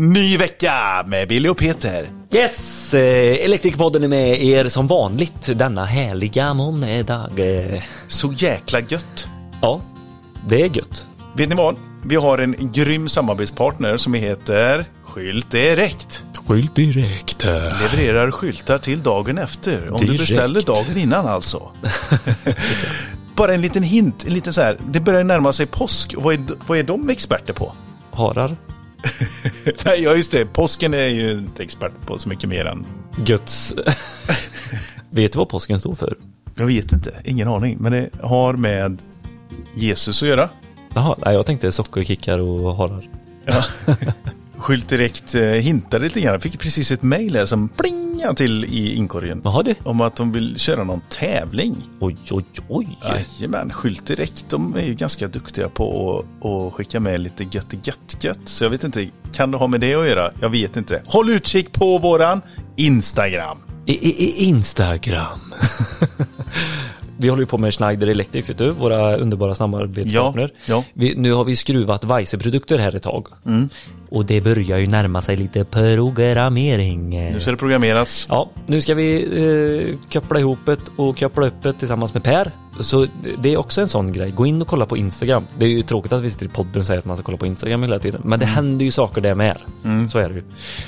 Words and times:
Ny 0.00 0.36
vecka 0.36 1.04
med 1.06 1.28
Billy 1.28 1.48
och 1.48 1.58
Peter. 1.58 2.10
Yes! 2.34 2.94
Eh, 2.94 3.44
Elektrikerpodden 3.44 4.02
är 4.02 4.08
med 4.08 4.44
er 4.44 4.68
som 4.68 4.86
vanligt 4.86 5.58
denna 5.58 5.84
härliga 5.84 6.54
måndag. 6.54 7.28
Så 8.08 8.32
jäkla 8.32 8.80
gött. 8.80 9.28
Ja, 9.62 9.80
det 10.46 10.62
är 10.62 10.76
gött. 10.76 11.06
Vet 11.36 11.48
ni 11.48 11.54
vad? 11.54 11.76
Vi 12.04 12.16
har 12.16 12.38
en 12.38 12.72
grym 12.72 13.08
samarbetspartner 13.08 13.96
som 13.96 14.14
heter 14.14 14.84
Skylt 15.04 15.50
Direkt. 15.50 16.24
Skylt 16.46 16.76
direkt. 16.76 17.44
Levererar 17.44 18.30
skyltar 18.30 18.78
till 18.78 19.02
dagen 19.02 19.38
efter. 19.38 19.90
Om 19.92 19.98
du 20.00 20.06
Direkt. 20.06 20.20
beställer 20.20 20.62
dagen 20.62 20.96
innan 20.96 21.26
alltså. 21.26 21.70
Bara 23.36 23.54
en 23.54 23.60
liten 23.60 23.82
hint, 23.82 24.24
en 24.26 24.34
liten 24.34 24.52
så 24.52 24.60
här. 24.60 24.78
Det 24.90 25.00
börjar 25.00 25.24
närma 25.24 25.52
sig 25.52 25.66
påsk. 25.66 26.14
Vad 26.16 26.34
är, 26.34 26.40
vad 26.66 26.78
är 26.78 26.82
de 26.82 27.10
experter 27.10 27.52
på? 27.52 27.72
Harar. 28.10 28.56
Nej, 29.84 30.02
ja 30.02 30.14
just 30.14 30.32
det. 30.32 30.46
Påsken 30.46 30.94
är 30.94 31.06
ju 31.06 31.30
inte 31.30 31.62
expert 31.62 31.92
på 32.06 32.18
så 32.18 32.28
mycket 32.28 32.48
mer 32.48 32.64
än... 32.64 32.86
Guds... 33.16 33.74
Vet 35.10 35.32
du 35.32 35.38
vad 35.38 35.48
påsken 35.48 35.80
står 35.80 35.94
för? 35.94 36.16
Jag 36.54 36.66
vet 36.66 36.92
inte, 36.92 37.14
ingen 37.24 37.48
aning. 37.48 37.76
Men 37.80 37.92
det 37.92 38.10
har 38.22 38.52
med 38.52 39.02
Jesus 39.74 40.22
att 40.22 40.28
göra. 40.28 40.48
Jaha, 40.94 41.32
jag 41.32 41.46
tänkte 41.46 41.72
sockerkickar 41.72 42.38
och 42.38 42.76
harar. 42.76 43.08
Ja. 43.44 43.64
Skylt 44.58 44.88
direkt 44.88 45.34
eh, 45.34 45.42
hintade 45.42 46.04
lite 46.04 46.20
grann. 46.20 46.32
Jag 46.32 46.42
fick 46.42 46.58
precis 46.58 46.90
ett 46.92 47.02
mejl 47.02 47.36
här 47.36 47.46
som 47.46 47.68
plingade 47.68 48.34
till 48.34 48.64
i 48.64 48.94
inkorgen. 48.94 49.40
Jaha 49.44 49.62
du. 49.62 49.74
Om 49.84 50.00
att 50.00 50.16
de 50.16 50.32
vill 50.32 50.58
köra 50.58 50.84
någon 50.84 51.00
tävling. 51.08 51.76
Oj, 52.00 52.16
oj, 52.30 52.44
oj. 52.68 52.98
Jajamän, 53.02 53.72
Skylt 53.72 54.06
direkt. 54.06 54.44
De 54.48 54.74
är 54.76 54.82
ju 54.82 54.94
ganska 54.94 55.28
duktiga 55.28 55.68
på 55.68 56.18
att, 56.18 56.46
att 56.46 56.72
skicka 56.72 57.00
med 57.00 57.20
lite 57.20 57.44
gött 57.44 57.74
gött 57.86 58.24
gött. 58.24 58.40
Så 58.44 58.64
jag 58.64 58.70
vet 58.70 58.84
inte, 58.84 59.08
kan 59.32 59.50
det 59.50 59.56
ha 59.56 59.66
med 59.66 59.80
det 59.80 59.94
att 59.94 60.06
göra? 60.06 60.30
Jag 60.40 60.50
vet 60.50 60.76
inte. 60.76 61.02
Håll 61.06 61.30
utkik 61.30 61.72
på 61.72 61.98
våran 61.98 62.42
Instagram. 62.76 63.58
I, 63.86 63.92
i, 63.92 64.24
i 64.24 64.44
Instagram. 64.44 65.54
vi 67.18 67.28
håller 67.28 67.42
ju 67.42 67.46
på 67.46 67.58
med 67.58 67.74
Schneider 67.74 68.06
Electric, 68.06 68.50
vet 68.50 68.58
du, 68.58 68.70
våra 68.70 69.16
underbara 69.16 69.54
samarbetspartner. 69.54 70.50
Ja, 70.66 70.74
ja. 70.74 70.84
Vi, 70.92 71.14
nu 71.16 71.32
har 71.32 71.44
vi 71.44 71.56
skruvat 71.56 72.04
Weise-produkter 72.04 72.78
här 72.78 72.96
ett 72.96 73.02
tag. 73.02 73.26
Och 74.10 74.24
det 74.24 74.40
börjar 74.40 74.78
ju 74.78 74.86
närma 74.86 75.20
sig 75.20 75.36
lite 75.36 75.64
programmering. 75.64 77.10
Nu 77.32 77.40
ska 77.40 77.50
det 77.50 77.56
programmeras. 77.56 78.26
Ja, 78.30 78.50
nu 78.66 78.80
ska 78.80 78.94
vi 78.94 79.22
eh, 79.90 80.12
koppla 80.12 80.40
ihop 80.40 80.58
det 80.66 80.78
och 80.96 81.18
koppla 81.18 81.46
upp 81.46 81.62
det 81.62 81.72
tillsammans 81.72 82.14
med 82.14 82.22
Per. 82.22 82.50
Så 82.80 83.06
det 83.38 83.52
är 83.52 83.56
också 83.56 83.80
en 83.80 83.88
sån 83.88 84.12
grej. 84.12 84.30
Gå 84.30 84.46
in 84.46 84.62
och 84.62 84.68
kolla 84.68 84.86
på 84.86 84.96
Instagram. 84.96 85.44
Det 85.58 85.64
är 85.64 85.70
ju 85.70 85.82
tråkigt 85.82 86.12
att 86.12 86.20
vi 86.22 86.30
sitter 86.30 86.46
i 86.46 86.48
podden 86.48 86.80
och 86.80 86.86
säger 86.86 86.98
att 86.98 87.04
man 87.04 87.16
ska 87.16 87.24
kolla 87.24 87.38
på 87.38 87.46
Instagram 87.46 87.82
hela 87.82 87.98
tiden. 87.98 88.20
Men 88.24 88.40
det 88.40 88.46
händer 88.46 88.84
ju 88.84 88.90
saker 88.90 89.20
där 89.20 89.34
med. 89.34 89.56
Så 90.10 90.18
är 90.18 90.28
det 90.28 90.34
ju. 90.34 90.42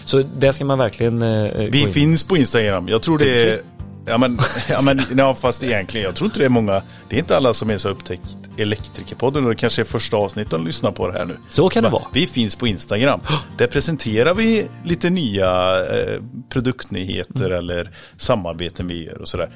Så 0.04 0.22
där 0.38 0.52
ska 0.52 0.64
man 0.64 0.78
verkligen... 0.78 1.22
Eh, 1.22 1.64
gå 1.64 1.68
Vi 1.70 1.82
in. 1.82 1.88
finns 1.88 2.24
på 2.24 2.36
Instagram. 2.36 2.88
Jag 2.88 3.02
tror 3.02 3.18
det 3.18 3.42
är... 3.48 3.60
Ja 4.06 4.18
men, 4.18 4.38
ja, 4.68 4.78
men 4.84 5.00
ja, 5.18 5.34
fast 5.34 5.62
egentligen, 5.64 6.04
jag 6.06 6.16
tror 6.16 6.26
inte 6.26 6.38
det 6.38 6.44
är 6.44 6.48
många. 6.48 6.82
Det 7.08 7.16
är 7.16 7.18
inte 7.18 7.36
alla 7.36 7.54
som 7.54 7.70
är 7.70 7.78
så 7.78 7.88
upptäckt 7.88 8.36
Elektrikerpodden 8.56 9.44
och 9.44 9.50
det 9.50 9.56
kanske 9.56 9.82
är 9.82 9.84
första 9.84 10.16
avsnittet 10.16 10.50
de 10.50 10.66
lyssnar 10.66 10.90
på 10.90 11.08
det 11.08 11.18
här 11.18 11.24
nu. 11.24 11.36
Så 11.48 11.68
kan 11.68 11.82
det 11.82 11.88
Va? 11.88 11.98
vara. 11.98 12.08
Vi 12.12 12.26
finns 12.26 12.56
på 12.56 12.66
Instagram. 12.66 13.20
Där 13.58 13.66
presenterar 13.66 14.34
vi 14.34 14.66
lite 14.84 15.10
nya 15.10 15.78
eh, 15.80 16.22
produktnyheter 16.48 17.46
Mm. 17.46 17.58
eller 17.58 17.90
samarbeten 18.16 18.86
vi 18.86 19.04
gör 19.06 19.20
och 19.20 19.28
sådär. 19.28 19.48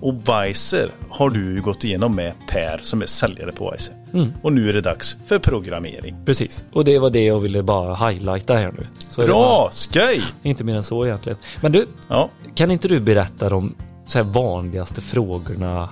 Och 0.00 0.14
Weiser 0.28 0.90
har 1.10 1.30
du 1.30 1.62
gått 1.62 1.84
igenom 1.84 2.14
med 2.14 2.32
Per 2.48 2.80
som 2.82 3.02
är 3.02 3.06
säljare 3.06 3.52
på 3.52 3.70
Weiser. 3.70 3.94
Mm. 4.14 4.32
Och 4.42 4.52
nu 4.52 4.68
är 4.68 4.72
det 4.72 4.80
dags 4.80 5.16
för 5.26 5.38
programmering. 5.38 6.16
Precis. 6.26 6.64
Och 6.72 6.84
det 6.84 6.98
var 6.98 7.10
det 7.10 7.24
jag 7.24 7.40
ville 7.40 7.62
bara 7.62 8.08
highlighta 8.10 8.54
här 8.54 8.72
nu. 8.78 8.86
Så 9.08 9.20
det 9.20 9.26
Bra! 9.26 9.36
var 9.40 9.70
Skoj! 9.72 10.22
Inte 10.42 10.64
mer 10.64 10.76
än 10.76 10.82
så 10.82 11.06
egentligen. 11.06 11.38
Men 11.60 11.72
du, 11.72 11.86
Ja. 12.08 12.30
Kan 12.60 12.70
inte 12.70 12.88
du 12.88 13.00
berätta 13.00 13.48
de 13.48 13.74
så 14.04 14.22
vanligaste 14.22 15.00
frågorna 15.00 15.88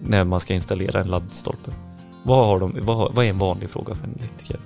när 0.00 0.24
man 0.24 0.40
ska 0.40 0.54
installera 0.54 1.00
en 1.00 1.08
laddstolpe? 1.08 1.70
Vad, 2.22 2.50
har 2.50 2.60
de, 2.60 2.78
vad, 2.80 3.14
vad 3.14 3.24
är 3.24 3.30
en 3.30 3.38
vanlig 3.38 3.70
fråga 3.70 3.94
för 3.94 4.04
en 4.04 4.14
elektriker? 4.18 4.56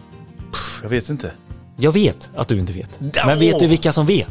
Jag 0.82 0.88
vet 0.88 1.10
inte. 1.10 1.32
Jag 1.76 1.92
vet 1.92 2.31
att 2.34 2.48
du 2.48 2.58
inte 2.58 2.72
vet. 2.72 3.00
Ja. 3.14 3.26
Men 3.26 3.38
vet 3.38 3.60
du 3.60 3.66
vilka 3.66 3.92
som 3.92 4.06
vet? 4.06 4.28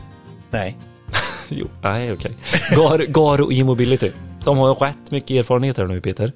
Nej. 0.51 0.77
Jo, 1.49 1.67
nej 1.83 2.13
okej. 2.13 2.37
Gar, 2.75 2.99
Gar 2.99 3.41
och 3.41 3.53
E-mobility. 3.53 4.11
De 4.43 4.57
har 4.57 4.67
ju 4.67 4.73
rätt 4.73 5.11
mycket 5.11 5.31
erfarenhet 5.31 5.77
här 5.77 5.85
nu 5.85 6.01
Peter. 6.01 6.31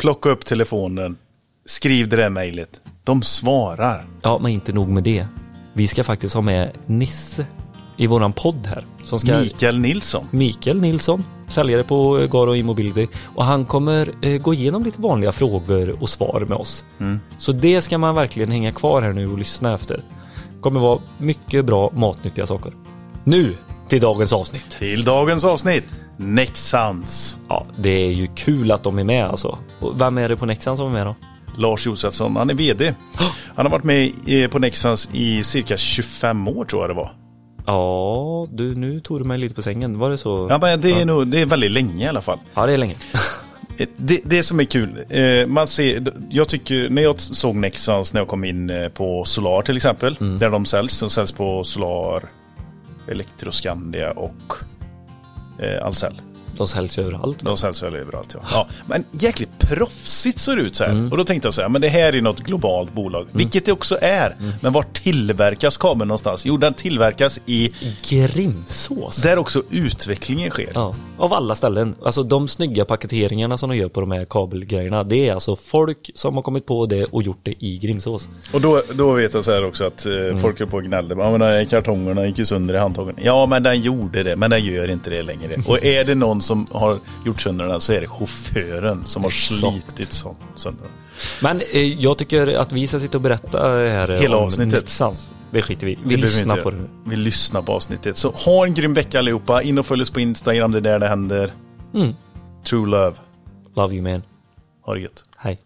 Plocka 0.00 0.30
upp 0.30 0.44
telefonen. 0.44 1.16
Skriv 1.66 2.08
det 2.08 2.16
där 2.16 2.30
mejlet. 2.30 2.80
De 3.04 3.22
svarar. 3.22 4.06
Ja, 4.22 4.38
men 4.38 4.52
inte 4.52 4.72
nog 4.72 4.88
med 4.88 5.02
det. 5.02 5.26
Vi 5.72 5.88
ska 5.88 6.04
faktiskt 6.04 6.34
ha 6.34 6.42
med 6.42 6.70
Nisse 6.86 7.46
i 8.00 8.06
våran 8.06 8.32
podd 8.32 8.66
här. 8.66 8.86
Som 9.02 9.18
ska... 9.18 9.40
Mikael 9.40 9.78
Nilsson. 9.78 10.24
Mikael 10.30 10.80
Nilsson, 10.80 11.24
säljare 11.48 11.82
på 11.82 12.18
eh, 12.18 12.26
Garo 12.30 12.56
E-mobility. 12.56 13.06
Och 13.34 13.44
han 13.44 13.64
kommer 13.64 14.10
eh, 14.22 14.42
gå 14.42 14.54
igenom 14.54 14.84
lite 14.84 15.00
vanliga 15.00 15.32
frågor 15.32 15.96
och 16.02 16.08
svar 16.08 16.44
med 16.48 16.58
oss. 16.58 16.84
Så 17.38 17.52
det 17.52 17.80
ska 17.80 17.98
man 17.98 18.14
verkligen 18.14 18.50
hänga 18.50 18.72
kvar 18.72 19.02
här 19.02 19.12
nu 19.12 19.26
och 19.32 19.38
lyssna 19.38 19.74
efter. 19.74 20.02
kommer 20.60 20.80
vara 20.80 20.98
mycket 21.18 21.64
bra 21.64 21.90
matnyttiga 21.94 22.46
saker. 22.46 22.72
Nu 23.24 23.56
till 23.88 24.00
dagens 24.00 24.32
avsnitt. 24.32 24.70
Till 24.70 25.04
dagens 25.04 25.44
avsnitt. 25.44 25.84
Nexans. 26.16 27.38
Ja, 27.48 27.66
det 27.76 27.90
är 28.06 28.10
ju 28.12 28.26
kul 28.26 28.72
att 28.72 28.82
de 28.82 28.98
är 28.98 29.04
med 29.04 29.24
alltså. 29.26 29.58
Och 29.80 30.00
vem 30.00 30.18
är 30.18 30.28
det 30.28 30.36
på 30.36 30.46
Nexan 30.46 30.76
som 30.76 30.86
är 30.88 30.92
med 30.92 31.06
då? 31.06 31.14
Lars 31.56 31.86
Josefsson, 31.86 32.36
han 32.36 32.50
är 32.50 32.54
VD. 32.54 32.94
Han 33.56 33.66
har 33.66 33.70
varit 33.70 33.84
med 33.84 34.12
i- 34.26 34.48
på 34.48 34.58
Nexans 34.58 35.08
i 35.12 35.44
cirka 35.44 35.76
25 35.76 36.48
år 36.48 36.64
tror 36.64 36.82
jag 36.82 36.90
det 36.90 36.94
var. 36.94 37.10
Ja, 37.70 38.46
du, 38.52 38.74
nu 38.74 39.00
tog 39.00 39.18
du 39.20 39.24
mig 39.24 39.38
lite 39.38 39.54
på 39.54 39.62
sängen. 39.62 39.98
Var 39.98 40.10
det 40.10 40.18
så? 40.18 40.46
Ja, 40.50 40.58
men 40.62 40.80
det, 40.80 40.92
är 40.92 41.04
nog, 41.04 41.26
det 41.26 41.40
är 41.40 41.46
väldigt 41.46 41.70
länge 41.70 42.04
i 42.04 42.08
alla 42.08 42.22
fall. 42.22 42.38
Ja, 42.54 42.66
det 42.66 42.72
är 42.72 42.76
länge. 42.76 42.96
Eh, 43.78 43.86
Det, 43.96 44.20
det 44.24 44.42
som 44.42 44.60
är 44.60 44.64
kul, 44.64 45.04
eh, 45.08 45.46
man 45.46 45.66
ser, 45.66 46.02
jag 46.30 46.48
tycker, 46.48 46.90
när 46.90 47.02
jag 47.02 47.18
såg 47.18 47.56
Nexans 47.56 48.12
när 48.14 48.20
jag 48.20 48.28
kom 48.28 48.44
in 48.44 48.70
eh, 48.70 48.88
på 48.88 49.24
Solar 49.24 49.62
till 49.62 49.76
exempel, 49.76 50.16
där 50.38 50.50
de 50.50 50.64
säljs, 50.64 51.00
de 51.00 51.10
säljs 51.10 51.32
på 51.32 51.64
Solar, 51.64 52.22
Electroscandia 53.08 54.10
och 54.10 54.52
eh, 55.58 55.86
Ahlsell. 55.86 56.20
De 56.60 56.68
säljs 56.68 56.98
ju 56.98 57.02
överallt. 57.02 57.38
De 57.42 57.56
säljs 57.56 57.82
väl 57.82 57.94
överallt 57.94 58.34
ja. 58.34 58.40
ja. 58.52 58.66
Men 58.86 59.04
jäkligt 59.10 59.58
proffsigt 59.58 60.38
ser 60.38 60.56
det 60.56 60.62
ut 60.62 60.76
så 60.76 60.84
här. 60.84 61.08
Och 61.12 61.16
då 61.16 61.24
tänkte 61.24 61.46
jag 61.46 61.54
så 61.54 61.62
här, 61.62 61.68
men 61.68 61.80
det 61.80 61.88
här 61.88 62.12
är 62.16 62.20
något 62.20 62.40
globalt 62.40 62.92
bolag. 62.92 63.26
Vilket 63.32 63.64
det 63.64 63.72
också 63.72 63.98
är. 64.00 64.36
Men 64.60 64.72
var 64.72 64.82
tillverkas 64.82 65.76
kabeln 65.76 66.08
någonstans? 66.08 66.46
Jo, 66.46 66.56
den 66.56 66.74
tillverkas 66.74 67.40
i 67.46 67.72
Grimsås. 68.10 69.16
där 69.16 69.38
också 69.38 69.62
utvecklingen 69.70 70.50
sker. 70.50 70.70
Ja, 70.74 70.94
av 71.18 71.32
alla 71.32 71.54
ställen. 71.54 71.94
Alltså 72.04 72.22
de 72.22 72.48
snygga 72.48 72.84
paketeringarna 72.84 73.58
som 73.58 73.70
de 73.70 73.76
gör 73.76 73.88
på 73.88 74.00
de 74.00 74.10
här 74.10 74.24
kabelgrejerna. 74.24 75.04
Det 75.04 75.28
är 75.28 75.32
alltså 75.34 75.56
folk 75.56 76.10
som 76.14 76.34
har 76.34 76.42
kommit 76.42 76.66
på 76.66 76.86
det 76.86 77.04
och 77.04 77.22
gjort 77.22 77.40
det 77.42 77.64
i 77.64 77.78
Grimsås. 77.78 78.28
Och 78.52 78.60
då, 78.60 78.82
då 78.94 79.12
vet 79.12 79.34
jag 79.34 79.44
så 79.44 79.52
här 79.52 79.64
också 79.64 79.84
att 79.84 80.06
eh, 80.06 80.36
folk 80.36 80.60
är 80.60 80.66
på 80.66 80.76
och 80.76 80.84
gnällde. 80.84 81.14
Ja, 81.14 81.38
men 81.38 81.66
kartongerna 81.66 82.26
gick 82.26 82.38
ju 82.38 82.44
sönder 82.44 82.74
i 82.74 82.78
handtagen. 82.78 83.14
Ja, 83.22 83.46
men 83.46 83.62
den 83.62 83.80
gjorde 83.80 84.22
det. 84.22 84.36
Men 84.36 84.50
den 84.50 84.64
gör 84.64 84.90
inte 84.90 85.10
det 85.10 85.22
längre. 85.22 85.62
Och 85.66 85.84
är 85.84 86.04
det 86.04 86.14
någon 86.14 86.40
som 86.50 86.66
har 86.70 86.98
gjort 87.24 87.40
sönder 87.40 87.66
den 87.66 87.80
så 87.80 87.92
är 87.92 88.00
det 88.00 88.08
chauffören 88.08 89.06
som 89.06 89.22
har 89.22 89.30
slitit 89.30 90.12
sönder 90.54 90.82
den. 90.82 90.92
Men 91.42 91.60
eh, 91.60 91.80
jag 91.80 92.18
tycker 92.18 92.46
att 92.46 92.72
vi 92.72 92.86
ska 92.86 93.00
sitta 93.00 93.18
och 93.18 93.22
berätta 93.22 93.58
här 93.68 94.08
Hela 94.08 94.36
om 94.36 94.44
avsnittet. 94.44 94.74
Nexans. 94.74 95.32
Det 95.50 95.62
skiter 95.62 95.86
vi. 95.86 95.98
Vi 96.04 96.16
Det 96.16 96.22
lyssnar 96.22 96.54
inte 96.54 96.62
på 96.62 96.70
det. 96.70 96.76
Vi 97.04 97.16
lyssnar 97.16 97.62
på 97.62 97.72
avsnittet. 97.72 98.16
Så 98.16 98.30
ha 98.30 98.66
en 98.66 98.74
grym 98.74 98.94
vecka 98.94 99.18
allihopa. 99.18 99.62
In 99.62 99.78
och 99.78 99.86
följ 99.86 100.02
oss 100.02 100.10
på 100.10 100.20
Instagram. 100.20 100.72
Det 100.72 100.78
är 100.78 100.82
där 100.82 100.98
det 100.98 101.08
händer. 101.08 101.52
Mm. 101.94 102.14
True 102.64 102.86
love. 102.88 103.16
Love 103.76 103.94
you 103.94 104.02
man. 104.02 104.22
Ha 104.82 104.94
det 104.94 105.00
gött. 105.00 105.24
Hej. 105.36 105.58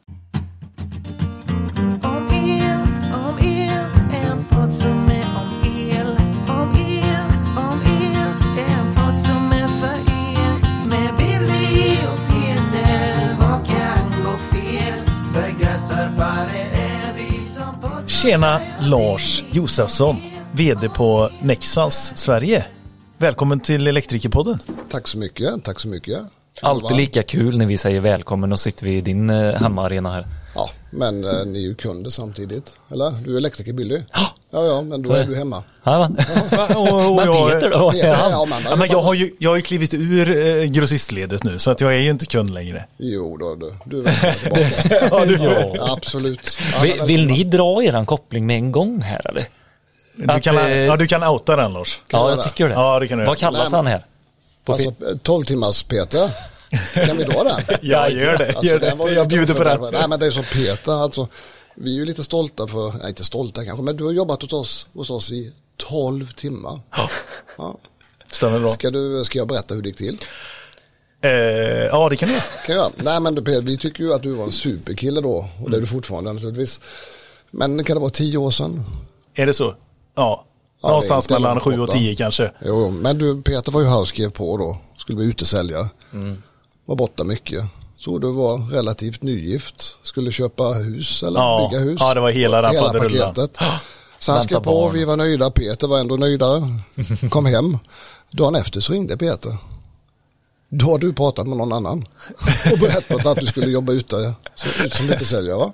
Tjena 18.25 18.61
Lars 18.81 19.45
Josefsson, 19.51 20.17
VD 20.53 20.89
på 20.89 21.31
Nexans 21.41 22.13
Sverige. 22.17 22.65
Välkommen 23.19 23.61
till 23.61 23.87
Elektrikerpodden. 23.87 24.59
Tack 24.91 25.09
så 25.09 25.19
mycket, 25.19 25.65
tack 25.65 25.81
så 25.81 25.89
mycket. 25.89 26.19
Alltid 26.63 26.97
lika 26.97 27.23
kul 27.23 27.59
när 27.59 27.67
vi 27.67 27.79
säger 27.79 28.01
välkommen 28.01 28.53
och 28.53 28.61
sitter 28.61 28.85
vi 28.85 28.97
i 28.97 29.01
din 29.01 29.31
eh, 29.31 29.55
hemmaarena 29.55 30.13
här. 30.13 30.27
Ja, 30.95 31.11
men 31.11 31.25
eh, 31.25 31.47
ni 31.47 31.59
är 31.59 31.63
ju 31.63 31.75
kunder 31.75 32.11
samtidigt. 32.11 32.79
Eller? 32.91 33.11
Du 33.25 33.33
är 33.35 33.37
elektriker 33.37 33.73
Billy. 33.73 34.03
Ja. 34.13 34.27
Ja, 34.51 34.65
ja, 34.65 34.83
men 34.83 35.03
då 35.03 35.13
är 35.13 35.25
du 35.25 35.37
hemma. 35.37 35.63
Ja, 35.85 35.99
men, 35.99 36.13
Och, 36.77 37.17
men 37.17 37.27
jag- 37.27 37.53
Peter 37.53 37.71
då? 37.71 37.93
Ja, 37.95 38.07
ja, 38.31 38.47
Ja, 38.71 38.77
men 38.77 38.89
jag, 38.89 39.01
har 39.01 39.15
ju, 39.15 39.31
jag 39.39 39.51
har 39.51 39.57
ju 39.57 39.63
klivit 39.63 39.95
ur 39.95 40.47
eh, 40.47 40.65
grossistledet 40.65 41.45
nu 41.45 41.59
så 41.59 41.71
att 41.71 41.81
jag 41.81 41.95
är 41.95 41.99
ju 41.99 42.11
inte 42.11 42.27
kund 42.27 42.55
längre. 42.55 42.85
Jo, 42.99 43.37
då, 43.37 43.55
du, 43.55 43.75
du 43.85 43.99
är 43.99 44.03
välkommen 44.23 44.71
tillbaka. 44.71 45.09
Ja, 45.17 45.25
du, 45.25 45.35
Ja. 45.37 45.73
Ja, 45.77 45.93
absolut. 45.93 46.59
Ja, 46.75 46.83
Vill, 46.83 47.03
vill 47.07 47.27
ni 47.27 47.45
dra 47.45 47.83
eran 47.83 48.07
koppling 48.07 48.47
med 48.47 48.57
en 48.57 48.73
gång 48.73 49.01
här 49.03 49.31
eller? 49.31 49.47
Du 50.17 50.33
Att, 50.33 50.43
kan, 50.43 50.59
eh, 50.59 50.77
ja, 50.77 50.97
du 50.97 51.07
kan 51.07 51.23
outa 51.23 51.57
den 51.57 51.73
Lars. 51.73 52.01
Ja, 52.11 52.19
göra 52.19 52.31
jag 52.31 52.39
det? 52.39 52.43
tycker 52.43 52.69
det. 52.69 52.75
Ja, 52.75 52.99
det 53.01 53.09
kan 53.09 53.19
du 53.19 53.25
Vad 53.25 53.39
kallas 53.39 53.73
Nej, 53.73 53.79
han 53.79 53.87
här? 53.87 54.05
Alltså 54.67 54.93
film? 54.99 55.19
12 55.23 55.45
timmars 55.45 55.83
Peter. 55.83 56.31
Kan 56.95 57.17
vi 57.17 57.25
dra 57.25 57.45
den? 57.45 57.79
Ja, 57.83 58.09
gör 58.09 58.39
det. 58.39 58.49
Alltså, 58.49 58.65
Gör 58.73 58.79
den 58.79 58.99
var 58.99 59.09
det. 59.09 59.15
Jag 59.15 59.29
bjuder 59.29 59.55
på 59.55 59.65
den. 59.65 59.93
Nej 59.93 60.09
men 60.09 60.21
det 60.21 60.27
är 60.27 60.31
så 60.31 60.43
Peter, 60.43 60.93
alltså. 60.93 61.29
Vi 61.77 61.91
är 61.91 61.95
ju 61.95 62.05
lite 62.05 62.23
stolta 62.23 62.67
för, 62.67 62.93
nej 62.93 63.09
inte 63.09 63.25
stolta 63.25 63.65
kanske, 63.65 63.83
men 63.83 63.97
du 63.97 64.05
har 64.05 64.13
jobbat 64.13 64.43
hos 64.43 64.53
oss, 64.53 64.87
hos 64.95 65.11
oss 65.11 65.33
i 65.33 65.53
12 65.77 66.33
timmar. 66.33 66.81
Ja. 67.59 67.79
Stämmer 68.33 68.61
bra. 68.61 68.69
Ska, 68.69 68.91
du, 68.91 69.25
ska 69.25 69.39
jag 69.39 69.49
berätta 69.49 69.75
hur 69.75 69.83
det 69.83 69.89
gick 69.89 69.99
till? 69.99 70.19
Eh, 71.21 71.31
ja, 71.31 72.09
det 72.09 72.17
kan 72.17 72.29
du. 72.29 72.35
Kan 72.67 72.77
jag? 72.77 72.93
Nej 72.97 73.21
men 73.21 73.35
du, 73.35 73.61
vi 73.61 73.77
tycker 73.77 74.05
ju 74.05 74.15
att 74.15 74.23
du 74.23 74.35
var 74.35 74.45
en 74.45 74.53
superkille 74.53 75.21
då, 75.21 75.49
och 75.65 75.71
det 75.71 75.77
är 75.77 75.81
du 75.81 75.87
fortfarande 75.87 76.33
naturligtvis. 76.33 76.81
Men 77.51 77.85
kan 77.85 77.97
det 77.97 78.01
vara 78.01 78.11
10 78.11 78.39
år 78.39 78.51
sedan? 78.51 78.85
Är 79.35 79.47
det 79.47 79.55
så? 79.55 79.75
Ja. 80.15 80.45
Ja, 80.83 80.89
Någonstans 80.89 81.31
mellan 81.31 81.61
7 81.61 81.81
och. 81.81 81.91
10 81.91 82.15
kanske. 82.17 82.53
Jo, 82.65 82.91
men 82.91 83.19
du 83.19 83.43
Peter 83.43 83.73
var 83.73 83.81
ju 83.81 83.87
här 83.87 84.01
och 84.01 84.09
skrev 84.09 84.31
på 84.31 84.57
då, 84.57 84.79
skulle 84.99 85.17
bli 85.17 85.27
utesäljare. 85.27 85.89
Mm. 86.13 86.43
Var 86.87 86.97
borta 86.97 87.25
mycket. 87.25 87.65
Så 87.99 88.19
du 88.19 88.33
var 88.33 88.71
relativt 88.71 89.23
nygift, 89.23 89.99
skulle 90.03 90.33
köpa 90.33 90.65
hus 90.65 91.23
eller 91.23 91.41
Ja, 91.41 91.69
bygga 91.71 91.85
hus. 91.85 91.97
ja, 92.01 92.15
det 92.15 92.21
var 92.21 92.31
hela 92.31 92.73
faderullan. 92.73 93.35
paketet. 93.35 93.59
Så 94.19 94.33
han 94.33 94.43
skrev 94.43 94.57
på, 94.61 94.73
barn. 94.73 94.95
vi 94.95 95.05
var 95.05 95.17
nöjda, 95.17 95.51
Peter 95.51 95.87
var 95.89 95.99
ändå 96.01 96.17
nöjdare. 96.17 96.63
Kom 97.31 97.47
hem. 97.47 97.79
Dagen 98.31 98.55
efter 98.55 98.81
så 98.81 98.93
ringde 98.93 99.17
Peter. 99.17 99.57
Då 100.77 100.87
har 100.87 100.99
du 100.99 101.13
pratat 101.13 101.47
med 101.47 101.57
någon 101.57 101.73
annan 101.73 102.05
och 102.73 102.79
berättat 102.79 103.27
att 103.27 103.37
du 103.41 103.47
skulle 103.47 103.67
jobba 103.67 103.93
ute 103.93 104.35
som- 104.55 105.11
utesäljare 105.11 105.57
va? 105.59 105.73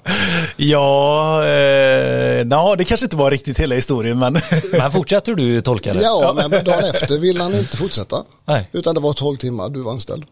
Ja, 0.56 1.44
eh, 1.47 2.47
na, 2.47 2.76
det 2.76 2.85
kanske 2.85 3.06
inte 3.06 3.17
var 3.17 3.31
riktigt 3.31 3.61
hela 3.61 3.75
historien 3.75 4.19
men 4.19 4.41
Men 4.73 4.93
fortsätter 4.93 5.35
du 5.35 5.61
tolka 5.61 5.94
det? 5.94 6.02
Ja, 6.02 6.32
men 6.37 6.50
dagen 6.64 6.85
efter 6.85 7.19
ville 7.19 7.43
han 7.43 7.55
inte 7.55 7.76
fortsätta. 7.76 8.25
Nej. 8.44 8.69
Utan 8.73 8.94
det 8.94 9.00
var 9.00 9.12
12 9.12 9.37
timmar 9.37 9.69
du 9.69 9.81
var 9.82 9.93
anställd. 9.93 10.25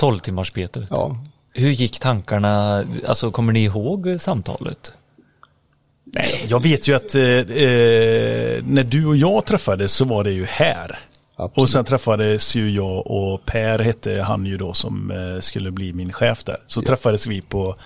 12 0.00 0.18
timmars 0.18 0.50
Peter. 0.50 0.86
Ja, 0.90 1.16
Hur 1.52 1.70
gick 1.70 1.98
tankarna, 1.98 2.84
alltså 3.06 3.30
kommer 3.30 3.52
ni 3.52 3.64
ihåg 3.64 4.16
samtalet? 4.20 4.92
jag 6.46 6.62
vet 6.62 6.88
ju 6.88 6.96
att 6.96 7.14
eh, 7.14 7.22
eh, 7.22 8.62
när 8.64 8.84
du 8.84 9.06
och 9.06 9.16
jag 9.16 9.44
träffades 9.44 9.92
så 9.92 10.04
var 10.04 10.24
det 10.24 10.32
ju 10.32 10.44
här. 10.44 10.98
Absolut. 11.38 11.62
Och 11.62 11.70
sen 11.70 11.84
träffades 11.84 12.54
ju 12.54 12.70
jag 12.70 13.06
och 13.06 13.44
Per 13.44 13.78
hette 13.78 14.22
han 14.22 14.46
ju 14.46 14.56
då 14.56 14.72
som 14.72 15.10
eh, 15.10 15.40
skulle 15.40 15.70
bli 15.70 15.92
min 15.92 16.12
chef 16.12 16.44
där. 16.44 16.56
Så 16.66 16.82
träffades 16.82 17.26
vi 17.26 17.40
på, 17.40 17.76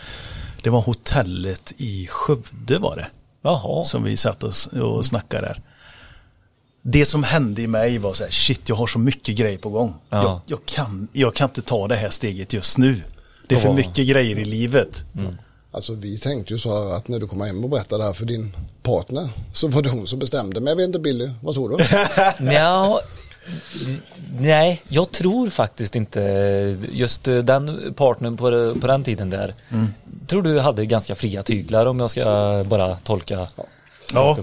det 0.62 0.70
var 0.70 0.80
hotellet 0.80 1.72
i 1.76 2.06
Skövde 2.06 2.78
var 2.78 2.96
det. 2.96 3.06
Jaha. 3.42 3.84
Som 3.84 4.02
vi 4.02 4.16
satt 4.16 4.42
och, 4.42 4.52
och 4.82 5.06
snackade 5.06 5.46
där. 5.46 5.62
Det 6.82 7.06
som 7.06 7.22
hände 7.22 7.62
i 7.62 7.66
mig 7.66 7.98
var 7.98 8.14
så 8.14 8.24
här, 8.24 8.30
shit 8.30 8.68
jag 8.68 8.76
har 8.76 8.86
så 8.86 8.98
mycket 8.98 9.36
grejer 9.36 9.58
på 9.58 9.68
gång. 9.68 9.94
Ja. 10.08 10.22
Jag, 10.22 10.40
jag, 10.46 10.66
kan, 10.66 11.08
jag 11.12 11.34
kan 11.34 11.48
inte 11.48 11.62
ta 11.62 11.88
det 11.88 11.96
här 11.96 12.10
steget 12.10 12.52
just 12.52 12.78
nu. 12.78 13.02
Det 13.48 13.54
är 13.54 13.58
för 13.58 13.72
mycket 13.72 14.08
grejer 14.08 14.38
i 14.38 14.44
livet. 14.44 15.04
alltså 15.72 15.94
vi 15.94 16.18
tänkte 16.18 16.52
ju 16.52 16.58
så 16.58 16.74
här 16.74 16.96
att 16.96 17.08
när 17.08 17.18
du 17.20 17.26
kommer 17.26 17.46
hem 17.46 17.64
och 17.64 17.70
berättar 17.70 17.98
det 17.98 18.04
här 18.04 18.12
för 18.12 18.24
din 18.24 18.56
partner 18.82 19.28
så 19.52 19.68
var 19.68 19.82
det 19.82 19.90
hon 19.90 20.06
som 20.06 20.18
bestämde. 20.18 20.60
Men 20.60 20.66
jag 20.66 20.76
vet 20.76 20.86
inte 20.86 20.98
Billy, 20.98 21.30
vad 21.42 21.54
tror 21.54 21.68
du? 21.68 21.84
Nja, 22.44 23.00
nej, 24.40 24.82
jag 24.88 25.10
tror 25.10 25.48
faktiskt 25.48 25.96
inte 25.96 26.20
just 26.92 27.28
eh, 27.28 27.36
den 27.38 27.94
partnern 27.96 28.36
på, 28.36 28.74
på 28.80 28.86
den 28.86 29.04
tiden 29.04 29.30
där. 29.30 29.54
Tror 30.26 30.42
du 30.42 30.60
hade 30.60 30.86
ganska 30.86 31.14
fria 31.14 31.42
tyglar 31.42 31.86
om 31.86 32.00
jag 32.00 32.10
ska 32.10 32.64
bara 32.68 32.96
tolka 32.96 33.46
Ja. 33.56 33.64
Ja, 34.14 34.36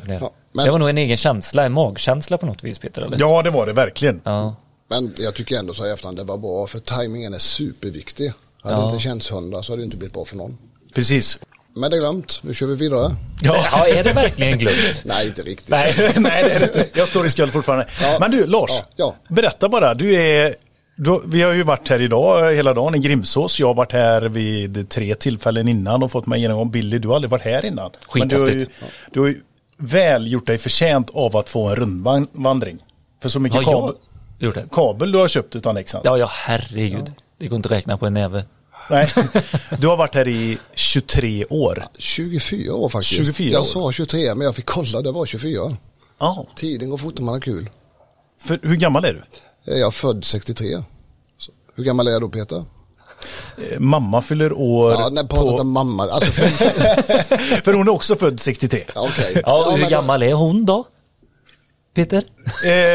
men- 0.51 0.65
Det 0.65 0.71
var 0.71 0.79
nog 0.79 0.89
en 0.89 0.97
egen 0.97 1.17
känsla, 1.17 1.65
en 1.65 1.73
magkänsla 1.73 2.37
på 2.37 2.45
något 2.45 2.63
vis 2.63 2.79
Peter 2.79 3.01
eller? 3.01 3.19
ja, 3.19 3.41
det 3.41 3.49
var 3.49 3.65
det 3.65 3.73
verkligen. 3.73 4.21
Ja. 4.23 4.55
Men 4.89 5.13
jag 5.19 5.33
tycker 5.35 5.57
ändå 5.59 5.73
så 5.73 5.83
här 5.83 5.89
i 5.89 5.93
efterhand 5.93 6.17
det 6.17 6.23
var 6.23 6.37
bra 6.37 6.67
för 6.67 6.79
tajmingen 6.79 7.33
är 7.33 7.37
superviktig. 7.39 8.31
Hade 8.61 8.75
det 8.75 8.81
Ja. 8.81 8.89
inte 8.89 9.03
känts 9.03 9.31
hundra 9.31 9.63
så 9.63 9.71
hade 9.71 9.81
det 9.81 9.85
inte 9.85 9.97
blivit 9.97 10.13
bra 10.13 10.25
för 10.25 10.35
någon. 10.35 10.57
Precis. 10.95 11.39
Men 11.77 11.91
det 11.91 11.97
är 11.97 11.99
glömt, 11.99 12.39
nu 12.43 12.53
kör 12.53 12.67
vi 12.67 12.75
vidare. 12.75 13.15
Ja. 13.41 13.65
ja, 13.71 13.87
är 13.87 14.03
det 14.03 14.13
verkligen 14.13 14.57
glömt? 14.57 15.01
Nej, 15.05 15.27
inte 15.27 15.41
riktigt. 15.41 15.69
Nej. 15.69 15.93
Nej, 16.17 16.43
det 16.43 16.51
är 16.51 16.59
det 16.59 16.65
inte. 16.65 16.99
Jag 16.99 17.07
står 17.07 17.25
i 17.25 17.29
skuld 17.29 17.53
fortfarande. 17.53 17.87
Ja. 18.01 18.17
Men 18.19 18.31
du, 18.31 18.47
Lars. 18.47 18.71
Ja, 18.71 18.85
ja. 18.95 19.15
Berätta 19.35 19.69
bara. 19.69 19.93
Du 19.93 20.15
är, 20.15 20.55
du, 20.95 21.21
vi 21.25 21.41
har 21.41 21.53
ju 21.53 21.63
varit 21.63 21.89
här 21.89 22.01
idag 22.01 22.53
hela 22.53 22.73
dagen 22.73 22.95
i 22.95 22.99
Grimsås. 22.99 23.59
Jag 23.59 23.67
har 23.67 23.73
varit 23.73 23.91
här 23.91 24.21
vid 24.21 24.89
tre 24.89 25.15
tillfällen 25.15 25.67
innan 25.67 26.03
och 26.03 26.11
fått 26.11 26.25
mig 26.25 26.39
igenom. 26.39 26.71
Billy, 26.71 26.99
du 26.99 27.07
har 27.07 27.15
aldrig 27.15 27.31
varit 27.31 27.43
här 27.43 27.65
innan. 27.65 27.91
Men 28.15 28.27
du 28.27 28.39
har, 28.39 28.47
ju, 28.47 28.53
Skithäftigt. 28.53 28.81
du 29.11 29.19
har 29.19 29.27
ju 29.27 29.41
väl 29.77 30.31
gjort 30.31 30.47
dig 30.47 30.57
förtjänt 30.57 31.09
av 31.13 31.37
att 31.37 31.49
få 31.49 31.67
en 31.67 31.75
rundvandring. 31.75 32.77
För 33.21 33.29
så 33.29 33.39
mycket 33.39 33.63
kabel, 33.63 33.95
jag 34.39 34.45
gjort 34.45 34.55
det? 34.55 34.65
kabel 34.71 35.11
du 35.11 35.17
har 35.17 35.27
köpt 35.27 35.55
utan 35.55 35.75
Nexans. 35.75 36.05
Ja, 36.05 36.17
ja 36.17 36.29
herregud. 36.31 37.11
Det 37.39 37.47
går 37.47 37.55
inte 37.55 37.67
att 37.67 37.71
räkna 37.71 37.97
på 37.97 38.05
en 38.05 38.13
näve. 38.13 38.45
Nej. 38.89 39.13
Du 39.79 39.87
har 39.87 39.97
varit 39.97 40.15
här 40.15 40.27
i 40.27 40.57
23 40.75 41.45
år. 41.45 41.85
24 41.97 42.73
år 42.73 42.89
faktiskt. 42.89 43.15
24 43.15 43.51
jag 43.51 43.61
år. 43.61 43.65
sa 43.65 43.91
23 43.91 44.35
men 44.35 44.45
jag 44.45 44.55
fick 44.55 44.65
kolla, 44.65 45.01
det 45.01 45.11
var 45.11 45.25
24. 45.25 45.77
Ja. 46.19 46.47
Tiden 46.55 46.89
går 46.89 46.97
fort 46.97 47.13
när 47.15 47.21
man 47.25 47.33
har 47.33 47.41
kul. 47.41 47.69
För 48.41 48.59
hur 48.63 48.75
gammal 48.75 49.05
är 49.05 49.13
du? 49.13 49.23
Jag 49.73 49.87
är 49.87 49.91
född 49.91 50.25
63. 50.25 50.83
Så, 51.37 51.51
hur 51.75 51.83
gammal 51.83 52.07
är 52.07 52.11
jag 52.11 52.21
då 52.21 52.29
Peter? 52.29 52.63
Eh, 53.71 53.79
Mamma 53.79 54.21
fyller 54.21 54.53
år 54.53 54.91
Ja, 54.91 55.09
när 55.11 55.23
pratat 55.23 55.55
på... 55.55 55.61
om 55.61 55.71
mamma. 55.71 56.03
Alltså, 56.03 56.31
för, 56.31 56.45
För 57.63 57.73
hon 57.73 57.87
är 57.87 57.91
också 57.91 58.15
född 58.15 58.39
63. 58.39 58.85
ja, 58.95 59.09
okej. 59.09 59.41
Ja, 59.45 59.71
hur 59.71 59.81
men- 59.81 59.89
gammal 59.89 60.23
är 60.23 60.33
hon 60.33 60.65
då? 60.65 60.87
Peter? 61.95 62.23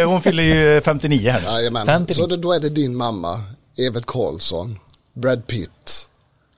Eh, 0.03 0.09
hon 0.09 0.23
fyller 0.23 0.43
ju 0.43 0.81
59 0.81 1.31
här. 1.31 1.43
Jajamän. 1.43 1.87
50. 1.87 2.15
Så 2.15 2.27
då 2.27 2.53
är 2.53 2.61
det 2.61 2.69
din 2.69 2.97
mamma, 2.97 3.41
Evert 3.79 4.07
Karlsson, 4.07 4.79
Brad 5.15 5.47
Pitt, 5.47 6.09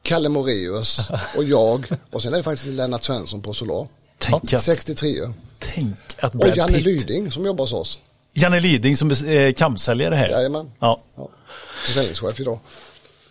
Kalle 0.02 0.28
Moreus 0.28 0.98
och 1.36 1.44
jag. 1.44 1.86
Och 2.10 2.22
sen 2.22 2.32
är 2.32 2.36
det 2.36 2.42
faktiskt 2.42 2.66
Lennart 2.66 3.04
Svensson 3.04 3.42
på 3.42 3.54
Solar. 3.54 3.86
Tänk 4.18 4.52
att, 4.52 4.62
63. 4.62 5.10
tänk 5.58 5.96
att 6.18 6.34
Och 6.34 6.40
Brad 6.40 6.56
Janne 6.56 6.72
Pitt, 6.72 6.84
Lyding 6.84 7.30
som 7.30 7.46
jobbar 7.46 7.64
hos 7.64 7.72
oss. 7.72 7.98
Janne 8.34 8.60
Lyding 8.60 8.96
som 8.96 9.10
är 9.10 9.30
eh, 9.30 9.52
kamsäljare 9.52 10.14
här. 10.14 10.28
Jajamän. 10.28 10.70
Ja. 10.78 11.02
Ja. 11.16 11.28
Försäljningschef 11.86 12.40
idag. 12.40 12.58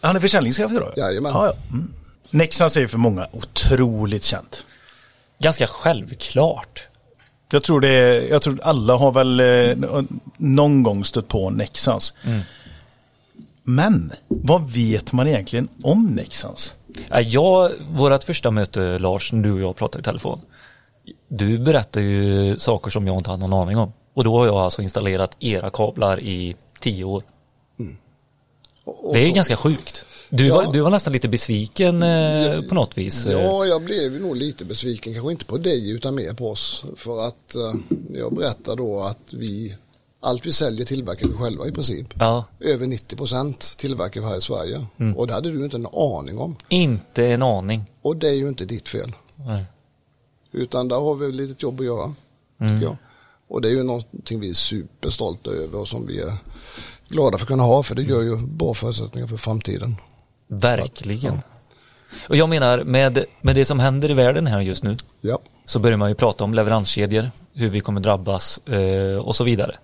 Han 0.02 0.16
är 0.16 0.20
försäljningschef 0.20 0.72
idag? 0.72 0.94
Jajamän. 0.98 1.31
Ja, 1.34 1.46
ja. 1.46 1.54
Mm. 1.72 1.94
Nexans 2.30 2.78
är 2.78 2.81
ju 2.81 2.88
för 2.88 2.98
många 2.98 3.28
otroligt 3.31 4.24
känt. 4.24 4.66
Ganska 5.40 5.68
självklart. 5.68 6.88
Jag 7.52 7.64
tror 7.64 7.81
det 7.81 8.28
jag 8.28 8.42
tror 8.42 8.60
alla 8.64 8.96
har 8.96 9.12
väl 9.12 9.40
eh, 9.40 10.04
någon 10.38 10.84
gång 10.84 11.06
stött 11.06 11.27
på 11.27 11.50
Nexans. 11.50 12.13
Mm. 12.24 12.42
Men 13.63 14.12
vad 14.27 14.72
vet 14.72 15.13
man 15.13 15.27
egentligen 15.27 15.67
om 15.84 16.05
Nexans? 16.05 16.74
Ja, 17.10 17.22
Jag, 17.22 17.72
vårat 17.91 18.24
första 18.24 18.51
möte 18.51 19.00
Lars, 19.00 19.34
när 19.34 19.43
du 19.43 19.51
och 19.53 19.60
jag 19.60 19.75
pratade 19.75 20.01
i 20.01 20.03
telefon. 20.03 20.39
Du 21.27 21.58
berättar 21.60 22.01
ju 22.01 22.60
saker 22.60 22.91
som 22.91 23.08
jag 23.08 23.17
inte 23.17 23.29
hade 23.29 23.48
någon 23.48 23.62
aning 23.62 23.77
om. 23.77 23.93
Och 24.13 24.24
då 24.24 24.38
har 24.38 24.46
jag 24.46 24.55
alltså 24.55 24.82
installerat 24.82 25.36
era 25.39 25.70
kablar 25.70 26.20
i 26.20 26.55
tio 26.79 27.03
år. 27.03 27.24
Och, 28.86 29.08
och 29.08 29.13
Det 29.13 29.20
är 29.24 29.29
så- 29.29 29.36
ganska 29.36 29.55
sjukt. 29.58 30.05
Du, 30.29 30.48
Ja. 30.48 30.55
var, 30.55 30.74
du 30.74 30.79
var 30.82 30.89
nästan 30.89 31.13
lite 31.13 31.29
besviken 31.29 32.03
eh, 32.03 32.62
på 32.62 32.75
något 32.75 32.98
vis. 32.98 33.25
Ja, 33.25 33.65
jag 33.65 33.84
blev 33.84 34.12
nog 34.22 34.36
lite 34.36 34.65
besviken, 34.65 35.13
kanske 35.13 35.32
inte 35.32 35.46
på 35.46 35.58
dig 35.58 35.91
utan 35.91 36.15
mer 36.15 36.34
på 36.34 36.50
oss. 36.51 36.84
För 36.96 37.27
att 37.27 37.55
eh, 37.55 37.74
jag 38.13 38.36
berättar 38.36 38.75
då 38.75 39.01
att 39.01 39.34
vi, 39.34 39.75
allt 40.24 40.46
vi 40.46 40.51
säljer 40.51 40.86
tillverkar 40.86 41.27
vi 41.27 41.34
själva 41.34 41.68
i 41.68 41.72
princip. 41.72 42.08
Ja, 42.20 42.46
Över 42.60 42.88
90 42.88 43.15
procent 43.15 43.74
tillverkar 43.77 44.22
vi 44.22 44.27
här 44.27 44.38
i 44.38 44.42
Sverige. 44.42 44.86
Mm. 45.00 45.18
Och 45.18 45.27
det 45.27 45.34
hade 45.34 45.51
du 45.51 45.63
inte 45.63 45.77
en 45.77 45.88
aning 45.94 46.38
om. 46.38 46.56
inte 46.70 47.25
en 47.27 47.44
aning. 47.44 47.84
Och 48.01 48.18
det 48.18 48.30
är 48.30 48.34
ju 48.34 48.48
inte 48.48 48.65
ditt 48.65 48.89
fel. 48.89 49.12
Nej. 49.36 49.65
Utan 50.51 50.88
där 50.88 50.96
har 50.96 51.15
vi 51.15 51.25
ett 51.30 51.36
litet 51.36 51.63
jobb 51.63 51.80
att 51.80 51.86
göra. 51.86 52.03
Mm. 52.62 52.74
Tycker 52.74 52.86
jag. 52.86 52.98
Och 53.48 53.62
det 53.62 53.68
är 53.68 53.72
ju 53.72 53.84
någonting 53.84 54.39
vi 54.39 54.50
är 54.50 54.53
superstolta 54.53 55.51
över 55.51 55.80
och 55.80 55.88
som 55.88 56.08
vi 56.08 56.20
är 56.22 56.34
glada 57.08 57.38
för 57.38 57.46
att 57.46 57.48
kunna 57.48 57.63
ha. 57.63 57.84
För 57.84 57.96
det 57.96 58.01
gör 58.01 58.22
ju 58.22 58.38
bra 58.38 58.74
förutsättningar 58.74 59.27
för 59.27 59.38
framtiden. 59.38 59.96
Verkligen. 60.48 61.39
Och 62.30 62.36
jag 62.36 62.50
menar, 62.50 62.84
med, 62.84 63.25
med 63.42 63.56
det 63.56 63.65
som 63.65 63.80
händer 63.80 64.12
i 64.12 64.13
världen 64.13 64.48
här 64.48 64.62
just 64.62 64.84
nu 64.84 64.98
Ja, 65.22 65.39
så 65.65 65.80
börjar 65.80 65.98
man 65.98 66.10
ju 66.10 66.15
prata 66.15 66.44
om 66.44 66.53
leveranskedjor, 66.53 67.32
hur 67.53 67.70
vi 67.70 67.80
kommer 67.80 68.01
drabbas 68.01 68.58
eh, 68.68 69.18
och 69.18 69.36
så 69.36 69.44
vidare. 69.44 69.75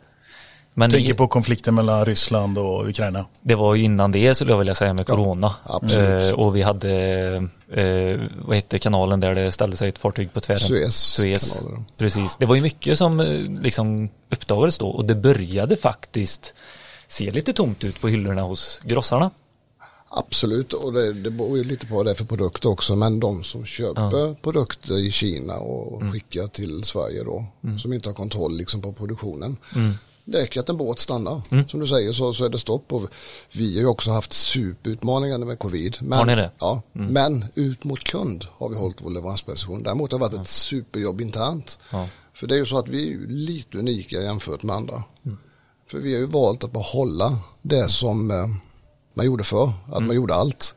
Men 0.79 0.91
Tänker 0.91 1.13
på 1.13 1.27
konflikten 1.27 1.75
mellan 1.75 2.05
Ryssland 2.05 2.57
och 2.57 2.88
Ukraina. 2.89 3.25
det 3.41 3.55
var 3.55 3.75
ju 3.75 3.83
innan 3.83 4.12
det 4.12 4.36
skulle 4.36 4.51
jag 4.51 4.57
vilja 4.57 4.75
säga 4.75 4.93
med 4.93 5.05
Ja, 5.09 5.15
corona. 5.15 5.53
Eh, 5.93 6.31
och 6.33 6.55
vi 6.55 6.62
hade, 6.62 6.91
eh, 7.71 8.21
vad 8.45 8.55
hette 8.55 8.79
kanalen 8.79 9.19
där 9.19 9.36
det 9.36 9.51
ställde 9.51 9.77
sig 9.77 9.89
ett 9.89 9.98
fartyg 10.00 10.33
på 10.33 10.39
tvären? 10.39 10.59
Suez. 10.59 10.95
Suez. 10.95 11.67
Precis. 11.98 12.38
Det 12.39 12.45
var 12.45 12.55
ju 12.55 12.62
mycket 12.62 12.98
som 12.98 13.19
eh, 13.19 13.62
liksom 13.62 14.09
uppdagades 14.31 14.77
då 14.77 14.88
och 14.88 15.05
det 15.05 15.15
började 15.15 15.75
faktiskt 15.75 16.53
se 17.07 17.29
lite 17.31 17.53
tomt 17.53 17.83
ut 17.83 18.01
på 18.01 18.07
hyllorna 18.07 18.41
hos 18.41 18.81
grossarna. 18.83 19.31
Absolut, 20.12 20.74
och 20.74 20.93
det, 20.93 21.13
det 21.13 21.31
beror 21.31 21.57
ju 21.57 21.63
lite 21.63 21.86
på 21.88 21.95
vad 21.95 22.05
det 22.05 22.12
är 22.12 22.15
för 22.15 22.25
produkt 22.25 22.65
också. 22.65 22.95
Men 22.95 23.19
de 23.19 23.43
som 23.43 23.65
köper 23.65 24.33
produkter 24.33 25.05
i 25.05 25.12
Kina 25.12 25.53
och 25.57 26.01
Mm. 26.01 26.13
skickar 26.13 26.48
till 26.48 26.83
Sverige 26.83 27.24
då, 27.24 27.45
som 27.79 27.93
inte 27.93 28.09
har 28.09 28.13
kontroll 28.13 28.57
liksom 28.57 28.81
på 28.81 28.93
produktionen. 28.93 29.57
Mm. 29.75 29.93
Det 30.31 30.38
räcker 30.38 30.59
att 30.59 30.69
en 30.69 30.77
båt 30.77 31.00
stannar. 31.00 31.41
Som 31.67 31.79
du 31.79 31.88
säger 31.88 32.12
så, 32.12 32.33
så 32.33 32.45
är 32.45 32.50
det 32.50 32.59
stopp. 32.59 32.93
Och 32.93 33.09
vi 33.51 33.74
har 33.74 33.81
ju 33.81 33.88
också 33.88 34.12
haft 34.12 34.33
superutmaningar 34.33 35.38
med 35.38 35.59
covid. 35.59 35.98
Men, 36.01 36.19
Har 36.19 36.25
ni 36.25 36.36
det? 36.36 36.41
Mm. 36.41 36.53
Ja, 36.59 36.81
men 36.93 37.45
ut 37.55 37.83
mot 37.83 38.03
kund 38.03 38.45
har 38.57 38.69
vi 38.69 38.75
hållit 38.75 38.98
vår 39.01 39.09
leveransprecision. 39.12 39.83
Däremot 39.83 40.12
har 40.12 40.19
det 40.19 40.25
varit 40.25 40.41
ett 40.41 40.48
superjobb 40.48 41.21
internt. 41.21 41.79
Ja. 41.91 42.07
För 42.33 42.48
det 42.48 42.55
är 42.55 42.59
ju 42.59 42.65
så 42.65 42.77
att 42.79 42.88
vi 42.88 43.13
är 43.13 43.17
lite 43.27 43.77
unika 43.77 44.21
jämfört 44.21 44.63
med 44.63 44.75
andra. 44.75 45.03
Mm. 45.25 45.38
För 45.91 45.98
vi 46.00 46.13
har 46.13 46.19
ju 46.19 46.25
valt 46.27 46.63
att 46.63 46.71
behålla 46.74 47.39
det 47.62 47.89
som 47.89 48.31
eh, 48.31 48.48
man 49.13 49.25
gjorde 49.25 49.43
förr, 49.43 49.71
att 49.88 49.95
Mm. 49.95 50.07
man 50.07 50.15
gjorde 50.15 50.36
allt. 50.36 50.75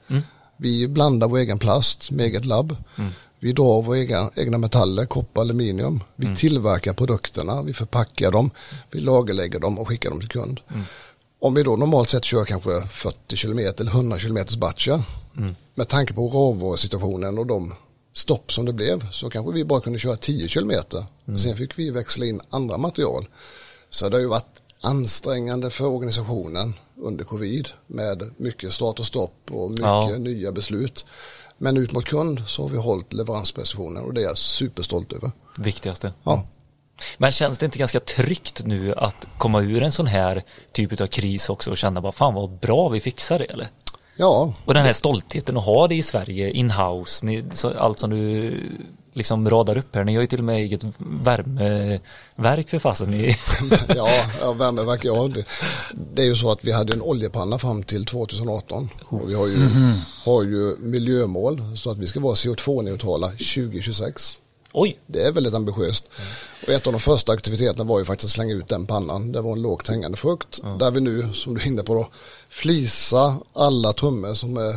Vi 0.56 0.88
blandar 0.88 1.28
vår 1.28 1.38
egen 1.38 1.58
plast 1.58 2.10
med 2.10 2.26
eget 2.26 2.44
labb. 2.44 2.76
Vi 3.42 3.52
drar 3.52 3.82
våra 3.82 3.98
egna, 3.98 4.30
egna 4.36 4.58
metaller, 4.58 5.04
koppar, 5.04 5.40
aluminium. 5.40 6.00
Vi 6.16 6.36
tillverkar 6.36 6.92
produkterna, 6.92 7.62
vi 7.62 7.72
förpackar 7.72 8.30
dem, 8.30 8.50
vi 8.90 9.00
lagerlägger 9.00 9.60
dem 9.60 9.78
och 9.78 9.88
skickar 9.88 10.10
dem 10.10 10.20
till 10.20 10.28
kund. 10.28 10.60
Om 11.40 11.54
vi 11.54 11.62
då 11.62 11.76
normalt 11.76 12.10
sett 12.10 12.24
kör 12.24 12.44
kanske 12.44 12.80
40 12.80 13.36
km 13.36 13.58
eller 13.58 13.90
100 13.90 14.18
km 14.18 14.38
batcher, 14.58 15.02
med 15.74 15.88
tanke 15.88 16.14
på 16.14 16.28
råvarusituationen 16.28 17.38
och 17.38 17.46
de 17.46 17.74
stopp 18.12 18.52
som 18.52 18.64
det 18.64 18.72
blev, 18.72 19.10
så 19.10 19.30
kanske 19.30 19.52
vi 19.52 19.64
bara 19.64 19.80
kunde 19.80 19.98
köra 19.98 20.16
10 20.16 20.48
km. 20.48 20.72
Sen 21.38 21.56
fick 21.56 21.78
vi 21.78 21.90
växla 21.90 22.26
in 22.26 22.40
andra 22.50 22.78
material. 22.78 23.28
Så 23.90 24.08
det 24.08 24.16
har 24.16 24.20
ju 24.22 24.28
varit 24.28 24.62
ansträngande 24.80 25.70
för 25.70 25.86
organisationen 25.86 26.74
under 26.96 27.24
covid 27.24 27.68
med 27.86 28.30
mycket 28.36 28.72
start 28.72 28.98
och 29.00 29.06
stopp 29.06 29.36
och 29.50 29.70
mycket 29.70 29.84
Ja. 29.86 30.16
nya 30.18 30.52
beslut. 30.52 31.04
Men 31.62 31.76
ut 31.76 31.92
mot 31.92 32.04
kund 32.04 32.42
så 32.46 32.62
har 32.62 32.68
vi 32.68 32.76
hållit 32.76 33.12
leveransprecisionen 33.12 34.04
och 34.04 34.14
det 34.14 34.20
är 34.20 34.24
jag 34.24 34.38
superstolt 34.38 35.12
över. 35.12 35.30
Viktigaste. 35.58 36.12
Ja, 36.22 36.46
Men 37.18 37.32
känns 37.32 37.58
det 37.58 37.66
inte 37.66 37.78
ganska 37.78 38.00
tryggt 38.00 38.62
nu 38.66 38.94
att 38.94 39.26
komma 39.38 39.60
ur 39.60 39.82
en 39.82 39.92
sån 39.92 40.06
här 40.06 40.44
typ 40.72 41.00
av 41.00 41.06
kris 41.06 41.48
också 41.48 41.70
och 41.70 41.76
känna 41.76 42.00
bara 42.00 42.12
fan 42.12 42.34
vad 42.34 42.50
bra 42.50 42.88
vi 42.88 43.00
fixar 43.00 43.38
det 43.38 43.44
eller? 43.44 43.68
Ja 44.16 44.54
Och 44.64 44.74
den 44.74 44.84
här 44.84 44.92
stoltheten 44.92 45.56
att 45.56 45.64
ha 45.64 45.88
det 45.88 45.94
i 45.94 46.02
Sverige, 46.02 46.50
in-house, 46.50 47.26
ni- 47.26 47.44
så- 47.52 47.74
allt 47.78 47.98
som 47.98 48.10
du 48.10 48.54
liksom 49.14 49.50
radar 49.50 49.78
upp 49.78 49.94
här. 49.94 50.04
Ni 50.04 50.14
har 50.14 50.20
ju 50.20 50.26
till 50.26 50.38
och 50.38 50.44
med 50.44 50.56
eget 50.56 50.80
värmeverk 50.98 52.68
för 52.68 52.78
fasen. 52.78 53.12
ja, 53.96 54.08
ja 54.40 54.52
värmeverk, 54.52 55.04
ja. 55.04 55.28
Det, 55.34 55.44
det 56.14 56.22
är 56.22 56.26
ju 56.26 56.36
så 56.36 56.50
att 56.52 56.64
vi 56.64 56.72
hade 56.72 56.92
en 56.92 57.02
oljepanna 57.02 57.58
fram 57.58 57.82
till 57.82 58.04
2018 58.04 58.90
och 59.08 59.30
vi 59.30 59.34
har 59.34 59.46
ju, 59.46 59.56
har 60.24 60.42
ju 60.42 60.76
miljömål 60.78 61.62
så 61.76 61.90
att 61.90 61.98
vi 61.98 62.06
ska 62.06 62.20
vara 62.20 62.34
CO2-neutrala 62.34 63.28
2026. 63.28 64.38
Oj, 64.74 64.98
Det 65.06 65.22
är 65.22 65.32
väldigt 65.32 65.54
ambitiöst. 65.54 66.08
Och 66.62 66.68
ett 66.68 66.86
av 66.86 66.92
de 66.92 66.98
första 67.00 67.32
aktiviteterna 67.32 67.84
var 67.84 67.98
ju 67.98 68.04
faktiskt 68.04 68.24
att 68.24 68.30
slänga 68.30 68.54
ut 68.54 68.68
den 68.68 68.86
pannan. 68.86 69.32
Det 69.32 69.40
var 69.40 69.52
en 69.52 69.62
lågt 69.62 69.88
hängande 69.88 70.16
frukt. 70.16 70.60
Där 70.78 70.90
vi 70.90 71.00
nu, 71.00 71.32
som 71.32 71.54
du 71.54 71.60
är 71.62 71.66
inne 71.66 71.82
på 71.82 71.94
då, 71.94 72.08
flisa 72.48 73.36
alla 73.52 73.92
trummor 73.92 74.34
som 74.34 74.56
är 74.56 74.76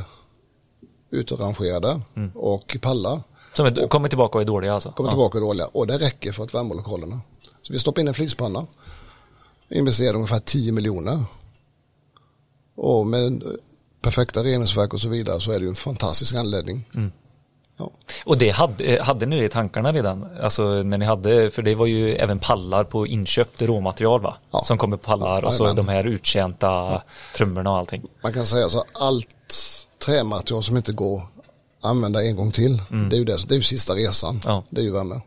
utrangerade 1.11 2.01
och 2.35 2.77
pallar. 2.81 3.21
som 3.53 3.65
är, 3.65 3.87
kommer 3.87 4.09
tillbaka 4.09 4.37
och 4.37 4.41
är 4.41 4.45
dåliga 4.45 4.73
alltså? 4.73 4.91
Kommer 4.91 5.09
Ja. 5.09 5.13
tillbaka 5.13 5.39
dåliga. 5.39 5.67
Och 5.67 5.87
det 5.87 5.97
räcker 5.97 6.31
för 6.31 6.43
att 6.43 6.53
värma 6.53 6.73
lokalerna. 6.73 7.19
Så 7.61 7.73
vi 7.73 7.79
stoppar 7.79 8.01
in 8.01 8.07
en 8.07 8.13
flispanna. 8.13 8.67
Investerar 9.69 10.15
ungefär 10.15 10.39
10 10.39 10.71
miljoner. 10.71 11.23
Och 12.75 13.07
med 13.07 13.43
perfekta 14.01 14.43
reningsverk 14.43 14.93
och 14.93 15.01
så 15.01 15.07
vidare 15.09 15.41
så 15.41 15.51
är 15.51 15.59
det 15.59 15.63
ju 15.63 15.69
en 15.69 15.75
fantastisk 15.75 16.35
anläggning. 16.35 16.85
Ja. 17.77 17.91
Och 18.25 18.37
det 18.37 18.49
hade, 18.49 19.03
hade 19.03 19.25
ni 19.25 19.39
det 19.39 19.45
i 19.45 19.49
tankarna 19.49 19.91
redan? 19.91 20.27
Alltså 20.41 20.63
när 20.83 20.97
ni 20.97 21.05
hade, 21.05 21.51
för 21.51 21.61
det 21.61 21.75
var 21.75 21.85
ju 21.85 22.15
även 22.15 22.39
pallar 22.39 22.83
på 22.83 23.07
inköpt 23.07 23.61
råmaterial 23.61 24.21
va? 24.21 24.37
Ja. 24.51 24.63
Som 24.63 24.77
kommer 24.77 24.97
på 24.97 25.03
pallar 25.03 25.41
Ja, 25.41 25.47
och 25.47 25.53
så 25.53 25.73
de 25.73 25.87
här 25.87 26.07
uttjänta 26.07 27.01
trummorna 27.35 27.71
och 27.71 27.77
allting. 27.77 28.03
Man 28.23 28.33
kan 28.33 28.45
säga 28.45 28.69
så 28.69 28.83
allt 28.93 29.55
trämaterial 30.05 30.63
som 30.63 30.77
inte 30.77 30.91
går 30.91 31.17
att 31.17 31.89
använda 31.89 32.23
en 32.23 32.35
gång 32.35 32.51
till. 32.51 32.77
Det 33.09 33.15
är 33.15 33.19
ju 33.19 33.25
det, 33.25 33.47
det 33.47 33.53
är 33.53 33.57
ju 33.57 33.63
sista 33.63 33.93
resan. 33.93 34.41
Ja. 34.45 34.63
Det 34.69 34.81
är 34.81 34.85
ju 34.85 34.91
värme. 34.91 35.21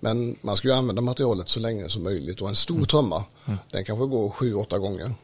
Men 0.00 0.36
man 0.40 0.56
ska 0.56 0.68
ju 0.68 0.74
använda 0.74 1.02
materialet 1.02 1.48
så 1.48 1.60
länge 1.60 1.88
som 1.88 2.02
möjligt 2.02 2.40
och 2.40 2.48
en 2.48 2.56
stor 2.56 2.84
trumma 2.84 3.24
den 3.72 3.84
kanske 3.84 4.06
går 4.06 4.30
sju, 4.30 4.54
åtta 4.54 4.78
gånger. 4.78 5.14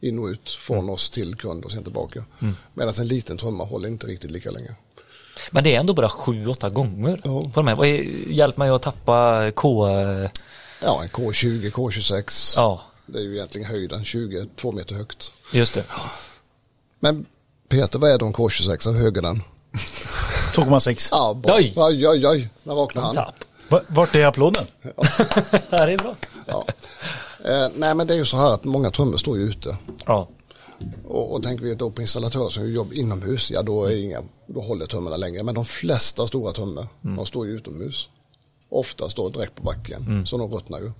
In 0.00 0.18
och 0.18 0.26
ut 0.26 0.50
från 0.50 0.90
oss 0.90 1.10
till 1.10 1.34
kund 1.34 1.64
och 1.64 1.72
sen 1.72 1.82
tillbaka. 1.82 2.24
Medan 2.74 2.94
en 3.00 3.08
liten 3.08 3.36
trumma 3.36 3.64
håller 3.64 3.88
inte 3.88 4.06
riktigt 4.06 4.30
lika 4.30 4.50
länge. 4.50 4.76
Men 5.50 5.64
det 5.64 5.74
är 5.74 5.80
ändå 5.80 5.94
bara 5.94 6.08
sju, 6.08 6.46
åtta 6.46 6.68
gånger 6.70 7.20
Ja. 7.24 7.50
på 7.54 7.62
de 7.62 7.68
här. 7.68 7.84
Hjälp 8.32 8.56
mig 8.56 8.70
att 8.70 8.82
tappa 8.82 9.50
K... 9.54 9.88
Ja, 10.82 11.02
en 11.02 11.08
K20, 11.08 11.70
K26. 11.72 12.54
Ja, 12.56 12.80
Det 13.06 13.18
är 13.18 13.22
ju 13.22 13.34
egentligen 13.36 13.66
höjden, 13.66 14.04
20, 14.04 14.46
två 14.60 14.72
meter 14.72 14.94
högt. 14.94 15.32
just 15.52 15.74
det. 15.74 15.84
Men 17.00 17.26
Peter, 17.68 17.98
vad 17.98 18.10
är 18.10 18.18
då 18.18 18.26
en 18.26 18.32
K26? 18.34 18.92
Hur 18.92 18.98
hög 19.02 19.16
är 19.16 19.22
den? 19.22 19.42
2,6. 20.54 21.08
Ja, 21.10 21.34
bra. 21.34 21.54
Oj. 21.56 21.72
oj, 21.76 22.08
oj, 22.08 22.26
oj. 22.28 22.48
När 22.62 22.74
vaknade 22.74 23.06
han? 23.06 23.14
Tapp. 23.16 23.34
Va- 23.68 23.80
Vart 23.88 24.14
är 24.14 24.26
applåden? 24.26 24.66
det 25.70 25.76
här 25.76 25.88
är 25.88 25.98
bra. 25.98 26.14
Ja. 26.46 26.64
Eh, 27.44 27.68
nej 27.74 27.94
men 27.94 28.06
det 28.06 28.14
är 28.14 28.18
ju 28.18 28.24
så 28.24 28.36
här 28.36 28.54
att 28.54 28.64
många 28.64 28.90
trummor 28.90 29.16
står 29.16 29.38
ju 29.38 29.44
ute. 29.44 29.76
Ja. 30.06 30.28
Och, 31.04 31.34
och 31.34 31.42
tänker 31.42 31.64
vi 31.64 31.74
då 31.74 31.90
på 31.90 32.02
installatörer 32.02 32.48
som 32.48 32.72
jobbar 32.72 32.94
inomhus, 32.94 33.50
ja 33.50 33.62
då, 33.62 33.84
är 33.84 34.04
inga, 34.04 34.22
då 34.46 34.60
håller 34.60 34.86
trummorna 34.86 35.16
längre. 35.16 35.42
Men 35.42 35.54
de 35.54 35.64
flesta 35.64 36.26
stora 36.26 36.52
trummor, 36.52 36.86
de 37.02 37.26
står 37.26 37.46
ju 37.46 37.52
utomhus. 37.52 38.08
Oftast 38.70 39.16
då 39.16 39.28
direkt 39.28 39.54
på 39.54 39.62
backen, 39.62 40.26
så 40.26 40.38
de 40.38 40.50
ruttnar 40.50 40.80
ju. 40.80 40.92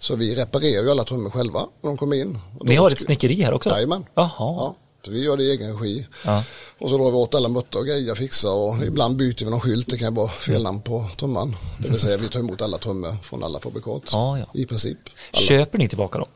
Så 0.00 0.16
vi 0.16 0.34
reparerar 0.36 0.82
ju 0.82 0.90
alla 0.90 1.04
trummor 1.04 1.30
själva 1.30 1.66
när 1.82 1.90
de 1.90 1.96
kommer 1.96 2.16
in. 2.16 2.38
Ni 2.60 2.76
har 2.76 2.90
ett 2.90 3.00
snickeri 3.00 3.42
här 3.42 3.52
också? 3.52 3.70
Jajamän. 3.70 4.06
Jaha. 4.14 4.30
Ja, 4.38 4.76
vi 5.08 5.24
gör 5.24 5.36
det 5.36 5.42
i 5.42 5.50
egen 5.50 5.78
regi. 5.78 6.06
Ja. 6.24 6.44
Och 6.78 6.90
så 6.90 6.98
drar 6.98 7.10
vi 7.10 7.16
åt 7.16 7.34
alla 7.34 7.48
muttar 7.48 7.78
och 7.78 7.86
grejer, 7.86 8.14
fixar 8.14 8.54
och 8.54 8.84
ibland 8.84 9.16
byter 9.16 9.44
vi 9.44 9.50
någon 9.50 9.60
skylt. 9.60 9.90
Det 9.90 9.98
kan 9.98 10.14
vara 10.14 10.28
fel 10.28 10.62
namn 10.62 10.80
på 10.80 11.08
trumman. 11.18 11.56
Det 11.78 11.88
vill 11.88 12.00
säga 12.00 12.16
vi 12.16 12.28
tar 12.28 12.40
emot 12.40 12.62
alla 12.62 12.78
trummor 12.78 13.16
från 13.22 13.42
alla 13.42 13.60
fabrikat. 13.60 14.02
Ja, 14.12 14.38
ja. 14.38 14.46
I 14.54 14.66
princip. 14.66 14.98
Alla. 15.32 15.42
Köper 15.42 15.78
ni 15.78 15.88
tillbaka 15.88 16.18
dem? 16.18 16.28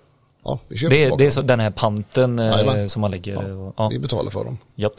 Ja, 0.49 0.59
vi 0.69 0.79
köper 0.79 0.97
Det 0.97 1.17
det 1.19 1.27
är 1.27 1.31
så, 1.31 1.43
den 1.43 1.61
här 1.61 1.71
panten 1.71 2.39
eh, 2.39 2.47
Jajamän. 2.47 2.89
som 2.89 3.01
man 3.03 3.11
lägger? 3.11 3.33
Ja, 3.33 3.55
och- 3.55 3.75
Ja. 3.77 3.89
Vi 3.89 3.99
betalar 3.99 4.31
för 4.31 4.45
dem. 4.45 4.59
Japp. 4.75 4.93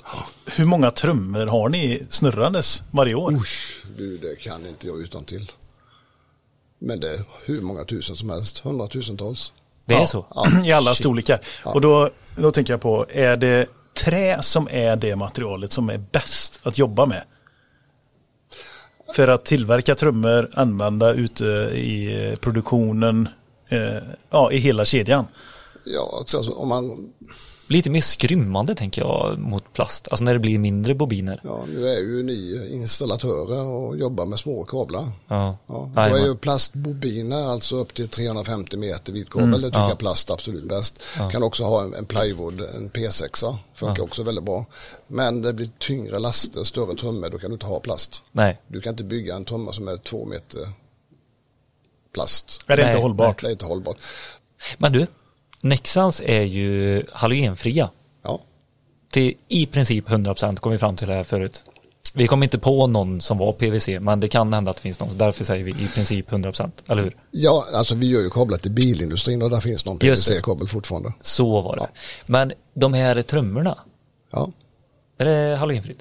Hur 0.46 0.66
många 0.66 0.92
trummor 0.92 1.46
har 1.48 1.70
ni 1.70 2.04
snurrandes 2.10 2.84
varje 2.92 3.16
år? 3.16 3.34
Usch, 3.34 3.84
du, 3.98 4.18
det 4.18 4.36
kan 4.40 4.66
inte 4.66 4.88
jag 4.88 5.00
utan 5.02 5.24
till. 5.24 5.52
Men 6.80 7.00
det 7.00 7.10
är 7.10 7.20
hur 7.46 7.62
många 7.62 7.84
tusen 7.84 8.16
som 8.16 8.30
helst, 8.30 8.60
hundratusentals. 8.60 9.54
Det 9.86 9.94
är 9.94 10.00
Ja, 10.00 10.08
så? 10.08 10.26
I 10.66 10.72
alla 10.72 10.96
storlekar. 10.96 11.42
Och 11.66 11.82
då, 11.82 12.10
då 12.38 12.52
tänker 12.52 12.74
jag 12.74 12.82
på, 12.82 13.06
är 13.10 13.38
det 13.38 13.66
trä 14.04 14.38
som 14.44 14.68
är 14.72 14.96
det 14.96 15.16
materialet 15.16 15.72
som 15.74 15.90
är 15.90 15.98
bäst 15.98 16.60
att 16.64 16.78
jobba 16.78 17.06
med? 17.06 17.24
För 19.16 19.28
att 19.28 19.46
tillverka 19.46 19.96
trummor, 19.96 20.50
använda 20.54 21.14
ute 21.14 21.46
i 21.74 22.36
produktionen, 22.42 23.30
eh, 23.70 24.04
ja, 24.30 24.52
i 24.52 24.58
hela 24.58 24.86
kedjan. 24.86 25.28
Ja, 25.86 26.10
alltså, 26.18 26.52
om 26.52 26.68
man, 26.68 27.12
Lite 27.70 27.90
mer 27.90 28.02
skrymmande 28.02 28.76
tänker 28.76 29.02
jag 29.02 29.40
mot 29.40 29.74
plast. 29.74 30.08
Alltså 30.08 30.26
när 30.26 30.34
det 30.34 30.40
blir 30.40 30.60
mindre 30.60 30.96
bobiner. 30.96 31.42
ja, 31.44 31.66
nu 31.74 31.88
är 31.88 32.00
ju 32.00 32.24
ni 32.24 32.68
installatörer 32.72 33.66
och 33.66 33.98
jobbar 33.98 34.26
med 34.26 34.40
små 34.40 34.64
kablar. 34.64 35.12
Ja. 35.28 35.58
Ja, 35.68 35.92
då 35.96 36.02
är 36.02 36.26
ju 36.26 36.36
plastbobiner, 36.36 37.44
alltså 37.44 37.76
upp 37.76 37.94
till 37.94 38.10
350 38.10 38.78
meter 38.78 39.14
vit 39.14 39.30
kabel, 39.30 39.52
det 39.52 39.68
tycker 39.68 39.80
ja. 39.80 39.90
jag 39.90 39.98
plast 39.98 40.32
absolut 40.32 40.64
bäst. 40.64 41.02
Kan 41.32 41.44
också 41.44 41.64
ha 41.64 41.84
en, 41.84 41.94
en 41.94 42.06
plywood, 42.06 42.62
en 42.62 42.90
P6, 42.90 43.58
funkar 43.74 44.04
också 44.04 44.24
väldigt 44.24 44.44
bra. 44.44 44.66
Men 45.08 45.42
det 45.42 45.54
blir 45.54 45.70
tyngre 45.78 46.20
laster, 46.20 46.64
större 46.64 46.96
trummor, 46.96 47.30
då 47.30 47.38
kan 47.38 47.50
du 47.50 47.54
inte 47.54 47.66
ha 47.66 47.80
plast. 47.80 48.24
Nej. 48.32 48.62
Du 48.68 48.82
kan 48.82 48.94
inte 48.94 49.04
bygga 49.04 49.36
en 49.36 49.46
trumma 49.46 49.72
som 49.72 49.88
är 49.88 49.98
två 49.98 50.26
meter 50.26 50.62
plast. 52.14 52.60
Är 52.68 52.78
det 52.78 52.84
Nej, 52.84 52.92
inte 52.92 53.02
hållbart? 53.02 53.42
Det 53.42 53.48
är 53.48 53.52
inte 53.52 53.66
hållbart. 53.66 53.98
Men 54.78 54.94
du, 54.94 55.08
Nexans 55.62 56.22
är 56.26 56.42
ju 56.42 57.04
halogenfria. 57.12 57.90
Ja, 58.24 58.40
Till 59.12 59.34
i 59.48 59.66
princip 59.66 60.08
100% 60.08 60.56
kom 60.58 60.72
vi 60.72 60.78
fram 60.78 60.96
till 60.96 61.08
det 61.08 61.14
här 61.14 61.24
förut. 61.24 61.64
Vi 62.14 62.28
kom 62.28 62.44
inte 62.44 62.60
på 62.60 62.88
någon 62.88 63.22
som 63.22 63.38
var 63.38 63.54
PVC, 63.54 63.88
men 64.02 64.20
det 64.20 64.28
kan 64.28 64.54
hända 64.54 64.72
att 64.72 64.78
det 64.78 64.82
finns 64.82 65.00
någon. 65.00 65.10
Så 65.10 65.16
därför 65.16 65.44
säger 65.44 65.64
vi 65.64 65.72
i 65.72 65.88
princip 65.88 66.30
100%, 66.32 66.72
eller 66.88 67.02
hur? 67.04 67.16
ja 67.32 67.66
alltså 67.74 67.96
vi 67.96 68.08
gör 68.10 68.22
ju 68.22 68.30
kablar 68.30 68.58
till 68.58 68.72
bilindustrin 68.72 69.42
och 69.42 69.50
där 69.50 69.60
finns 69.60 69.86
någon. 69.86 70.00
PVC-kabel 70.00 70.68
fortfarande. 70.68 71.14
Så 71.22 71.62
var 71.62 71.76
det. 71.76 71.88
Men 72.26 72.52
de 72.74 72.94
här 72.94 73.22
trummorna, 73.22 73.78
Ja, 74.32 74.50
är 75.18 75.26
det 75.26 75.56
halogenfritt? 75.58 76.00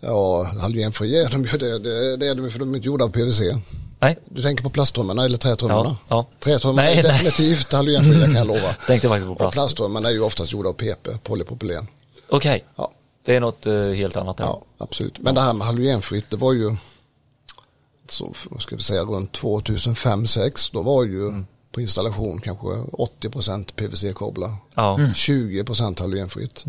ja 0.00 0.42
halogenfria 0.60 1.22
är 1.22 1.30
de 1.30 1.42
ju, 1.44 1.58
det, 1.58 1.78
det, 1.78 2.16
det 2.16 2.28
är 2.28 2.34
de 2.34 2.44
ju 2.44 2.50
för 2.50 2.58
de 2.58 2.72
är 2.72 2.76
inte 2.76 2.86
gjorda 2.86 3.04
av 3.04 3.08
PVC. 3.08 3.40
Nej, 4.02 4.18
Du 4.28 4.42
tänker 4.42 4.62
på 4.64 4.70
plasttrummorna 4.70 5.24
eller 5.24 5.38
trätrummorna? 5.38 5.96
Ja, 6.08 6.16
ja. 6.16 6.26
Trätrummorna 6.40 6.82
Nej, 6.82 6.98
är 6.98 7.02
nej. 7.02 7.12
definitivt 7.12 7.72
halogenfria 7.72 8.24
kan 8.24 8.34
jag 8.34 8.46
lova. 8.46 8.72
tänkte 8.86 9.08
faktiskt 9.08 9.26
på 9.26 9.32
Och 9.32 9.38
plast. 9.38 9.52
plasttrummorna 9.54 10.08
är 10.08 10.12
ju 10.12 10.20
oftast 10.20 10.52
gjorda 10.52 10.68
av 10.68 10.72
PP, 10.72 11.08
polypropylen. 11.22 11.86
Okej, 12.28 12.64
Ja, 12.76 12.90
det 13.24 13.36
är 13.36 13.40
något 13.40 13.66
eh, 13.66 13.74
helt 13.82 14.16
annat. 14.16 14.36
där. 14.36 14.44
ja 14.44 14.62
absolut. 14.78 15.18
Men 15.18 15.34
det 15.34 15.40
här 15.40 15.52
med 15.52 15.66
halogenfritt, 15.66 16.30
det 16.30 16.36
var 16.36 16.52
ju 16.52 16.76
så, 18.08 18.34
ska 18.58 18.76
vi 18.76 18.82
säga, 18.82 19.02
runt 19.02 19.38
2005-2006. 19.38 20.70
Då 20.72 20.82
var 20.82 21.04
ju 21.04 21.44
på 21.72 21.80
installation 21.80 22.40
kanske 22.40 22.66
80% 22.66 23.72
PVC-kablar. 23.76 24.54
Ja. 24.74 24.96
20% 25.14 26.00
halogenfritt. 26.00 26.64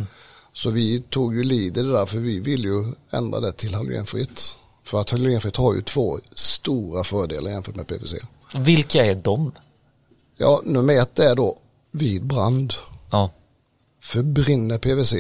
Så 0.54 0.70
vi 0.70 1.02
tog 1.10 1.36
ju 1.36 1.44
lead 1.44 1.78
i 1.78 1.82
det 1.82 1.92
där 1.92 2.06
för 2.06 2.18
vi 2.18 2.40
vill 2.40 2.64
ju 2.64 2.94
ändra 3.12 3.40
det 3.40 3.52
till 3.52 3.76
halogenfritt. 3.76 4.58
För 4.84 5.02
att 5.02 5.10
halogenfritt 5.10 5.56
har 5.56 5.74
ju 5.74 5.82
två 5.82 6.20
stora 6.36 7.04
fördelar 7.04 7.52
jämfört 7.52 7.76
med 7.76 7.88
PVC. 7.88 8.14
Vilka 8.56 9.06
är 9.06 9.16
de? 9.16 9.52
Ja, 10.38 10.62
nummer 10.66 11.02
ett 11.02 11.20
är 11.20 11.36
då 11.36 11.58
vid 11.92 12.26
brand. 12.26 12.74
Ja. 13.12 13.32
För 14.02 14.24
brinner 14.24 14.78
PVC 14.78 15.14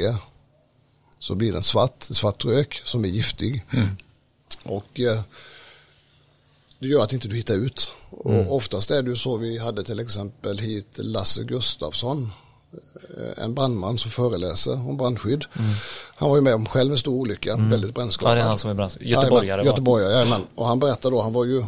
så 1.19 1.35
blir 1.35 1.51
det 1.51 1.57
en 1.57 1.63
svart, 1.63 2.03
svart 2.03 2.45
rök 2.45 2.81
som 2.85 3.05
är 3.05 3.09
giftig. 3.09 3.65
Och 4.65 4.99
eh, 4.99 5.21
det 6.79 6.87
gör 6.87 7.03
att 7.03 7.13
inte 7.13 7.27
du 7.27 7.35
hittar 7.35 7.55
ut. 7.55 7.91
Och 8.09 8.55
oftast 8.55 8.91
är 8.91 9.01
det 9.01 9.09
ju 9.09 9.15
så, 9.15 9.37
vi 9.37 9.57
hade 9.57 9.83
till 9.83 9.99
exempel 9.99 10.57
hit 10.59 10.87
Lasse 10.97 11.43
Gustafsson, 11.43 12.31
en 13.37 13.53
brandman 13.53 13.97
som 13.97 14.11
föreläser 14.11 14.89
om 14.89 14.97
brandskydd. 14.97 15.45
Han 16.15 16.29
var 16.29 16.35
ju 16.35 16.41
med 16.41 16.55
om 16.55 16.65
själv 16.65 16.91
en 16.91 16.97
stor 16.97 17.13
olycka, 17.13 17.55
väldigt 17.55 17.89
ja, 17.89 17.93
brännskadad. 17.93 18.37
det 18.37 18.41
är 18.41 18.45
han 18.45 18.57
som 18.57 18.69
är 18.69 18.73
brand... 18.73 18.91
Göteborgare 18.99 19.45
Jajamän? 19.45 19.65
Göteborgare, 19.65 20.13
jajamän. 20.13 20.41
Och 20.55 20.67
han 20.67 20.79
berättade 20.79 21.15
då, 21.15 21.21
han 21.21 21.33
var 21.33 21.45
ju 21.45 21.63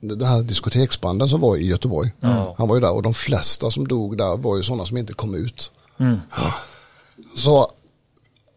den 0.00 0.22
här 0.22 0.42
diskoteksbranden 0.42 1.28
som 1.28 1.40
var 1.40 1.56
i 1.56 1.66
Göteborg. 1.66 2.10
Han 2.56 2.68
var 2.68 2.74
ju 2.74 2.80
där 2.80 2.94
och 2.94 3.02
de 3.02 3.14
flesta 3.14 3.70
som 3.70 3.88
dog 3.88 4.18
där 4.18 4.36
var 4.36 4.56
ju 4.56 4.62
sådana 4.62 4.86
som 4.86 4.96
inte 4.96 5.12
kom 5.12 5.34
ut. 5.34 5.70
Ja. 5.96 6.16
Så 7.36 7.70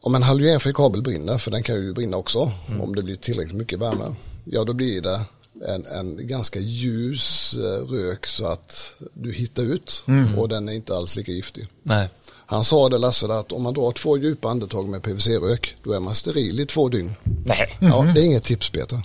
om 0.01 0.15
en 0.15 0.23
halogenfri 0.23 0.73
kabel 0.73 1.01
brinner, 1.01 1.37
för 1.37 1.51
den 1.51 1.63
kan 1.63 1.75
ju 1.75 1.93
brinna 1.93 2.17
också 2.17 2.51
om 2.81 2.95
det 2.95 3.03
blir 3.03 3.15
tillräckligt 3.15 3.57
mycket 3.57 3.79
värme, 3.79 4.15
ja 4.45 4.63
då 4.63 4.73
blir 4.73 5.01
det 5.01 5.25
en, 5.67 5.85
en 5.85 6.27
ganska 6.27 6.59
ljus 6.59 7.55
eh, 7.57 7.87
rök 7.87 8.27
så 8.27 8.47
att 8.47 8.95
du 9.13 9.31
hittar 9.31 9.63
ut 9.63 10.05
och 10.37 10.49
den 10.49 10.69
är 10.69 10.73
inte 10.73 10.95
alls 10.95 11.15
lika 11.15 11.31
giftig. 11.31 11.67
Nej. 11.83 12.09
Han 12.45 12.63
sa 12.63 12.89
det 12.89 12.97
Lasse 12.97 13.33
att 13.33 13.51
om 13.51 13.63
man 13.63 13.73
drar 13.73 13.91
två 13.91 14.17
djupa 14.17 14.49
andetag 14.49 14.89
med 14.89 15.03
PVC-rök 15.03 15.75
då 15.83 15.91
är 15.93 15.99
man 15.99 16.15
steril 16.15 16.59
i 16.59 16.65
två 16.65 16.89
dygn. 16.89 17.13
Nej. 17.45 17.77
Ja, 17.79 18.11
det 18.15 18.21
är 18.21 18.25
inget 18.25 18.43
tips 18.43 18.69
Peter. 18.69 19.01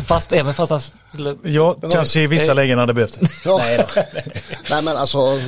Fast 0.04 0.32
även 0.32 0.54
fast 0.54 0.70
han 0.70 0.80
skulle... 1.12 1.36
Ja, 1.42 1.76
kanske 1.92 2.20
i 2.20 2.26
vissa 2.26 2.54
lägen 2.54 2.78
hade 2.78 2.94
behövt. 2.94 3.18
Ja. 3.44 3.60
Nej 4.70 4.82
men 4.82 4.96
alltså, 4.96 5.40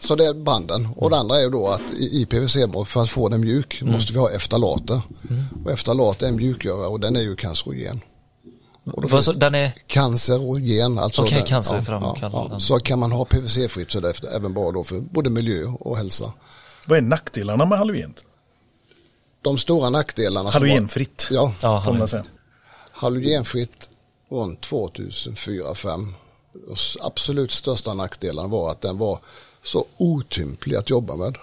så 0.00 0.16
det 0.16 0.24
är 0.26 0.34
banden. 0.34 0.88
Och 0.96 1.10
det 1.10 1.16
andra 1.16 1.36
är 1.36 1.40
ju 1.42 1.50
då 1.50 1.68
att 1.68 1.92
i 1.96 2.20
i 2.20 2.26
PVC 2.26 2.56
för 2.86 3.02
att 3.02 3.10
få 3.10 3.28
den 3.28 3.40
mjuk 3.40 3.82
måste 3.82 4.12
vi 4.12 4.18
ha 4.18 4.30
eftalater. 4.30 5.00
Och 5.64 5.72
eftalat 5.72 6.22
är 6.22 6.26
en 6.26 6.36
mjukgörare 6.36 6.86
och 6.86 7.00
den 7.00 7.16
är 7.16 7.20
ju 7.20 7.36
cancerogen. 7.36 8.00
Och 8.92 9.24
så, 9.24 9.32
den 9.32 9.54
är... 9.54 9.72
Cancerogen, 9.86 10.98
alltså. 10.98 11.22
Okej, 11.22 11.38
den- 11.38 11.46
cancerframkallande. 11.46 12.54
ja. 12.54 12.60
Så 12.60 12.78
kan 12.78 12.98
man 12.98 13.12
ha 13.12 13.24
PVC-fritt 13.24 13.90
så 13.90 13.98
är 13.98 14.02
det 14.02 14.24
även 14.36 14.54
bra 14.54 14.70
då 14.72 14.84
för 14.84 15.00
både 15.00 15.30
miljö 15.30 15.64
och 15.80 15.96
hälsa. 15.96 16.32
Vad 16.86 16.98
är 16.98 17.02
nackdelarna 17.02 17.64
med 17.64 17.78
halogent? 17.78 18.24
De 19.42 19.58
stora 19.58 19.90
nackdelarna. 19.90 20.52
som 20.52 20.60
var- 20.60 20.68
Halogenfritt, 20.68 21.28
Ja, 21.30 21.54
Ja, 21.62 21.82
får 21.84 21.92
man 21.92 22.08
säga. 22.08 22.24
halogenfritt 22.92 23.90
runt 24.30 24.60
2004-2005. 24.60 26.12
Och 26.68 26.76
s- 26.76 26.96
Absolut 27.00 27.52
största 27.52 27.94
nackdelen 27.94 28.50
var 28.50 28.70
att 28.70 28.80
den 28.80 28.98
var 28.98 29.18
så 29.62 29.84
otymplig 29.96 30.76
att 30.76 30.90
jobba 30.90 31.16
med. 31.16 31.38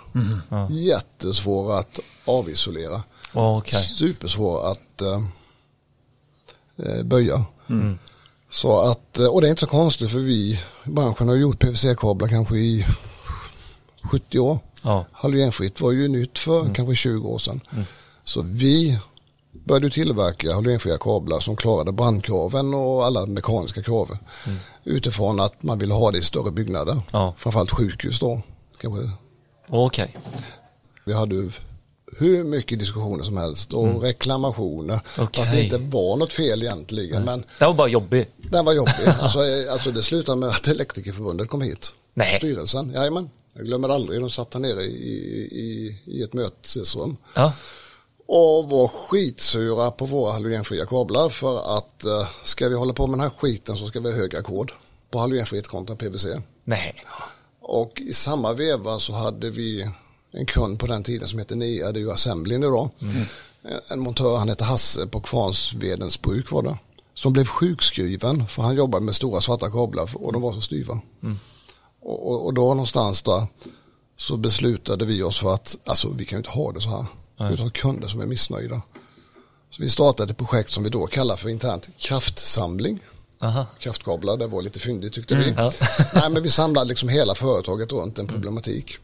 Jättesvår 0.70 1.80
att 1.80 2.00
avisolera. 2.26 3.04
Okej. 3.34 3.84
Supersvår 3.84 4.72
att 4.72 5.02
eh, 5.02 5.22
eh, 6.86 7.04
böja. 7.04 7.46
Så 8.50 8.80
att, 8.82 9.20
eh, 9.20 9.26
och 9.28 9.42
det 9.42 9.48
är 9.48 9.50
inte 9.50 9.60
så 9.60 9.68
konstigt 9.68 10.12
för 10.12 10.20
vi, 10.20 10.60
branschen 10.84 11.28
har 11.28 11.36
gjort 11.36 11.60
PVC-kablar 11.60 12.28
kanske 12.28 12.56
i 12.58 12.86
70 14.04 14.40
år. 14.40 14.60
Ja. 14.84 15.06
Halogenfritt 15.12 15.82
var 15.82 15.92
ju 15.92 16.08
nytt 16.08 16.40
för 16.40 16.74
kanske 16.74 16.96
20 16.96 17.28
år 17.28 17.38
sedan. 17.38 17.62
Så 18.24 18.42
vi 18.42 19.00
började 19.52 19.90
tillverka 19.90 20.54
halogenfria 20.54 20.98
kablar 20.98 21.40
som 21.40 21.56
klarade 21.56 21.92
brandkraven 21.92 22.74
och 22.74 23.06
alla 23.06 23.26
mekaniska 23.26 23.84
krav. 23.84 24.18
Utifrån 24.84 25.40
att 25.40 25.64
man 25.64 25.80
ville 25.80 25.94
ha 25.94 26.12
det 26.12 26.18
i 26.18 26.22
större 26.22 26.52
byggnader. 26.52 27.02
Ja. 27.12 27.36
Framförallt 27.38 27.72
sjukhus 27.72 28.20
då. 28.20 28.42
Kanske. 28.82 29.12
Okej. 29.70 30.18
Vi 31.06 31.14
hade 31.14 31.52
hur 32.18 32.44
mycket 32.44 32.80
diskussioner 32.80 33.24
som 33.24 33.38
helst 33.38 33.74
och 33.74 34.02
reklamationer. 34.04 35.00
Fast 35.16 35.52
det 35.52 35.62
inte 35.64 35.78
var 35.78 36.18
något 36.18 36.34
fel 36.34 36.62
egentligen. 36.64 37.24
Men 37.26 37.44
Det 37.60 37.66
var 37.66 37.74
bara 37.74 37.88
jobbig. 37.88 38.28
den 38.38 38.66
var 38.66 38.74
jobbig. 38.74 38.94
alltså, 39.20 39.40
eh, 39.40 39.72
alltså 39.74 39.92
det 39.92 40.02
slutade 40.02 40.38
med 40.38 40.50
att 40.50 40.68
Elektrikerförbundet 40.68 41.50
kom 41.50 41.62
hit. 41.62 41.94
Nej. 42.14 42.36
Styrelsen, 42.38 42.92
jajamän. 42.96 43.30
Jag 43.54 43.66
glömmer 43.66 43.90
aldrig, 43.90 44.20
de 44.22 44.30
satt 44.30 44.54
här 44.54 44.62
nere 44.62 44.84
i, 44.84 44.88
i, 45.52 46.00
i 46.06 46.24
ett 46.24 46.34
mötesrum. 46.34 47.18
Ja. 47.36 47.54
Och 48.28 48.70
var 48.70 48.88
skitsura 48.88 49.92
på 49.92 50.06
våra 50.06 50.32
halogenfria 50.34 50.86
kablar 50.86 51.30
för 51.30 51.78
att 51.78 52.06
eh, 52.06 52.28
ska 52.44 52.70
vi 52.70 52.76
hålla 52.76 52.94
på 52.94 53.08
med 53.08 53.20
den 53.20 53.24
här 53.24 53.38
skiten 53.38 53.78
så 53.78 53.88
ska 53.88 54.00
vi 54.00 54.12
ha 54.12 54.18
hög 54.18 54.36
ackord 54.36 54.74
på 55.12 55.20
halogenfritt 55.20 55.68
kontra 55.68 55.96
PVC. 55.96 56.26
Nej. 56.64 57.04
Och 57.62 58.02
i 58.02 58.14
samma 58.14 58.54
veva 58.54 59.00
så 59.00 59.14
hade 59.14 59.50
vi 59.50 59.90
en 60.32 60.46
kund 60.46 60.80
på 60.80 60.88
den 60.88 61.04
tiden 61.04 61.28
som 61.28 61.40
hette 61.40 61.56
NEA, 61.56 61.92
det 61.92 62.00
är 62.00 62.02
ju 62.02 62.12
Assemblin 62.12 62.64
idag. 62.64 62.90
En 63.90 64.00
montör, 64.00 64.38
han 64.38 64.50
hette 64.50 64.64
Hasse 64.64 65.08
på 65.08 65.22
Kvarnsvedens 65.22 66.22
bruk 66.22 66.52
var 66.52 66.64
det. 66.64 66.78
Som 67.14 67.34
blev 67.34 67.46
sjukskriven 67.46 68.48
för 68.48 68.62
han 68.62 68.76
jobbade 68.76 69.06
med 69.06 69.16
stora 69.16 69.42
svarta 69.42 69.70
kablar 69.72 70.10
och 70.16 70.34
de 70.34 70.42
var 70.42 70.54
så 70.54 70.62
styva. 70.62 71.02
Och, 72.02 72.32
och, 72.32 72.46
och 72.46 72.54
då 72.54 72.62
någonstans 72.62 73.22
där 73.22 73.48
så 74.18 74.38
beslutade 74.38 75.06
vi 75.06 75.24
oss 75.24 75.40
för 75.40 75.54
att 75.54 75.78
alltså, 75.86 76.10
vi 76.10 76.26
kan 76.26 76.36
ju 76.36 76.40
inte 76.40 76.50
ha 76.50 76.72
det 76.72 76.82
så 76.82 76.90
här. 76.90 77.06
Vi 77.50 77.62
har 77.62 77.70
kunder 77.70 78.08
som 78.08 78.22
är 78.22 78.26
missnöjda. 78.26 78.82
Så 79.70 79.84
vi 79.84 79.90
startade 79.90 80.32
ett 80.32 80.38
projekt 80.38 80.70
som 80.70 80.84
vi 80.84 80.90
då 80.90 81.06
kallar 81.06 81.36
för 81.36 81.50
internt 81.50 81.90
kraftsamling 81.98 83.00
Aha. 83.42 83.66
kraftkablar. 83.80 84.38
Det 84.38 84.48
var 84.48 84.62
lite 84.62 84.80
fyndigt 84.80 85.14
tyckte 85.14 85.36
vi. 85.36 85.54
ja. 85.58 85.72
Nej, 86.16 86.30
men 86.30 86.44
vi 86.44 86.50
samlade 86.50 86.88
liksom 86.88 87.10
hela 87.10 87.36
företaget 87.36 87.92
runt 87.92 88.20
en 88.20 88.28
problematik. 88.28 88.98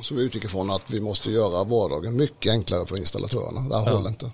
Så 0.00 0.14
vi 0.14 0.22
utgick 0.22 0.44
ifrån 0.44 0.70
att 0.70 0.82
vi 0.86 1.00
måste 1.00 1.30
göra 1.30 1.64
vardagen 1.64 2.16
mycket 2.16 2.52
enklare 2.52 2.86
för 2.86 2.96
installatörerna. 2.96 3.60
Det 3.68 3.78
här 3.78 3.92
håller 3.92 4.08
inte. 4.08 4.30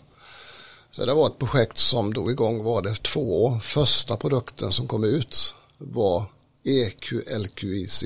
Så 0.90 1.04
det 1.06 1.14
var 1.14 1.26
ett 1.26 1.38
projekt 1.38 1.78
som 1.78 2.14
drog 2.14 2.30
igång 2.30 2.64
var 2.64 2.82
det 2.82 3.02
två 3.02 3.44
år. 3.44 3.58
Första 3.58 4.16
produkten 4.16 4.72
som 4.72 4.88
kom 4.88 5.04
ut 5.04 5.54
var 5.78 6.24
EQ-LQIC. 6.64 8.04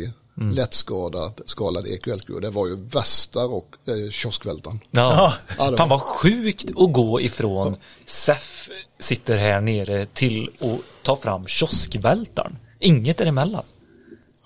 Lättskadad 0.52 1.40
skalad 1.46 1.86
EQ-LQ. 1.86 2.40
Det 2.42 2.50
var 2.50 2.66
ju 2.66 2.76
värsta 2.76 3.44
och 3.44 3.74
eh, 3.86 4.10
kioskvältaren. 4.10 4.80
Ja. 4.90 5.34
Ja, 5.58 5.64
det 5.64 5.70
var- 5.70 5.76
Fan 5.76 5.88
vad 5.88 6.00
sjukt 6.02 6.70
att 6.76 6.92
gå 6.92 7.20
ifrån 7.20 7.76
SEF 8.06 8.68
sitter 8.98 9.38
här 9.38 9.60
nere 9.60 10.06
till 10.06 10.50
att 10.60 11.04
ta 11.04 11.16
fram 11.16 11.46
kioskvältaren. 11.46 12.56
Inget 12.78 13.18
däremellan. 13.18 13.64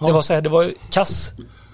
Det 0.01 0.13
var 0.13 0.23
så 0.23 0.35
här, 0.35 0.41
det 0.41 0.49
var 0.49 0.73
kass 0.91 1.33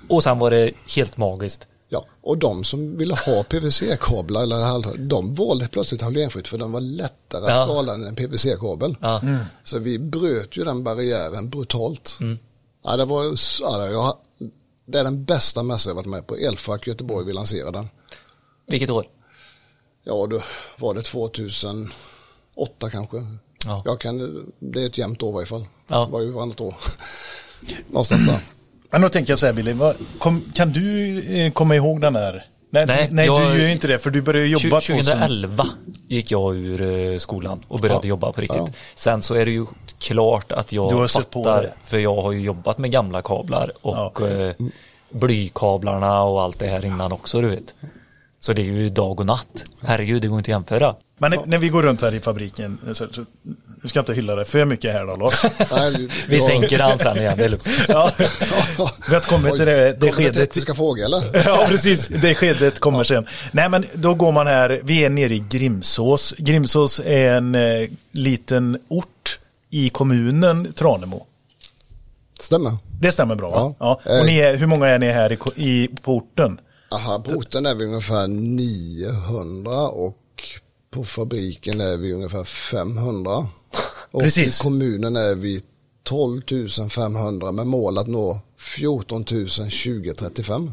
och 0.08 0.22
sen 0.22 0.38
var 0.38 0.50
det 0.50 0.70
helt 0.96 1.16
magiskt. 1.16 1.68
Ja, 1.90 2.04
och 2.20 2.38
de 2.38 2.64
som 2.64 2.96
ville 2.96 3.14
ha 3.14 3.42
PVC-kablar, 3.42 4.42
eller 4.42 4.98
de 4.98 5.34
valde 5.34 5.68
plötsligt 5.68 6.02
halogenfritt 6.02 6.48
för 6.48 6.58
den 6.58 6.72
var 6.72 6.80
lättare 6.80 7.44
att 7.44 7.50
Ja. 7.50 7.66
skala 7.66 7.94
än 7.94 8.04
en 8.04 8.14
PVC-kabel. 8.14 8.96
Ja. 9.00 9.22
Så 9.64 9.78
vi 9.78 9.98
bröt 9.98 10.56
ju 10.56 10.64
den 10.64 10.84
barriären 10.84 11.50
brutalt. 11.50 12.18
Ja, 12.84 12.96
det, 12.96 13.04
var, 13.04 13.24
ja, 13.60 13.86
jag, 13.90 14.14
det 14.86 14.98
är 14.98 15.04
den 15.04 15.24
bästa 15.24 15.62
mässan 15.62 15.90
jag 15.90 15.94
varit 15.94 16.06
med 16.06 16.26
på. 16.26 16.36
Elfack 16.36 16.86
Göteborg, 16.86 17.26
vi 17.26 17.32
lanserade 17.32 17.78
den. 17.78 17.88
Vilket 18.66 18.90
år? 18.90 19.06
Ja, 20.04 20.26
då 20.30 20.40
var 20.78 20.94
det 20.94 21.02
2008 21.02 21.90
kanske. 22.92 23.16
Ja. 23.64 23.82
Jag 23.84 24.00
kan, 24.00 24.44
det 24.58 24.82
är 24.82 24.86
ett 24.86 24.98
jämnt 24.98 25.22
år 25.22 25.30
i 25.30 25.34
varje 25.34 25.46
fall. 25.46 25.66
Ja. 25.88 26.04
Det 26.06 26.12
var 26.12 26.20
ju 26.20 26.30
varannat 26.32 26.60
år. 26.60 26.74
Någonstans 27.88 28.26
där. 28.26 28.40
Men 28.90 29.00
då 29.00 29.08
tänker 29.08 29.32
jag 29.32 29.38
så 29.38 29.46
här 29.46 29.52
Billy, 29.52 29.72
vad, 29.72 29.94
kom, 30.18 30.42
kan 30.54 30.72
du 30.72 31.18
eh, 31.40 31.52
komma 31.52 31.76
ihåg 31.76 32.00
den 32.00 32.12
där? 32.12 32.46
Nej, 32.70 32.86
Nej, 32.86 33.08
nej, 33.10 33.26
jag- 33.26 33.38
du 33.40 33.44
gör 33.44 33.66
ju 33.66 33.72
inte 33.72 33.86
det 33.86 33.98
för 33.98 34.10
du 34.10 34.22
började 34.22 34.46
jobba 34.48 34.80
2000. 34.80 35.04
2011 35.04 35.66
gick 36.08 36.30
jag 36.30 36.56
ur 36.56 37.12
eh, 37.12 37.18
skolan 37.18 37.60
och 37.68 37.78
började 37.80 38.00
Ja. 38.06 38.08
jobba 38.08 38.32
på 38.32 38.40
riktigt. 38.40 38.62
Ja. 38.66 38.72
Sen 38.94 39.22
så 39.22 39.34
är 39.34 39.44
det 39.44 39.50
ju 39.50 39.66
klart 39.98 40.52
att 40.52 40.72
jag 40.72 41.10
fattar, 41.10 41.74
för 41.84 41.98
jag 41.98 42.22
har 42.22 42.32
ju 42.32 42.40
jobbat 42.40 42.78
med 42.78 42.90
gamla 42.90 43.22
kablar 43.22 43.72
och 43.82 44.20
Ja. 44.20 44.28
eh, 44.28 44.54
blykablarna 45.10 46.22
och 46.22 46.42
allt 46.42 46.58
det 46.58 46.66
här 46.66 46.84
innan 46.86 47.12
också 47.12 47.40
du 47.40 47.48
vet. 47.48 47.74
Så 48.40 48.52
det 48.52 48.62
är 48.62 48.64
ju 48.64 48.90
dag 48.90 49.20
och 49.20 49.26
natt. 49.26 49.64
Herregud, 49.82 50.22
det 50.22 50.28
går 50.28 50.38
inte 50.38 50.48
att 50.48 50.52
jämföra. 50.52 50.94
Men 51.18 51.30
när, 51.30 51.46
när 51.46 51.58
vi 51.58 51.68
går 51.68 51.82
runt 51.82 52.02
här 52.02 52.14
i 52.14 52.20
fabriken, 52.20 52.78
så, 52.92 53.06
så, 53.10 53.24
du 53.82 53.88
ska 53.88 54.00
inte 54.00 54.14
hylla 54.14 54.34
det 54.34 54.44
för 54.44 54.64
mycket 54.64 54.92
här 54.92 55.06
då 55.06 55.16
Lars. 55.16 55.44
Nej, 55.72 56.08
Vi 56.28 56.40
sänker 56.40 56.78
han 56.78 56.98
sen 56.98 57.16
igen, 57.18 57.38
det 57.38 57.44
är 57.44 57.48
lugnt. 57.48 57.68
Ja, 57.88 58.12
vi 59.08 59.14
har 59.14 59.20
kommit 59.20 59.56
till 59.56 59.66
det, 59.66 59.92
det 59.92 60.12
skedet. 60.12 60.34
tekniska 60.36 60.74
frågor 60.74 61.04
eller? 61.04 61.42
Ja, 61.46 61.64
precis. 61.68 62.08
Det 62.08 62.34
skedet 62.34 62.78
kommer 62.80 63.04
sen. 63.04 63.26
Nej, 63.52 63.68
men 63.68 63.84
då 63.94 64.14
går 64.14 64.32
man 64.32 64.46
här. 64.46 64.80
Vi 64.84 65.04
är 65.04 65.10
nere 65.10 65.34
i 65.34 65.44
Grimsås. 65.50 66.34
Grimsås 66.38 67.00
är 67.04 67.30
en 67.32 67.54
eh, 67.54 67.88
liten 68.12 68.78
ort 68.88 69.38
i 69.70 69.88
kommunen 69.90 70.72
Tranemo. 70.72 71.26
Stämmer. 72.40 72.76
Det 73.00 73.12
stämmer 73.12 73.34
bra, 73.34 73.50
va? 73.50 73.74
Ja. 73.78 74.00
Ja. 74.04 74.20
Och 74.20 74.26
ni 74.26 74.38
är, 74.38 74.56
hur 74.56 74.66
många 74.66 74.86
är 74.86 74.98
ni 74.98 75.10
här 75.10 75.32
i, 75.32 75.38
i, 75.56 75.88
på 76.02 76.16
orten? 76.16 76.60
Aha, 76.92 77.18
på 77.18 77.30
orten 77.30 77.66
är 77.66 77.74
vi 77.74 77.84
ungefär 77.84 78.28
900 78.28 79.72
och 79.88 80.16
på 80.90 81.04
fabriken 81.04 81.80
är 81.80 81.96
vi 81.96 82.12
ungefär 82.12 82.44
500. 82.44 83.46
Och 84.10 84.22
Precis. 84.22 84.60
i 84.60 84.62
kommunen 84.62 85.16
är 85.16 85.34
vi 85.34 85.60
12 86.04 86.42
500 86.90 87.52
med 87.52 87.66
mål 87.66 87.98
att 87.98 88.06
nå 88.06 88.40
14 88.58 89.24
000 89.30 89.48
2035. 89.48 90.70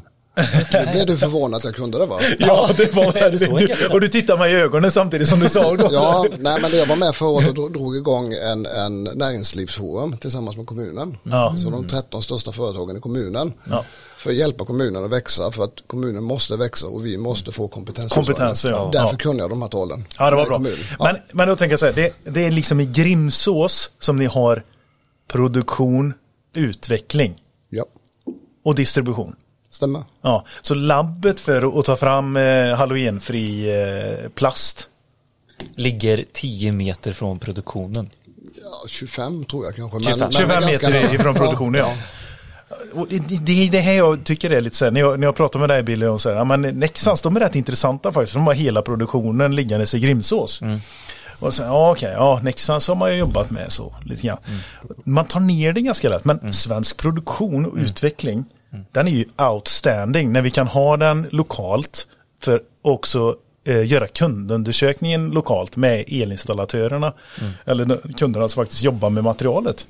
Nu 0.74 0.91
blev 0.91 1.06
du 1.06 1.17
förvånad 1.17 1.58
att 1.58 1.63
jag 1.63 1.76
kunde 1.76 1.98
det 1.98 2.06
va? 2.06 2.19
Ja, 2.39 2.69
det 2.78 2.93
var 2.93 3.32
det 3.32 3.39
så 3.39 3.58
du? 3.58 3.88
Och 3.93 4.02
du 4.02 4.08
tittar 4.08 4.38
mig 4.38 4.54
i 4.54 4.56
ögonen 4.56 4.91
samtidigt 4.91 5.28
som 5.30 5.39
du 5.39 5.50
sa 5.50 5.76
det. 5.76 5.89
Ja, 5.91 6.26
nej 6.39 6.62
men 6.62 6.71
jag 6.78 6.86
var 6.86 6.95
med 6.95 7.15
förra 7.15 7.30
året 7.30 7.48
och 7.48 7.54
drog- 7.56 7.74
drog 7.74 7.95
igång 7.95 8.34
en, 8.34 8.65
en 8.65 9.04
näringslivsforum 9.04 10.17
tillsammans 10.17 10.58
med 10.58 10.65
kommunen. 10.67 11.17
Ja. 11.24 11.56
Så 11.58 11.69
de 11.69 11.88
13 11.88 12.24
största 12.24 12.52
företagen 12.52 12.98
i 12.98 13.00
kommunen. 13.00 13.54
Ja. 13.69 13.86
För 14.26 14.32
att 14.32 14.38
hjälpa 14.38 14.66
kommunen 14.66 15.04
att 15.06 15.12
växa, 15.12 15.52
för 15.52 15.64
att 15.64 15.84
kommunen 15.88 16.24
måste 16.24 16.56
växa 16.58 16.88
och 16.88 17.06
vi 17.06 17.18
måste 17.18 17.52
få 17.52 17.68
kompetens. 17.68 18.14
Kompetens, 18.14 18.66
ja. 18.66 18.90
Därför 18.94 19.10
Ja. 19.12 19.18
kunde 19.18 19.44
jag 19.44 19.50
de 19.50 19.62
här 19.62 19.70
talen. 19.70 20.06
Ja, 20.20 20.30
det 20.30 20.36
var 20.36 20.46
bra. 20.46 20.62
Ja. 21.00 21.04
Men, 21.06 21.18
men 21.32 21.48
då 21.48 21.56
tänker 21.56 21.72
jag 21.74 21.80
så 21.80 21.86
här, 21.86 21.94
det, 21.94 22.14
det 22.24 22.46
är 22.46 22.52
liksom 22.52 22.80
i 22.80 22.86
Grimsås 22.86 23.90
som 24.00 24.18
ni 24.18 24.26
har 24.26 24.64
produktion, 25.28 26.14
utveckling 26.54 27.36
ja, 27.70 27.86
och 28.64 28.76
distribution. 28.76 29.36
stämmer. 29.70 30.04
Ja, 30.22 30.46
så 30.62 30.74
labbet 30.74 31.40
för 31.40 31.80
att 31.80 31.86
ta 31.86 31.96
fram 31.96 32.38
eh, 32.38 32.76
halogenfri 32.76 33.70
eh, 34.24 34.30
plast. 34.30 34.90
Ligger 35.76 36.26
10 36.34 36.72
meter 36.72 37.14
från 37.14 37.40
produktionen. 37.40 38.10
Ja, 38.64 38.84
25 38.88 39.46
tror 39.46 39.66
jag 39.66 39.76
kanske. 39.76 40.00
25. 40.00 40.32
25 40.32 40.50
ganska 40.62 40.88
meter 40.90 41.02
nära. 41.02 41.14
ifrån 41.14 41.34
produktionen, 41.36 41.82
ja. 41.82 41.94
Det, 43.42 43.68
är 43.68 43.72
det 43.72 43.80
här 43.80 43.94
jag 43.94 44.24
tycker 44.24 44.50
är 44.50 44.62
lite 44.62 44.76
så 44.76 44.86
här, 44.86 44.92
när 44.92 45.00
jag, 45.02 45.20
när 45.20 45.28
jag 45.28 45.36
pratar 45.36 45.60
med 45.60 45.70
dig 45.70 45.84
Billy 45.84 46.06
och 46.06 46.22
säger, 46.22 46.38
ja 46.38 46.44
men 46.44 46.62
Nexans 46.62 47.22
de 47.22 47.36
är 47.36 47.40
rätt 47.40 47.56
intressanta 47.56 48.12
faktiskt, 48.12 48.34
de 48.34 48.48
har 48.48 48.54
hela 48.54 48.82
produktionen 48.82 49.56
liggandes 49.56 49.96
i 49.96 50.00
Grimsås. 50.00 50.62
Och 51.40 51.54
så, 51.54 51.64
ja 51.64 51.92
okej, 51.92 52.12
ja 52.12 52.40
Nexans 52.44 52.88
har 52.88 52.96
man 52.96 53.12
ju 53.12 53.18
jobbat 53.18 53.52
med 53.52 53.72
så 53.72 53.96
lite 54.06 54.28
grann. 54.28 54.38
Man 55.04 55.26
tar 55.26 55.40
ner 55.40 55.74
det 55.74 55.82
ganska 55.82 56.10
lätt, 56.10 56.26
men 56.26 56.54
svensk 56.54 56.98
produktion 56.98 57.66
och 57.66 57.78
utveckling, 57.78 58.46
den 58.92 59.08
är 59.08 59.12
ju 59.12 59.26
outstanding 59.38 60.32
när 60.32 60.42
vi 60.42 60.52
kan 60.52 60.68
ha 60.68 60.98
den 60.98 61.28
lokalt 61.32 62.08
för 62.42 62.62
också 62.82 63.36
eh, 63.66 63.86
göra 63.86 64.08
kundundersökningen 64.08 65.30
lokalt 65.30 65.78
med 65.78 66.06
elinstallatörerna. 66.08 67.14
Eller 67.66 68.14
kunderna 68.18 68.48
som 68.50 68.64
faktiskt 68.64 68.84
jobbar 68.84 69.10
med 69.10 69.24
materialet. 69.24 69.88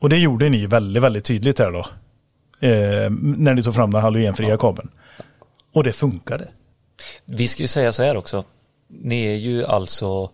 Och 0.00 0.08
det 0.08 0.18
gjorde 0.18 0.48
ni 0.48 0.66
väldigt, 0.66 1.02
väldigt 1.02 1.24
tydligt 1.24 1.58
här 1.58 1.70
då. 1.72 1.86
Eh, 2.66 3.10
när 3.36 3.54
ni 3.54 3.62
tog 3.62 3.74
fram 3.74 3.90
den 3.90 4.02
halogenfria 4.02 4.56
kabeln. 4.56 4.90
Och 5.72 5.84
det 5.84 5.92
funkade. 5.92 6.48
Vi 7.24 7.48
ska 7.48 7.62
ju 7.62 7.68
säga 7.68 7.92
så 7.92 8.02
här 8.02 8.16
också. 8.16 8.44
Ni 8.88 9.26
är 9.26 9.34
ju 9.36 9.64
alltså 9.64 10.30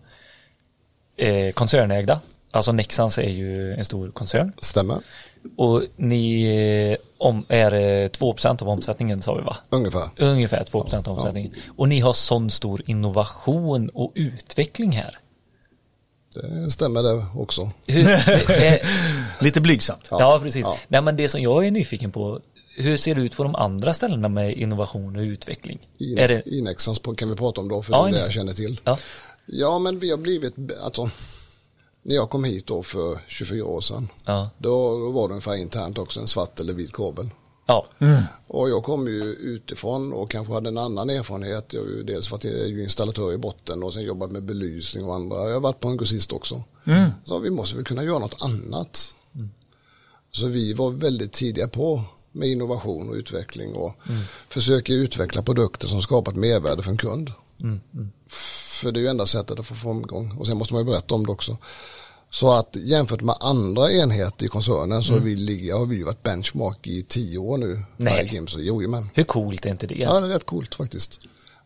eh, 1.17 1.51
koncernägda. 1.53 2.19
Alltså 2.51 2.71
Nexans 2.71 3.17
är 3.17 3.29
ju 3.29 3.73
en 3.73 3.85
stor 3.85 4.11
koncern. 4.11 4.53
Stämmer, 4.57 4.97
Och 5.57 5.83
ni 5.95 6.43
eh, 6.91 6.97
om, 7.17 7.45
är 7.49 7.73
eh, 7.73 8.09
2% 8.09 8.61
av 8.61 8.69
omsättningen 8.69 9.21
sa 9.21 9.35
vi 9.35 9.41
va? 9.41 9.57
ungefär. 9.69 10.03
Ungefär 10.17 10.63
2% 10.63 11.07
av 11.07 11.17
omsättningen. 11.17 11.51
Och 11.75 11.89
ni 11.89 11.99
har 11.99 12.13
sån 12.13 12.49
stor 12.49 12.81
innovation 12.85 13.89
och 13.89 14.11
utveckling 14.15 14.91
här. 14.91 15.17
Det 16.41 16.71
stämmer 16.71 17.03
det 17.03 17.25
också. 17.35 17.71
Eh, 17.87 18.79
Lite 19.39 19.61
blygsamt. 19.61 20.07
ja, 20.09 20.39
precis. 20.43 20.61
ja. 20.61 20.77
Nej, 20.87 21.01
men 21.01 21.15
det 21.17 21.29
som 21.29 21.41
jag 21.41 21.67
är 21.67 21.71
nyfiken 21.71 22.11
på, 22.11 22.39
hur 22.77 22.97
ser 22.97 23.15
det 23.15 23.21
ut 23.21 23.35
på 23.37 23.43
de 23.43 23.55
andra 23.55 23.93
ställena 23.93 24.27
med 24.29 24.53
innovation 24.53 25.15
och 25.15 25.21
utveckling? 25.21 25.87
I, 25.97 26.19
Är 26.19 26.27
det, 26.27 26.49
Inexans 26.49 27.01
kan 27.17 27.29
vi 27.29 27.35
prata 27.35 27.61
om 27.61 27.69
då, 27.69 27.83
för 27.83 27.93
Ja, 27.93 28.03
det 28.03 28.09
är 28.09 28.13
det 28.13 28.19
jag 28.19 28.31
känner 28.31 28.53
till. 28.53 28.81
ja, 28.83 28.97
Ja, 29.45 29.79
men 29.79 29.99
vi 29.99 30.09
har 30.11 30.17
blivit, 30.17 30.53
alltså, 30.83 31.09
när 32.01 32.15
jag 32.15 32.29
kom 32.29 32.43
hit 32.43 32.67
då 32.67 32.83
för 32.83 33.19
24 33.27 33.65
år 33.65 33.81
sedan, 33.81 34.07
ja, 34.25 34.49
då, 34.57 34.97
då 34.99 35.11
var 35.11 35.27
det 35.27 35.31
ungefär 35.33 35.55
internt 35.55 35.97
också 35.97 36.19
en 36.19 36.27
svart 36.27 36.59
eller 36.59 36.73
vit 36.73 36.93
kabel. 36.93 37.29
Ja, 37.67 37.85
Och 38.47 38.69
jag 38.69 38.83
kom 38.83 39.07
ju 39.07 39.23
utifrån 39.23 40.13
och 40.13 40.31
kanske 40.31 40.53
hade 40.53 40.69
en 40.69 40.77
annan 40.77 41.09
erfarenhet. 41.09 41.73
Jag 41.73 41.81
har 41.81 41.87
ju 41.87 42.03
dels 42.03 42.31
varit 42.31 42.45
ju 42.45 42.83
installatör 42.83 43.33
i 43.33 43.37
botten 43.37 43.83
och 43.83 43.93
sen 43.93 44.03
jobbat 44.03 44.31
med 44.31 44.43
belysning 44.43 45.05
och 45.05 45.15
andra. 45.15 45.47
Jag 45.47 45.53
har 45.53 45.59
varit 45.59 45.79
på 45.79 45.87
en 45.87 45.97
grossist 45.97 46.33
också. 46.33 46.63
Så 47.23 47.39
vi 47.39 47.49
måste 47.49 47.75
väl 47.75 47.85
kunna 47.85 48.03
göra 48.03 48.19
något 48.19 48.41
annat. 48.41 49.13
Så 50.31 50.47
vi 50.47 50.73
var 50.73 50.91
väldigt 50.91 51.31
tidiga 51.33 51.67
på 51.67 52.01
med 52.31 52.49
innovation 52.49 53.09
och 53.09 53.15
utveckling 53.15 53.75
och 53.75 53.95
försöker 54.49 54.93
utveckla 54.93 55.41
produkter 55.41 55.87
som 55.87 56.01
skapar 56.01 56.31
ett 56.31 56.37
mervärde 56.37 56.83
för 56.83 56.91
en 56.91 56.97
kund. 56.97 57.31
För 58.81 58.91
det 58.91 58.99
är 58.99 59.01
ju 59.01 59.07
enda 59.07 59.25
sättet 59.25 59.59
att 59.59 59.67
få 59.67 59.75
framgång 59.75 60.37
och 60.37 60.47
sen 60.47 60.57
måste 60.57 60.73
man 60.73 60.83
ju 60.83 60.91
berätta 60.91 61.15
om 61.15 61.25
det 61.25 61.31
också. 61.31 61.57
Så 62.29 62.53
att 62.53 62.75
jämfört 62.75 63.21
med 63.21 63.35
andra 63.39 63.91
enheter 63.91 64.45
i 64.45 64.47
koncernen 64.47 65.03
så 65.03 65.19
vi 65.19 65.35
ligger, 65.35 65.73
har 65.73 65.85
vi 65.85 66.03
varit 66.03 66.23
benchmark 66.23 66.87
i 66.87 67.03
tio 67.03 67.37
år 67.37 67.57
nu. 67.57 67.79
Nej. 67.97 68.13
Varje 68.13 68.31
Gims. 68.31 68.55
Jo, 68.57 68.87
men. 68.89 69.09
hur 69.13 69.23
coolt 69.23 69.65
är 69.65 69.69
inte 69.69 69.87
det? 69.87 69.95
Ja, 69.95 70.19
det 70.19 70.27
är 70.27 70.31
rätt 70.31 70.45
coolt 70.45 70.75
faktiskt. 70.75 71.19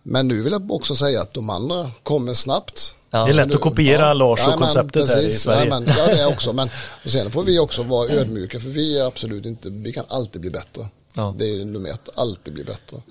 Men 0.04 0.28
nu 0.28 0.42
vill 0.42 0.52
jag 0.52 0.72
också 0.72 0.96
säga 0.96 1.22
att 1.22 1.34
de 1.34 1.50
andra 1.50 1.92
kommer 2.04 2.34
snabbt. 2.34 2.96
Ja. 3.10 3.26
Det 3.26 3.32
är 3.32 3.34
lätt 3.34 3.56
att 3.56 3.62
kopiera 3.62 4.14
Lars 4.14 4.48
och 4.48 4.54
Ja, 4.54 4.58
konceptet 4.58 5.10
här 5.10 5.28
i. 5.28 5.32
Sverige. 5.32 5.70
Ja, 5.70 5.80
men, 5.80 5.94
ja, 5.98 6.06
det 6.06 6.22
är 6.22 6.28
också. 6.28 6.54
Men 6.54 6.70
och 7.06 7.12
sen 7.12 7.32
får 7.32 7.44
vi 7.44 7.60
också 7.60 7.84
vara 7.84 8.10
ödmjuka 8.10 8.60
för 8.60 8.70
vi 8.70 9.00
är 9.00 9.06
absolut 9.06 9.46
inte, 9.46 9.70
vi 9.70 9.94
kan 9.94 10.06
alltid 10.08 10.42
bli 10.42 10.50
bättre. 10.50 10.88
Ja. 11.16 11.36
Det 11.40 11.46
är 11.46 11.66
nummer 11.66 11.90
ett, 11.90 12.10
alltid 12.16 12.54
bli 12.54 12.64
bättre. 12.64 13.02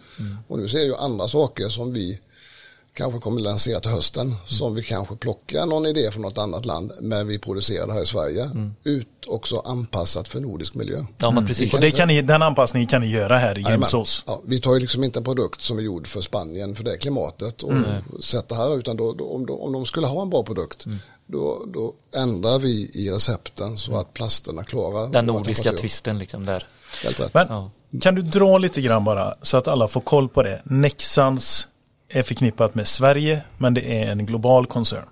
Och 0.48 0.58
nu 0.58 0.68
ser 0.68 0.78
jag 0.78 0.86
ju 0.86 0.94
andra 0.94 1.28
saker 1.28 1.68
som 1.68 1.92
vi 1.92 2.20
kanske 3.00 3.20
kommer 3.20 3.40
lansera 3.40 3.80
till 3.80 3.90
hösten. 3.90 4.34
Som 4.44 4.74
vi 4.74 4.82
kanske 4.82 5.16
plockar 5.16 5.66
någon 5.66 5.86
idé 5.86 6.10
från 6.10 6.22
något 6.22 6.38
annat 6.38 6.66
land. 6.66 6.92
Men 7.00 7.28
vi 7.28 7.38
producerar 7.38 7.86
det 7.86 7.92
här 7.92 8.02
i 8.02 8.06
Sverige. 8.06 8.50
Ut 8.84 9.08
också 9.26 9.58
anpassat 9.58 10.28
för 10.28 10.40
nordisk 10.40 10.74
miljö. 10.74 11.04
Ja, 11.18 11.30
men 11.30 11.46
precis. 11.46 11.74
Och 11.74 11.80
det 11.80 11.90
kan 11.90 12.08
ni, 12.08 12.22
den 12.22 12.42
anpassningen 12.42 12.86
kan 12.86 13.00
ni 13.00 13.06
göra 13.10 13.38
här 13.38 13.58
i. 13.58 13.62
Grimsås. 13.62 14.24
Ja, 14.26 14.40
vi 14.44 14.60
tar 14.60 14.74
ju 14.74 14.80
liksom 14.80 15.04
inte 15.04 15.18
en 15.18 15.24
produkt 15.24 15.62
som 15.62 15.78
är 15.78 15.82
gjord 15.82 16.06
för 16.06 16.20
Spanien 16.20 16.74
för 16.74 16.84
det 16.84 16.96
klimatet 16.96 17.62
och 17.62 17.72
sätter 18.20 18.54
här 18.56 18.78
utan 18.78 18.96
då, 18.96 19.12
då, 19.12 19.24
om, 19.34 19.46
de, 19.46 19.60
om 19.60 19.72
de 19.72 19.86
skulle 19.86 20.06
ha 20.06 20.22
en 20.22 20.30
bra 20.30 20.42
produkt 20.42 20.84
då, 21.26 21.64
då 21.74 21.92
ändrar 22.20 22.58
vi 22.58 22.90
i 22.94 23.10
recepten 23.10 23.76
så 23.78 23.96
att 24.00 24.14
plasterna 24.14 24.64
klarar 24.64 25.08
Den 25.12 25.24
nordiska 25.26 25.72
twisten 25.72 26.18
liksom 26.18 26.46
där. 26.46 26.66
Men 27.32 27.46
Ja. 27.48 27.70
kan 28.00 28.14
du 28.14 28.22
dra 28.22 28.58
lite 28.58 28.80
grann 28.80 29.04
bara 29.04 29.34
så 29.42 29.56
att 29.56 29.68
alla 29.68 29.88
får 29.88 30.00
koll 30.00 30.28
på 30.28 30.42
det. 30.42 30.62
Nexans 30.64 31.66
är 32.10 32.22
förknippat 32.22 32.74
med 32.74 32.88
Sverige 32.88 33.42
men 33.58 33.74
det 33.74 33.80
är 34.02 34.06
en 34.12 34.26
global 34.26 34.66
koncern. 34.66 35.04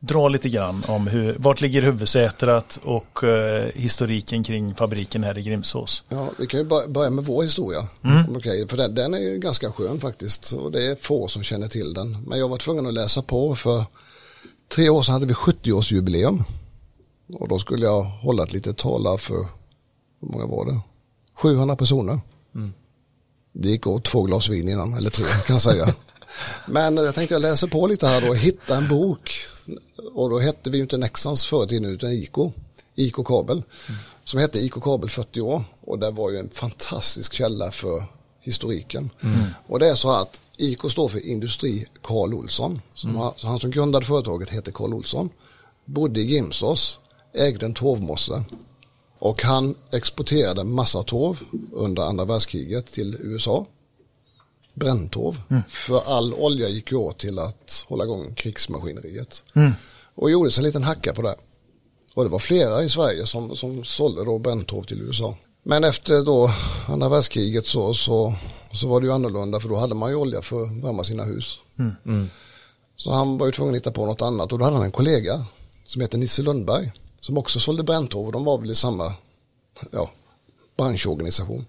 Dra 0.00 0.28
lite 0.28 0.48
grann 0.48 0.82
om 0.88 1.06
hur, 1.06 1.36
vart 1.38 1.60
ligger 1.60 1.82
huvudsätet 1.82 2.80
och 2.84 3.24
eh, 3.24 3.68
historiken 3.74 4.44
kring 4.44 4.74
fabriken 4.74 5.24
här 5.24 5.38
i 5.38 5.42
Grimsås. 5.42 6.04
Ja, 6.08 6.28
vi 6.38 6.46
kan 6.46 6.60
ju 6.60 6.66
bör- 6.66 6.88
börja 6.88 7.10
med 7.10 7.24
vår 7.24 7.42
historia. 7.42 7.88
Okej, 8.36 8.68
för 8.68 8.76
den, 8.76 8.94
den 8.94 9.14
är 9.14 9.36
ganska 9.38 9.72
skön 9.72 10.00
faktiskt. 10.00 10.52
Och 10.52 10.72
det 10.72 10.86
är 10.86 10.96
få 10.96 11.28
som 11.28 11.42
känner 11.42 11.68
till 11.68 11.94
den. 11.94 12.22
Men 12.26 12.38
jag 12.38 12.48
var 12.48 12.56
tvungen 12.56 12.86
att 12.86 12.94
läsa 12.94 13.22
på 13.22 13.54
för 13.54 13.84
tre 14.74 14.88
år 14.90 15.02
sedan 15.02 15.12
hade 15.12 15.26
vi 15.26 15.32
70-årsjubileum. 15.34 16.42
Och 17.32 17.48
då 17.48 17.58
skulle 17.58 17.84
jag 17.84 18.02
hålla 18.02 18.42
ett 18.42 18.52
litet 18.52 18.76
tal 18.76 19.18
för, 19.18 19.34
hur 20.20 20.28
många 20.28 20.46
var 20.46 20.64
det? 20.66 20.80
700 21.34 21.76
personer. 21.76 22.20
Det 23.60 23.68
gick 23.68 23.86
åt 23.86 24.04
två 24.04 24.22
glas 24.22 24.48
vin 24.48 24.68
innan, 24.68 24.94
eller 24.94 25.10
tre 25.10 25.24
kan 25.46 25.54
jag 25.54 25.62
säga. 25.62 25.94
Men 26.66 26.96
jag 26.96 27.14
tänkte 27.14 27.34
jag 27.34 27.42
läser 27.42 27.66
på 27.66 27.86
lite 27.86 28.06
här 28.06 28.20
då, 28.20 28.34
hitta 28.34 28.76
en 28.76 28.88
bok. 28.88 29.32
Och 30.14 30.30
då 30.30 30.38
hette 30.38 30.70
vi 30.70 30.76
ju 30.76 30.82
inte 30.82 30.96
Nexans 30.96 31.52
i 31.52 31.68
tiden 31.68 31.84
utan 31.84 32.10
IK. 32.10 32.36
IK 32.94 33.14
Kabel. 33.26 33.62
Som 34.24 34.40
hette 34.40 34.58
IK 34.58 34.72
Kabel 34.72 35.10
40 35.10 35.40
år. 35.40 35.64
Och 35.80 35.98
det 35.98 36.10
var 36.10 36.30
ju 36.30 36.38
en 36.38 36.50
fantastisk 36.50 37.32
källa 37.32 37.70
för 37.70 38.04
historiken. 38.40 39.10
Och 39.66 39.78
det 39.78 39.88
är 39.88 39.94
så 39.94 40.10
att 40.10 40.40
IK 40.56 40.90
står 40.90 41.08
för 41.08 41.26
Industri 41.26 41.86
Karl 42.02 42.34
Olsson. 42.34 42.80
Som 42.94 43.16
har, 43.16 43.34
så 43.36 43.46
han 43.46 43.60
som 43.60 43.70
grundade 43.70 44.06
företaget 44.06 44.50
heter 44.50 44.72
Karl 44.72 44.94
Olsson. 44.94 45.30
Bodde 45.84 46.20
i 46.20 46.24
Gimsås. 46.24 46.98
Ägde 47.34 47.66
en 47.66 47.74
torvmosse. 47.74 48.44
Och 49.18 49.42
han 49.42 49.74
exporterade 49.92 50.64
massa 50.64 51.02
torv 51.02 51.38
under 51.72 52.02
andra 52.02 52.24
världskriget 52.24 52.86
till 52.86 53.16
USA. 53.20 53.66
bränntorv. 54.74 55.36
För 55.68 56.00
all 56.06 56.34
olja 56.34 56.68
gick 56.68 56.92
ju 56.92 56.98
åt 56.98 57.18
till 57.18 57.38
att 57.38 57.84
hålla 57.88 58.04
igång 58.04 58.34
krigsmaskineriet. 58.34 59.44
Mm. 59.54 59.72
Och 60.14 60.30
gjordes 60.30 60.58
en 60.58 60.64
liten 60.64 60.82
hacka 60.82 61.14
på 61.14 61.22
det. 61.22 61.36
Och 62.14 62.24
det 62.24 62.30
var 62.30 62.38
flera 62.38 62.82
i 62.82 62.88
Sverige 62.88 63.26
som, 63.26 63.56
som 63.56 63.84
sålde 63.84 64.24
då 64.24 64.38
bränntorv 64.38 64.84
till 64.84 65.02
USA. 65.02 65.36
Men 65.62 65.84
efter 65.84 66.24
då 66.24 66.50
andra 66.86 67.08
världskriget 67.08 67.66
så, 67.66 67.94
så, 67.94 68.34
så 68.72 68.88
var 68.88 69.00
det 69.00 69.06
ju 69.06 69.12
annorlunda 69.12 69.60
för 69.60 69.68
då 69.68 69.76
hade 69.76 69.94
man 69.94 70.10
ju 70.10 70.16
olja 70.16 70.42
för 70.42 70.62
att 70.62 70.84
värma 70.84 71.04
sina 71.04 71.24
hus. 71.24 71.58
Så 72.96 73.12
han 73.12 73.38
var 73.38 73.46
ju 73.46 73.52
tvungen 73.52 73.74
att 73.74 73.80
hitta 73.80 73.90
på 73.90 74.06
något 74.06 74.22
annat 74.22 74.52
och 74.52 74.58
då 74.58 74.64
hade 74.64 74.76
han 74.76 74.84
en 74.84 74.92
kollega 74.92 75.44
som 75.84 76.00
heter 76.02 76.18
Nisse 76.18 76.42
Lundberg 76.42 76.92
som 77.20 77.38
också 77.38 77.60
sålde 77.60 77.82
bränntorv 77.82 78.26
och 78.26 78.32
de 78.32 78.44
var 78.44 78.58
väl 78.58 78.70
i 78.70 78.74
samma 78.74 79.12
ja, 79.90 80.10
branschorganisation. 80.76 81.66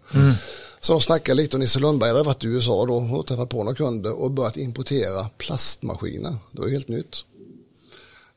Så 0.82 0.94
de 0.94 1.02
snackade 1.02 1.36
lite 1.38 1.56
och 1.56 1.60
Nisse 1.60 1.80
Lundberg 1.80 2.10
hade 2.10 2.24
varit 2.24 2.44
i 2.44 2.48
USA 2.48 2.86
då 2.86 2.96
och 2.96 3.28
träffat 3.28 3.50
på 3.50 3.64
några 3.64 3.76
kunder 3.76 4.22
och 4.22 4.32
börjat 4.32 4.58
importera 4.58 5.30
plastmaskiner. 5.38 6.36
Det 6.52 6.62
var 6.62 6.70
helt 6.70 6.88
nytt. 6.88 7.26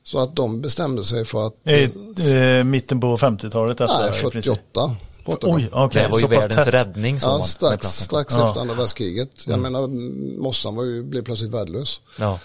Så 0.03 0.19
att 0.19 0.35
de 0.35 0.61
bestämde 0.61 1.03
sig 1.03 1.25
för 1.25 1.47
att... 1.47 1.53
Eh, 1.63 2.35
eh, 2.35 2.63
mitten 2.63 2.99
på 3.01 3.17
50-talet 3.17 3.77
detta 3.77 3.97
nej, 3.99 4.09
i 4.09 4.21
princip. 4.21 4.33
48 4.33 4.95
pratar 5.25 5.47
vi 5.47 5.53
om. 5.53 5.59
Oj, 5.59 5.69
okej. 5.71 6.01
det 6.03 6.07
var 6.07 6.17
ju 6.17 6.21
så 6.21 6.27
världens 6.27 6.63
tätt. 6.65 6.73
räddning 6.73 7.19
sa 7.19 7.27
Ja, 7.27 7.37
man. 7.37 7.47
strax, 7.47 7.87
strax 7.87 8.33
Ja. 8.37 8.47
efter 8.47 8.61
andra 8.61 8.75
världskriget. 8.75 9.47
Jag 9.47 9.59
menar, 9.59 9.87
Mossan 10.41 10.75
var 10.75 10.83
ju, 10.83 11.03
blev 11.03 11.23
plötsligt 11.23 11.51
värdelös. 11.51 11.99
Ja. 12.19 12.39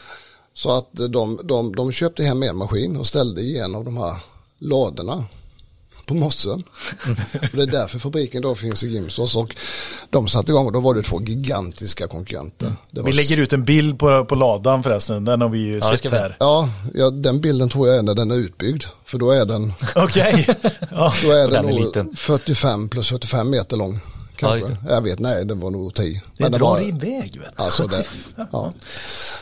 Så 0.55 0.77
att 0.79 0.89
de, 0.93 1.41
de, 1.45 1.77
de 1.77 1.93
köpte 1.93 2.23
hem 2.25 2.43
en 2.43 2.57
maskin 2.57 2.97
och 2.97 3.07
ställde 3.07 3.41
i 3.41 3.59
en 3.59 3.75
av 3.75 3.85
de 3.85 3.97
här 3.97 4.17
ladorna 4.59 5.25
på 6.09 6.15
mossen. 6.15 6.63
Och 7.53 7.57
det 7.57 7.63
är 7.63 7.67
därför 7.67 7.99
fabriken 7.99 8.43
då 8.43 8.55
finns 8.55 8.85
i 8.85 8.89
Grimsås 8.89 9.37
och 9.37 9.57
de 10.11 10.29
satte 10.29 10.53
igång 10.53 10.67
och 10.67 10.73
då 10.73 10.81
var 10.81 10.95
det 10.95 11.03
två 11.03 11.21
gigantiska 11.23 12.07
konkurrenter. 12.07 12.73
Det 12.91 13.01
var 13.01 13.07
Vi 13.07 13.17
lägger 13.17 13.37
ut 13.37 13.53
en 13.53 13.65
bild 13.65 13.99
på, 13.99 14.25
på 14.25 14.35
ladan 14.35 14.83
förresten. 14.83 15.25
Den 15.25 15.41
har 15.41 15.49
vi 15.49 15.59
ju 15.59 15.81
det 15.81 15.99
sett 15.99 16.11
här. 16.11 16.37
Ja, 16.41 16.71
ja, 16.95 17.11
den 17.11 17.41
bilden 17.41 17.69
tror 17.69 17.89
jag 17.89 17.97
är 17.97 18.03
när 18.03 18.15
den 18.15 18.31
är 18.31 18.35
utbyggd. 18.37 18.85
För 19.05 19.19
då 19.19 19.31
är 19.31 19.45
den, 19.45 19.73
Okej. 19.97 20.47
Ja. 20.91 21.15
då 21.23 21.31
är 21.31 21.39
den, 21.39 21.51
den 21.51 21.65
är 21.65 21.73
nog 21.73 21.81
liten. 21.81 22.17
45 22.17 22.89
plus 22.89 23.09
45 23.09 23.51
meter 23.51 23.77
lång. 23.77 24.01
Ja, 24.41 24.49
Kanske. 24.51 24.77
jag 24.89 25.03
vet, 25.03 25.19
nej 25.19 25.45
det 25.45 25.55
var 25.55 25.71
nog 25.71 25.95
10. 25.95 26.23
Det 26.37 26.43
Men 26.43 26.53
drar 26.53 26.61
var, 26.61 26.89
iväg. 26.89 27.41
Vet 27.41 27.57
du. 27.57 27.65
Alltså 27.65 27.87
det, 27.87 28.05
ja. 28.53 28.73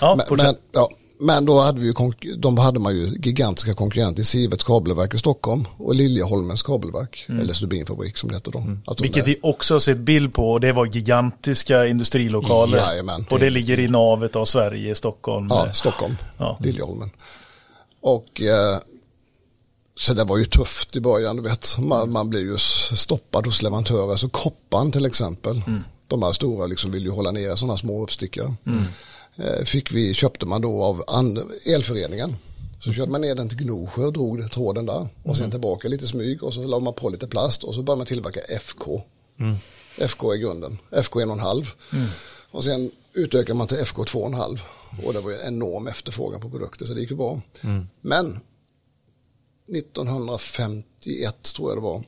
Ja, 0.01 0.17
Men, 0.17 0.37
men, 0.37 0.57
ja, 0.73 0.91
men 1.21 1.45
då 1.45 1.61
hade, 1.61 1.81
vi 1.81 1.95
de 2.37 2.59
hade 2.59 2.79
man 2.81 2.97
ju 2.97 3.07
gigantiska 3.23 3.75
konkurrenter 3.75 4.23
i 4.23 4.25
Siverts 4.25 4.65
kabelverk 4.65 5.15
i 5.15 5.19
Stockholm 5.19 5.65
och 5.79 5.95
Liljeholmens 5.95 6.63
kabelverk, 6.63 7.25
eller 7.29 7.55
stubinfabrik 7.55 8.17
som 8.17 8.29
det 8.29 8.35
heter 8.35 8.53
då. 8.53 8.59
Mm. 8.59 8.81
Vilket 9.01 9.25
det- 9.25 9.31
vi 9.31 9.39
också 9.43 9.75
har 9.75 9.79
sett 9.79 9.99
bild 9.99 10.35
på. 10.35 10.51
och 10.53 10.61
Det 10.61 10.73
var 10.73 10.87
gigantiska 10.87 11.87
industrilokaler. 11.87 12.79
Jajamän. 12.79 13.27
och 13.31 13.39
det 13.39 13.51
ligger 13.51 13.81
i 13.81 13.89
navet 13.89 14.37
av 14.37 14.45
Sverige, 14.45 14.95
Stockholm. 14.95 15.47
Ja, 15.51 15.73
Stockholm, 15.73 16.17
Ja. 16.39 16.59
Liljeholmen. 16.63 17.11
Och 18.01 18.41
eh, 18.43 18.79
så 19.99 20.15
det 20.15 20.25
var 20.25 20.39
ju 20.39 20.45
tufft 20.45 20.97
i 20.97 21.01
början, 21.01 21.37
du 21.37 21.43
vet. 21.43 21.79
Man, 21.79 22.13
man 22.13 22.31
blev 22.31 22.43
ju 22.43 22.57
stoppad 22.97 23.47
hos 23.47 23.63
leverantörer. 23.63 24.17
Så 24.17 24.29
Koppan 24.29 24.93
till 24.93 25.07
exempel, 25.07 25.63
de 26.09 26.23
här 26.23 26.33
stora 26.33 26.67
liksom 26.67 26.91
vill 26.91 27.03
ju 27.05 27.11
hålla 27.11 27.31
nere 27.31 27.57
sådana 27.57 27.77
små 27.77 28.03
uppstickare. 28.03 28.55
Eh, 28.67 28.73
fick 29.65 29.93
vi, 29.93 30.15
köpte 30.15 30.47
man 30.47 30.61
då 30.61 30.83
av 30.83 31.03
elföreningen. 31.67 32.37
Så 32.81 32.93
körde 32.93 33.13
man 33.13 33.21
ner 33.21 33.35
den 33.35 33.49
till 33.49 33.59
Gnosjö 33.59 34.05
och 34.05 34.13
drog 34.13 34.53
tråden 34.53 34.87
där. 34.87 35.09
Och 35.23 35.37
sen 35.37 35.51
tillbaka 35.51 35.89
lite 35.89 36.07
smyg 36.07 36.43
och 36.43 36.55
så 36.55 36.63
la 36.63 36.79
man 36.81 36.95
på 36.95 37.09
lite 37.09 37.27
plast 37.29 37.65
och 37.65 37.75
så 37.75 37.83
började 37.83 37.99
man 37.99 38.07
tillverka 38.07 38.41
FK. 38.41 39.03
FK 39.99 40.33
är 40.33 40.37
grunden. 40.37 40.79
FK 40.91 41.21
1,5. 41.21 41.67
Och 42.51 42.65
sen 42.65 42.91
utökar 43.13 43.55
man 43.55 43.67
till 43.67 43.79
FK 43.79 44.05
2,5. 44.05 44.59
Och 45.05 45.13
det 45.13 45.21
var 45.21 45.31
ju 45.31 45.39
enorm 45.47 45.87
efterfrågan 45.87 46.41
på 46.41 46.51
produkter 46.51 46.87
så 46.87 46.95
det 46.95 47.01
gick 47.01 47.11
ju 47.11 47.17
bra. 47.17 47.41
Men 48.01 48.41
1951 49.77 51.43
tror 51.43 51.71
jag 51.71 51.77
det 51.79 51.83
var. 51.83 52.03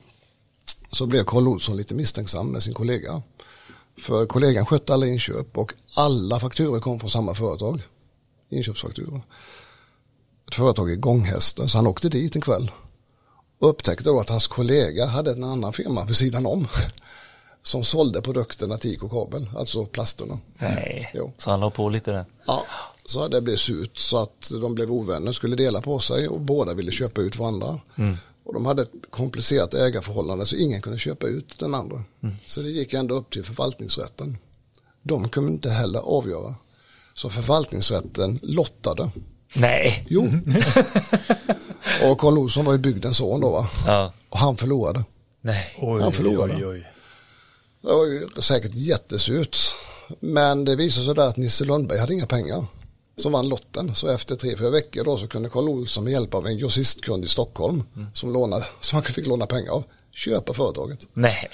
Så 0.91 1.05
blev 1.05 1.23
Carl 1.23 1.47
Olsson 1.47 1.77
lite 1.77 1.93
misstänksam 1.93 2.47
med 2.47 2.63
sin 2.63 2.73
kollega. 2.73 3.21
För 4.01 4.25
kollegan 4.25 4.65
skötte 4.65 4.93
alla 4.93 5.05
inköp 5.07 5.57
och 5.57 5.73
alla 5.95 6.39
fakturor 6.39 6.79
kom 6.79 6.99
från 6.99 7.09
samma 7.09 7.35
företag. 7.35 7.81
Inköpsfakturor. 8.49 9.21
Ett 10.47 10.55
företag 10.55 10.91
i 10.91 10.95
Gånghästen 10.95 11.69
så 11.69 11.77
han 11.77 11.87
åkte 11.87 12.09
dit 12.09 12.35
en 12.35 12.41
kväll. 12.41 12.71
Och 13.59 13.69
upptäckte 13.69 14.03
då 14.03 14.19
att 14.19 14.29
hans 14.29 14.47
kollega 14.47 15.05
hade 15.05 15.31
en 15.31 15.43
annan 15.43 15.73
firma 15.73 16.05
vid 16.05 16.15
sidan 16.15 16.45
om. 16.45 16.67
Som 17.63 17.83
sålde 17.83 18.21
produkterna 18.21 18.77
till 18.77 18.91
IK 18.91 18.99
Kabel, 19.11 19.49
alltså 19.57 19.85
plasterna. 19.85 20.39
Nej, 20.57 21.11
Jo. 21.13 21.33
så 21.37 21.51
han 21.51 21.59
la 21.59 21.69
på 21.69 21.89
lite 21.89 22.11
där. 22.11 22.25
Ja, 22.47 22.63
så 23.05 23.27
det 23.27 23.41
blev 23.41 23.55
surt 23.55 23.97
så 23.97 24.17
att 24.17 24.51
de 24.61 24.75
blev 24.75 24.91
ovänner, 24.91 25.31
skulle 25.31 25.55
dela 25.55 25.81
på 25.81 25.99
sig 25.99 26.27
och 26.27 26.41
båda 26.41 26.73
ville 26.73 26.91
köpa 26.91 27.21
ut 27.21 27.35
varandra. 27.37 27.79
Och 28.49 28.53
de 28.55 28.65
hade 28.65 28.81
ett 28.81 28.91
komplicerat 29.09 29.73
ägarförhållande 29.73 30.45
så 30.45 30.55
ingen 30.55 30.81
kunde 30.81 30.99
köpa 30.99 31.27
ut 31.27 31.59
den 31.59 31.75
andra. 31.75 32.03
Så 32.45 32.61
det 32.61 32.69
gick 32.69 32.93
ända 32.93 33.13
upp 33.15 33.29
till 33.29 33.45
förvaltningsrätten. 33.45 34.37
De 35.01 35.29
kunde 35.29 35.51
inte 35.51 35.69
heller 35.69 35.99
avgöra. 35.99 36.55
Så 37.13 37.29
förvaltningsrätten 37.29 38.39
lottade. 38.41 39.11
Nej. 39.55 40.05
Jo. 40.09 40.23
och 42.03 42.17
Carl 42.19 42.37
Olsson 42.37 42.65
var 42.65 42.73
ju 42.73 42.79
bygdens 42.79 43.17
son 43.17 43.41
då 43.41 43.51
va. 43.51 43.69
Ja. 43.85 44.13
Och 44.29 44.39
han 44.39 44.57
förlorade. 44.57 45.03
Nej. 45.41 45.75
Oj, 45.79 46.01
Han 46.01 46.13
förlorade. 46.13 46.55
oj, 46.55 46.65
oj. 46.65 46.91
Det 47.81 47.87
var 47.87 48.05
ju 48.05 48.27
säkert 48.41 48.75
jättesurt. 48.75 49.57
Men 50.19 50.65
det 50.65 50.75
visade 50.75 51.05
sig 51.05 51.15
där 51.15 51.27
att 51.27 51.37
Nisse 51.37 51.65
Lundberg 51.65 51.99
hade 51.99 52.13
inga 52.13 52.25
pengar. 52.27 52.65
Som 53.19 53.31
vann 53.31 53.49
lotten. 53.49 53.95
Så 53.95 54.07
efter 54.07 54.35
tre, 54.35 54.57
fyra 54.57 54.69
veckor 54.69 55.03
då 55.03 55.17
så 55.17 55.27
kunde 55.27 55.49
Carl 55.49 55.69
Olsson 55.69 56.03
med 56.03 56.13
hjälp 56.13 56.33
av 56.33 56.47
en 56.47 56.57
grossistkund 56.57 57.25
i 57.25 57.27
Stockholm. 57.27 57.83
Som, 58.13 58.33
lånade, 58.33 58.65
som 58.81 58.95
han 58.95 59.03
fick 59.03 59.27
låna 59.27 59.45
pengar 59.45 59.71
av. 59.71 59.83
Köpa 60.15 60.53
företaget. 60.53 60.99
Nej. 61.13 61.49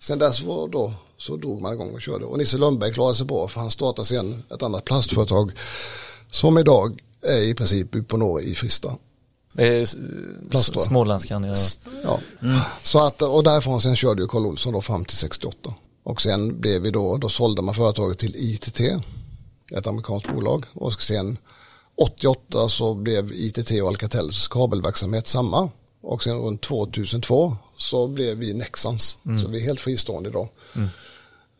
Sen 0.00 0.18
dess 0.18 0.42
var 0.42 0.68
då 0.68 0.92
så 1.16 1.36
drog 1.36 1.62
man 1.62 1.72
igång 1.74 1.94
och 1.94 2.00
körde. 2.00 2.24
Och 2.24 2.38
Nisse 2.38 2.56
Lundberg 2.58 2.92
klarade 2.92 3.14
sig 3.14 3.26
bra 3.26 3.48
för 3.48 3.60
han 3.60 3.70
startade 3.70 4.08
sen 4.08 4.42
ett 4.54 4.62
annat 4.62 4.84
plastföretag. 4.84 5.52
Som 6.30 6.58
idag 6.58 7.00
är 7.22 7.42
i 7.42 7.54
princip 7.54 8.08
på 8.08 8.16
norr 8.16 8.40
i 8.40 8.54
Frista. 8.54 8.96
Det 9.52 9.66
är 9.66 9.80
s- 9.82 9.96
Plast, 10.50 10.76
va? 10.76 10.82
Smålandskan. 10.82 11.44
Ja. 11.44 11.54
Ja. 12.04 12.20
Så 12.82 13.06
att, 13.06 13.22
och 13.22 13.42
därifrån 13.44 13.80
sen 13.82 13.96
körde 13.96 14.22
ju 14.22 14.28
Carl 14.28 14.46
Olsson 14.46 14.72
då 14.72 14.80
fram 14.80 15.04
till 15.04 15.16
68. 15.16 15.74
Och 16.04 16.22
sen 16.22 16.60
blev 16.60 16.82
vi 16.82 16.90
då, 16.90 17.16
då 17.16 17.28
sålde 17.28 17.62
man 17.62 17.74
företaget 17.74 18.18
till 18.18 18.34
ITT, 18.36 18.80
ett 19.72 19.86
amerikanskt 19.86 20.32
bolag. 20.32 20.64
Och 20.74 21.02
sen 21.02 21.38
88 21.96 22.68
så 22.68 22.94
blev 22.94 23.32
ITT 23.32 23.70
och 23.82 23.88
Alcatels 23.88 24.48
kabelverksamhet 24.48 25.26
samma. 25.26 25.70
Och 26.02 26.22
sen 26.22 26.36
runt 26.36 26.62
2002 26.62 27.56
så 27.76 28.08
blev 28.08 28.36
vi 28.36 28.54
Nexans. 28.54 29.18
Så 29.42 29.48
vi 29.48 29.60
är 29.60 29.64
helt 29.64 29.80
fristående 29.80 30.28
idag. 30.28 30.48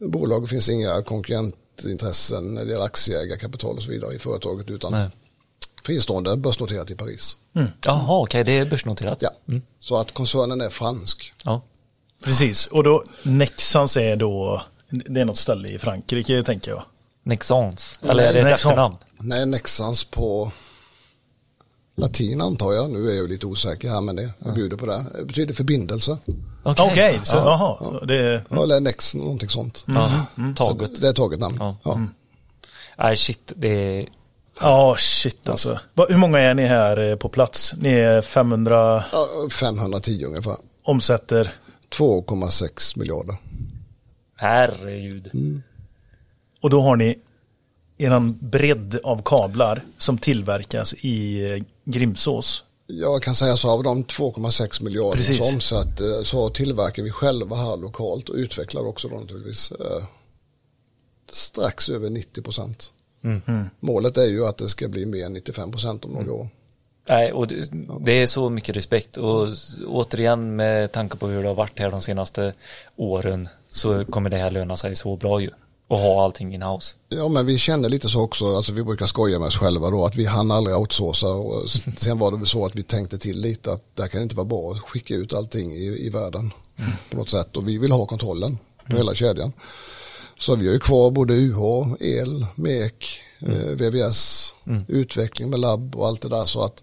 Bolaget 0.00 0.50
finns 0.50 0.68
inga 0.68 1.02
konkurrentintressen 1.02 2.54
när 2.54 2.64
det 2.64 2.70
gäller 2.70 2.84
aktieägarkapital 2.84 3.76
och 3.76 3.82
så 3.82 3.90
vidare 3.90 4.14
i 4.14 4.18
företaget 4.18 4.70
utan 4.70 4.92
Nej. 4.92 5.10
fristående 5.84 6.36
börsnoterat 6.36 6.90
i 6.90 6.94
Paris. 6.94 7.36
Jaha, 7.84 8.22
okej, 8.22 8.44
det 8.44 8.58
är 8.58 8.64
börsnoterat. 8.64 9.22
Ja. 9.22 9.30
Så 9.78 9.96
att 9.96 10.12
koncernen 10.12 10.60
är 10.60 10.68
fransk. 10.68 11.34
Ja. 11.44 11.62
Precis, 12.24 12.66
och 12.66 12.84
då 12.84 13.04
Nexans 13.22 13.96
är 13.96 14.16
då, 14.16 14.62
det 14.90 15.20
är 15.20 15.24
något 15.24 15.38
ställe 15.38 15.68
i 15.68 15.78
Frankrike 15.78 16.42
tänker 16.42 16.70
jag. 16.70 16.82
Nexans. 17.26 17.98
Eller 18.02 18.24
är 18.24 18.32
det 18.32 18.40
ett 18.40 18.54
efternamn? 18.54 18.96
Nej, 19.18 19.46
Nexans 19.46 20.04
på 20.04 20.52
latin 21.96 22.40
antar 22.40 22.72
jag. 22.72 22.90
Nu 22.90 22.98
är 22.98 23.14
jag 23.14 23.22
ju 23.22 23.28
lite 23.28 23.46
osäker 23.46 23.88
här 23.88 24.00
men 24.00 24.16
det, 24.16 24.30
jag 24.38 24.54
bjuder 24.54 24.76
på 24.76 24.86
det. 24.86 25.04
Det 25.18 25.24
betyder 25.24 25.54
förbindelse. 25.54 26.18
Okej, 26.62 27.20
så 27.24 27.36
ja. 27.36 27.78
jaha. 27.80 28.06
Det, 28.06 28.44
Ja, 28.50 28.62
Eller 28.62 28.80
Nex, 28.80 29.14
någonting 29.14 29.48
sånt. 29.48 29.84
Ja. 29.86 30.10
Så 30.36 30.64
Taget. 30.64 31.00
Det 31.00 31.08
är 31.08 31.12
taget 31.12 31.40
namn. 31.40 31.56
Ja. 31.60 31.76
Ja. 31.84 32.00
Nej, 32.98 33.16
shit. 33.16 33.52
Det 33.56 33.68
är... 33.68 34.08
ja, 34.60 34.96
shit 34.98 35.48
alltså. 35.48 35.78
Va, 35.94 36.06
hur 36.08 36.16
många 36.18 36.38
är 36.38 36.54
ni 36.54 36.66
här 36.66 37.10
eh, 37.10 37.16
på 37.16 37.28
plats? 37.28 37.74
Ni 37.78 37.92
är 37.92 38.22
500, 38.22 39.04
Ja, 39.12 39.26
510 39.52 40.24
ungefär. 40.26 40.56
omsätter. 40.82 41.54
2,6 41.90 42.98
miljarder. 42.98 43.36
Herregud. 44.36 45.30
Och 46.66 46.70
då 46.70 46.80
har 46.80 46.96
ni 46.96 47.18
eran 47.98 48.38
bredd 48.40 48.98
av 49.02 49.22
kablar 49.24 49.84
som 49.98 50.18
tillverkas 50.18 50.94
i 50.94 51.50
eh, 51.52 51.62
Grimsås. 51.84 52.64
Jag 52.86 53.22
kan 53.22 53.34
säga 53.34 53.56
så 53.56 53.70
av 53.70 53.82
de 53.82 54.04
2,6 54.04 54.82
miljarder 54.82 55.16
Precis. 55.16 55.36
som 55.36 55.54
omsatt 55.54 56.00
eh, 56.00 56.22
så 56.22 56.48
tillverkar 56.48 57.02
vi 57.02 57.10
själva 57.10 57.56
här 57.56 57.76
lokalt 57.76 58.28
och 58.28 58.34
utvecklar 58.34 58.86
också 58.86 59.08
då 59.08 59.16
naturligtvis 59.16 59.72
eh, 59.72 60.04
strax 61.30 61.88
över 61.88 62.10
90 62.10 62.42
procent. 62.42 62.92
Målet 63.80 64.16
är 64.16 64.30
ju 64.30 64.46
att 64.46 64.58
det 64.58 64.68
ska 64.68 64.88
bli 64.88 65.06
mer 65.06 65.26
än 65.26 65.32
95 65.32 65.70
procent 65.70 66.04
om 66.04 66.10
några 66.10 66.32
år. 66.32 66.48
Nej, 67.08 67.32
och 67.32 67.48
det, 68.00 68.12
är 68.12 68.26
så 68.26 68.50
mycket 68.50 68.76
respekt 68.76 69.16
och 69.16 69.48
återigen 69.86 70.56
med 70.56 70.92
tanke 70.92 71.16
på 71.16 71.26
hur 71.26 71.42
det 71.42 71.48
har 71.48 71.54
varit 71.54 71.78
här 71.78 71.90
de 71.90 72.02
senaste 72.02 72.54
åren 72.96 73.48
så 73.70 74.04
kommer 74.04 74.30
det 74.30 74.36
här 74.36 74.50
löna 74.50 74.76
sig 74.76 74.94
så 74.94 75.16
bra 75.16 75.40
ju. 75.40 75.50
Och 75.88 75.98
ha 75.98 76.24
allting 76.24 76.54
in-house. 76.54 76.96
Ja 77.08 77.28
men 77.28 77.46
vi 77.46 77.58
känner 77.58 77.88
lite 77.88 78.08
så 78.08 78.20
också, 78.20 78.56
alltså 78.56 78.72
vi 78.72 78.82
brukar 78.82 79.06
skoja 79.06 79.38
med 79.38 79.48
oss 79.48 79.56
själva 79.56 79.90
då 79.90 80.04
att 80.04 80.16
vi 80.16 80.24
hann 80.24 80.50
aldrig 80.50 80.76
outsourca 80.76 81.28
och 81.28 81.70
sen 81.96 82.18
var 82.18 82.30
det 82.30 82.36
väl 82.36 82.46
så 82.46 82.66
att 82.66 82.74
vi 82.74 82.82
tänkte 82.82 83.18
till 83.18 83.40
lite 83.40 83.72
att 83.72 83.82
det 83.94 84.02
här 84.02 84.08
kan 84.08 84.22
inte 84.22 84.36
vara 84.36 84.46
bra 84.46 84.70
att 84.70 84.80
skicka 84.80 85.14
ut 85.14 85.34
allting 85.34 85.72
i, 85.72 86.06
i 86.06 86.10
världen 86.10 86.52
på 87.10 87.16
något 87.16 87.30
sätt. 87.30 87.56
Och 87.56 87.68
vi 87.68 87.78
vill 87.78 87.92
ha 87.92 88.06
kontrollen 88.06 88.58
på 88.90 88.96
hela 88.96 89.14
kedjan. 89.14 89.52
Så 90.38 90.56
vi 90.56 90.66
har 90.66 90.72
ju 90.72 90.80
kvar 90.80 91.10
både 91.10 91.34
UH, 91.34 91.96
el, 92.00 92.46
MEK, 92.54 93.20
eh, 93.40 93.48
VVS, 93.48 94.52
utveckling 94.88 95.50
med 95.50 95.60
labb 95.60 95.96
och 95.96 96.06
allt 96.06 96.22
det 96.22 96.28
där. 96.28 96.44
Så 96.44 96.64
att 96.64 96.82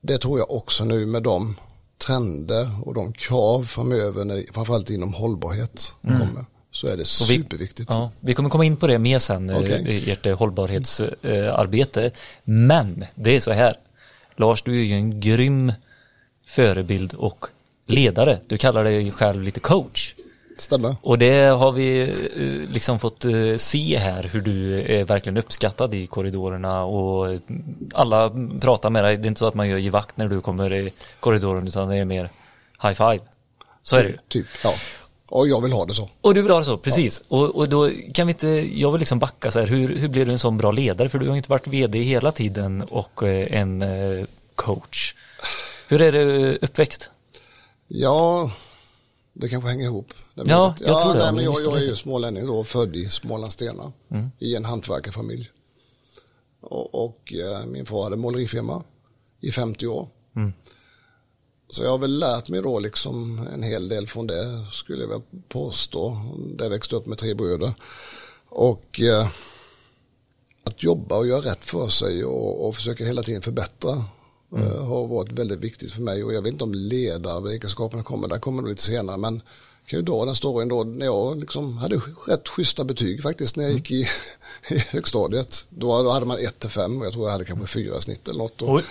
det 0.00 0.18
tror 0.18 0.38
jag 0.38 0.50
också 0.50 0.84
nu 0.84 1.06
med 1.06 1.22
de 1.22 1.56
trender 2.06 2.68
och 2.84 2.94
de 2.94 3.12
krav 3.12 3.64
framöver, 3.64 4.24
när, 4.24 4.52
framförallt 4.52 4.90
inom 4.90 5.14
hållbarhet 5.14 5.92
kommer, 6.02 6.44
så 6.72 6.86
är 6.86 6.90
det 6.90 6.96
vi- 6.98 7.04
superviktigt. 7.04 7.90
Ja, 7.92 8.10
vi 8.20 8.34
kommer 8.34 8.50
komma 8.50 8.64
in 8.64 8.76
på 8.76 8.86
det 8.86 8.98
mer 8.98 9.18
sen, 9.18 9.50
eh, 9.50 9.58
Okej. 9.58 9.84
i 9.88 10.10
ert 10.10 10.26
eh, 10.26 10.38
hållbarhetsarbete. 10.38 12.10
Men 12.44 13.04
det 13.14 13.36
är 13.36 13.40
så 13.40 13.52
här. 13.52 13.72
Lars, 14.36 14.62
du 14.62 14.80
är 14.80 14.84
ju 14.84 14.94
en 14.94 15.20
grym 15.20 15.72
förebild 16.46 17.14
och 17.14 17.46
ledare. 17.86 18.38
Du 18.46 18.58
kallar 18.58 18.84
dig 18.84 19.10
själv 19.10 19.42
lite 19.42 19.60
coach. 19.60 20.14
Stämmer. 20.58 20.96
Och 21.02 21.18
det 21.18 21.44
har 21.46 21.72
vi 21.72 22.02
eh, 22.02 22.70
liksom 22.72 22.98
fått 22.98 23.24
se 23.56 23.98
här 23.98 24.22
hur 24.32 24.40
du 24.40 24.80
är 24.82 25.04
verkligen 25.04 25.36
uppskattad 25.36 25.94
i 25.94 26.06
korridorerna 26.06 26.84
och 26.84 27.40
alla 27.94 28.32
pratar 28.60 28.90
med 28.90 29.04
dig. 29.04 29.16
Det 29.16 29.26
är 29.26 29.28
inte 29.28 29.38
så 29.38 29.46
att 29.46 29.54
man 29.54 29.68
gör 29.68 29.78
givakt 29.78 30.16
när 30.16 30.28
du 30.28 30.40
kommer 30.40 30.72
i 30.74 30.92
korridoren 31.20 31.68
utan 31.68 31.88
det 31.88 31.96
är 31.96 32.04
mer 32.04 32.30
high 32.82 32.94
five. 32.94 33.18
Så 33.82 33.96
är 33.96 34.02
det 34.02 34.08
ju. 34.08 34.18
Typ, 34.28 34.46
ja. 34.64 34.74
Och 35.34 35.48
jag 35.48 35.60
vill 35.60 35.72
ha 35.72 35.86
det 35.86 35.94
så. 35.94 36.10
Och 36.20 36.34
du 36.34 36.42
vill 36.42 36.50
ha 36.52 36.58
det 36.58 36.64
så, 36.64 36.78
precis. 36.78 37.22
Och, 37.28 37.56
och 37.56 37.68
då 37.68 37.90
kan 38.14 38.26
vi 38.26 38.32
inte, 38.32 38.48
jag 38.48 38.92
vill 38.92 38.98
liksom 38.98 39.18
backa 39.18 39.50
så 39.50 39.60
här, 39.60 39.66
hur, 39.66 39.96
hur 39.96 40.08
blev 40.08 40.26
du 40.26 40.32
en 40.32 40.38
sån 40.38 40.56
bra 40.56 40.72
ledare? 40.72 41.08
För 41.08 41.18
du 41.18 41.28
har 41.28 41.36
inte 41.36 41.50
varit 41.50 41.66
vd 41.66 42.02
hela 42.02 42.32
tiden 42.32 42.82
och 42.82 43.22
eh, 43.22 43.60
en 43.60 43.82
eh, 43.82 44.26
coach. 44.54 45.14
Hur 45.88 46.02
är 46.02 46.12
du 46.12 46.58
uppväxt? 46.62 47.10
Ja, 47.88 48.50
det 49.32 49.48
kanske 49.48 49.70
hänger 49.70 49.84
ihop. 49.84 50.12
Det 50.34 50.42
Ja, 50.46 50.74
jag 50.80 51.02
tror 51.02 51.12
det, 51.12 51.18
Nej, 51.18 51.28
om 51.28 51.34
men 51.34 51.44
jag, 51.44 51.54
jag 51.64 51.76
är 51.76 51.80
det. 51.80 51.84
ju 51.86 51.96
smålänning 51.96 52.46
då, 52.46 52.64
född 52.64 52.96
i 52.96 53.04
Smålandsstenar. 53.04 53.92
I 54.38 54.56
en 54.56 54.64
hantverkarfamilj. 54.64 55.50
Och, 56.60 57.04
och 57.04 57.32
eh, 57.32 57.66
min 57.66 57.86
far 57.86 58.02
hade 58.04 58.16
målerifirma 58.16 58.82
i 59.40 59.50
50 59.52 59.86
år. 59.86 60.08
Så 61.72 61.82
jag 61.82 61.90
har 61.90 61.98
väl 61.98 62.18
lärt 62.18 62.48
mig 62.48 62.62
då 62.62 62.78
liksom 62.78 63.48
en 63.54 63.62
hel 63.62 63.88
del 63.88 64.06
från 64.06 64.26
det, 64.26 64.66
skulle 64.72 65.02
jag 65.02 65.08
väl 65.08 65.20
påstå. 65.48 66.16
Där 66.56 66.64
jag 66.64 66.70
växte 66.70 66.96
upp 66.96 67.06
med 67.06 67.18
tre 67.18 67.34
bröder. 67.34 67.74
Och 68.48 69.00
eh, 69.00 69.28
att 70.64 70.82
jobba 70.82 71.18
och 71.18 71.26
göra 71.26 71.40
rätt 71.40 71.64
för 71.64 71.88
sig 71.88 72.24
och, 72.24 72.68
och 72.68 72.76
försöka 72.76 73.04
hela 73.04 73.22
tiden 73.22 73.42
förbättra 73.42 74.04
eh, 74.56 74.84
har 74.84 75.06
varit 75.06 75.32
väldigt 75.32 75.58
viktigt 75.58 75.92
för 75.92 76.02
mig. 76.02 76.24
Och 76.24 76.34
jag 76.34 76.42
vet 76.42 76.52
inte 76.52 76.64
om 76.64 76.74
ledaregenskaperna 76.74 78.02
kommer, 78.02 78.28
där 78.28 78.38
kommer 78.38 78.62
det 78.62 78.68
lite 78.68 78.82
senare. 78.82 79.16
Men 79.16 79.34
jag 79.82 79.90
kan 79.90 79.98
ju 79.98 80.04
dra 80.04 80.24
den 80.24 80.34
storyn 80.34 80.68
då 80.68 80.84
när 80.84 81.06
jag 81.06 81.40
liksom 81.40 81.78
hade 81.78 82.00
rätt 82.26 82.48
schyssta 82.48 82.84
betyg 82.84 83.22
faktiskt 83.22 83.56
när 83.56 83.64
jag 83.64 83.72
gick 83.72 83.90
i, 83.90 84.06
i 84.70 84.78
högstadiet. 84.78 85.64
Då, 85.68 86.02
då 86.02 86.10
hade 86.10 86.26
man 86.26 86.38
1 86.38 86.58
till 86.58 86.70
5 86.70 87.00
och 87.00 87.06
jag 87.06 87.12
tror 87.12 87.24
jag 87.24 87.32
hade 87.32 87.44
kanske 87.44 87.66
4 87.66 88.00
snitt 88.00 88.28
eller 88.28 88.38
något. 88.38 88.62
Och. 88.62 88.82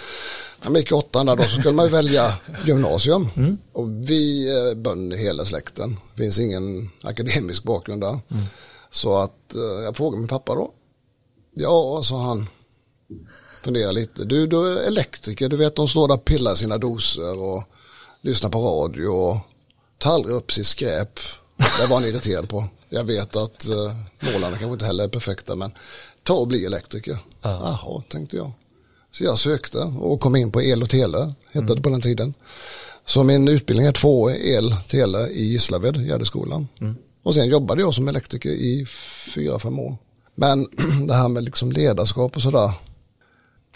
När 0.63 0.69
man 0.69 0.80
gick 0.80 0.91
i 0.91 0.93
åttan 0.93 1.26
där 1.26 1.36
då 1.36 1.43
så 1.43 1.60
skulle 1.60 1.76
man 1.76 1.86
ju 1.86 1.91
välja 1.91 2.38
gymnasium. 2.65 3.30
Och 3.74 3.89
vi 3.89 4.50
är 4.50 4.76
bönder 4.76 5.17
hela 5.17 5.45
släkten. 5.45 6.00
Det 6.15 6.21
finns 6.21 6.39
ingen 6.39 6.89
akademisk 7.02 7.63
bakgrund 7.63 8.02
där. 8.02 8.19
Så 8.91 9.17
att 9.17 9.56
eh, 9.56 9.84
jag 9.84 9.97
frågade 9.97 10.19
min 10.19 10.28
pappa 10.28 10.56
då. 10.56 10.74
Ja, 11.54 12.02
sa 12.04 12.21
han. 12.21 12.50
Funderar 13.63 13.91
lite. 13.91 14.24
Du, 14.24 14.47
du 14.47 14.80
är 14.80 14.88
elektriker, 14.88 15.50
du 15.50 15.58
vet 15.58 15.76
de 15.76 15.88
står 15.88 16.08
där 16.08 16.15
och 16.15 16.26
pillar 16.26 16.56
sina 16.56 16.78
doser 16.78 17.39
och 17.39 17.63
lyssnar 18.21 18.50
på 18.50 18.60
radio 18.60 19.08
och 19.08 19.38
tar 19.97 20.13
aldrig 20.13 20.36
upp 20.36 20.52
sitt 20.52 20.67
skräp. 20.67 21.19
Det 21.58 21.88
var 21.88 21.95
han 21.95 22.06
irriterad 22.06 22.50
på. 22.50 22.65
Jag 22.89 23.04
vet 23.04 23.36
att 23.36 23.65
uh, 23.69 23.95
målarna 24.19 24.58
kanske 24.58 24.74
inte 24.74 24.86
heller 24.86 25.04
är 25.04 25.08
perfekta 25.08 25.56
men 25.56 25.71
ta 26.24 26.34
och 26.34 26.47
bli 26.47 26.65
elektriker. 26.65 27.17
Ja. 27.41 27.50
Jaha, 27.84 28.04
tänkte 28.10 28.38
jag. 28.38 28.52
Så 29.12 29.24
jag 29.24 29.39
sökte 29.39 29.78
och 29.80 30.19
kom 30.19 30.36
in 30.36 30.52
på 30.52 30.62
el 30.62 30.84
och 30.84 30.89
tele, 30.89 31.34
hette 31.52 31.76
det 31.76 31.82
på 31.82 31.89
den 31.89 32.02
tiden. 32.02 32.34
Så 33.06 33.24
min 33.24 33.47
utbildning 33.47 33.88
är 33.88 33.91
två 33.91 34.21
år 34.21 34.32
el, 34.32 34.76
tele 34.89 35.28
i 35.28 35.43
Gislaved, 35.43 35.97
Gärdeskolan. 36.08 36.67
Och 37.24 37.34
sen 37.34 37.50
jobbade 37.50 37.82
jag 37.82 37.93
som 37.93 38.08
elektriker 38.08 38.50
i 38.50 38.86
fyra, 39.36 39.60
fem 39.60 39.80
år. 39.80 39.97
Men 40.36 40.67
det 41.08 41.13
här 41.13 41.28
med 41.28 41.43
liksom 41.43 41.71
ledarskap 41.71 42.36
och 42.36 42.41
sådär. 42.41 42.71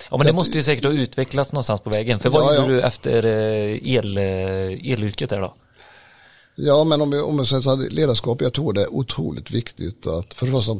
Ja 0.10 0.17
men 0.17 0.28
det 0.28 0.34
måste 0.34 0.58
ju 0.58 0.63
säkert 0.63 0.86
ha 0.86 0.91
utvecklats 0.91 1.52
någonstans 1.52 1.82
på 1.82 1.89
vägen. 1.89 2.19
För 2.19 2.30
vad 2.30 2.56
Ja, 2.56 2.62
gjorde 2.62 2.74
ja. 2.74 2.80
du 2.80 2.82
efter 2.82 3.26
eh, 3.26 3.88
el, 3.95 4.17
eh, 4.17 4.91
elyrket 4.91 5.30
där 5.30 5.39
då? 5.41 5.56
Ja, 6.56 6.84
men 6.84 7.02
om 7.02 7.12
vi, 7.12 7.19
om 7.19 7.38
vi 7.38 7.45
säger 7.45 7.62
så 7.62 7.76
här, 7.76 7.89
ledarskap, 7.89 8.41
jag 8.41 8.54
tror 8.54 8.74
det 8.74 8.82
är 8.82 8.93
otroligt 8.93 9.52
viktigt 9.52 10.08
att 10.08 10.34
för 10.34 10.45
det 10.45 10.52
första 10.52 10.78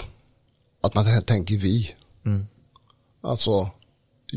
att 0.82 0.96
man 0.96 1.06
tänker 1.26 1.56
vi. 1.58 1.96
Alltså, 3.22 3.70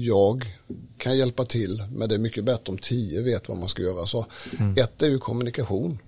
jag 0.04 0.56
kan 0.98 1.18
hjälpa 1.18 1.44
till, 1.44 1.84
men 1.92 2.08
det 2.08 2.14
är 2.14 2.18
mycket 2.18 2.44
bättre 2.44 2.72
om 2.72 2.78
tio 2.78 3.22
vet 3.22 3.48
vad 3.48 3.58
man 3.58 3.68
ska 3.68 3.82
göra. 3.82 4.06
Så 4.06 4.26
ett 4.76 5.02
är 5.02 5.08
ju 5.08 5.18
kommunikation. 5.18 5.98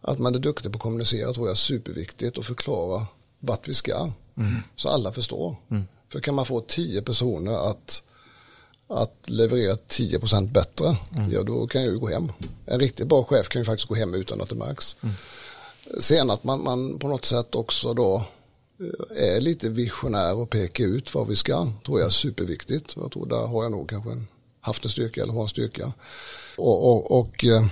Att 0.00 0.18
man 0.18 0.34
är 0.34 0.38
duktig 0.38 0.72
på 0.72 0.76
att 0.76 0.82
kommunicera 0.82 1.32
tror 1.32 1.46
jag 1.46 1.52
är 1.52 1.56
superviktigt 1.56 2.38
och 2.38 2.44
förklara 2.44 3.06
vart 3.38 3.68
vi 3.68 3.74
ska. 3.74 4.12
Så 4.76 4.88
alla 4.88 5.12
förstår. 5.12 5.56
För 6.12 6.20
kan 6.20 6.34
man 6.34 6.46
få 6.46 6.60
tio 6.60 7.02
personer 7.02 7.70
att 7.70 8.02
att 8.88 9.30
leverera 9.30 9.74
10% 9.74 10.48
bättre, 10.48 10.96
ja 11.32 11.42
då 11.42 11.66
kan 11.66 11.82
jag 11.82 11.92
ju 11.92 11.98
gå 11.98 12.08
hem. 12.08 12.32
En 12.66 12.80
riktigt 12.80 13.08
bra 13.08 13.24
chef 13.24 13.48
kan 13.48 13.60
ju 13.60 13.64
faktiskt 13.64 13.88
gå 13.88 13.94
hem 13.94 14.14
utan 14.14 14.40
att 14.40 14.48
det 14.48 14.54
märks. 14.54 14.96
Sen 16.00 16.30
att 16.30 16.44
man, 16.44 16.64
man 16.64 16.98
på 16.98 17.08
något 17.08 17.24
sätt 17.24 17.54
också 17.54 17.94
då 17.94 18.24
är 19.16 19.40
lite 19.40 19.68
visionär 19.68 20.36
och 20.36 20.50
pekar 20.50 20.84
ut 20.84 21.14
vad 21.14 21.28
vi 21.28 21.36
ska, 21.36 21.68
tror 21.86 21.98
jag 21.98 22.06
är 22.06 22.10
superviktigt. 22.10 22.96
Jag 22.96 23.12
tror 23.12 23.26
där 23.26 23.46
har 23.46 23.62
jag 23.62 23.72
nog 23.72 23.90
kanske 23.90 24.10
en, 24.10 24.26
haft 24.60 24.84
en 24.84 24.90
styrka 24.90 25.22
eller 25.22 25.32
har 25.32 25.42
en 25.42 25.48
styrka. 25.48 25.92
Och, 26.58 26.92
och, 26.92 27.18
och 27.18 27.44
eh, 27.44 27.66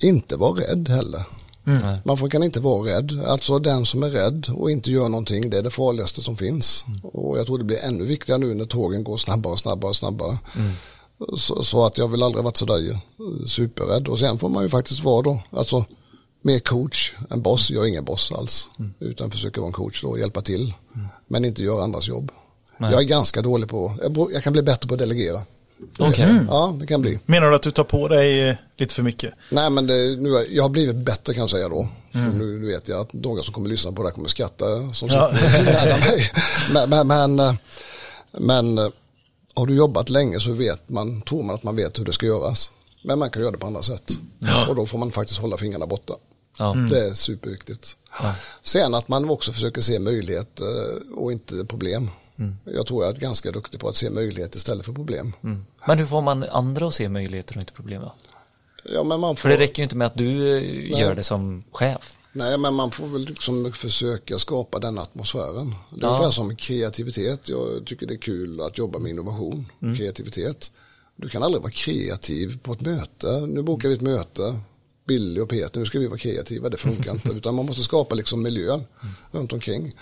inte 0.00 0.36
vara 0.36 0.60
rädd 0.60 0.88
heller. 0.88 1.24
Nej. 1.64 1.98
Man 2.04 2.16
får, 2.16 2.28
kan 2.28 2.42
inte 2.42 2.60
vara 2.60 2.96
rädd. 2.96 3.24
Alltså 3.26 3.58
den 3.58 3.86
som 3.86 4.02
är 4.02 4.10
rädd 4.10 4.48
och 4.54 4.70
inte 4.70 4.90
gör 4.90 5.08
någonting, 5.08 5.50
det 5.50 5.58
är 5.58 5.62
det 5.62 5.70
farligaste 5.70 6.22
som 6.22 6.36
finns. 6.36 6.84
Och 7.02 7.38
jag 7.38 7.46
tror 7.46 7.58
det 7.58 7.64
blir 7.64 7.84
ännu 7.84 8.04
viktigare 8.04 8.38
nu 8.38 8.54
när 8.54 8.64
tågen 8.64 9.04
går 9.04 9.16
snabbare 9.16 9.52
och 9.52 9.58
snabbare 9.58 9.88
och 9.88 9.96
snabbare. 9.96 10.38
Så, 11.36 11.64
så 11.64 11.84
att 11.84 11.98
jag 11.98 12.08
vill 12.08 12.22
aldrig 12.22 12.44
varit 12.44 12.56
sådär 12.56 12.90
eh, 12.90 13.46
superrädd. 13.46 14.08
Och 14.08 14.18
sen 14.18 14.38
får 14.38 14.48
man 14.48 14.62
ju 14.62 14.68
faktiskt 14.68 15.04
vara 15.04 15.22
då, 15.22 15.40
alltså 15.50 15.84
mer 16.42 16.58
coach 16.58 17.12
än 17.30 17.42
boss. 17.42 17.70
Jag 17.70 17.84
är 17.84 17.88
ingen 17.88 18.04
boss 18.04 18.32
alls. 18.32 18.68
Utan 18.98 19.30
försöka 19.30 19.60
vara 19.60 19.68
en 19.68 19.72
coach 19.72 20.02
då 20.02 20.08
och 20.08 20.18
hjälpa 20.18 20.42
till. 20.42 20.74
Men 21.26 21.44
inte 21.44 21.62
göra 21.62 21.82
andras 21.82 22.08
jobb. 22.08 22.32
Nej. 22.78 22.92
Jag 22.92 23.00
är 23.00 23.04
ganska 23.04 23.42
dålig 23.42 23.68
på, 23.68 23.92
jag, 24.32 24.42
kan 24.42 24.52
bli 24.52 24.62
bättre 24.62 24.88
på 24.88 24.94
att 24.94 25.00
delegera. 25.00 25.42
Okej. 25.98 26.38
Ja, 26.48 26.76
det 26.80 26.86
kan 26.86 27.00
bli. 27.02 27.18
Menar 27.26 27.50
du 27.50 27.56
att 27.56 27.62
du 27.62 27.70
tar 27.70 27.84
på 27.84 28.08
dig 28.08 28.48
eh, 28.48 28.54
lite 28.76 28.94
för 28.94 29.02
mycket? 29.02 29.34
Nej 29.50 29.70
men 29.70 29.86
det, 29.86 30.16
nu, 30.20 30.46
jag 30.50 30.62
har 30.64 30.68
blivit 30.70 30.96
bättre 30.96 31.34
kan 31.34 31.40
jag 31.40 31.50
säga 31.50 31.68
då. 31.68 31.88
För 32.12 32.18
nu 32.18 32.66
vet 32.66 32.88
jag 32.88 33.00
att 33.00 33.12
några 33.12 33.42
som 33.42 33.54
kommer 33.54 33.68
lyssna 33.68 33.92
på 33.92 34.02
det 34.02 34.08
här 34.08 34.14
kommer 34.14 34.28
skratta 34.28 34.92
som 34.92 35.08
Ja. 35.08 35.32
sitter 35.32 35.64
nära 35.64 35.96
mig. 35.96 36.30
Men, 36.72 36.90
men, 36.90 37.06
men, 37.06 37.40
eh, 37.40 37.54
men 38.32 38.78
eh, 38.78 38.88
har 39.54 39.66
du 39.66 39.74
jobbat 39.74 40.10
länge 40.10 40.40
så 40.40 40.52
vet 40.52 40.88
man, 40.88 41.22
tror 41.22 41.42
man 41.42 41.54
att 41.54 41.62
man 41.62 41.76
vet 41.76 41.98
hur 41.98 42.04
det 42.04 42.12
ska 42.12 42.26
göras. 42.26 42.70
Men 43.04 43.18
man 43.18 43.30
kan 43.30 43.42
göra 43.42 43.52
det 43.52 43.58
på 43.58 43.66
andra 43.66 43.82
sätt. 43.82 44.12
Och 44.68 44.74
då 44.76 44.86
får 44.86 44.98
man 44.98 45.12
faktiskt 45.12 45.40
hålla 45.40 45.56
fingrarna 45.56 45.86
borta. 45.86 46.14
Ja. 46.58 46.74
Det 46.90 47.00
är 47.08 47.14
superviktigt. 47.14 47.96
Sen 48.62 48.94
att 48.94 49.08
man 49.08 49.30
också 49.30 49.52
försöker 49.52 49.82
se 49.82 49.98
möjligheter 49.98 50.66
och 51.16 51.32
inte 51.32 51.64
problem. 51.64 52.10
Jag 52.64 52.86
tror 52.86 53.04
jag 53.04 53.16
är 53.16 53.20
ganska 53.20 53.50
duktig 53.52 53.80
på 53.80 53.88
att 53.88 53.96
se 53.96 54.10
möjligheter 54.10 54.56
istället 54.56 54.86
för 54.86 54.92
problem. 54.92 55.32
Men 55.86 55.98
hur 55.98 56.04
får 56.06 56.22
man 56.22 56.44
andra 56.44 56.86
att 56.88 56.94
se 56.94 57.08
möjligheter 57.08 57.56
och 57.56 57.60
inte 57.60 57.72
problem 57.72 58.02
då? 58.02 58.14
Ja, 58.84 59.04
men 59.04 59.20
man 59.20 59.36
får... 59.36 59.40
För 59.40 59.48
det 59.48 59.56
räcker 59.56 59.78
ju 59.78 59.82
inte 59.82 59.96
med 59.96 60.06
att 60.06 60.16
du 60.16 60.56
eh, 60.92 61.00
gör 61.00 61.14
det 61.14 61.22
som 61.22 61.64
chef. 61.72 62.14
Nej, 62.32 62.58
men 62.58 62.74
man 62.74 62.90
får 62.90 63.06
väl 63.06 63.20
liksom 63.24 63.72
försöka 63.72 64.38
skapa 64.38 64.78
den 64.78 64.98
atmosfären. 64.98 65.74
Det 65.90 65.96
är 65.96 66.00
Ja. 66.00 66.08
ungefär 66.08 66.30
som 66.30 66.56
kreativitet. 66.56 67.48
Jag 67.48 67.86
tycker 67.86 68.06
det 68.06 68.14
är 68.14 68.18
kul 68.18 68.60
att 68.60 68.78
jobba 68.78 68.98
med 68.98 69.10
innovation, 69.10 69.72
kreativitet. 69.98 70.70
Du 71.16 71.28
kan 71.28 71.42
aldrig 71.42 71.62
vara 71.62 71.72
kreativ 71.72 72.58
på 72.62 72.72
ett 72.72 72.80
möte. 72.80 73.40
Nu 73.46 73.62
bokar 73.62 73.88
vi 73.88 73.94
ett 73.94 74.00
möte, 74.00 74.58
Billy 75.10 75.40
och 75.40 75.48
Peter, 75.48 75.80
nu 75.80 75.86
ska 75.86 75.98
vi 75.98 76.06
vara 76.06 76.18
kreativa, 76.18 76.68
det 76.68 76.76
funkar 76.76 77.12
inte. 77.12 77.32
Utan 77.32 77.54
man 77.54 77.66
måste 77.66 77.82
skapa 77.82 78.14
liksom 78.14 78.42
miljön 78.42 78.84
runt 79.32 79.52
omkring. 79.52 79.92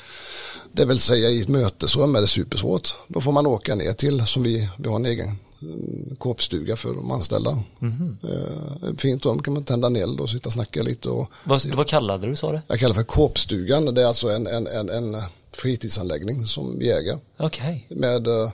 Det 0.72 0.84
vill 0.84 0.98
säga 0.98 1.28
i 1.30 1.40
ett 1.40 1.48
mötesrum 1.48 2.16
är 2.16 2.20
det 2.20 2.26
supersvårt. 2.26 2.96
Då 3.08 3.20
får 3.20 3.32
man 3.32 3.46
åka 3.46 3.74
ner 3.74 3.92
till, 3.92 4.26
som 4.26 4.42
vi, 4.42 4.68
vi 4.78 4.88
har 4.88 4.96
en 4.96 5.06
egen 5.06 5.28
en 5.60 6.16
kåpstuga 6.18 6.76
för 6.76 6.94
de 6.94 7.10
anställda. 7.10 7.62
Mhm. 7.78 8.18
Eh, 8.22 8.94
fint 8.98 9.26
rum 9.26 9.42
kan 9.42 9.54
man 9.54 9.64
tända 9.64 9.86
en 9.86 9.96
eld 9.96 10.20
och 10.20 10.30
sitta 10.30 10.48
och 10.48 10.52
snacka 10.52 10.82
lite. 10.82 11.08
Och, 11.08 11.30
Vad, 11.44 11.74
vad 11.74 11.88
kallade 11.88 12.26
du 12.26 12.36
sa 12.36 12.52
det? 12.52 12.62
jag 12.68 12.78
kallar 12.78 12.94
för 12.94 13.02
kåpstugan, 13.02 13.94
det 13.94 14.02
är 14.02 14.06
alltså 14.06 14.28
en, 14.28 14.46
en, 14.46 14.66
en, 14.66 14.88
en 14.88 15.16
fritidsanläggning 15.52 16.46
som 16.46 16.78
vi 16.78 16.92
äger. 16.92 17.18
Okej. 17.38 17.86
Med, 17.90 18.26
eh, 18.26 18.50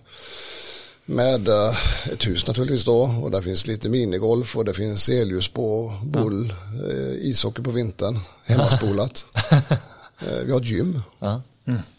med 1.06 1.48
eh, 1.48 1.76
ett 2.12 2.26
hus 2.26 2.46
naturligtvis 2.46 2.84
då 2.84 3.02
och 3.22 3.30
där 3.30 3.42
finns 3.42 3.66
lite 3.66 3.88
minigolf 3.88 4.56
och 4.56 4.64
det 4.64 4.74
finns 4.74 5.08
elljus 5.08 5.48
på, 5.48 5.92
boll, 6.04 6.50
eh, 6.90 7.28
ishockey 7.28 7.62
på 7.62 7.70
vintern, 7.70 8.18
hemmaspolat. 8.44 9.26
Eh, 10.18 10.44
vi 10.46 10.52
har 10.52 10.60
ett 10.60 10.66
gym. 10.66 11.02
Ja. 11.18 11.42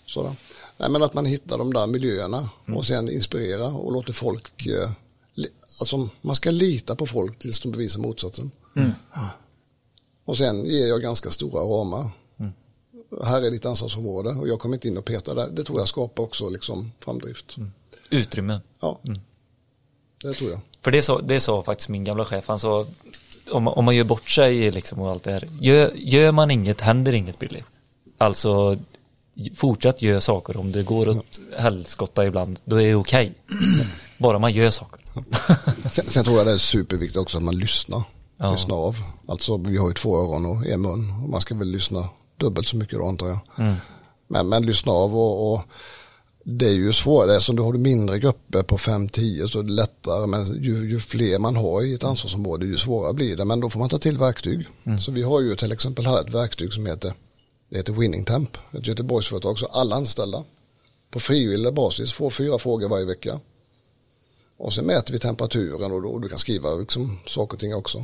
Sådär. 0.06 0.36
Nej, 0.78 0.90
men 0.90 1.04
att 1.04 1.14
man 1.14 1.26
hittar 1.26 1.58
de 1.58 1.74
där 1.74 1.88
miljöerna 1.88 2.50
och 2.76 2.86
sen 2.86 3.10
inspirera 3.10 3.68
och 3.68 3.92
låter 3.92 4.14
folk, 4.14 4.68
alltså 5.80 6.10
man 6.22 6.36
ska 6.36 6.52
lita 6.52 6.96
på 6.96 7.06
folk 7.06 7.40
tills 7.40 7.60
de 7.60 7.72
bevisar 7.72 8.00
motsatsen. 8.00 8.52
Och 10.26 10.38
sen 10.38 10.66
ger 10.66 10.88
jag 10.88 11.02
ganska 11.02 11.30
stora 11.30 11.62
ramar. 11.62 12.10
Här 13.24 13.42
är 13.42 13.52
ditt 13.52 13.66
ansvarsområde 13.66 14.30
och 14.30 14.48
jag 14.48 14.60
kommer 14.60 14.76
inte 14.76 14.88
in 14.88 14.98
och 14.98 15.06
petar 15.06 15.36
där. 15.36 15.48
Det 15.48 15.64
tror 15.64 15.80
jag 15.80 15.88
skapar 15.88 16.24
också 16.24 16.50
liksom 16.50 16.92
framdrift. 17.00 17.56
Utrymme. 18.10 18.62
Ja, 18.82 19.00
det 20.24 20.34
tror 20.34 20.52
jag. 20.52 20.60
För 20.82 20.92
det 20.92 21.02
sa, 21.02 21.22
det 21.22 21.40
sa 21.40 21.64
faktiskt 21.64 21.90
min 21.90 22.04
gamla 22.04 22.26
chef, 22.26 22.48
han 22.48 22.60
sa 22.60 22.86
om, 23.52 23.64
man- 23.64 23.74
om 23.74 23.86
man 23.86 23.96
gör 23.96 24.04
bort 24.04 24.30
sig 24.30 24.72
liksom 24.72 25.00
och 25.00 25.12
allt 25.12 25.24
det 25.24 25.32
här. 25.32 25.48
Gör, 25.62 25.92
gör 25.96 26.32
man 26.32 26.52
inget 26.52 26.82
händer 26.82 27.14
inget 27.14 27.40
Billy. 27.40 27.62
Alltså 28.18 28.78
fortsätt 29.56 30.02
göra 30.02 30.22
saker 30.22 30.58
om 30.58 30.72
det 30.72 30.84
går 30.84 31.10
åt 31.10 31.40
helskotta 31.58 32.26
ibland, 32.26 32.60
då 32.66 32.82
är 32.82 32.86
det 32.86 32.96
okej. 32.96 33.34
Bara 34.18 34.40
man 34.40 34.54
gör 34.54 34.70
saker. 34.72 35.00
Sen, 35.92 36.06
sen 36.06 36.24
tror 36.24 36.38
jag 36.38 36.46
det 36.48 36.52
är 36.52 36.58
superviktigt 36.58 37.18
också 37.20 37.38
att 37.38 37.44
man 37.44 37.56
lyssnar. 37.60 38.04
Ja. 38.38 38.52
Lyssnar 38.52 38.76
av. 38.76 38.96
Alltså 39.28 39.58
vi 39.58 39.78
har 39.78 39.88
ju 39.88 39.94
två 39.94 40.18
öron 40.18 40.46
och 40.46 40.66
en 40.68 40.82
mun. 40.82 41.14
Och 41.24 41.30
man 41.30 41.42
ska 41.42 41.56
väl 41.56 41.68
lyssna 41.68 42.10
dubbelt 42.38 42.68
så 42.68 42.76
mycket 42.78 43.00
då 43.00 43.08
antar 43.08 43.28
jag. 43.28 43.40
Men, 44.28 44.50
men 44.50 44.66
lyssna 44.66 44.92
av 44.92 45.16
och, 45.16 45.54
och 45.54 45.62
det 46.48 46.66
är 46.66 46.74
ju 46.74 46.94
svårare. 46.94 47.40
Som 47.40 47.56
du 47.56 47.62
har 47.62 47.74
mindre 47.74 48.20
grupper 48.20 48.64
på 48.64 48.78
5-10 48.78 49.48
så 49.48 49.60
är 49.60 49.64
det 49.64 49.72
lättare. 49.72 50.28
Men 50.28 50.64
ju, 50.64 50.90
ju 50.90 51.00
fler 51.00 51.40
man 51.40 51.56
har 51.56 51.84
i 51.84 51.94
ett 51.94 52.04
ansvarsområde 52.04 52.66
ju 52.66 52.78
svårare 52.78 53.14
blir 53.14 53.38
det. 53.38 53.46
Men 53.46 53.60
då 53.60 53.70
får 53.70 53.80
man 53.80 53.90
ta 53.90 53.98
till 53.98 54.18
verktyg. 54.18 54.68
Så 55.00 55.12
vi 55.12 55.22
har 55.22 55.42
ju 55.42 55.56
till 55.56 55.72
exempel 55.72 56.06
här 56.06 56.22
ett 56.22 56.34
verktyg 56.34 56.74
som 56.74 56.86
heter 56.86 57.14
det 57.70 57.78
heter 57.78 57.94
Winning 57.94 58.26
Temp. 58.26 58.58
Ett 58.72 58.88
Göteborgsföretag. 58.88 59.60
Så 59.60 59.66
alla 59.66 59.96
anställda 59.96 60.44
på 61.12 61.20
frivillig 61.20 61.74
basis 61.74 62.14
får 62.14 62.30
fyra 62.30 62.60
frågor 62.60 62.90
varje 62.90 63.06
vecka. 63.06 63.40
Och 64.58 64.74
sen 64.74 64.86
mäter 64.86 65.14
vi 65.14 65.20
temperaturen 65.20 65.92
och, 65.92 66.02
då, 66.02 66.10
och 66.10 66.22
du 66.22 66.30
kan 66.30 66.40
skriva 66.40 66.74
liksom 66.74 67.20
saker 67.28 67.56
och 67.56 67.60
ting 67.60 67.76
också. 67.76 68.04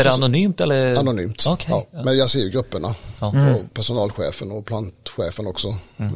Är 0.00 0.04
det 0.04 0.12
anonymt 0.12 0.60
eller? 0.60 0.98
Anonymt. 0.98 1.44
Okej. 1.46 1.66
Ja, 1.70 1.86
ja. 1.90 2.04
Men 2.04 2.18
jag 2.18 2.30
ser 2.30 2.38
ju 2.38 2.50
grupperna. 2.50 2.94
Ja. 3.20 3.32
Mm. 3.32 3.54
Och 3.54 3.60
personalchefen 3.74 4.52
och 4.52 4.66
plantchefen 4.66 5.46
också. 5.46 5.68
eh, 5.96 6.10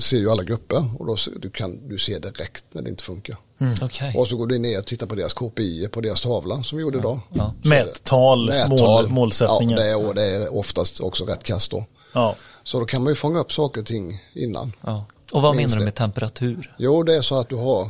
ser 0.00 0.16
ju 0.18 0.30
alla 0.30 0.42
grupper. 0.42 0.84
Och 0.98 1.06
då 1.06 1.16
ser, 1.16 1.32
du, 1.40 1.50
kan, 1.50 1.88
du 1.88 1.98
ser 1.98 2.20
direkt 2.20 2.64
när 2.72 2.82
det 2.82 2.90
inte 2.90 3.02
funkar. 3.04 3.36
Okej. 3.82 4.14
Och 4.18 4.28
så 4.28 4.36
går 4.36 4.46
du 4.46 4.58
ner 4.58 4.78
och 4.78 4.86
tittar 4.86 5.06
på 5.06 5.14
deras 5.14 5.32
KPI 5.32 5.88
på 5.92 6.00
deras 6.00 6.20
tavla 6.22 6.62
som 6.62 6.78
vi 6.78 6.82
gjorde 6.84 6.98
idag. 6.98 7.20
Ja. 7.32 7.54
Det- 7.62 7.68
Mättal, 7.68 8.52
Mål, 8.68 9.08
målsättningar. 9.08 9.76
Ja, 9.78 9.82
det 9.84 9.90
är, 9.90 10.06
och 10.08 10.14
det 10.14 10.24
är 10.24 10.54
oftast 10.56 11.00
också 11.00 11.24
rätt 11.24 11.44
kast 11.44 11.70
då. 11.70 11.84
Ja. 12.12 12.36
Så 12.62 12.78
då 12.80 12.84
kan 12.84 13.02
man 13.04 13.10
ju 13.10 13.14
fånga 13.14 13.38
upp 13.40 13.52
saker 13.52 13.80
och 13.80 13.86
ting 13.86 14.20
innan. 14.34 14.72
Ja. 14.80 15.04
Och 15.32 15.42
vad 15.42 15.56
Minst 15.56 15.74
menar 15.74 15.78
du 15.78 15.80
det. 15.80 15.84
med 15.84 15.94
temperatur? 15.94 16.74
Jo, 16.78 17.02
det 17.02 17.14
är 17.16 17.22
så 17.22 17.40
att 17.40 17.48
du 17.48 17.56
har 17.56 17.88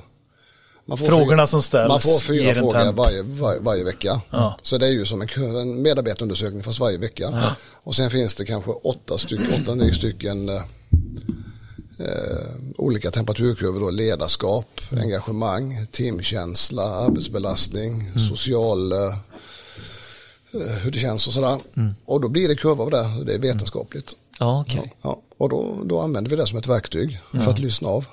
Frågorna 0.86 1.42
fyra, 1.42 1.46
som 1.46 1.62
ställs 1.62 1.88
Man 1.88 2.00
får 2.00 2.20
fyra 2.20 2.54
frågor 2.54 2.92
varje, 2.92 3.22
varje, 3.22 3.60
varje 3.60 3.84
vecka. 3.84 4.20
Ja. 4.30 4.58
Så 4.62 4.78
det 4.78 4.86
är 4.86 4.90
ju 4.90 5.04
som 5.04 5.22
en, 5.22 5.28
en 5.56 5.82
medarbetarundersökning 5.82 6.62
fast 6.62 6.80
varje 6.80 6.98
vecka. 6.98 7.54
Och 7.72 7.94
sen 7.94 8.10
finns 8.10 8.34
det 8.34 8.44
kanske 8.44 8.70
åtta 8.70 9.18
stycken, 9.18 9.62
åtta, 9.62 9.74
nio 9.74 9.94
stycken 9.94 10.48
eh, 10.48 10.62
eh, 11.98 12.54
olika 12.76 13.10
temperaturkurvor 13.10 13.80
då, 13.80 13.90
ledarskap, 13.90 14.80
engagemang, 14.90 15.86
teamkänsla, 15.90 16.82
arbetsbelastning, 16.82 18.10
social, 18.28 18.92
eh, 18.92 18.98
eh, 20.52 20.76
hur 20.82 20.90
det 20.90 20.98
känns 20.98 21.26
och 21.26 21.32
sådär. 21.32 21.58
Och 22.04 22.20
då 22.20 22.28
blir 22.28 22.48
det 22.48 22.56
kurvor 22.56 22.84
av 22.84 22.90
det, 22.90 23.24
det 23.24 23.34
är 23.34 23.38
vetenskapligt. 23.38 24.12
Ja, 24.38 24.60
okej. 24.60 24.94
Ja, 25.02 25.20
och 25.38 25.48
då, 25.48 25.82
då 25.84 26.00
använder 26.00 26.30
vi 26.30 26.36
det 26.36 26.46
som 26.46 26.58
ett 26.58 26.66
verktyg 26.66 27.20
för 27.32 27.50
att 27.50 27.58
lyssna 27.58 27.88
av. 27.88 28.04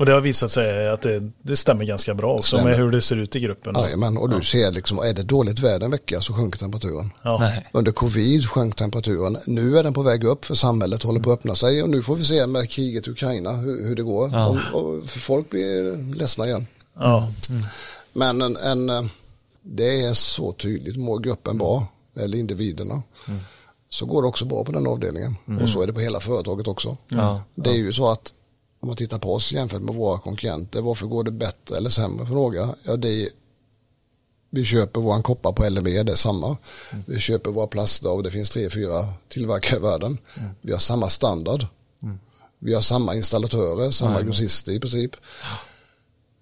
Ja. 0.00 0.02
Och 0.02 0.06
det 0.06 0.12
har 0.12 0.20
visat 0.20 0.50
sig 0.50 0.88
att 0.88 1.02
det, 1.02 1.30
det 1.42 1.56
stämmer 1.56 1.84
ganska 1.84 2.14
bra 2.14 2.34
också 2.34 2.56
Stämmer. 2.56 2.70
med 2.70 2.78
hur 2.78 2.90
det 2.90 3.00
ser 3.00 3.16
ut 3.16 3.36
i 3.36 3.40
gruppen. 3.40 3.74
Jajamän, 3.78 4.16
och 4.16 4.30
du 4.30 4.42
ser 4.42 4.72
liksom, 4.72 4.98
är 4.98 5.12
det 5.12 5.22
dåligt 5.22 5.58
väder 5.58 5.84
en 5.84 5.90
vecka 5.90 6.20
så 6.20 6.32
sjunker 6.34 6.58
temperaturen. 6.58 7.10
Ja. 7.22 7.52
Under 7.72 7.92
covid 7.92 8.48
sjönk 8.48 8.76
temperaturen. 8.76 9.38
Nu 9.46 9.78
är 9.78 9.82
den 9.82 9.94
på 9.94 10.02
väg 10.02 10.24
upp 10.24 10.44
för 10.44 10.54
samhället 10.54 11.02
håller 11.02 11.20
på 11.20 11.32
att 11.32 11.38
öppna 11.38 11.54
sig 11.54 11.82
och 11.82 11.90
nu 11.90 12.02
får 12.02 12.16
vi 12.16 12.24
se 12.24 12.46
med 12.46 12.70
kriget 12.70 13.06
i 13.06 13.10
Ukraina 13.10 13.52
hur, 13.52 13.88
hur 13.88 13.96
det 13.96 14.02
går. 14.02 14.30
Ja. 14.32 14.46
Och, 14.72 14.80
och 14.82 15.06
för 15.06 15.18
folk 15.18 15.50
blir 15.50 15.96
ledsna 16.14 16.46
igen. 16.46 16.66
Ja. 16.98 17.32
Men 18.12 18.42
en, 18.42 18.56
en, 18.56 18.90
eh, 18.90 19.04
det 19.62 20.04
är 20.04 20.14
så 20.14 20.52
tydligt, 20.52 20.96
mår 20.96 21.18
gruppen 21.18 21.58
bra, 21.58 21.86
eller 22.16 22.38
individerna, 22.38 23.02
så 23.88 24.06
går 24.06 24.22
det 24.22 24.28
också 24.28 24.44
bra 24.44 24.64
på 24.64 24.72
den 24.72 24.86
avdelningen. 24.86 25.36
Och 25.62 25.68
så 25.68 25.82
är 25.82 25.86
det 25.86 25.92
på 25.92 26.00
hela 26.00 26.20
företaget 26.20 26.68
också. 26.68 26.96
Ja. 27.08 27.42
Det 27.54 27.70
är 27.70 27.76
ju 27.76 27.92
så 27.92 28.10
att 28.10 28.32
om 28.80 28.86
man 28.86 28.96
tittar 28.96 29.18
på 29.18 29.34
oss 29.34 29.52
jämfört 29.52 29.82
med 29.82 29.94
våra 29.94 30.18
konkurrenter, 30.18 30.80
varför 30.80 31.06
går 31.06 31.24
det 31.24 31.30
bättre 31.30 31.76
eller 31.76 31.90
sämre 31.90 32.26
för 32.26 32.34
några? 32.34 32.68
Ja, 32.82 32.96
det 32.96 33.22
är, 33.22 33.28
vi 34.50 34.64
köper 34.64 35.00
våran 35.00 35.22
koppar 35.22 35.52
på 35.52 35.68
LME, 35.68 36.02
det 36.02 36.12
är 36.12 36.16
samma. 36.16 36.56
Vi 37.06 37.18
köper 37.18 37.50
våra 37.50 37.66
plaster 37.66 38.10
och 38.10 38.22
det 38.22 38.30
finns 38.30 38.50
tre, 38.50 38.70
fyra 38.70 39.04
tillverkare 39.28 39.78
i 39.78 39.82
världen. 39.82 40.18
Vi 40.60 40.72
har 40.72 40.78
samma 40.78 41.08
standard. 41.08 41.66
Vi 42.58 42.74
har 42.74 42.82
samma 42.82 43.14
installatörer, 43.14 43.90
samma 43.90 44.22
grossister 44.22 44.72
i 44.72 44.80
princip. 44.80 45.16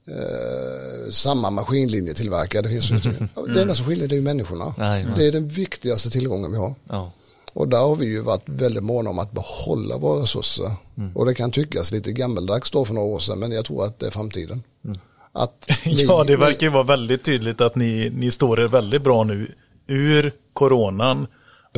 Eh, 0.08 1.10
samma 1.10 1.50
maskinlinjetillverkare. 1.50 2.62
Det, 2.62 2.68
finns 2.68 2.90
ju, 2.90 2.98
det 3.54 3.62
enda 3.62 3.74
som 3.74 3.86
skiljer 3.86 4.08
det 4.08 4.16
är 4.16 4.20
människorna. 4.20 4.74
Jajamän. 4.78 5.18
Det 5.18 5.26
är 5.26 5.32
den 5.32 5.48
viktigaste 5.48 6.10
tillgången 6.10 6.52
vi 6.52 6.58
har. 6.58 6.74
Ja. 6.88 7.12
Och 7.52 7.68
där 7.68 7.78
har 7.78 7.96
vi 7.96 8.06
ju 8.06 8.20
varit 8.22 8.42
väldigt 8.46 8.84
måna 8.84 9.10
om 9.10 9.18
att 9.18 9.32
behålla 9.32 9.96
våra 9.98 10.22
resurser. 10.22 10.70
Och 11.14 11.26
det 11.26 11.34
kan 11.34 11.50
tyckas 11.50 11.92
lite 11.92 12.12
gammeldags 12.12 12.70
då 12.70 12.84
för 12.84 12.94
några 12.94 13.08
år 13.08 13.18
sedan, 13.18 13.38
men 13.38 13.52
jag 13.52 13.64
tror 13.64 13.84
att 13.84 13.98
det 13.98 14.06
är 14.06 14.10
framtiden. 14.10 14.62
Att 15.32 15.68
ni- 15.86 16.04
ja, 16.04 16.24
det 16.24 16.36
verkar 16.36 16.66
ju 16.66 16.72
vara 16.72 16.82
väldigt 16.82 17.24
tydligt 17.24 17.60
att 17.60 17.76
ni, 17.76 18.10
ni 18.14 18.30
står 18.30 18.60
er 18.60 18.68
väldigt 18.68 19.02
bra 19.02 19.24
nu 19.24 19.52
ur 19.86 20.32
coronan 20.52 21.26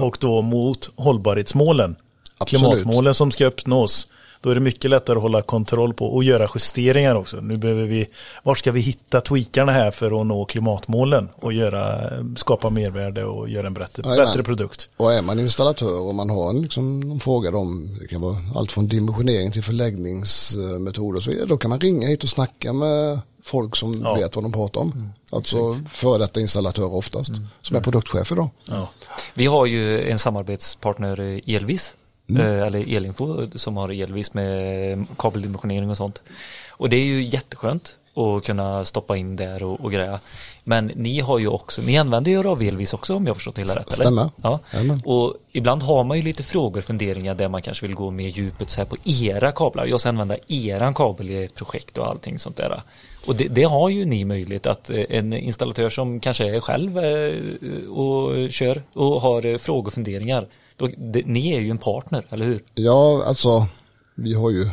och 0.00 0.16
då 0.20 0.42
mot 0.42 0.90
hållbarhetsmålen. 0.96 1.96
Absolut. 2.38 2.62
Klimatmålen 2.66 3.14
som 3.14 3.30
ska 3.30 3.46
uppnås. 3.46 4.08
Då 4.42 4.50
är 4.50 4.54
det 4.54 4.60
mycket 4.60 4.90
lättare 4.90 5.16
att 5.16 5.22
hålla 5.22 5.42
kontroll 5.42 5.94
på 5.94 6.06
och 6.06 6.24
göra 6.24 6.48
justeringar 6.54 7.14
också. 7.14 7.36
Nu 7.40 7.56
behöver 7.56 7.82
vi, 7.82 8.08
var 8.42 8.54
ska 8.54 8.72
vi 8.72 8.80
hitta 8.80 9.20
tweakarna 9.20 9.72
här 9.72 9.90
för 9.90 10.20
att 10.20 10.26
nå 10.26 10.44
klimatmålen 10.44 11.28
och 11.34 11.52
göra, 11.52 12.10
skapa 12.36 12.70
mervärde 12.70 13.24
och 13.24 13.48
göra 13.48 13.66
en 13.66 13.74
bättre, 13.74 14.02
Jajamän. 14.06 14.26
bättre 14.26 14.42
produkt. 14.42 14.88
Och 14.96 15.12
är 15.12 15.22
man 15.22 15.38
installatör 15.40 16.00
och 16.00 16.14
man 16.14 16.30
har 16.30 16.50
en, 16.50 16.62
liksom, 16.62 17.00
någon 17.00 17.20
fråga 17.20 17.56
om, 17.56 17.98
det 18.00 18.06
kan 18.08 18.20
vara 18.20 18.36
allt 18.56 18.72
från 18.72 18.88
dimensionering 18.88 19.52
till 19.52 19.62
förläggningsmetoder 19.64 21.20
så 21.20 21.30
då 21.46 21.56
kan 21.56 21.68
man 21.68 21.80
ringa 21.80 22.08
hit 22.08 22.22
och 22.22 22.28
snacka 22.28 22.72
med 22.72 23.20
folk 23.44 23.76
som 23.76 24.00
Ja. 24.04 24.14
vet 24.14 24.36
vad 24.36 24.44
de 24.44 24.52
pratar 24.52 24.80
om. 24.80 25.12
Alltså 25.32 25.76
före 25.90 26.18
detta 26.18 26.40
installatörer 26.40 26.94
oftast, 26.94 27.32
som 27.62 27.76
är 27.76 27.80
produktchefer 27.80 28.36
då. 28.36 28.50
Ja. 28.64 28.88
Vi 29.34 29.46
har 29.46 29.66
ju 29.66 30.10
en 30.10 30.18
samarbetspartner 30.18 31.20
eh, 31.20 31.54
Elvis. 31.56 31.94
Eh, 32.36 32.66
Eller 32.66 32.96
Elinfo 32.96 33.46
som 33.54 33.76
har 33.76 33.88
Elvis 33.88 34.34
med 34.34 35.06
kabeldimensionering 35.18 35.90
och 35.90 35.96
sånt. 35.96 36.22
Och 36.70 36.88
det 36.88 36.96
är 36.96 37.04
ju 37.04 37.22
jätteskönt 37.22 37.96
att 38.14 38.44
kunna 38.44 38.84
stoppa 38.84 39.16
in 39.16 39.36
där 39.36 39.62
och, 39.62 39.80
och 39.80 39.92
greja. 39.92 40.20
Men 40.64 40.86
ni 40.86 41.20
har 41.20 41.38
ju 41.38 41.48
också, 41.48 41.82
ni 41.82 41.98
använder 41.98 42.30
ju 42.30 42.48
av 42.48 42.62
Elvis 42.62 42.94
också 42.94 43.14
om 43.14 43.26
jag 43.26 43.36
förstått 43.36 43.54
det 43.54 43.62
hela 43.62 43.74
rätt 43.74 43.92
eller? 43.94 44.04
Stämmer. 44.04 44.30
Ja. 44.42 44.60
Jajamän. 44.72 45.02
Och 45.04 45.34
ibland 45.52 45.82
har 45.82 46.04
man 46.04 46.16
ju 46.16 46.22
lite 46.22 46.42
frågor, 46.42 46.80
funderingar 46.80 47.34
där 47.34 47.48
man 47.48 47.62
kanske 47.62 47.86
vill 47.86 47.94
gå 47.94 48.10
mer 48.10 48.28
djupet 48.28 48.70
så 48.70 48.80
här 48.80 48.86
på 48.86 48.96
era 49.04 49.52
kablar. 49.52 49.86
Jag 49.86 50.00
ska 50.00 50.08
använda 50.08 50.36
eran 50.48 50.94
kabel 50.94 51.30
i 51.30 51.44
ett 51.44 51.54
projekt 51.54 51.98
och 51.98 52.06
allting 52.06 52.38
sånt 52.38 52.56
där. 52.56 52.82
Och 53.26 53.36
det, 53.36 53.48
det 53.48 53.62
har 53.62 53.88
ju 53.88 54.04
ni 54.04 54.24
möjlighet 54.24 54.66
att 54.66 54.90
eh, 54.90 55.04
en 55.08 55.32
installatör 55.32 55.88
som 55.88 56.20
kanske 56.20 56.56
är 56.56 56.60
själv 56.60 56.98
eh, 56.98 57.90
och 57.90 58.50
kör 58.52 58.82
och 58.92 59.20
har 59.20 59.46
eh, 59.46 59.58
frågor 59.58 59.86
och 59.86 59.92
funderingar. 59.92 60.46
Då, 60.80 60.88
det, 61.12 61.26
ni 61.26 61.52
är 61.54 61.60
ju 61.60 61.70
en 61.70 61.78
partner, 61.78 62.26
eller 62.30 62.44
hur? 62.46 62.64
Ja, 62.74 63.24
alltså 63.26 63.66
vi 64.14 64.34
har 64.34 64.50
ju 64.50 64.68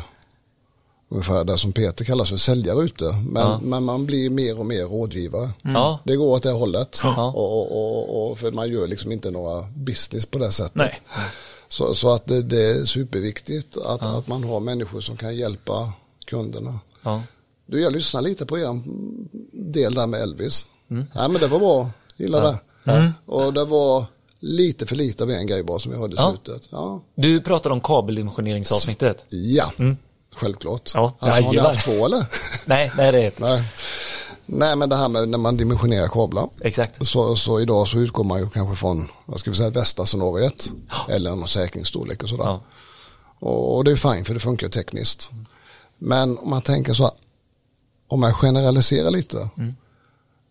ungefär 1.08 1.44
det 1.44 1.58
som 1.58 1.72
Peter 1.72 2.04
kallas 2.04 2.28
för 2.28 2.36
säljare 2.36 2.84
ute. 2.84 3.04
Men, 3.04 3.42
Ja. 3.42 3.60
men 3.62 3.84
man 3.84 4.06
blir 4.06 4.30
mer 4.30 4.58
och 4.58 4.66
mer 4.66 4.84
rådgivare. 4.84 5.50
Ja. 5.62 5.98
Det 6.04 6.16
går 6.16 6.26
åt 6.26 6.42
det 6.42 6.50
hållet. 6.52 7.00
Ja. 7.02 7.26
Och, 7.32 7.58
och, 7.58 7.72
och, 7.72 8.30
och 8.30 8.38
för 8.38 8.52
man 8.52 8.70
gör 8.70 8.86
liksom 8.88 9.12
inte 9.12 9.30
några 9.30 9.62
business 9.74 10.26
på 10.26 10.38
det 10.38 10.50
sättet. 10.52 10.74
Nej. 10.74 11.00
Så, 11.68 11.94
så 11.94 12.12
att 12.14 12.26
det, 12.26 12.42
det 12.42 12.62
är 12.70 12.84
superviktigt 12.84 13.76
att, 13.76 14.02
att 14.02 14.26
man 14.28 14.44
har 14.44 14.60
människor 14.60 15.00
som 15.00 15.16
kan 15.16 15.36
hjälpa 15.36 15.92
kunderna. 16.26 16.80
ja. 17.02 17.22
Du, 17.70 17.80
jag 17.82 17.92
lyssnar 17.92 18.22
lite 18.22 18.46
på 18.46 18.58
er 18.58 18.80
del 19.72 19.94
där 19.94 20.06
med 20.06 20.20
Elvis. 20.20 20.66
Ja, 21.14 21.28
men 21.28 21.40
det 21.40 21.46
var 21.46 21.58
bra. 21.58 21.90
Gillar 22.16 22.42
det. 22.42 23.12
Och 23.26 23.52
det 23.54 23.64
var 23.64 24.04
lite 24.40 24.86
för 24.86 24.96
lite 24.96 25.24
av 25.24 25.30
en 25.30 25.46
grej 25.46 25.62
bara 25.62 25.78
som 25.78 25.92
jag 25.92 25.98
hörde 25.98 26.14
i 26.14 26.16
Ja. 26.18 26.30
slutet. 26.44 26.68
Ja, 26.70 27.00
Du 27.14 27.40
pratar 27.40 27.70
om 27.70 27.80
kabeldimensioneringsavsnittet. 27.80 29.24
ja. 29.28 29.72
självklart. 30.36 30.90
Ja, 30.94 31.14
alltså, 31.18 31.42
har 31.42 31.52
ni 31.52 31.58
haft 31.58 31.84
två 31.84 32.06
eller? 32.06 32.26
Nej, 32.64 32.92
nej 32.96 33.12
det 33.12 33.22
är. 33.22 33.32
Nej. 33.36 33.62
Nej, 34.46 34.76
men 34.76 34.88
det 34.88 34.96
här 34.96 35.08
med 35.08 35.28
när 35.28 35.38
man 35.38 35.56
dimensionerar 35.56 36.08
kablar. 36.08 36.48
Exakt. 36.60 37.06
Så, 37.06 37.36
så 37.36 37.60
idag 37.60 37.88
så 37.88 37.98
utgår 37.98 38.24
man 38.24 38.38
ju 38.40 38.50
kanske 38.50 38.76
från, 38.76 39.08
vad 39.26 39.40
ska 39.40 39.50
vi 39.50 39.56
säga, 39.56 39.70
västra 39.70 40.06
scenariet. 40.06 40.72
Eller 41.08 41.30
någon 41.30 41.48
säkringsstorlek 41.48 42.22
och 42.22 42.28
sådär. 42.28 42.44
Ja. 42.44 42.62
Och, 43.40 43.76
och 43.76 43.84
det 43.84 43.92
är 43.92 43.96
fint 43.96 44.26
för 44.26 44.34
det 44.34 44.40
funkar 44.40 44.66
ju 44.66 44.70
tekniskt. 44.70 45.30
Men 45.98 46.38
om 46.38 46.50
man 46.50 46.62
tänker 46.62 46.92
så 46.92 47.02
här, 47.02 47.12
om 48.08 48.20
man 48.20 48.34
generaliserar 48.34 49.10
lite. 49.10 49.48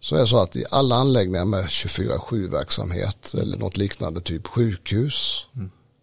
Så 0.10 0.16
är 0.16 0.20
det 0.20 0.28
så 0.28 0.42
att 0.42 0.56
i 0.56 0.66
alla 0.72 0.96
anläggningar 0.96 1.46
med 1.46 1.66
24-7 1.66 2.52
verksamhet 2.52 3.34
eller 3.34 3.58
något 3.58 3.78
liknande, 3.78 4.22
typ 4.22 4.48
sjukhus, 4.48 5.46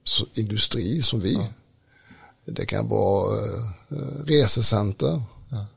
så 0.05 0.27
industri 0.35 1.03
som 1.03 1.21
vi. 1.21 1.39
Det 2.45 2.67
kan 2.67 2.89
vara 2.89 3.37
eh, 3.37 3.65
resecenter, 4.27 5.23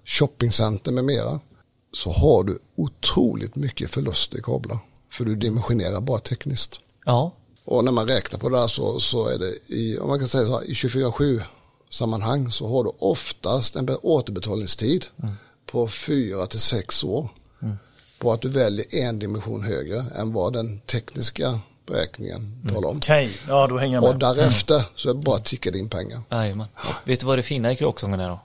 shoppingcenter 0.05 0.91
med 0.91 1.05
mera. 1.05 1.39
Så 1.93 2.11
har 2.11 2.43
du 2.43 2.59
otroligt 2.75 3.55
mycket 3.55 3.89
förluster 3.89 4.37
i 4.37 4.41
kablar. 4.41 4.79
För 5.11 5.25
du 5.25 5.35
dimensionerar 5.35 6.01
bara 6.01 6.19
tekniskt. 6.19 6.79
Ja. 7.05 7.31
Och 7.65 7.83
när 7.85 7.91
man 7.91 8.07
räknar 8.07 8.39
på 8.39 8.49
det 8.49 8.59
här 8.59 8.67
så, 8.67 8.99
så 8.99 9.27
är 9.27 9.39
det 9.39 9.73
i, 9.73 9.97
om 9.99 10.07
man 10.07 10.19
kan 10.19 10.27
säga 10.27 10.45
så 10.45 10.51
här, 10.59 10.63
i 10.69 10.73
24-7 10.73 11.41
sammanhang 11.89 12.51
så 12.51 12.67
har 12.67 12.83
du 12.83 12.91
oftast 12.99 13.75
en 13.75 13.85
be- 13.85 13.95
återbetalningstid 13.95 15.05
på 15.71 15.87
4 15.87 16.45
till 16.47 16.59
6 16.59 17.03
år. 17.03 17.29
På 18.19 18.33
att 18.33 18.41
du 18.41 18.49
väljer 18.49 18.85
en 18.95 19.19
dimension 19.19 19.63
högre 19.63 20.05
än 20.15 20.33
vad 20.33 20.53
den 20.53 20.79
tekniska 20.79 21.59
beräkningen 21.85 22.61
talar 22.73 22.89
om. 22.89 22.97
Okej, 22.97 23.31
ja 23.47 23.67
då 23.67 23.77
hänger 23.77 23.95
jag 23.95 24.01
med. 24.01 24.11
Och 24.11 24.35
därefter 24.35 24.85
så 24.95 25.09
är 25.09 25.13
det 25.13 25.19
bara 25.19 25.39
ticka 25.39 25.71
din 25.71 25.89
pengar. 25.89 26.21
Jajamän. 26.31 26.67
Vet 27.03 27.19
du 27.19 27.25
vad 27.25 27.37
det 27.37 27.43
fina 27.43 27.71
i 27.71 27.75
kråksången 27.75 28.19
är 28.19 28.29
då? 28.29 28.39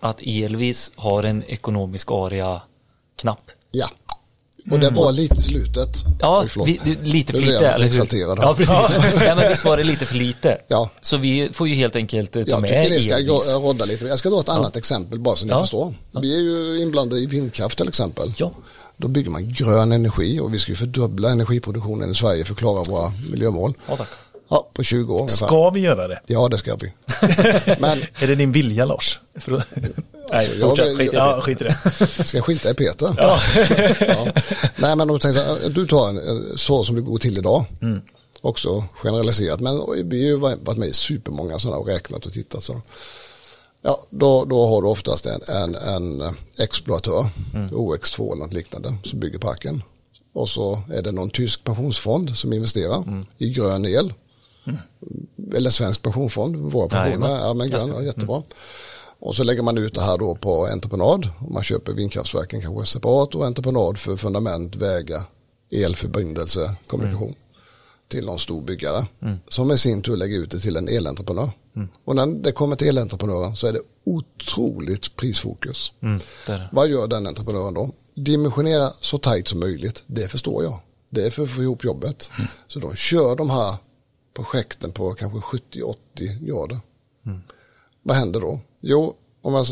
Att 0.00 0.20
Elvis 0.20 0.90
har 0.94 1.22
en 1.22 1.44
ekonomisk 1.44 2.10
area-knapp. 2.10 3.50
Ja. 3.70 3.88
Och 4.70 4.78
det 4.80 4.90
var 4.90 5.12
lite 5.12 5.42
slutet. 5.42 6.04
Ja, 6.20 6.44
vi, 6.66 6.80
lite 7.02 7.32
för 7.32 7.40
lite, 7.40 7.52
jag 7.52 7.62
eller 7.62 7.78
hur? 7.78 7.86
exalterad. 7.86 8.38
Ja, 8.42 8.54
precis. 8.54 8.74
ja, 9.26 9.34
men 9.34 9.48
visst 9.48 9.64
var 9.64 9.76
det 9.76 9.82
lite 9.84 10.06
för 10.06 10.14
lite? 10.14 10.58
Ja. 10.68 10.90
Så 11.02 11.16
vi 11.16 11.48
får 11.52 11.68
ju 11.68 11.74
helt 11.74 11.96
enkelt 11.96 12.36
eh, 12.36 12.44
ta 12.44 12.50
Jag 12.50 12.60
med 12.60 12.70
tycker 12.70 12.90
ni 12.96 13.02
ska 13.02 13.14
Elvis. 13.14 13.54
gå- 13.54 13.60
rodda 13.60 13.84
lite. 13.84 14.04
Jag 14.04 14.18
ska 14.18 14.30
dra 14.30 14.40
ett 14.40 14.48
annat 14.48 14.76
exempel 14.76 15.20
bara 15.20 15.36
så 15.36 15.44
ni 15.46 15.50
Ja. 15.52 15.60
förstår. 15.60 15.94
Vi 16.22 16.34
är 16.34 16.40
ju 16.40 16.82
inblandade 16.82 17.20
i 17.20 17.26
vindkraft 17.26 17.78
till 17.78 17.88
exempel. 17.88 18.32
Ja. 18.36 18.52
Då 18.96 19.08
bygger 19.08 19.30
man 19.30 19.48
grön 19.52 19.92
energi 19.92 20.40
och 20.40 20.54
vi 20.54 20.58
ska 20.58 20.72
ju 20.72 20.76
fördubbla 20.76 21.30
energiproduktionen 21.30 22.10
i 22.10 22.14
Sverige 22.14 22.44
för 22.44 22.52
att 22.52 22.58
klara 22.58 22.82
våra 22.84 23.12
miljömål. 23.30 23.74
Ja, 23.88 23.96
tack. 23.96 24.08
Ja, 24.50 24.70
på 24.74 24.82
20 24.82 25.14
år 25.14 25.20
ungefär. 25.20 25.46
Ska 25.46 25.70
vi 25.70 25.80
göra 25.80 26.08
det? 26.08 26.20
Ja, 26.26 26.48
det 26.48 26.58
ska 26.58 26.76
vi. 26.76 26.86
Men 27.80 27.98
Är 28.18 28.26
det 28.26 28.34
din 28.34 28.52
vilja 28.52 28.84
Lars? 28.84 29.20
För 29.38 29.52
att... 29.52 29.66
Nej, 30.32 30.50
jag 30.60 30.68
fortsätt. 30.68 30.96
skit 30.96 31.00
i 31.00 31.10
det. 31.10 31.16
Ja, 31.16 31.40
skit 31.40 31.60
i 31.60 31.64
det. 31.64 32.06
ska 32.26 32.36
jag 32.36 32.44
skita 32.44 32.70
i 32.70 32.74
Peter? 32.74 33.14
Ja. 33.16 33.40
Nej, 34.76 34.96
men 34.96 35.00
om 35.00 35.08
du 35.08 35.18
tänker 35.18 35.68
du 35.70 35.86
tar 35.86 36.08
en, 36.08 36.58
så 36.58 36.84
som 36.84 36.96
det 36.96 37.02
går 37.02 37.18
till 37.18 37.38
idag. 37.38 37.64
Också 38.40 38.84
generaliserat, 39.02 39.60
men 39.60 40.08
vi 40.08 40.22
har 40.22 40.30
ju 40.30 40.36
varit 40.36 40.78
med 40.78 40.88
i 40.88 40.92
supermånga 40.92 41.58
sådana 41.58 41.78
och 41.78 41.88
räknat 41.88 42.26
och 42.26 42.32
tittat. 42.32 42.62
Så. 42.62 42.80
Ja, 43.82 44.06
då, 44.10 44.44
då 44.44 44.66
har 44.66 44.82
du 44.82 44.88
oftast 44.88 45.26
en, 45.26 45.40
en, 45.48 45.74
en 45.74 46.36
exploatör, 46.58 47.28
OX2 47.54 48.32
eller 48.32 48.44
något 48.44 48.52
liknande, 48.52 48.94
som 49.04 49.20
bygger 49.20 49.38
parken. 49.38 49.82
Och 50.34 50.48
så 50.48 50.82
är 50.92 51.02
det 51.02 51.12
någon 51.12 51.30
tysk 51.30 51.64
pensionsfond 51.64 52.36
som 52.36 52.52
investerar 52.52 53.24
i 53.38 53.50
grön 53.50 53.84
el. 53.86 54.12
Eller 55.54 55.70
svensk 55.70 56.02
pensionsfond, 56.02 56.56
våra 56.56 56.88
pensioner. 56.88 57.28
Ja, 57.28 57.54
men 57.54 57.70
grön, 57.70 57.88
ja, 57.88 58.02
jättebra. 58.02 58.42
Och 59.20 59.36
så 59.36 59.44
lägger 59.44 59.62
man 59.62 59.78
ut 59.78 59.94
det 59.94 60.00
här 60.00 60.18
då 60.18 60.34
på 60.34 60.66
entreprenad. 60.66 61.28
Man 61.50 61.62
köper 61.62 61.92
vindkraftverken 61.92 62.60
kanske 62.60 62.86
separat 62.86 63.34
och 63.34 63.46
entreprenad 63.46 63.98
för 63.98 64.16
fundament, 64.16 64.76
vägar, 64.76 65.22
elförbindelse, 65.72 66.74
kommunikation. 66.86 67.34
Till 68.08 68.26
någon 68.26 68.38
stor 68.38 68.62
byggare. 68.62 69.06
Som 69.48 69.70
i 69.70 69.78
sin 69.78 70.02
tur 70.02 70.16
lägger 70.16 70.38
ut 70.38 70.50
det 70.50 70.58
till 70.58 70.76
en 70.76 70.88
elentreprenör. 70.88 71.50
Och 72.04 72.16
när 72.16 72.26
det 72.26 72.52
kommer 72.52 72.76
till 72.76 72.88
elentreprenören 72.88 73.56
så 73.56 73.66
är 73.66 73.72
det 73.72 73.80
otroligt 74.04 75.16
prisfokus. 75.16 75.92
Mm, 76.02 76.20
det. 76.46 76.68
Vad 76.72 76.88
gör 76.88 77.06
den 77.06 77.26
entreprenören 77.26 77.74
då? 77.74 77.90
Dimensionera 78.14 78.90
så 79.00 79.18
tajt 79.18 79.48
som 79.48 79.60
möjligt. 79.60 80.02
Det 80.06 80.28
förstår 80.28 80.64
jag. 80.64 80.80
Det 81.10 81.26
är 81.26 81.30
för 81.30 81.42
att 81.42 81.50
få 81.50 81.62
ihop 81.62 81.84
jobbet. 81.84 82.30
Så 82.66 82.78
de 82.78 82.96
kör 82.96 83.36
de 83.36 83.50
här 83.50 83.76
projekten 84.38 84.92
på 84.92 85.12
kanske 85.12 85.38
70-80 85.38 85.94
grader. 86.46 86.80
Vad 88.02 88.16
händer 88.16 88.40
då? 88.40 88.60
Jo, 88.80 89.16
om 89.42 89.52
man 89.52 89.64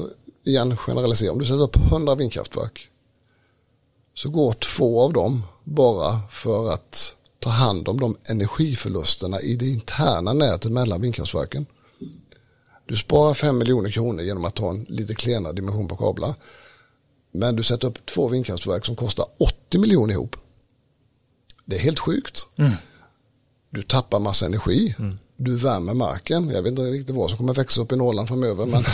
igen 0.45 0.77
generaliserar. 0.77 1.33
Om 1.33 1.39
du 1.39 1.45
sätter 1.45 1.62
upp 1.62 1.77
100 1.77 2.14
vindkraftverk. 2.14 2.91
Så 4.14 4.31
går 4.31 4.53
två 4.53 5.03
av 5.03 5.12
dem 5.12 5.43
bara 5.64 6.21
för 6.31 6.73
att 6.73 7.17
ta 7.39 7.51
hand 7.51 7.89
om 7.89 8.01
de 8.01 8.17
energiförlusterna 8.29 9.41
i 9.41 9.57
det 9.57 9.67
interna 9.67 10.33
nätet 10.33 10.73
mellan 10.73 11.01
vindkraftverken. 11.01 11.67
Du 12.87 12.97
sparar 12.97 13.35
5 13.35 13.59
miljoner 13.59 13.91
kronor 13.91 14.23
genom 14.23 14.45
att 14.45 14.55
ta 14.55 14.71
en 14.71 14.87
lite 14.89 15.14
klenare 15.14 15.53
dimension 15.53 15.89
på 15.89 15.97
kablar. 15.97 16.35
Men 17.33 17.57
du 17.57 17.62
sätter 17.62 17.89
upp 17.89 18.07
två 18.07 18.29
vindkraftverk 18.29 18.85
som 18.85 18.97
kostar 18.97 19.27
80 19.39 19.79
miljoner 19.79 20.14
ihop. 20.14 20.37
Det 21.64 21.77
är 21.77 21.81
helt 21.81 21.99
sjukt. 21.99 22.47
Du 23.71 23.83
tappar 23.83 24.21
massa 24.21 24.47
energi. 24.47 24.95
Du 25.37 25.57
värmer 25.59 25.95
marken. 25.95 26.49
Jag 26.51 26.62
vet 26.62 26.71
inte 26.71 26.83
riktigt 26.83 27.17
vad 27.17 27.29
som 27.31 27.37
kommer 27.39 27.55
växa 27.55 27.81
upp 27.83 27.93
i 27.93 27.97
Norrland 27.97 28.29
framöver. 28.29 28.67
Men 28.67 28.85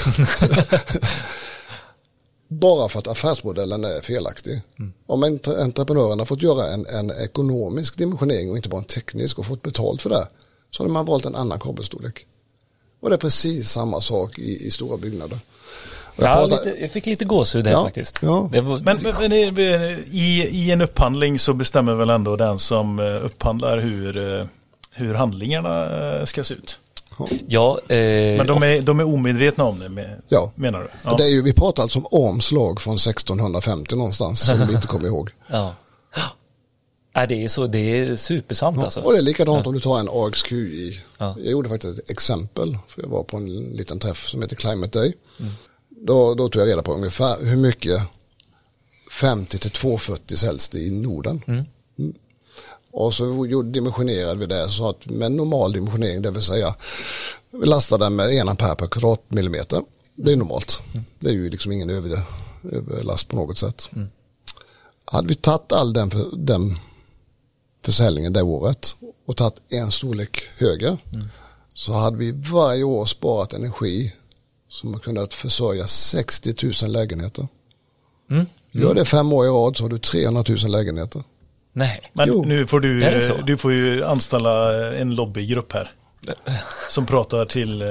Bara 2.48 2.88
för 2.88 2.98
att 2.98 3.08
affärsmodellen 3.08 3.84
är 3.84 4.00
felaktig. 4.00 4.60
Om 5.06 5.24
entre- 5.24 5.62
entreprenören 5.62 6.18
har 6.18 6.26
fått 6.26 6.42
göra 6.42 6.66
en, 6.72 6.86
en 6.86 7.10
ekonomisk 7.10 7.96
dimensionering 7.98 8.50
och 8.50 8.56
inte 8.56 8.68
bara 8.68 8.78
en 8.78 8.84
teknisk 8.84 9.38
och 9.38 9.46
fått 9.46 9.62
betalt 9.62 10.02
för 10.02 10.10
det. 10.10 10.28
Så 10.70 10.82
hade 10.82 10.92
man 10.92 11.04
valt 11.06 11.24
en 11.26 11.34
annan 11.34 11.58
kabelstorlek. 11.60 12.26
Och 13.02 13.08
det 13.10 13.16
är 13.16 13.18
precis 13.18 13.70
samma 13.70 14.00
sak 14.00 14.38
i, 14.38 14.66
i 14.66 14.70
stora 14.70 14.96
byggnader. 14.96 15.38
Jag 16.16 16.28
Ja, 16.28 16.32
pratar- 16.48 16.64
lite, 16.64 16.80
jag 16.80 16.90
fick 16.90 17.06
lite 17.06 17.24
gåshud 17.24 17.66
här 17.66 17.72
Ja, 17.72 17.84
faktiskt. 17.84 18.18
ja. 18.22 18.48
Det 18.52 18.60
var, 18.60 18.80
Men, 18.80 18.98
men, 19.02 19.14
men 19.20 19.32
i, 19.32 19.44
i, 20.10 20.48
i 20.48 20.70
en 20.70 20.80
upphandling 20.80 21.38
så 21.38 21.52
bestämmer 21.54 21.94
väl 21.94 22.10
ändå 22.10 22.36
den 22.36 22.58
som 22.58 22.98
eh, 22.98 23.24
upphandlar 23.24 23.78
hur, 23.78 24.38
eh, 24.40 24.46
hur 24.92 25.14
handlingarna 25.14 25.84
eh, 26.18 26.24
ska 26.24 26.44
se 26.44 26.54
ut. 26.54 26.78
ja, 27.48 27.80
eh, 27.88 27.96
Men 28.36 28.46
de 28.46 28.62
är, 28.62 28.80
de 28.82 29.00
är 29.00 29.04
omedvetna 29.04 29.64
om 29.64 29.78
det, 29.78 29.88
med, 29.88 30.22
Ja. 30.28 30.52
menar 30.54 30.80
du? 30.80 30.88
Ja. 31.04 31.14
Det 31.16 31.24
är 31.24 31.28
ju, 31.28 31.42
vi 31.42 31.52
pratar 31.52 31.82
alltså 31.82 31.98
om 31.98 32.06
Ohms 32.10 32.52
lag 32.52 32.80
från 32.80 32.94
1650 32.94 33.96
någonstans 33.96 34.40
som 34.40 34.66
vi 34.66 34.74
inte 34.74 34.86
kommer 34.86 35.06
ihåg. 35.06 35.30
ja. 35.50 35.74
Ja, 37.14 37.26
det 37.26 37.44
är 37.44 37.48
så, 37.48 37.66
det 37.66 37.78
är 37.78 38.16
supersant 38.16 38.84
alltså. 38.84 39.00
Och 39.00 39.12
det 39.12 39.18
är 39.18 39.22
likadant 39.22 39.66
om 39.66 39.74
du 39.74 39.80
tar 39.80 40.00
en 40.00 40.08
AXQI. 40.12 41.00
Ja. 41.18 41.36
Jag 41.38 41.46
gjorde 41.52 41.68
faktiskt 41.68 41.98
ett 41.98 42.10
exempel. 42.10 42.78
För 42.88 43.02
jag 43.02 43.08
var 43.08 43.22
på 43.22 43.36
en 43.36 43.46
liten 43.62 43.98
träff 43.98 44.28
som 44.28 44.42
heter 44.42 44.56
Climate 44.56 44.98
Day. 44.98 45.14
Då, 46.06 46.34
då 46.34 46.48
tog 46.48 46.62
jag 46.62 46.68
reda 46.68 46.82
på 46.82 46.94
ungefär 46.94 47.44
hur 47.44 47.56
mycket 47.56 48.00
50 49.20 49.58
till 49.58 49.70
240 49.70 50.36
säljs 50.36 50.68
det 50.68 50.78
i 50.78 50.90
Norden. 50.90 51.42
Mm. 51.46 51.64
Och 52.92 53.14
så 53.14 53.62
dimensionerade 53.62 54.40
vi 54.40 54.46
det 54.46 54.68
så 54.68 54.88
att 54.88 55.06
med 55.06 55.32
normal 55.32 55.72
dimensionering, 55.72 56.22
det 56.22 56.30
vill 56.30 56.42
säga 56.42 56.74
vi 57.50 57.66
lastar 57.66 57.98
den 57.98 58.16
med 58.16 58.30
en 58.30 58.48
ampere 58.48 58.74
per 58.74 58.86
kvadratmillimeter. 58.86 59.82
Det 60.14 60.32
är 60.32 60.36
normalt. 60.36 60.80
Det 61.18 61.28
är 61.28 61.32
ju 61.32 61.50
liksom 61.50 61.72
ingen 61.72 61.90
över, 61.90 62.20
överlast 62.72 63.28
på 63.28 63.36
något 63.36 63.58
sätt. 63.58 63.88
Hade 65.04 65.28
vi 65.28 65.34
tagit 65.34 65.72
all 65.72 65.92
den, 65.92 66.10
för- 66.10 66.36
den 66.36 66.78
försäljningen 67.84 68.32
det 68.32 68.42
året 68.42 68.96
och 69.26 69.36
tagit 69.36 69.60
en 69.68 69.92
storlek 69.92 70.42
högre 70.56 70.96
så 71.74 71.92
hade 71.92 72.16
vi 72.16 72.32
varje 72.32 72.84
år 72.84 73.06
sparat 73.06 73.52
energi 73.52 74.12
som 74.68 74.92
har 74.94 75.00
kunnat 75.00 75.34
försörja 75.34 75.86
60 75.86 76.54
000 76.82 76.92
lägenheter. 76.92 77.48
Mm. 78.30 78.46
Gör 78.70 78.94
det 78.94 79.04
fem 79.04 79.32
år 79.32 79.46
i 79.46 79.48
rad 79.48 79.76
så 79.76 79.84
har 79.84 79.88
du 79.88 79.98
300 79.98 80.44
000 80.48 80.58
lägenheter. 80.70 81.22
Nej. 81.72 82.10
Men 82.12 82.28
Jo. 82.28 82.44
nu 82.44 82.66
får 82.66 82.80
du, 82.80 83.20
du 83.46 83.56
får 83.56 83.72
ju 83.72 84.04
anställa 84.04 84.74
en 84.94 85.14
lobbygrupp 85.14 85.72
här. 85.72 85.92
Som 86.90 87.06
pratar 87.06 87.44
till... 87.46 87.82
eh, 87.82 87.88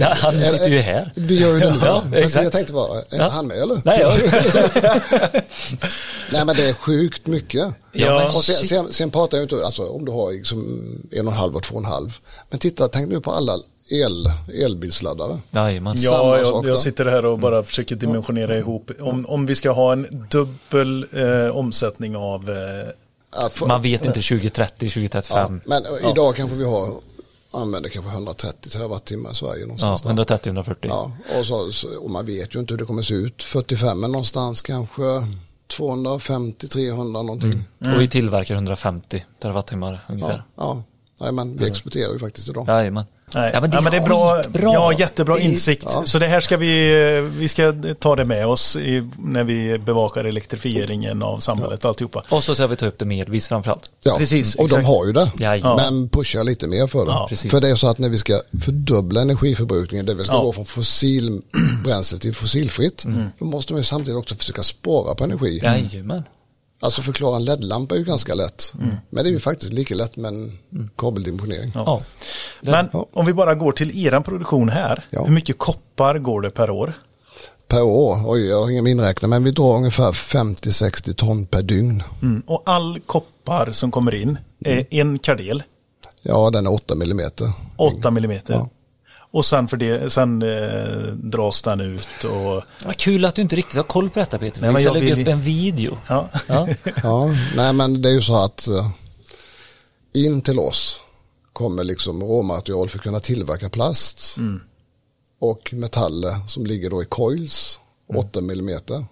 Ja, 0.00 0.14
han 0.16 0.40
sitter 0.40 0.68
ju 0.68 0.78
här. 0.80 1.12
Vi 1.16 1.40
gör 1.40 1.54
ju 1.54 1.60
det 1.60 1.70
nu. 1.70 1.76
Ja, 1.82 2.02
jag 2.42 2.52
tänkte 2.52 2.72
bara, 2.72 2.98
är 2.98 3.04
Ja. 3.10 3.28
han 3.28 3.46
med 3.46 3.56
eller? 3.56 3.82
Nej, 3.84 4.00
ja. 4.00 4.16
Nej 6.32 6.44
men 6.44 6.56
det 6.56 6.68
är 6.68 6.72
sjukt 6.74 7.26
mycket. 7.26 7.66
Ja, 7.92 8.24
och 8.36 8.44
sen, 8.44 8.66
sen, 8.66 8.92
sen 8.92 9.10
pratar 9.10 9.36
jag 9.38 9.44
inte, 9.44 9.64
alltså 9.66 9.88
om 9.88 10.04
du 10.04 10.12
har 10.12 10.32
liksom 10.32 10.58
en 11.12 11.26
och 11.26 11.32
en 11.32 11.38
halv 11.38 11.56
och 11.56 11.62
två 11.62 11.74
och 11.74 11.80
en 11.80 11.84
halv. 11.90 12.16
Men 12.50 12.58
titta, 12.58 12.88
tänk 12.88 13.08
nu 13.08 13.20
på 13.20 13.30
alla 13.32 13.52
el, 13.90 14.26
elbilsladdare. 14.64 15.38
Jajamän. 15.50 15.94
Ja, 15.98 16.38
jag, 16.38 16.46
sak 16.46 16.66
jag 16.66 16.78
sitter 16.78 17.06
här 17.06 17.24
och 17.24 17.38
bara 17.38 17.62
försöker 17.62 17.96
dimensionera 17.96 18.58
ihop. 18.58 18.90
Om, 19.00 19.26
om 19.26 19.46
vi 19.46 19.54
ska 19.54 19.70
ha 19.70 19.92
en 19.92 20.26
dubbel 20.30 21.06
eh, 21.12 21.56
omsättning 21.56 22.16
av... 22.16 22.50
Eh, 22.50 22.56
Ja, 23.36 23.48
för, 23.52 23.66
Man 23.66 23.82
vet 23.82 24.04
inte 24.04 24.20
2030, 24.22 24.74
ja, 24.86 24.90
2035. 24.90 25.60
men 25.64 25.82
idag 26.10 26.36
kanske 26.36 26.56
vi 26.56 26.64
har, 26.64 26.88
använder 27.50 27.90
kanske 27.90 28.10
130 28.12 28.70
terawattimmar 28.70 29.30
i 29.32 29.34
Sverige 29.34 29.60
Ja, 29.60 29.66
någonstans. 29.66 30.02
där. 30.02 30.10
130-140. 30.36 30.76
Ja, 30.82 31.12
och, 31.38 31.46
så, 31.46 31.88
och 32.00 32.10
man 32.10 32.26
vet 32.26 32.54
ju 32.54 32.60
inte 32.60 32.74
hur 32.74 32.78
det 32.78 32.84
kommer 32.84 33.02
se 33.02 33.14
ut. 33.14 33.42
45 33.42 34.00
men 34.00 34.12
någonstans 34.12 34.62
kanske 34.62 35.02
250-300 35.78 37.12
någonting. 37.12 37.64
Och 37.94 38.00
vi 38.00 38.08
tillverkar 38.08 38.54
150 38.54 39.24
terawattimmar 39.42 40.04
ungefär. 40.08 40.42
Ja, 40.56 40.62
ja. 40.64 40.82
Nej, 41.20 41.32
men 41.32 41.56
vi 41.56 41.66
exporterar 41.66 42.12
ju 42.12 42.18
faktiskt 42.18 42.48
idag. 42.48 42.68
Jajamän. 42.68 43.04
Nej, 43.34 43.50
Ja, 43.54 43.60
men 43.60 43.70
det, 43.70 43.76
ja, 43.76 43.80
men 43.80 43.92
det 43.92 43.98
är 43.98 44.02
bra, 44.06 44.42
skitbra. 44.42 44.60
Ja, 44.72 44.92
jättebra 44.92 45.34
Det 45.36 45.42
är- 45.42 45.44
insikt. 45.44 45.86
ja. 45.94 46.02
Så 46.06 46.18
det 46.18 46.26
här 46.26 46.40
ska 46.40 46.56
vi, 46.56 46.90
vi 47.38 47.48
ska 47.48 47.74
ta 47.98 48.16
det 48.16 48.24
med 48.24 48.46
oss 48.46 48.76
i, 48.76 49.10
när 49.18 49.44
vi 49.44 49.78
bevakar 49.78 50.24
elektrifieringen 50.24 51.22
av 51.22 51.38
samhället, 51.38 51.84
alltihopa. 51.84 52.22
Och 52.28 52.44
så 52.44 52.54
ska 52.54 52.66
vi 52.66 52.76
ta 52.76 52.86
upp 52.86 52.98
det 52.98 53.04
med 53.04 53.20
elvis 53.20 53.48
framförallt. 53.48 53.90
Ja, 54.04 54.16
Precis, 54.18 54.54
och 54.54 54.60
de 54.60 54.64
exakt. 54.64 54.86
har 54.86 55.06
ju 55.06 55.12
det. 55.12 55.32
Jajamän. 55.38 55.76
Men 55.76 56.08
pushar 56.08 56.44
lite 56.44 56.66
mer 56.66 56.86
för 56.86 56.98
det. 57.06 57.12
Ja, 57.12 57.28
för 57.50 57.60
det 57.60 57.68
är 57.70 57.74
så 57.74 57.86
att 57.88 57.98
när 57.98 58.08
vi 58.08 58.18
ska 58.18 58.40
fördubbla 58.64 59.20
energiförbrukningen, 59.22 60.06
det 60.06 60.14
vi 60.14 60.24
ska 60.24 60.32
Ja. 60.34 60.42
gå 60.42 60.52
från 60.52 60.66
fossilbränsle 60.66 62.18
till 62.20 62.34
fossilfritt, 62.34 63.04
Mm. 63.04 63.24
då 63.38 63.44
måste 63.44 63.72
man 63.72 63.80
ju 63.80 63.84
samtidigt 63.84 64.18
också 64.18 64.34
försöka 64.34 64.62
spara 64.62 65.14
på 65.14 65.24
energi. 65.24 65.60
Jajamän. 65.62 66.22
Alltså 66.84 67.02
förklara 67.02 67.36
en 67.36 67.44
LED-lampa 67.44 67.94
är 67.94 67.98
ju 67.98 68.04
ganska 68.04 68.34
lätt. 68.34 68.72
Mm. 68.78 68.96
Men 69.10 69.24
det 69.24 69.30
är 69.30 69.32
ju 69.32 69.40
faktiskt 69.40 69.72
lika 69.72 69.94
lätt 69.94 70.16
med 70.16 70.28
en 70.28 70.58
kabeldimensionering. 70.96 71.72
Ja. 71.74 72.02
Men 72.60 72.88
om 73.12 73.26
vi 73.26 73.32
bara 73.32 73.54
går 73.54 73.72
till 73.72 74.06
eran 74.06 74.22
produktion 74.22 74.68
här. 74.68 75.06
Ja. 75.10 75.24
Hur 75.24 75.32
mycket 75.32 75.58
koppar 75.58 76.18
går 76.18 76.40
det 76.40 76.50
per 76.50 76.70
år? 76.70 76.98
Per 77.68 77.82
år, 77.82 78.22
oj 78.26 78.46
jag 78.46 78.62
har 78.62 78.70
ingen 78.70 78.86
inräknare, 78.86 79.30
men 79.30 79.44
vi 79.44 79.50
drar 79.50 79.76
ungefär 79.76 80.12
50-60 80.12 81.12
ton 81.12 81.46
per 81.46 81.62
dygn. 81.62 82.02
Mm. 82.22 82.42
Och 82.46 82.62
all 82.64 83.00
koppar 83.06 83.72
som 83.72 83.90
kommer 83.90 84.14
in 84.14 84.38
är 84.64 84.86
en 84.90 85.18
kardel, 85.18 85.62
Ja, 86.26 86.50
den 86.50 86.66
är 86.66 86.72
8 86.72 86.94
millimeter. 86.94 87.52
8 87.76 88.10
millimeter. 88.10 88.66
Ja. 89.34 89.38
Och 89.38 89.44
sen, 89.44 89.68
för 89.68 89.76
det, 89.76 90.12
sen 90.12 90.42
eh, 90.42 91.12
dras 91.12 91.62
den 91.62 91.80
ut 91.80 92.24
och... 92.24 92.62
Vad 92.86 92.96
kul 92.96 93.24
att 93.24 93.34
du 93.34 93.42
inte 93.42 93.56
riktigt 93.56 93.76
har 93.76 93.82
koll 93.82 94.10
på 94.10 94.18
detta 94.18 94.38
Peter. 94.38 94.60
Nej, 94.60 94.68
vi 94.68 94.72
men 94.72 94.82
ska 94.82 94.94
jag 94.94 95.02
lägga 95.04 95.22
upp 95.22 95.28
en 95.28 95.40
video. 95.40 95.98
Ja. 96.08 96.28
Ja. 96.48 96.68
Ja, 97.02 97.30
nej 97.56 97.72
men 97.72 98.02
det 98.02 98.08
är 98.08 98.12
ju 98.12 98.22
så 98.22 98.44
att 98.44 98.68
eh, 98.68 98.90
in 100.14 100.40
till 100.42 100.58
oss 100.58 101.00
kommer 101.52 101.84
liksom 101.84 102.22
råmaterial 102.22 102.88
för 102.88 102.98
att 102.98 103.02
kunna 103.02 103.20
tillverka 103.20 103.68
plast 103.68 104.36
och 105.40 105.74
metaller 105.74 106.48
som 106.48 106.66
ligger 106.66 106.90
då 106.90 107.02
i 107.02 107.04
coils, 107.04 107.78
8 108.14 108.40
millimeter, 108.40 109.04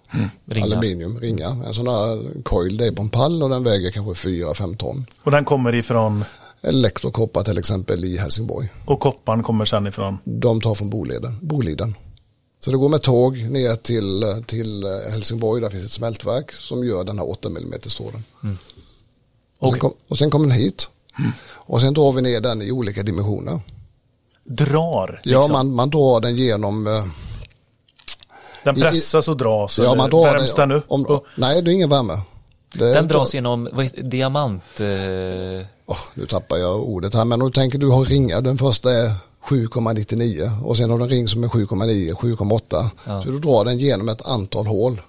Ringar. 0.45 0.65
aluminium, 0.67 1.19
ringar. 1.19 1.67
En 1.67 1.73
sån 1.73 1.85
där 1.85 2.43
coil 2.43 2.77
det 2.77 2.87
är 2.87 2.91
på 2.91 3.01
en 3.01 3.09
pall 3.09 3.43
och 3.43 3.49
den 3.49 3.63
väger 3.63 3.91
kanske 3.91 4.29
4-5 4.29 4.77
ton. 4.77 5.05
Och 5.23 5.31
den 5.31 5.45
kommer 5.45 5.75
ifrån, 5.75 6.25
Elektrokoppar 6.63 7.43
till 7.43 7.57
exempel 7.57 8.05
i 8.05 8.17
Helsingborg. 8.17 8.69
och 8.85 8.99
kopparn 8.99 9.43
kommer 9.43 9.65
sen 9.65 9.87
ifrån. 9.87 10.17
De 10.23 10.61
tar 10.61 10.75
från 10.75 10.89
Boliden. 10.89 11.37
Boliden. 11.41 11.95
Så 12.59 12.71
det 12.71 12.77
går 12.77 12.89
med 12.89 13.01
tåg 13.01 13.37
ner 13.37 13.75
till, 13.75 14.23
till 14.47 14.83
Helsingborg, 15.11 15.61
där 15.61 15.69
finns 15.69 15.85
ett 15.85 15.91
smältverk 15.91 16.51
som 16.51 16.83
gör 16.85 17.03
den 17.03 17.17
här 17.19 17.29
8 17.31 17.47
mm. 17.49 17.73
Och, 17.73 17.83
sen 17.91 18.57
Okej. 19.59 19.79
kom, 19.79 19.93
och 20.07 20.17
sen 20.17 20.29
kommer 20.31 20.47
den 20.47 20.57
hit. 20.57 20.89
Och 21.53 21.81
sen 21.81 21.93
drar 21.93 22.11
vi 22.11 22.21
ner 22.21 22.41
den 22.41 22.61
i 22.61 22.71
olika 22.71 23.03
dimensioner. 23.03 23.61
Drar. 24.43 25.21
Ja, 25.23 25.39
liksom. 25.39 25.51
man, 25.53 25.75
man 25.75 25.89
drar 25.89 26.21
den 26.21 26.35
genom... 26.35 26.87
eh, 26.87 27.05
Den 28.63 28.77
i- 28.77 28.81
pressas 28.81 29.27
och 29.27 29.37
dras. 29.37 29.79
ja, 29.79 29.95
man 29.95 30.09
drar 30.09 30.23
värms 30.23 30.55
den 30.55 30.71
upp? 30.71 30.85
Om, 30.87 31.05
och, 31.05 31.25
nej, 31.37 31.61
det 31.61 31.71
är 31.71 31.73
ingen 31.73 31.89
värme. 31.89 32.21
Det 32.73 32.93
Den 32.93 33.07
dras 33.07 33.33
genom 33.33 33.69
vad 33.73 33.85
heter, 33.85 34.03
diamant... 34.03 34.63
Åh, 35.85 35.97
nu 36.13 36.25
tappar 36.25 36.57
jag 36.57 36.83
ordet 36.83 37.13
här, 37.13 37.25
men 37.25 37.41
om 37.41 37.47
du 37.47 37.53
tänker 37.53 37.77
du 37.77 37.89
har 37.89 38.05
ringar, 38.05 38.41
den 38.41 38.57
första 38.57 38.91
är 38.91 39.15
7,99 39.47 40.63
och 40.65 40.77
sen 40.77 40.89
har 40.89 40.97
du 40.97 41.03
en 41.03 41.09
ring 41.09 41.27
som 41.27 41.43
är 41.43 41.47
7,9, 41.47 42.13
7,8. 42.13 43.23
Så 43.23 43.31
du 43.31 43.39
drar 43.39 43.65
den 43.65 43.79
genom 43.79 44.09
ett 44.09 44.25
antal 44.25 44.67
hål 44.67 45.01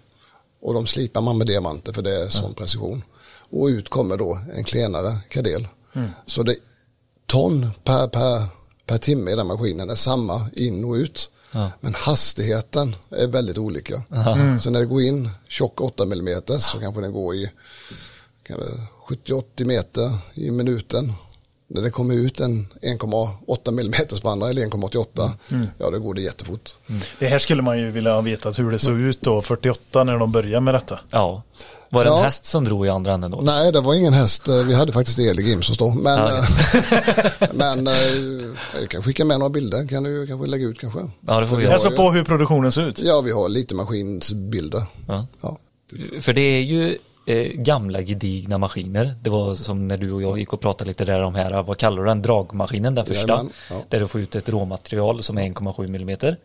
och 0.63 0.75
de 0.75 0.87
slipar 0.87 1.21
man 1.21 1.39
med 1.39 1.47
diamanter 1.47 1.93
för 1.93 2.03
det 2.03 2.23
är 2.23 2.29
sån 2.29 2.55
precision. 2.55 3.03
Och 3.51 3.67
ut 3.67 3.89
kommer 3.89 4.17
då 4.17 4.39
en 4.55 4.65
klenare 4.65 5.17
kadel. 5.29 5.69
Så 6.27 6.43
det 6.43 6.57
ton 7.27 7.71
per, 7.85 8.09
per, 8.09 8.47
per 8.87 8.99
timme 8.99 9.31
i 9.31 9.37
den 9.37 9.47
maskinen 9.47 9.91
är 9.91 9.95
samma 9.95 10.47
in 10.53 10.85
och 10.85 10.95
ut. 10.95 11.31
Ja. 11.55 11.71
Men 11.81 11.95
hastigheten 11.95 12.97
är 13.11 13.27
väldigt 13.27 13.59
olika. 13.59 14.03
Så 14.61 14.71
när 14.71 14.81
det 14.81 14.87
går 14.87 15.03
in 15.03 15.31
tjock 15.49 15.81
8 15.81 16.03
mm 16.03 16.43
så 16.61 16.79
kanske 16.81 17.01
den 17.01 17.13
går 17.13 17.35
i 17.35 17.51
kan 18.43 18.59
det 18.59 18.89
70-80 19.09 19.65
meter 19.65 20.19
i 20.35 20.51
minuten. 20.51 21.13
När 21.69 21.83
det 21.83 21.91
kommer 21.91 22.15
ut 22.15 22.41
en 22.41 22.67
1,8 22.83 23.69
mm 23.69 23.93
spannare 24.11 24.51
eller 24.51 24.67
1,88 24.67 25.31
ja 25.79 25.91
då 25.91 25.99
går 25.99 26.15
det 26.15 26.21
jättefort. 26.23 26.71
det 27.19 27.27
här 27.27 27.39
skulle 27.39 27.63
man 27.63 27.79
ju 27.79 27.91
vilja 27.91 28.13
ha 28.15 28.21
vetat 28.21 28.59
hur 28.59 28.71
det 28.71 28.79
såg 28.79 28.99
ut 29.01 29.21
då, 29.21 29.43
48 29.43 30.05
när 30.05 30.19
de 30.19 30.33
började 30.33 30.61
med 30.61 30.75
detta. 30.75 31.01
ja. 31.11 31.43
Var 31.91 32.05
det 32.05 32.11
en 32.11 32.17
Ja. 32.17 32.23
häst 32.23 32.45
som 32.47 32.65
drog 32.65 32.87
i 32.87 32.89
andra 32.89 33.13
änden 33.13 33.31
då? 33.31 33.41
Nej 33.43 33.73
det 33.73 33.81
var 33.81 33.95
ingen 33.95 34.13
häst, 34.13 34.49
Eh, 34.49 34.55
vi 34.55 34.75
hade 34.75 34.93
faktiskt 34.93 35.19
el 35.19 35.41
i 35.41 35.43
Grimsås 35.43 35.79
då. 35.79 35.91
Men, 35.91 36.19
Ja, 36.19 36.39
eh, 36.39 37.49
men 37.55 37.87
eh, 37.87 37.93
jag 38.81 38.89
kan 38.91 39.03
skicka 39.03 39.25
med 39.25 39.39
några 39.39 39.51
bilder, 39.51 39.89
kan 39.89 40.03
du 40.03 40.27
kanske 40.27 40.47
lägga 40.47 40.67
ut 40.67 40.81
kanske? 40.81 41.01
Ja, 41.27 41.41
det 41.41 41.47
får 41.47 41.57
vi. 41.57 41.67
Alltså 41.67 41.91
på 41.91 42.11
hur 42.11 42.25
produktionen 42.25 42.73
ser 42.73 42.89
ut. 42.89 42.99
Ja 42.99 43.21
vi 43.21 43.31
har 43.33 43.49
lite 43.49 43.75
maskinsbilder. 43.75 44.83
Ja. 45.09 45.27
Ja. 45.43 45.59
För 46.21 46.33
det 46.33 46.41
är 46.41 46.61
ju 46.63 46.99
eh, 47.27 47.53
gamla 47.53 48.03
gedigna 48.03 48.59
maskiner. 48.59 49.15
Det 49.23 49.31
var 49.31 49.55
som 49.55 49.89
när 49.89 49.97
du 49.97 50.13
och 50.13 50.23
jag 50.23 50.39
gick 50.39 50.53
och 50.53 50.61
pratade 50.61 50.89
lite 50.89 51.05
där 51.05 51.23
om 51.23 51.35
här, 51.35 51.63
vad 51.63 51.79
kallar 51.79 52.03
du 52.03 52.09
den, 52.09 52.23
dragmaskinen, 52.23 52.95
den 52.95 53.05
första. 53.05 53.29
Jajamän, 53.29 53.53
ja. 53.71 53.77
Där 53.89 54.01
du 54.01 54.09
får 54.09 54.21
ut 54.21 54.35
ett 54.35 54.49
råmaterial 54.49 55.23
som 55.23 55.39
är 55.39 55.43
1,7 55.43 55.87
millimeter. 55.89 56.37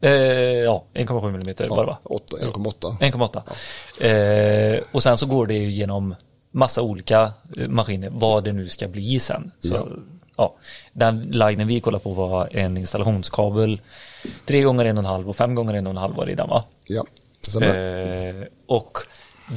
Eh, 0.00 0.10
ja, 0.12 0.84
1,7 0.94 1.32
millimeter 1.32 1.68
var 1.68 1.76
det 1.76 1.86
va? 1.86 1.98
åtta- 2.04 2.36
1,8. 2.40 2.96
1,8. 3.00 4.76
Eh, 4.76 4.80
och 4.92 5.02
sen 5.02 5.16
så 5.16 5.26
går 5.26 5.46
det 5.46 5.54
ju 5.54 5.70
genom 5.70 6.14
massa 6.50 6.82
olika 6.82 7.32
eh, 7.60 7.68
maskiner, 7.68 8.10
vad 8.12 8.44
det 8.44 8.52
nu 8.52 8.68
ska 8.68 8.88
bli 8.88 9.20
sen. 9.20 9.50
Så, 9.60 9.74
Ja. 9.76 9.86
ja. 10.36 10.54
Den 10.92 11.20
linen 11.22 11.66
vi 11.66 11.80
kollade 11.80 12.04
på 12.04 12.12
var 12.14 12.48
en 12.56 12.76
installationskabel, 12.76 13.80
3 14.46 14.62
gånger 14.62 14.84
1,5 14.84 15.28
och 15.28 15.36
5 15.36 15.54
gånger 15.54 15.74
1,5 15.74 16.14
var 16.16 16.26
det 16.26 16.32
i 16.32 16.34
den 16.34 16.48
va? 16.48 16.64
Ja. 16.84 17.04
Sen, 17.48 17.62
Eh, 17.62 18.44
och 18.66 18.98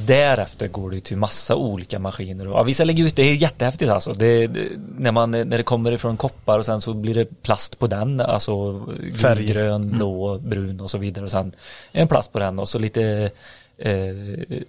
därefter 0.06 0.68
går 0.68 0.90
det 0.90 1.00
till 1.00 1.16
massa 1.16 1.54
olika 1.56 1.98
maskiner. 1.98 2.48
Och, 2.48 2.58
ja, 2.58 2.62
vissa 2.62 2.84
lägger 2.84 3.04
ut, 3.04 3.16
det 3.16 3.22
är 3.22 3.34
jättehäftigt 3.34 3.90
alltså. 3.90 4.12
Det, 4.12 4.46
det, 4.46 4.68
när, 4.98 5.12
man, 5.12 5.30
när 5.30 5.44
det 5.44 5.62
kommer 5.62 5.92
ifrån 5.92 6.16
koppar 6.16 6.58
och 6.58 6.64
sen 6.66 6.80
så 6.80 6.94
blir 6.94 7.14
det 7.14 7.42
plast 7.42 7.78
på 7.78 7.86
den. 7.86 8.20
Alltså 8.20 8.84
Färg. 9.20 9.46
grön, 9.46 9.90
blå, 9.90 10.38
brun 10.38 10.80
och 10.80 10.90
så 10.90 10.98
vidare. 10.98 11.24
Och 11.24 11.30
sen 11.30 11.52
en 11.92 12.08
plast 12.08 12.32
på 12.32 12.38
den 12.38 12.58
och 12.58 12.68
så 12.68 12.78
lite 12.78 13.30
eh, 13.78 13.90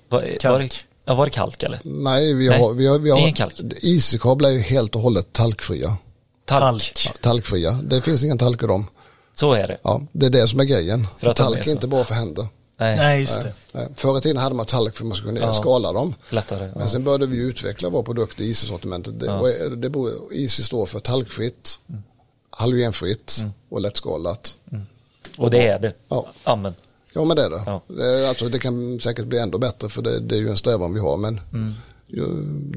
var, 0.10 0.22
Var 0.22 0.38
Kalk. 0.40 0.62
det, 0.72 0.78
ja, 1.06 1.14
var 1.16 1.26
det 1.26 1.32
kalk 1.32 1.64
eller? 1.64 1.80
nej, 1.84 2.34
vi 2.34 2.50
Nej, 2.50 2.62
har, 2.62 2.74
vi 2.74 2.88
har, 2.88 3.00
vi 3.00 3.10
har 3.10 3.20
ingen 3.20 3.34
kalk. 3.34 3.54
IC-kablar 3.82 4.50
är 4.50 4.54
ju 4.54 4.60
helt 4.60 4.96
och 4.96 5.02
hållet 5.02 5.34
talkfria. 5.34 5.98
Talk. 6.46 7.06
Ja, 7.06 7.12
talkfria. 7.22 7.72
Det 7.84 8.02
finns 8.02 8.24
ingen 8.24 8.38
talk 8.38 8.64
i 8.64 8.68
dem. 8.68 8.88
Så 9.34 9.54
är 9.54 9.68
det. 9.68 9.78
Ja, 9.84 10.02
det 10.12 10.26
är 10.26 10.30
det 10.30 10.48
som 10.48 10.60
är 10.60 10.64
grejen. 10.64 11.08
För 11.18 11.30
att 11.30 11.40
är 11.40 11.44
talk 11.44 11.58
är 11.60 11.64
så. 11.64 11.70
inte 11.72 11.88
bra 11.88 12.04
för 12.04 12.14
händer. 12.16 12.48
Nej, 12.80 12.98
Nej, 12.98 13.20
just 13.20 13.42
det. 13.42 13.54
Nej, 13.72 13.88
Förr 13.96 14.18
i 14.18 14.22
tiden 14.22 14.38
hade 14.38 14.56
man 14.56 14.66
talk 14.66 14.96
för 14.96 15.04
att 15.04 15.08
man 15.08 15.18
skulle 15.18 15.34
kunna 15.34 15.46
Ja. 15.46 15.54
skala 15.54 15.94
dem. 15.94 16.16
lättare. 16.30 16.72
Men 16.76 16.88
sen 16.90 17.04
började 17.04 17.26
vi 17.28 17.38
utveckla 17.38 17.90
vår 17.90 18.04
produkt 18.04 18.40
i 18.40 18.50
IC-sortimentet. 18.50 19.20
Det, 19.20 19.32
och 19.34 19.78
det 19.78 19.90
beror, 19.90 20.48
står 20.48 20.86
för 20.86 21.00
talkfritt, 21.00 21.80
Mm. 21.90 22.04
halogenfritt 22.50 23.46
och 23.70 23.82
lättskalat. 23.82 24.56
Och 25.38 25.50
det 25.52 25.68
är 25.68 25.80
det. 25.80 25.94
Ja. 26.08 26.28
Amen. 26.44 26.76
Ja 27.14 27.24
men 27.26 27.38
det 27.38 27.44
är 27.44 27.50
det. 27.50 27.64
Ja. 27.66 27.82
det, 27.88 28.30
alltså, 28.30 28.50
det 28.50 28.60
kan 28.60 29.00
säkert 29.00 29.26
bli 29.26 29.40
ändå 29.40 29.58
bättre 29.58 29.90
för 29.90 30.02
det, 30.02 30.20
det 30.20 30.36
är 30.36 30.40
ju 30.40 30.50
en 30.50 30.58
strävan 30.58 30.94
vi 30.94 31.00
har. 31.00 31.18
Men 31.18 31.40
Mm. 31.54 31.74
ju, 32.08 32.26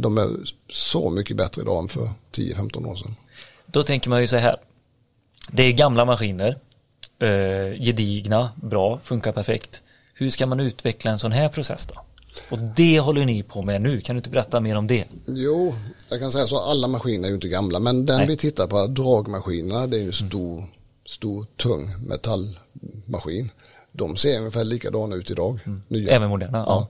de 0.00 0.18
är 0.18 0.28
så 0.68 1.10
mycket 1.10 1.36
bättre 1.36 1.62
idag 1.62 1.78
än 1.82 1.88
för 1.88 2.10
10-15 2.32 2.86
år 2.86 2.96
sedan. 2.96 3.16
Då 3.66 3.82
tänker 3.82 4.10
man 4.10 4.20
ju 4.20 4.26
så 4.26 4.36
här. 4.36 4.56
Det 5.50 5.62
är 5.62 5.72
gamla 5.72 6.04
maskiner, 6.04 6.56
eh, 7.18 7.82
gedigna, 7.84 8.50
bra, 8.62 9.00
funkar 9.02 9.32
perfekt. 9.32 9.82
Hur 10.20 10.30
ska 10.30 10.46
man 10.46 10.60
utveckla 10.60 11.10
en 11.10 11.18
sån 11.18 11.32
här 11.32 11.48
process 11.48 11.86
då? 11.94 12.00
Och 12.50 12.58
det 12.58 13.00
håller 13.00 13.24
ni 13.24 13.42
på 13.42 13.62
med 13.62 13.82
nu. 13.82 14.00
Kan 14.00 14.16
du 14.16 14.18
inte 14.18 14.30
berätta 14.30 14.60
mer 14.60 14.76
om 14.76 14.86
det? 14.86 15.04
Jo, 15.26 15.74
jag 16.08 16.20
kan 16.20 16.32
säga 16.32 16.46
så, 16.46 16.58
alla 16.58 16.88
maskiner 16.88 17.24
är 17.24 17.28
ju 17.28 17.34
inte 17.34 17.48
gamla, 17.48 17.78
men 17.78 18.06
den 18.06 18.16
Nej. 18.18 18.26
vi 18.26 18.36
tittar 18.36 18.66
på, 18.66 18.86
dragmaskinerna, 18.86 19.86
det 19.86 19.96
är 19.96 20.00
ju 20.00 20.06
en 20.06 20.12
stor, 20.12 20.64
stor, 21.06 21.46
tung 21.56 21.94
metallmaskin. 22.06 23.50
De 23.92 24.16
ser 24.16 24.38
ungefär 24.38 24.64
likadana 24.64 25.16
ut 25.16 25.30
idag. 25.30 25.58
Nya. 25.88 26.10
Även 26.12 26.28
moderna? 26.28 26.58
Ja. 26.58 26.64
Ja. 26.66 26.88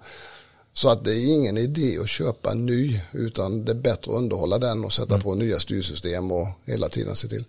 Så 0.73 0.89
att 0.89 1.05
det 1.05 1.11
är 1.13 1.35
ingen 1.35 1.59
idé 1.59 1.99
att 2.03 2.09
köpa 2.09 2.51
en 2.51 2.67
ny, 2.67 3.01
utan 3.13 3.65
det 3.65 3.73
är 3.73 3.75
bättre 3.75 4.13
att 4.13 4.19
underhålla 4.19 4.59
den 4.59 4.85
och 4.85 4.93
sätta 4.93 5.21
på 5.21 5.35
nya 5.35 5.61
styrsystem 5.61 6.31
och 6.33 6.49
hela 6.65 6.89
tiden 6.89 7.17
se 7.17 7.29
till. 7.29 7.45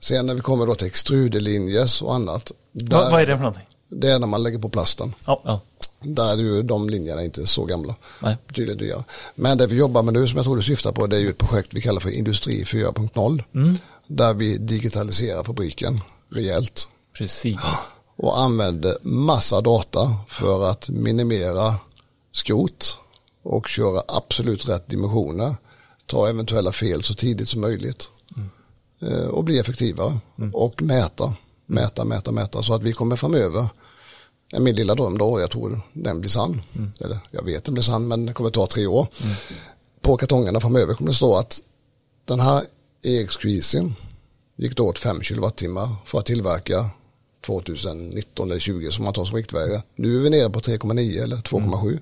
Sen 0.00 0.26
när 0.26 0.34
vi 0.34 0.40
kommer 0.40 0.66
då 0.66 0.74
till 0.74 0.86
extruderlinjes 0.86 2.02
och 2.02 2.14
annat. 2.14 2.52
Vad, 2.72 2.84
där- 2.90 3.10
vad 3.10 3.22
är 3.22 3.26
det 3.26 3.32
för 3.36 3.42
någonting? 3.42 3.66
Det 3.92 4.10
är 4.10 4.18
när 4.18 4.26
man 4.26 4.42
lägger 4.42 4.58
på 4.58 4.68
plasten. 4.68 5.14
Ja. 5.24 5.42
Ja. 5.44 5.60
Där 6.00 6.32
är 6.32 6.36
ju 6.36 6.62
de 6.62 6.90
linjerna 6.90 7.22
inte 7.22 7.46
så 7.46 7.64
gamla. 7.64 7.94
Nej. 8.22 8.36
Betydligt 8.48 8.78
dyrare. 8.78 9.04
Men 9.34 9.58
det 9.58 9.66
vi 9.66 9.76
jobbar 9.76 10.02
med 10.02 10.14
nu 10.14 10.28
som 10.28 10.36
jag 10.36 10.44
tror 10.44 10.56
du 10.56 10.62
syftar 10.62 10.92
på 10.92 11.06
det 11.06 11.16
är 11.16 11.20
ju 11.20 11.30
ett 11.30 11.38
projekt 11.38 11.74
vi 11.74 11.80
kallar 11.80 12.00
för 12.00 12.10
Industri 12.10 12.64
4.0. 12.64 13.44
Mm. 13.54 13.76
Där 14.06 14.34
vi 14.34 14.58
digitaliserar 14.58 15.44
fabriken 15.44 16.00
rejält. 16.30 16.88
Precis. 17.18 17.56
Och 18.16 18.40
använder 18.40 18.96
massa 19.02 19.60
data 19.60 20.16
för 20.28 20.64
att 20.70 20.88
minimera 20.88 21.74
skrot 22.32 22.98
och 23.42 23.68
köra 23.68 24.02
absolut 24.08 24.68
rätt 24.68 24.88
dimensioner. 24.90 25.56
Ta 26.06 26.28
eventuella 26.28 26.72
fel 26.72 27.02
så 27.02 27.14
tidigt 27.14 27.48
som 27.48 27.60
möjligt. 27.60 28.10
Eh, 29.02 29.26
Och 29.26 29.44
bli 29.44 29.58
effektivare. 29.58 30.18
Och 30.52 30.82
mäta, 30.82 31.34
mäta, 31.66 32.04
mäta, 32.04 32.32
mäta. 32.32 32.62
Så 32.62 32.74
att 32.74 32.82
vi 32.82 32.92
kommer 32.92 33.16
framöver 33.16 33.60
är 33.60 33.68
min 34.60 34.74
lilla 34.74 34.94
dröm 34.94 35.18
då, 35.18 35.40
jag 35.40 35.50
tror 35.50 35.80
den 35.92 36.20
blir 36.20 36.30
sann. 36.30 36.62
Eller 37.00 37.18
jag 37.30 37.44
vet 37.44 37.64
den 37.64 37.74
blir 37.74 37.84
sann 37.84 38.08
men 38.08 38.26
det 38.26 38.32
kommer 38.32 38.50
ta 38.50 38.66
tre 38.66 38.86
år. 38.86 39.06
På 40.00 40.16
kartongerna 40.16 40.60
framöver 40.60 40.94
kommer 40.94 41.10
det 41.10 41.16
stå 41.16 41.36
att 41.36 41.60
den 42.24 42.40
här 42.40 42.62
EX-krisen 43.02 43.94
gick 44.56 44.76
då 44.76 44.88
åt 44.88 44.98
5 44.98 45.22
kilowattimmar 45.22 45.88
för 46.04 46.18
att 46.18 46.26
tillverka 46.26 46.90
2019 47.46 48.50
eller 48.50 48.60
20 48.60 48.90
som 48.90 49.04
man 49.04 49.14
tar 49.14 49.24
som 49.24 49.36
riktvärde. 49.36 49.82
Nu 49.96 50.16
är 50.16 50.20
vi 50.20 50.30
nere 50.30 50.50
på 50.50 50.60
3,9 50.60 51.22
eller 51.22 51.36
2,7. 51.36 51.98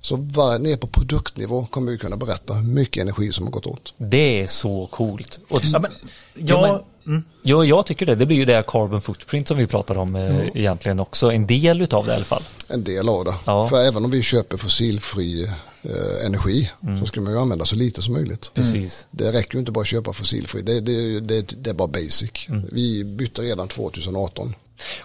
Så 0.00 0.16
var, 0.16 0.58
ner 0.58 0.76
på 0.76 0.86
produktnivå 0.86 1.66
kommer 1.66 1.92
vi 1.92 1.98
kunna 1.98 2.16
berätta 2.16 2.54
hur 2.54 2.74
mycket 2.74 3.00
energi 3.00 3.32
som 3.32 3.44
har 3.44 3.50
gått 3.52 3.66
åt. 3.66 3.94
Det 3.96 4.40
är 4.40 4.46
så 4.46 4.86
coolt. 4.86 5.40
Och, 5.48 5.60
Ja, 5.64 5.78
men, 5.78 5.90
ja, 6.34 6.84
men- 7.04 7.24
Jo, 7.42 7.64
jag 7.64 7.86
tycker 7.86 8.06
det. 8.06 8.14
Det 8.14 8.26
blir 8.26 8.36
ju 8.36 8.44
det 8.44 8.62
carbon 8.66 9.00
footprint 9.00 9.48
som 9.48 9.56
vi 9.56 9.66
pratar 9.66 9.98
om 9.98 10.16
eh, 10.16 10.46
egentligen 10.54 11.00
också. 11.00 11.32
En 11.32 11.46
del 11.46 11.80
utav 11.82 12.06
det 12.06 12.12
i 12.12 12.14
alla 12.16 12.24
fall. 12.24 12.42
En 12.68 12.84
del 12.84 13.08
av 13.08 13.24
det. 13.24 13.34
Ja. 13.44 13.68
För 13.68 13.82
även 13.82 14.04
om 14.04 14.10
vi 14.10 14.22
köper 14.22 14.56
fossilfri 14.56 15.44
eh, 15.82 16.26
energi 16.26 16.70
så 17.00 17.06
ska 17.06 17.20
man 17.20 17.32
ju 17.32 17.38
använda 17.38 17.64
så 17.64 17.76
lite 17.76 18.02
som 18.02 18.12
möjligt. 18.14 18.50
Precis. 18.54 19.06
Det 19.10 19.32
räcker 19.32 19.54
ju 19.54 19.58
inte 19.60 19.72
bara 19.72 19.80
att 19.80 19.86
köpa 19.86 20.12
fossilfri. 20.12 20.62
Det, 20.62 20.80
det, 20.80 21.20
det, 21.20 21.54
det 21.62 21.70
är 21.70 21.74
bara 21.74 21.88
basic. 21.88 22.30
Vi 22.72 23.04
bytte 23.04 23.42
redan 23.42 23.68
2018. 23.68 24.54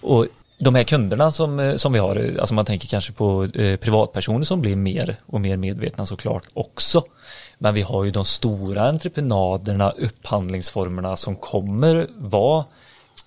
Och 0.02 0.28
de 0.60 0.76
här 0.76 0.84
kunderna 0.84 1.32
som, 1.32 1.60
eh, 1.60 1.76
som 1.76 1.94
vi 1.94 2.00
har, 2.00 2.16
eh, 2.34 2.40
alltså 2.40 2.54
man 2.56 2.66
tänker 2.66 2.88
kanske 2.88 3.12
på 3.14 3.44
eh, 3.44 3.76
privatpersoner 3.78 4.44
som 4.46 4.62
blir 4.62 4.76
mer 4.76 5.18
och 5.26 5.42
mer 5.42 5.58
medvetna 5.58 6.06
såklart 6.06 6.44
också. 6.54 7.04
Men 7.58 7.74
vi 7.74 7.82
har 7.82 8.04
ju 8.04 8.12
de 8.12 8.26
stora 8.26 8.88
entreprenaderna, 8.90 9.92
upphandlingsformerna 9.92 11.16
som 11.16 11.36
kommer 11.36 12.08
vara 12.18 12.66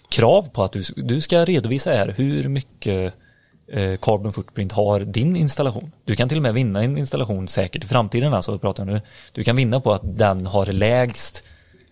krav 0.09 0.49
på 0.49 0.63
att 0.63 0.73
du, 0.73 0.83
du 0.97 1.21
ska 1.21 1.45
redovisa 1.45 1.91
här 1.91 2.15
hur 2.17 2.49
mycket 2.49 3.15
eh, 3.69 3.97
carbon 3.97 4.33
footprint 4.33 4.73
har 4.73 5.01
din 5.01 5.37
installation. 5.37 5.93
Du 6.05 6.17
kan 6.17 6.29
till 6.29 6.39
och 6.39 6.43
med 6.43 6.55
vinna 6.55 6.83
en 6.83 6.99
installation 6.99 7.49
säkert 7.49 7.85
i 7.85 7.89
framtiden, 7.89 8.35
alltså 8.35 8.59
pratar 8.59 8.87
jag 8.87 8.93
nu. 8.95 9.01
Du 9.33 9.45
kan 9.45 9.57
vinna 9.57 9.81
på 9.81 9.93
att 9.93 10.19
den 10.19 10.47
har 10.47 10.67
lägst 10.67 11.43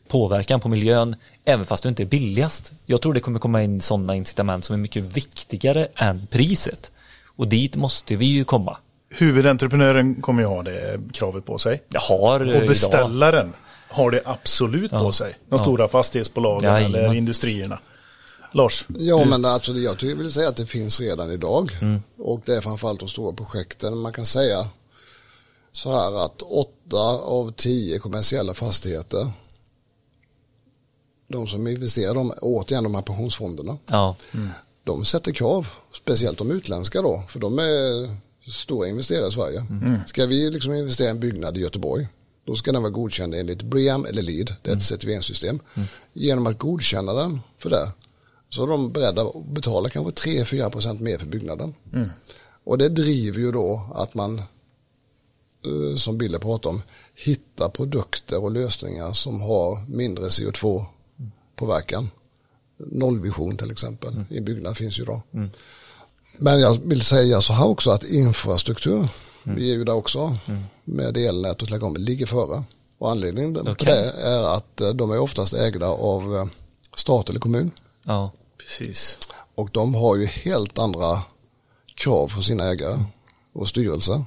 påverkan 0.09 0.61
på 0.61 0.69
miljön, 0.69 1.17
även 1.45 1.67
fast 1.67 1.83
du 1.83 1.89
inte 1.89 2.03
är 2.03 2.07
billigast. 2.07 2.73
Jag 2.87 3.03
tror 3.03 3.15
det 3.15 3.21
kommer 3.21 3.39
komma 3.39 3.63
in 3.63 3.81
sådana 3.81 4.15
incitament 4.15 4.65
som 4.65 4.75
är 4.75 4.81
mycket 4.81 5.03
viktigare 5.03 5.89
än 5.95 6.27
priset. 6.27 6.93
Och 7.37 7.49
dit 7.49 7.77
måste 7.77 8.17
vi 8.17 8.27
ju 8.27 8.45
komma 8.45 8.77
huvudentreprenören 9.09 10.23
kommer 10.23 10.43
ju 10.43 10.49
ha 10.49 10.63
det 10.63 11.01
kravet 11.13 11.45
på 11.47 11.59
sig. 11.59 11.83
Jag 11.89 12.01
har 12.01 12.55
eh, 12.55 12.61
Och 12.61 12.69
beställaren 12.69 13.53
har 13.89 14.11
det 14.11 14.23
absolut 14.25 14.91
på 14.91 15.13
sig. 15.13 15.33
De 15.49 15.55
Ja. 15.57 15.59
stora 15.59 15.89
fastighetsbolagen 15.89 16.73
Jajamän. 16.73 17.01
eller 17.05 17.15
industrierna. 17.15 17.79
Lars? 18.53 18.85
Ja 18.99 19.25
men 19.25 19.45
alltså, 19.45 19.73
jag 19.73 19.99
tycker- 19.99 20.17
vill 20.17 20.33
säga 20.33 20.49
att 20.49 20.57
det 20.57 20.67
finns 20.67 21.01
redan 21.01 21.31
idag. 21.31 21.71
Och 22.19 22.41
det 22.47 22.57
är 22.57 22.61
framförallt 22.61 23.01
de 23.01 23.09
stora 23.09 23.33
projekten. 23.37 23.99
Man 23.99 24.13
kan 24.13 24.27
säga 24.27 24.67
så 25.73 25.91
här 25.91 26.25
att 26.25 26.43
åtta 26.43 27.23
av 27.25 27.53
tio 27.53 27.99
kommersiella 27.99 28.55
fastigheter 28.55 29.31
de 31.29 31.47
som 31.47 31.67
investerar, 31.67 32.15
de, 32.15 32.33
återigen 32.41 32.85
de 32.85 32.95
här 32.95 33.03
pensionsfonderna, 33.03 33.79
Ja, 33.87 34.17
de 34.85 35.05
sätter 35.05 35.33
krav, 35.33 35.67
speciellt 35.93 36.39
de 36.39 36.51
utländska 36.51 37.03
då, 37.03 37.23
för 37.29 37.39
de 37.39 37.59
är 37.59 38.17
stora 38.49 38.89
investerare 38.89 39.29
i 39.29 39.31
Sverige. 39.31 39.65
Ska 40.07 40.27
vi 40.27 40.51
liksom 40.51 40.75
investera 40.75 41.09
i 41.09 41.11
en 41.11 41.21
byggnad 41.21 41.59
i 41.59 41.61
Göteborg, 41.61 42.09
då 42.47 42.55
ska 42.55 42.73
den 42.73 42.83
vara 42.83 42.93
godkänd 42.93 43.35
enligt 43.35 43.63
BREEAM 43.63 44.05
eller 44.05 44.23
LEED, 44.23 44.55
det 44.63 44.71
är 44.71 44.77
ett 44.77 44.83
certifieringssystem. 44.83 45.61
Genom 46.13 46.47
att 46.47 46.59
godkänna 46.59 47.13
den 47.13 47.41
för 47.59 47.71
det, 47.71 47.93
så 48.49 48.63
är 48.63 48.67
de 48.67 48.93
beredda 48.93 49.23
att 49.23 49.47
betala 49.47 49.89
kanske 49.89 50.29
3-4% 50.31 51.01
mer 51.01 51.19
för 51.19 51.27
byggnaden. 51.27 51.75
Och 52.65 52.79
det 52.79 52.89
driver 52.89 53.41
ju 53.41 53.53
då 53.53 53.91
att 53.95 54.15
man, 54.15 54.39
eh, 54.39 55.97
som 55.97 56.19
Bille 56.19 56.39
pratade 56.39 56.75
om, 56.75 56.83
hittar 57.15 57.69
produkter 57.69 58.43
och 58.43 58.51
lösningar 58.51 59.13
som 59.13 59.41
har 59.41 59.87
mindre 59.89 60.29
CO2-påverkan. 60.29 62.11
Nollvision 62.79 63.57
till 63.57 63.71
exempel 63.71 64.25
i 64.31 64.39
en 64.39 64.45
byggnad 64.45 64.77
finns 64.77 65.01
ju 65.01 65.05
då. 65.05 65.23
Men 66.39 66.61
jag 66.61 66.79
vill 66.85 67.05
säga 67.05 67.41
så 67.41 67.53
här 67.53 67.67
också 67.67 67.91
att 67.91 68.05
infrastruktur, 68.05 69.09
vi 69.43 69.71
är 69.71 69.75
ju 69.75 69.85
där 69.85 69.95
också 69.95 70.37
med 70.85 71.17
elnät 71.17 71.63
och 71.63 71.69
telekom, 71.69 71.97
ligger 71.97 72.27
före. 72.27 72.65
Och 72.99 73.11
anledningen 73.11 73.55
till 73.55 73.69
Okej. 73.69 73.87
det 73.95 74.11
är 74.23 74.55
att 74.57 74.81
eh, 74.81 74.89
de 74.89 75.11
är 75.11 75.19
oftast 75.19 75.55
ägda 75.55 75.87
av 75.89 76.37
eh, 76.37 76.47
stat 76.97 77.31
eller 77.31 77.41
kommun. 77.41 77.71
ja, 78.05 78.31
Precis. 78.59 79.19
Och 79.55 79.71
de 79.73 79.95
har 79.95 80.17
ju 80.17 80.27
helt 80.27 80.79
andra 80.79 81.23
krav 81.95 82.29
från 82.29 82.43
sina 82.45 82.65
ägare 82.65 83.05
och 83.55 83.69
styrelser. 83.69 84.25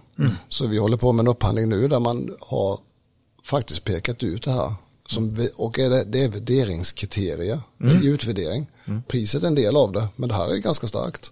Så 0.50 0.68
vi 0.68 0.78
håller 0.78 0.98
på 0.98 1.12
med 1.12 1.24
en 1.24 1.28
upphandling 1.28 1.70
nu 1.70 1.88
där 1.88 2.00
man 2.00 2.36
har 2.40 2.80
faktiskt 3.46 3.84
pekat 3.84 4.24
ut 4.24 4.44
det 4.44 4.52
här. 4.52 4.74
Som, 5.08 5.36
vi- 5.36 5.50
och 5.56 5.80
är 5.80 5.90
det, 5.90 6.04
det 6.04 6.24
är 6.24 6.30
värderingskriterier 6.30 7.62
i 8.04 8.08
utvärdering. 8.08 8.68
Priset 9.08 9.44
är 9.44 9.48
en 9.48 9.56
del 9.56 9.76
av 9.78 9.92
det, 9.92 10.08
men 10.16 10.30
det 10.30 10.36
här 10.36 10.50
är 10.54 10.58
ganska 10.58 10.88
starkt. 10.88 11.32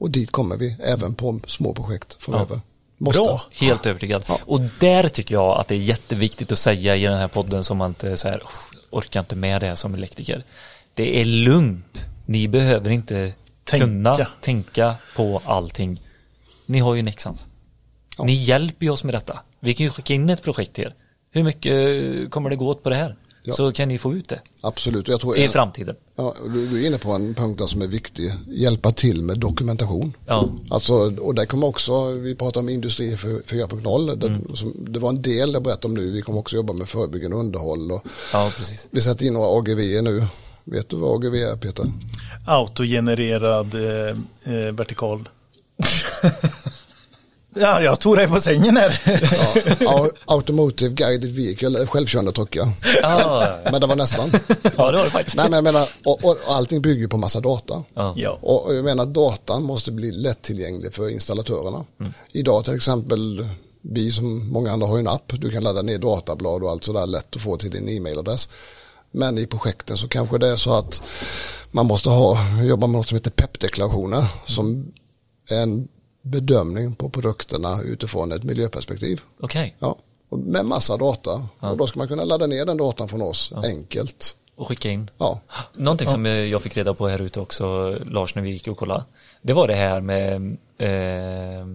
Och 0.00 0.10
dit 0.10 0.30
kommer 0.30 0.56
vi 0.56 0.76
även 0.82 1.14
på 1.14 1.40
små 1.46 1.74
projekt 1.74 2.16
framöver. 2.20 2.60
Måste. 2.98 3.20
Bra. 3.22 3.40
helt 3.60 3.86
övertygad. 3.86 4.24
Och 4.44 4.60
där 4.80 5.08
tycker 5.08 5.34
jag 5.34 5.60
att 5.60 5.68
det 5.68 5.74
är 5.74 5.78
jätteviktigt 5.78 6.52
att 6.52 6.58
säga 6.58 6.96
i 6.96 7.02
den 7.02 7.18
här 7.18 7.28
podden 7.28 7.64
som 7.64 7.76
man 7.78 7.90
inte 7.90 8.16
så 8.16 8.28
här, 8.28 8.42
"Usch, 8.44 8.70
orkar 8.90 9.20
inte 9.20 9.36
med 9.36 9.60
det 9.62 9.66
här 9.66 9.74
som 9.74 9.94
elektriker. 9.94 10.44
Det 10.94 11.20
är 11.20 11.24
lugnt. 11.24 12.06
Ni 12.26 12.48
behöver 12.48 12.90
inte 12.90 13.32
Tänka. 13.64 13.86
kunna 13.86 14.14
tänka 14.40 14.94
på 15.16 15.42
allting. 15.44 16.02
Ni 16.66 16.78
har 16.78 16.94
ju 16.94 17.02
Nexans. 17.02 17.48
Ni 18.18 18.32
hjälper 18.32 18.86
ju 18.86 18.90
oss 18.92 19.04
med 19.04 19.14
detta. 19.14 19.40
Vi 19.60 19.74
kan 19.74 19.84
ju 19.84 19.90
skicka 19.90 20.14
in 20.14 20.30
ett 20.30 20.42
projekt 20.42 20.72
till 20.72 20.84
er. 20.84 20.94
Hur 21.30 21.42
mycket 21.42 22.30
kommer 22.30 22.50
det 22.50 22.56
gå 22.56 22.68
åt 22.68 22.82
på 22.82 22.90
det 22.90 22.96
här? 22.96 23.16
Ja. 23.42 23.54
Så 23.54 23.72
kan 23.72 23.88
ni 23.88 23.98
få 23.98 24.14
ut 24.14 24.28
det 24.28 24.40
Absolut. 24.60 25.08
Jag 25.08 25.20
tror 25.20 25.36
i 25.38 25.48
framtiden. 25.48 25.96
ja, 26.16 26.34
du, 26.70 26.82
är 26.82 26.86
inne 26.86 26.98
på 26.98 27.10
en 27.12 27.34
punkt 27.34 27.62
som 27.70 27.82
är 27.82 27.86
viktig. 27.86 28.32
Hjälpa 28.48 28.92
till 28.92 29.22
med 29.22 29.38
dokumentation. 29.38 30.16
Ja, 30.26 30.48
Alltså, 30.70 30.94
och 31.20 31.34
det 31.34 31.46
kommer 31.46 31.66
också, 31.66 32.10
vi 32.10 32.34
pratar 32.34 32.60
om 32.60 32.68
industri 32.68 33.16
för- 33.16 33.28
4.0, 33.28 34.16
det, 34.16 34.56
som, 34.56 34.74
det 34.78 34.98
var 34.98 35.08
en 35.08 35.22
del 35.22 35.52
jag 35.52 35.62
berättade 35.62 35.86
om 35.86 35.94
nu, 35.94 36.10
vi 36.10 36.22
kommer 36.22 36.38
också 36.38 36.56
jobba 36.56 36.72
med 36.72 36.88
förebyggande 36.88 37.36
underhåll 37.36 37.92
och 37.92 38.02
ja 38.32 38.50
precis. 38.56 38.88
vi 38.90 39.00
sätter 39.00 39.26
in 39.26 39.32
några 39.32 39.58
AGV 39.58 40.02
nu. 40.02 40.26
Vet 40.64 40.88
du 40.88 40.96
vad 40.96 41.14
AGV 41.16 41.34
är 41.34 41.56
Peter? 41.56 41.84
Autogenererad 42.46 43.74
eh, 43.74 44.16
eh, 44.54 44.72
vertikal. 44.72 45.28
ja, 47.54 47.82
jag 47.82 48.00
tog 48.00 48.16
dig 48.16 48.28
på 48.28 48.40
sängen 48.40 48.76
här. 48.76 49.00
Ja, 49.80 49.86
Au- 49.98 50.10
Automotive 50.26 50.94
Guided 50.94 51.32
Vehicle, 51.32 51.86
självkörande 51.86 52.32
truckar. 52.32 52.72
Ja, 53.02 53.58
Men 53.72 53.80
det 53.80 53.86
var 53.86 53.96
nästan. 53.96 54.30
ja 54.76 54.90
det 54.90 54.96
var 54.96 55.04
det 55.04 55.10
faktiskt. 55.10 55.36
Nej 55.36 55.50
men 55.50 55.56
jag 55.56 55.64
menar, 55.64 55.88
och, 56.04 56.24
och, 56.24 56.36
allting 56.48 56.82
bygger 56.82 57.08
på 57.08 57.16
massa 57.16 57.40
data. 57.40 57.84
Ja. 58.16 58.38
Och 58.42 58.74
jag 58.74 58.84
menar 58.84 59.06
datan 59.06 59.62
måste 59.62 59.92
bli 59.92 60.12
lättillgänglig 60.12 60.94
för 60.94 61.08
installatörerna. 61.10 61.84
Idag 62.32 62.64
till 62.64 62.74
exempel, 62.74 63.48
vi 63.82 64.12
som 64.12 64.52
många 64.52 64.72
andra 64.72 64.86
har 64.86 64.96
ju 64.96 65.00
en 65.00 65.08
app, 65.08 65.32
du 65.38 65.50
kan 65.50 65.62
ladda 65.62 65.82
ner 65.82 65.98
datablad 65.98 66.62
och 66.62 66.70
allt 66.70 66.84
sådär 66.84 67.06
lätt 67.06 67.36
att 67.36 67.42
få 67.42 67.56
till 67.56 67.70
din 67.70 67.88
e-mailadress. 67.88 68.48
Men 69.12 69.38
i 69.38 69.46
projekten 69.46 69.96
så 69.96 70.08
kanske 70.08 70.38
det 70.38 70.48
är 70.48 70.56
så 70.56 70.78
att 70.78 71.02
man 71.70 71.86
måste 71.86 72.08
ha, 72.08 72.38
jobba 72.62 72.86
med 72.86 72.98
något 72.98 73.08
som 73.08 73.16
heter 73.16 73.30
PEP-deklarationer 73.30 74.24
som 74.46 74.92
är 75.50 75.62
en 75.62 75.88
bedömning 76.22 76.94
på 76.94 77.10
produkterna 77.10 77.82
utifrån 77.82 78.32
ett 78.32 78.42
miljöperspektiv. 78.44 79.20
Okej, 79.40 79.76
Ja, 79.78 79.96
och 80.28 80.38
med 80.38 80.66
massa 80.66 80.96
data. 80.96 81.48
Och 81.60 81.76
då 81.76 81.86
ska 81.86 81.98
man 81.98 82.08
kunna 82.08 82.24
ladda 82.24 82.46
ner 82.46 82.66
den 82.66 82.76
datan 82.76 83.08
från 83.08 83.22
oss 83.22 83.52
enkelt. 83.64 84.36
och 84.56 84.68
skicka 84.68 84.90
in. 84.90 85.10
Ja, 85.18 85.40
Någonting 85.74 86.08
som 86.08 86.26
eh, 86.26 86.32
jag 86.32 86.62
fick 86.62 86.76
reda 86.76 86.94
på 86.94 87.08
här 87.08 87.22
ute 87.22 87.40
också, 87.40 87.90
Lars, 88.04 88.34
när 88.34 88.42
vi 88.42 88.50
gick 88.50 88.68
och 88.68 88.78
kollade. 88.78 89.04
Det 89.42 89.52
var 89.52 89.68
det 89.68 89.74
här 89.74 90.00
med 90.00 90.56
eh, 90.78 91.66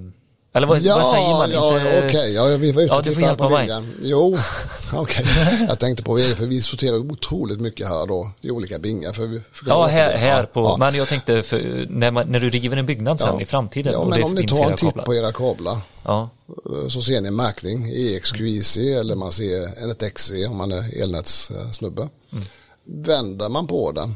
Eller 0.55 0.67
vad, 0.67 0.81
vad 0.81 1.07
säger 1.07 1.33
man? 1.37 1.51
Ja, 1.51 1.77
Inte- 1.79 2.05
okej. 2.07 2.33
Ja, 2.33 2.45
vi 2.45 2.71
var 2.71 2.81
ute 2.81 2.93
Ja, 2.93 2.97
och 2.97 3.03
tittade 3.03 3.35
på 3.37 3.49
mig. 3.49 3.65
bingan. 3.67 3.93
Jo, 4.01 4.37
okej. 4.93 5.25
Jag 5.67 5.79
tänkte 5.79 6.03
på 6.03 6.19
er, 6.19 6.35
för 6.35 6.45
vi 6.45 6.61
sorterar 6.61 6.97
otroligt 6.97 7.61
mycket 7.61 7.87
här 7.87 8.07
då 8.07 8.31
i 8.41 8.51
olika 8.51 8.79
bingar. 8.79 9.13
För 9.13 9.27
vi, 9.27 9.41
för 9.53 9.65
Ja, 9.67 9.85
här, 9.87 10.17
här 10.17 10.43
på, 10.45 10.61
Ja. 10.61 10.75
men 10.79 10.95
jag 10.95 11.07
tänkte 11.07 11.43
för, 11.43 11.85
när, 11.89 12.11
man, 12.11 12.27
när 12.27 12.39
du 12.39 12.49
river 12.49 12.77
en 12.77 12.85
byggnad 12.85 13.19
sen 13.21 13.29
Ja. 13.33 13.41
i 13.41 13.45
framtiden 13.45 13.93
Ja, 13.93 14.05
men 14.05 14.23
om 14.23 14.33
ni 14.35 14.47
tar 14.47 14.71
en 14.71 14.77
titt 14.77 14.79
kablar. 14.89 15.03
på 15.05 15.15
era 15.15 15.31
kablar 15.31 15.77
Ja, 16.03 16.29
så 16.89 17.01
ser 17.01 17.21
ni 17.21 17.27
en 17.27 17.35
märkning, 17.35 17.89
EXQIC 17.95 18.77
eller 18.77 19.15
man 19.15 19.31
ser 19.31 19.91
ett 19.91 20.13
XE 20.13 20.47
om 20.47 20.57
man 20.57 20.71
är 20.71 21.01
elnätssnubbe. 21.03 22.01
Mm. 22.31 22.43
Vänder 22.87 23.49
man 23.49 23.67
på 23.67 23.91
den 23.91 24.15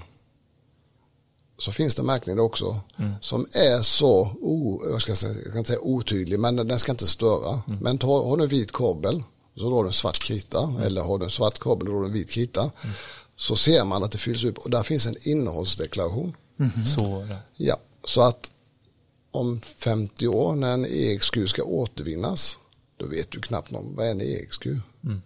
så 1.60 1.72
finns 1.72 1.96
det 1.96 2.04
märkning 2.04 2.40
också 2.40 2.80
Mm. 2.98 3.14
som 3.22 3.48
är 3.52 3.82
så, 3.82 4.22
o, 4.42 4.82
jag, 4.92 5.02
ska 5.02 5.16
säga, 5.16 5.34
jag 5.46 5.58
inte 5.58 5.68
säga 5.68 5.80
otydlig, 5.82 6.40
men 6.40 6.56
den 6.56 6.80
ska 6.80 6.92
inte 6.92 7.08
störa. 7.08 7.62
Mm. 7.68 7.80
Men 7.82 7.98
ta, 7.98 8.24
har 8.30 8.38
du 8.38 8.44
en 8.44 8.50
vit 8.50 8.72
kabel 8.72 9.24
så 9.58 9.74
har 9.76 9.84
du 9.84 9.88
en 9.90 9.94
svart 9.94 10.20
krita 10.20 10.64
Mm. 10.64 10.82
eller 10.82 11.02
har 11.02 11.18
du 11.18 11.26
en 11.26 11.32
svart 11.32 11.60
kabel 11.60 11.88
och 11.88 11.94
har 11.94 12.02
du 12.02 12.08
en 12.08 12.14
vit 12.14 12.30
krita 12.30 12.72
så 13.36 13.56
ser 13.56 13.86
man 13.86 14.04
att 14.04 14.12
det 14.12 14.18
fylls 14.18 14.44
upp 14.44 14.58
och 14.58 14.70
där 14.70 14.84
finns 14.84 15.06
en 15.06 15.16
innehållsdeklaration. 15.22 16.36
så. 16.98 17.28
Ja, 17.58 17.78
så 18.04 18.22
att 18.22 18.52
om 19.32 19.62
50 19.62 20.28
år 20.28 20.56
när 20.56 20.74
en 20.74 20.86
EXQ 20.86 21.38
ska 21.48 21.64
återvinnas, 21.64 22.58
då 22.98 23.06
vet 23.08 23.32
du 23.32 23.42
knappt 23.42 23.72
någon, 23.72 23.96
vad 23.96 24.08
är 24.08 24.12
en 24.12 24.22
EXQ? 24.22 24.68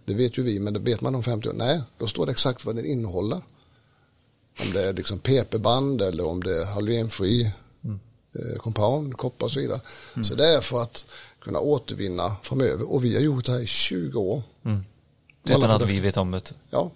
Det 0.04 0.14
vet 0.14 0.38
ju 0.38 0.42
vi, 0.42 0.58
men 0.58 0.72
det 0.74 0.80
vet 0.80 1.00
man 1.00 1.14
om 1.14 1.22
50 1.22 1.48
år. 1.48 1.52
Nej, 1.52 1.80
då 1.98 2.06
står 2.06 2.26
det 2.26 2.32
exakt 2.32 2.64
vad 2.64 2.76
den 2.76 2.86
innehåller. 2.86 3.40
Om 4.60 4.72
det 4.72 4.82
är 4.82 4.92
liksom 4.92 5.18
PP-band 5.18 6.02
eller 6.02 6.26
om 6.26 6.42
det 6.42 6.56
är 6.62 6.64
halogenfri 6.64 7.52
eh, 8.34 8.58
compound, 8.58 9.16
koppar 9.16 9.46
och 9.46 9.52
så 9.52 9.60
vidare. 9.60 9.80
Så 10.24 10.34
det 10.34 10.46
är 10.56 10.60
för 10.60 10.82
att 10.82 11.04
kunna 11.40 11.58
återvinna 11.60 12.36
framöver. 12.42 12.92
Och 12.92 13.04
vi 13.04 13.14
har 13.14 13.22
gjort 13.22 13.44
det 13.44 13.52
här 13.52 13.60
i 13.60 13.66
20 13.66 14.20
år. 14.20 14.42
Utan 15.44 15.62
Alla 15.64 15.74
att 15.74 15.86
vi 15.86 16.00
vet 16.00 16.16
om 16.16 16.30
det. 16.30 16.52
Ja, 16.70 16.90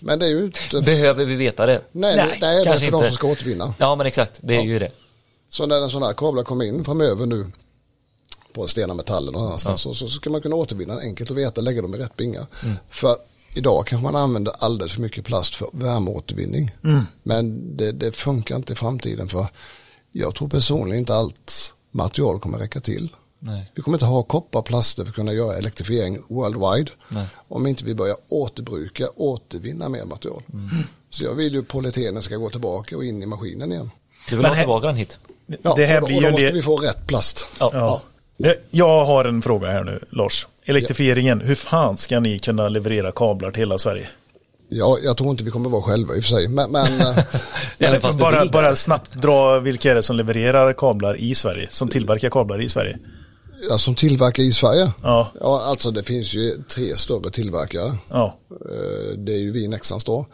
men 0.00 0.18
det 0.18 0.26
är 0.26 0.30
ju 0.30 0.44
inte... 0.44 0.80
Behöver 0.84 1.24
vi 1.24 1.34
veta 1.34 1.66
det? 1.66 1.82
Nej, 1.92 2.16
nej, 2.16 2.38
nej 2.40 2.64
det 2.64 2.70
är 2.70 2.78
för 2.78 2.90
de 2.90 2.96
inte. 2.96 3.06
som 3.08 3.14
ska 3.16 3.26
återvinna. 3.26 3.74
Ja, 3.78 3.94
men 3.96 4.06
exakt. 4.06 4.40
Det 4.42 4.54
är 4.54 4.58
Ja. 4.58 4.64
ju 4.64 4.78
det. 4.78 4.90
Så 5.48 5.66
när 5.66 5.82
en 5.82 5.90
sån 5.90 6.02
här 6.02 6.12
kablar 6.12 6.42
kommer 6.42 6.64
in 6.64 6.84
framöver 6.84 7.26
nu 7.26 7.46
på 8.52 8.66
sten 8.68 8.90
och 8.90 8.96
metaller 8.96 9.32
någon 9.32 9.46
annanstans 9.46 9.80
så, 9.80 9.94
så 9.94 10.08
ska 10.08 10.30
man 10.30 10.42
kunna 10.42 10.56
återvinna 10.56 10.94
den 10.94 11.02
enkelt 11.02 11.30
och 11.30 11.38
veta, 11.38 11.60
lägga 11.60 11.82
dem 11.82 11.94
i 11.94 11.98
rätt 11.98 12.16
bingar. 12.16 12.46
För 12.90 13.16
idag 13.54 13.86
kanske 13.86 14.02
man 14.02 14.16
använder 14.16 14.52
alldeles 14.58 14.92
för 14.92 15.00
mycket 15.00 15.24
plast 15.24 15.54
för 15.54 15.68
värmeåtervinning. 15.72 16.70
Men 17.22 17.76
det, 17.76 17.92
det 17.92 18.12
funkar 18.16 18.56
inte 18.56 18.72
i 18.72 18.76
framtiden 18.76 19.28
för 19.28 19.46
jag 20.12 20.34
tror 20.34 20.48
personligen 20.48 20.98
inte 20.98 21.14
allt 21.14 21.74
material 21.90 22.40
kommer 22.40 22.58
räcka 22.58 22.80
till. 22.80 23.16
Nej. 23.38 23.72
Vi 23.74 23.82
kommer 23.82 23.96
inte 23.96 24.04
ha 24.06 24.22
kopparplaster 24.22 25.02
för 25.04 25.08
att 25.10 25.14
kunna 25.16 25.32
göra 25.32 25.56
elektrifiering 25.56 26.22
worldwide. 26.28 26.90
Nej. 27.08 27.26
Om 27.48 27.66
inte 27.66 27.84
vi 27.84 27.94
börjar 27.94 28.16
återbruka, 28.28 29.08
återvinna 29.16 29.88
mer 29.88 30.04
material. 30.04 30.42
Så 31.10 31.24
jag 31.24 31.34
vill 31.34 31.54
ju 31.54 31.62
polyetenen 31.62 32.22
ska 32.22 32.36
gå 32.36 32.50
tillbaka 32.50 32.96
och 32.96 33.04
in 33.04 33.22
i 33.22 33.26
maskinen 33.26 33.72
igen. 33.72 33.90
Du 34.28 34.36
vill 34.36 34.46
ha 34.46 34.52
här- 34.54 34.62
tillbaka 34.62 34.86
den 34.86 34.96
hit? 34.96 35.18
Ja, 35.62 35.74
det 35.76 35.86
här 35.86 35.94
och 35.96 36.00
då, 36.00 36.06
blir 36.06 36.16
och 36.16 36.22
ju 36.22 36.26
då 36.26 36.30
måste 36.32 36.46
det- 36.46 36.52
vi 36.52 36.62
få 36.62 36.76
rätt 36.76 37.06
plast. 37.06 37.46
Ja. 37.60 37.70
Ja. 37.72 38.02
Eh, 38.44 38.52
Jag 38.70 39.04
har 39.04 39.24
en 39.24 39.42
fråga 39.42 39.68
här 39.68 39.84
nu, 39.84 40.04
Lars. 40.10 40.46
Elektrifieringen, 40.64 41.40
hur 41.40 41.54
fan 41.54 41.96
ska 41.96 42.20
ni 42.20 42.38
kunna 42.38 42.68
leverera 42.68 43.12
kablar 43.12 43.50
till 43.50 43.60
hela 43.60 43.78
Sverige? 43.78 44.08
Ja, 44.68 44.98
jag 45.04 45.16
tror 45.16 45.30
inte 45.30 45.44
vi 45.44 45.50
kommer 45.50 45.70
vara 45.70 45.82
själva 45.82 46.14
i 46.16 46.20
och 46.20 46.22
för 46.24 46.30
sig. 46.30 46.48
Men, 46.48 46.70
men, 46.70 47.00
eh, 47.00 47.16
du 48.12 48.18
bara, 48.18 48.46
bara 48.46 48.76
snabbt 48.76 49.12
dra 49.14 49.58
vilka 49.58 49.90
är 49.90 49.94
det 49.94 50.02
som 50.02 50.16
levererar 50.16 50.72
kablar 50.72 51.16
i 51.20 51.34
Sverige? 51.34 51.66
Som 51.70 51.88
tillverkar 51.88 52.30
kablar 52.30 52.62
i 52.64 52.68
Sverige? 52.68 52.98
ja, 53.70 53.78
som 53.78 53.94
tillverkar 53.94 54.42
i 54.42 54.52
Sverige. 54.52 54.90
Ja. 55.02 55.28
Ja, 55.40 55.62
alltså 55.66 55.90
det 55.90 56.02
finns 56.02 56.34
ju 56.34 56.62
tre 56.74 56.96
större 56.96 57.30
tillverkare. 57.30 57.92
Ja. 58.10 58.38
Eh, 58.50 59.18
Det 59.18 59.32
är 59.32 59.38
ju 59.38 59.52
vi 59.52 59.68
Nexans 59.68 60.04
då. 60.04 60.26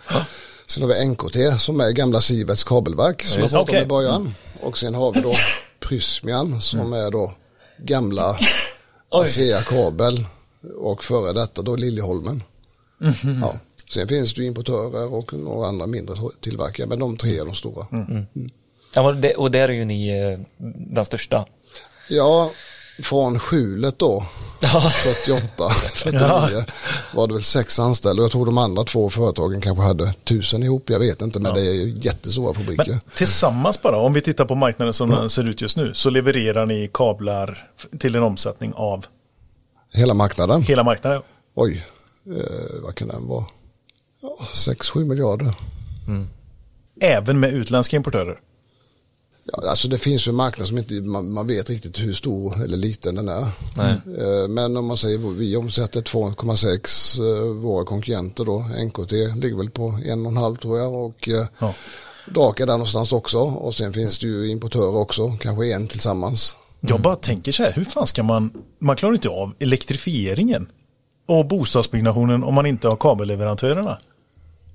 Sen 0.66 0.82
har 0.82 0.88
vi 0.90 1.07
NKT 1.09 1.61
som 1.61 1.80
är 1.80 1.90
gamla 1.90 2.20
Sivets 2.20 2.64
kabelverk 2.64 3.22
som 3.22 3.42
jag 3.42 3.50
pratade 3.50 3.62
om 3.62 3.68
okej. 3.68 3.82
i 3.82 3.86
början. 3.86 4.34
Och 4.62 4.78
sen 4.78 4.94
har 4.94 5.12
vi 5.12 5.20
då 5.20 5.32
Prysmian 5.80 6.61
som 6.61 6.92
är 6.92 7.11
då 7.11 7.32
gamla. 7.79 8.39
ASEA 9.09 9.62
kabel 9.62 10.24
och 10.77 11.05
före 11.05 11.33
detta 11.33 11.62
då 11.62 11.77
Liljeholmen. 11.77 12.43
Ja. 13.43 13.55
Sen 13.89 14.09
finns 14.09 14.35
det 14.35 14.41
ju 14.41 14.47
importörer 14.47 15.14
och 15.14 15.33
några 15.33 15.68
andra 15.68 15.87
mindre 15.87 16.16
tillverkare 16.41 16.87
men 16.87 16.99
de 16.99 17.16
tre 17.16 17.39
är 17.39 17.45
de 17.45 17.55
stora. 17.55 17.87
Ja, 18.95 19.03
men 19.03 19.20
det, 19.20 19.35
och 19.35 19.51
där 19.51 19.68
är 19.68 19.72
ju 19.72 19.85
ni 19.85 20.09
eh, 20.09 20.41
den 20.89 21.05
största. 21.05 21.47
Ja, 22.09 22.51
från 23.03 23.38
skjulet 23.38 23.99
då, 23.99 24.26
48, 24.61 25.68
49, 25.94 26.20
var 27.14 27.26
det 27.26 27.32
väl 27.34 27.42
sex 27.42 27.78
anställda. 27.78 28.22
Jag 28.22 28.30
tror 28.30 28.47
de 28.47 28.59
andra 28.59 28.84
två 28.84 29.11
företagen 29.11 29.61
kanske 29.61 29.84
hade 29.84 30.12
tusen 30.24 30.62
ihop, 30.62 30.90
jag 30.90 30.99
vet 30.99 31.22
inte, 31.22 31.40
men 31.40 31.55
det 31.55 31.61
är 31.61 32.05
jättestora 32.07 32.55
fabriker. 32.55 32.86
Men 32.90 33.01
tillsammans 33.14 33.82
bara, 33.82 33.97
om 33.97 34.12
vi 34.12 34.20
tittar 34.20 34.44
på 34.44 34.55
marknaden 34.55 34.92
som 34.94 35.11
den 35.11 35.30
ser 35.30 35.44
ut 35.49 35.61
just 35.61 35.76
nu, 35.76 35.94
så 35.94 36.11
levererar 36.11 36.66
ni 36.66 36.90
kablar 36.92 37.68
till 37.99 38.14
en 38.16 38.22
omsättning 38.22 38.72
av 38.74 39.07
Hela 39.92 40.14
marknaden, 40.14 40.62
hela 40.62 40.82
marknaden. 40.84 41.22
oj, 41.55 41.86
eh, 42.26 42.82
vad 42.82 42.94
kan 42.94 43.09
den 43.09 43.28
vara? 43.28 43.44
Ja, 44.22 44.38
6-7 44.53 45.05
miljarder. 45.05 45.55
Även 47.01 47.40
med 47.40 47.53
utländska 47.53 47.97
importörer. 47.97 48.38
Ja, 49.53 49.68
alltså 49.70 49.88
det 49.88 49.99
finns 49.99 50.26
ju 50.28 50.30
en 50.30 50.36
marknad 50.36 50.66
som 50.68 50.78
inte 50.78 50.94
man, 50.94 51.32
man 51.32 51.47
vet 51.47 51.70
riktigt 51.70 52.01
hur 52.01 52.12
stor 52.12 52.64
eller 52.64 52.76
liten 52.76 53.14
den 53.14 53.28
är. 53.28 53.47
Nej. 53.76 53.92
Eh, 53.92 54.49
Men 54.49 54.76
om 54.76 54.86
man 54.86 54.97
säger 54.97 55.18
vi 55.18 55.57
omsätter 55.57 56.01
2,6 56.01 57.20
eh, 57.20 57.55
våra 57.55 57.84
konkurrenter 57.84 58.44
då, 58.44 58.59
NKT 58.86 59.12
ligger 59.12 59.57
väl 59.57 59.70
på 59.70 59.88
1,5 59.90 60.57
tror 60.59 60.78
jag 60.78 60.94
och 60.94 61.28
eh, 61.28 61.47
Ja. 61.59 61.74
Drake 62.34 62.62
är 62.62 62.66
där 62.66 62.74
någonstans 62.74 63.12
också 63.12 63.38
och 63.38 63.74
sen 63.74 63.92
finns 63.92 64.18
det 64.18 64.26
ju 64.26 64.51
importörer 64.51 64.97
också, 64.97 65.36
kanske 65.40 65.74
en 65.74 65.88
tillsammans. 65.88 66.57
Jag 66.80 67.01
bara 67.03 67.16
tänker 67.16 67.53
så 67.53 67.62
här, 67.62 67.72
hur 67.72 67.84
fan 67.84 68.07
ska 68.07 68.22
man, 68.22 68.53
man 68.78 68.97
klarar 68.97 69.14
inte 69.14 69.28
av 69.28 69.55
elektrifieringen 69.59 70.68
och 71.28 71.47
bostadsbyggnationen 71.47 72.44
om 72.44 72.55
man 72.55 72.66
inte 72.66 72.88
har 72.88 72.97
kabelleverantörerna 72.97 73.99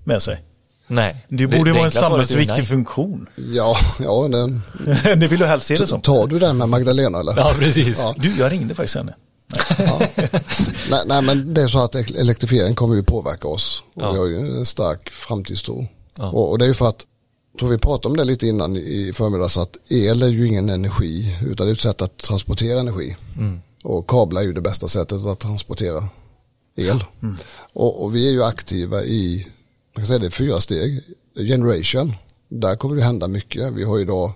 med 0.04 0.22
sig. 0.22 0.44
Nej. 0.92 1.26
Det 1.30 1.48
borde 1.48 1.70
ju 1.70 1.74
vara 1.74 1.86
en 1.86 1.92
samhällsviktig 1.92 2.68
funktion. 2.68 3.30
Ja, 3.36 3.76
ja 4.00 4.28
den, 4.32 4.62
det 5.20 5.28
vill 5.28 5.40
du 5.40 5.46
helst 5.46 5.66
se 5.68 5.76
det 5.76 5.88
som. 5.88 6.02
tar 6.02 6.28
du 6.28 6.40
den 6.40 6.58
med 6.58 6.70
Magdalena 6.70 7.20
eller? 7.20 7.34
Ja, 7.38 7.54
precis. 7.60 7.98
Ja. 8.00 8.16
Du, 8.18 8.38
jag 8.38 8.52
ringde 8.52 8.76
faktiskt 8.76 8.96
henne. 8.96 9.16
nej, 10.92 11.04
nej 11.06 11.22
men 11.22 11.54
det 11.54 11.62
är 11.62 11.68
så 11.68 11.84
att 11.84 11.96
elektrifiering 11.96 12.76
kommer 12.76 12.96
ju 12.96 13.04
påverka 13.04 13.48
oss 13.48 13.84
och 13.96 14.02
Ja. 14.02 14.12
vi 14.12 14.20
har 14.20 14.26
ju 14.26 14.38
en 14.38 14.66
stark 14.66 15.10
framtidstro. 15.10 15.88
Ja. 16.18 16.30
Och, 16.32 16.50
och 16.52 16.58
det 16.60 16.66
är 16.66 16.68
ju 16.68 16.74
för 16.74 16.90
att, 16.90 17.06
tror 17.60 17.70
vi 17.70 17.78
pratade 17.78 18.08
om 18.12 18.18
det 18.18 18.24
lite 18.24 18.48
innan 18.48 18.76
i 18.78 19.12
förmiddags, 19.16 19.58
att 19.58 19.78
el 19.90 20.24
är 20.24 20.28
ju 20.28 20.48
ingen 20.48 20.70
energi 20.70 21.38
utan 21.46 21.66
det 21.68 21.72
är 21.72 21.74
ett 21.74 21.82
sätt 21.82 22.02
att 22.02 22.18
transportera 22.18 22.80
energi. 22.80 23.16
Och 23.84 24.08
kablar 24.10 24.42
är 24.42 24.46
ju 24.46 24.54
det 24.54 24.62
bästa 24.62 24.88
sättet 24.88 25.26
att 25.26 25.40
transportera 25.40 26.04
el. 26.76 27.04
Och, 27.74 28.04
och 28.04 28.16
vi 28.16 28.28
är 28.28 28.32
ju 28.32 28.44
aktiva 28.44 29.02
i, 29.04 29.48
kan 29.96 30.08
säga 30.08 30.20
det 30.20 30.26
är 30.26 30.32
fyra 30.32 30.62
steg. 30.62 31.04
Generation, 31.36 32.14
där 32.50 32.76
kommer 32.76 32.96
det 32.96 33.04
hända 33.04 33.28
mycket. 33.28 33.74
Vi 33.74 33.84
har 33.84 34.06
då 34.06 34.34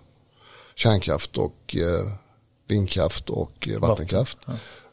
kärnkraft 0.76 1.38
och 1.38 1.76
eh, 1.76 2.12
vindkraft 2.68 3.30
och 3.30 3.68
eh, 3.68 3.80
vattenkraft. 3.80 4.38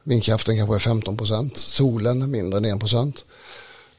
Vindkraften 0.05 0.57
kanske 0.57 0.75
är 0.75 0.79
15 0.79 1.17
procent, 1.17 1.57
solen 1.57 2.31
mindre 2.31 2.59
än 2.59 2.65
1 2.65 2.81
procent. 2.81 3.25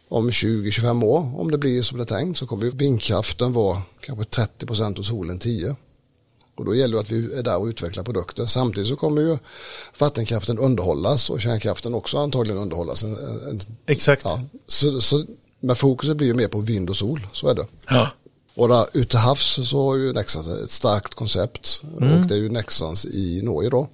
Om 0.09 0.29
20-25 0.29 1.05
år, 1.05 1.39
om 1.39 1.51
det 1.51 1.57
blir 1.57 1.81
som 1.81 1.97
det 1.97 2.03
är 2.03 2.17
tänkt, 2.17 2.37
så 2.37 2.47
kommer 2.47 2.65
vindkraften 2.65 3.53
vara 3.53 3.81
kanske 4.01 4.25
30 4.25 4.65
procent 4.65 4.99
och 4.99 5.05
solen 5.05 5.39
10. 5.39 5.75
Och 6.55 6.65
då 6.65 6.75
gäller 6.75 6.93
det 6.93 7.01
att 7.01 7.11
vi 7.11 7.33
är 7.33 7.43
där 7.43 7.57
och 7.57 7.65
utvecklar 7.65 8.03
produkter. 8.03 8.45
Samtidigt 8.45 8.89
så 8.89 8.95
kommer 8.95 9.21
ju 9.21 9.37
vattenkraften 9.99 10.59
underhållas 10.59 11.29
och 11.29 11.41
kärnkraften 11.41 11.93
också 11.93 12.17
antagligen 12.17 12.61
underhållas. 12.61 13.05
Exakt. 13.85 14.21
ja. 14.25 14.41
så, 14.67 15.01
så, 15.01 15.25
men 15.63 15.75
fokuset 15.75 16.17
blir 16.17 16.27
ju 16.27 16.33
mer 16.33 16.47
på 16.47 16.59
vind 16.59 16.89
och 16.89 16.97
sol, 16.97 17.27
så 17.33 17.47
är 17.47 17.55
det. 17.55 17.65
Ja. 17.89 18.07
Och 18.55 18.67
där 18.67 18.85
ute 18.93 19.17
havs 19.17 19.59
så 19.69 19.85
har 19.89 19.95
ju 19.97 20.13
Nexans 20.13 20.47
ett 20.47 20.71
starkt 20.71 21.13
koncept. 21.13 21.81
Och 21.95 22.01
det 22.01 22.35
är 22.35 22.39
ju 22.39 22.49
Nexans 22.49 23.05
i 23.05 23.41
Norge 23.43 23.69
då. 23.69 23.87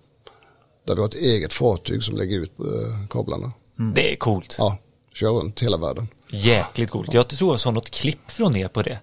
Där 0.88 0.96
vi 0.96 1.02
har 1.02 1.08
ett 1.08 1.16
eget 1.16 1.54
fartyg 1.54 2.04
som 2.04 2.18
lägger 2.18 2.38
ut 2.40 2.52
eh, 2.60 3.08
kablarna. 3.10 3.52
Det 3.96 4.12
är 4.14 4.16
coolt. 4.16 4.56
Ja, 4.58 4.78
kör 5.14 5.30
runt 5.32 5.60
hela 5.60 5.78
världen. 5.78 6.08
Jäkligt 6.32 6.90
coolt. 6.90 7.14
Jag 7.14 7.28
tror 7.28 7.54
jag 7.54 7.60
såg 7.60 7.74
något 7.74 7.90
klipp 7.90 8.32
från 8.32 8.56
er 8.56 8.68
på 8.68 8.82
det. 8.82 9.00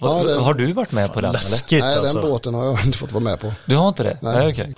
Ja, 0.00 0.08
Har- 0.08 0.24
det- 0.24 0.34
Har 0.34 0.54
du 0.54 0.72
varit 0.72 0.92
med 0.92 1.12
på 1.12 1.20
den 1.20 1.30
eller? 1.30 1.38
Läskigt 1.38 1.80
Nej, 1.84 1.98
alltså. 1.98 2.20
den 2.20 2.30
båten 2.30 2.54
har 2.54 2.64
jag 2.64 2.80
inte 2.86 2.98
fått 2.98 3.12
vara 3.12 3.24
med 3.24 3.40
på. 3.40 3.52
Du 3.66 3.76
har 3.76 3.88
inte 3.88 4.02
det? 4.02 4.18
Nej. 4.22 4.36
Nej, 4.36 4.52
okej. 4.52 4.74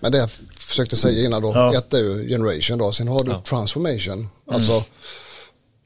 Men 0.00 0.12
det 0.12 0.18
jag 0.18 0.30
försökte 0.56 0.96
säga 0.96 1.24
innan 1.26 1.42
då, 1.42 1.52
Ja. 1.54 1.74
ett 1.74 1.94
är 1.94 1.98
ju 1.98 2.28
generation 2.28 2.78
då, 2.78 2.92
sen 2.92 3.08
har 3.08 3.24
du 3.24 3.30
Ja. 3.30 3.42
transformation. 3.42 4.28
Alltså, 4.50 4.82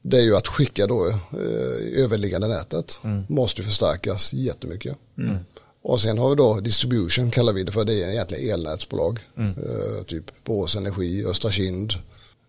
det 0.03 0.17
är 0.17 0.21
ju 0.21 0.35
att 0.35 0.47
skicka 0.47 0.87
då 0.87 1.07
eh, 1.07 2.03
överliggande 2.03 2.47
nätet. 2.47 2.99
Måste 3.27 3.61
ju 3.61 3.67
förstärkas 3.67 4.33
jättemycket. 4.33 4.97
Och 5.83 6.01
sen 6.01 6.17
har 6.17 6.29
vi 6.29 6.35
då 6.35 6.59
distribution 6.59 7.31
kallar 7.31 7.53
vi 7.53 7.63
det 7.63 7.71
för. 7.71 7.85
Det 7.85 8.03
är 8.03 8.09
egentligen 8.11 8.53
elnätsbolag. 8.53 9.19
Eh, 9.37 10.03
typ 10.07 10.23
Borås 10.45 10.75
Energi, 10.75 11.25
Östra 11.25 11.51
Kind, 11.51 11.93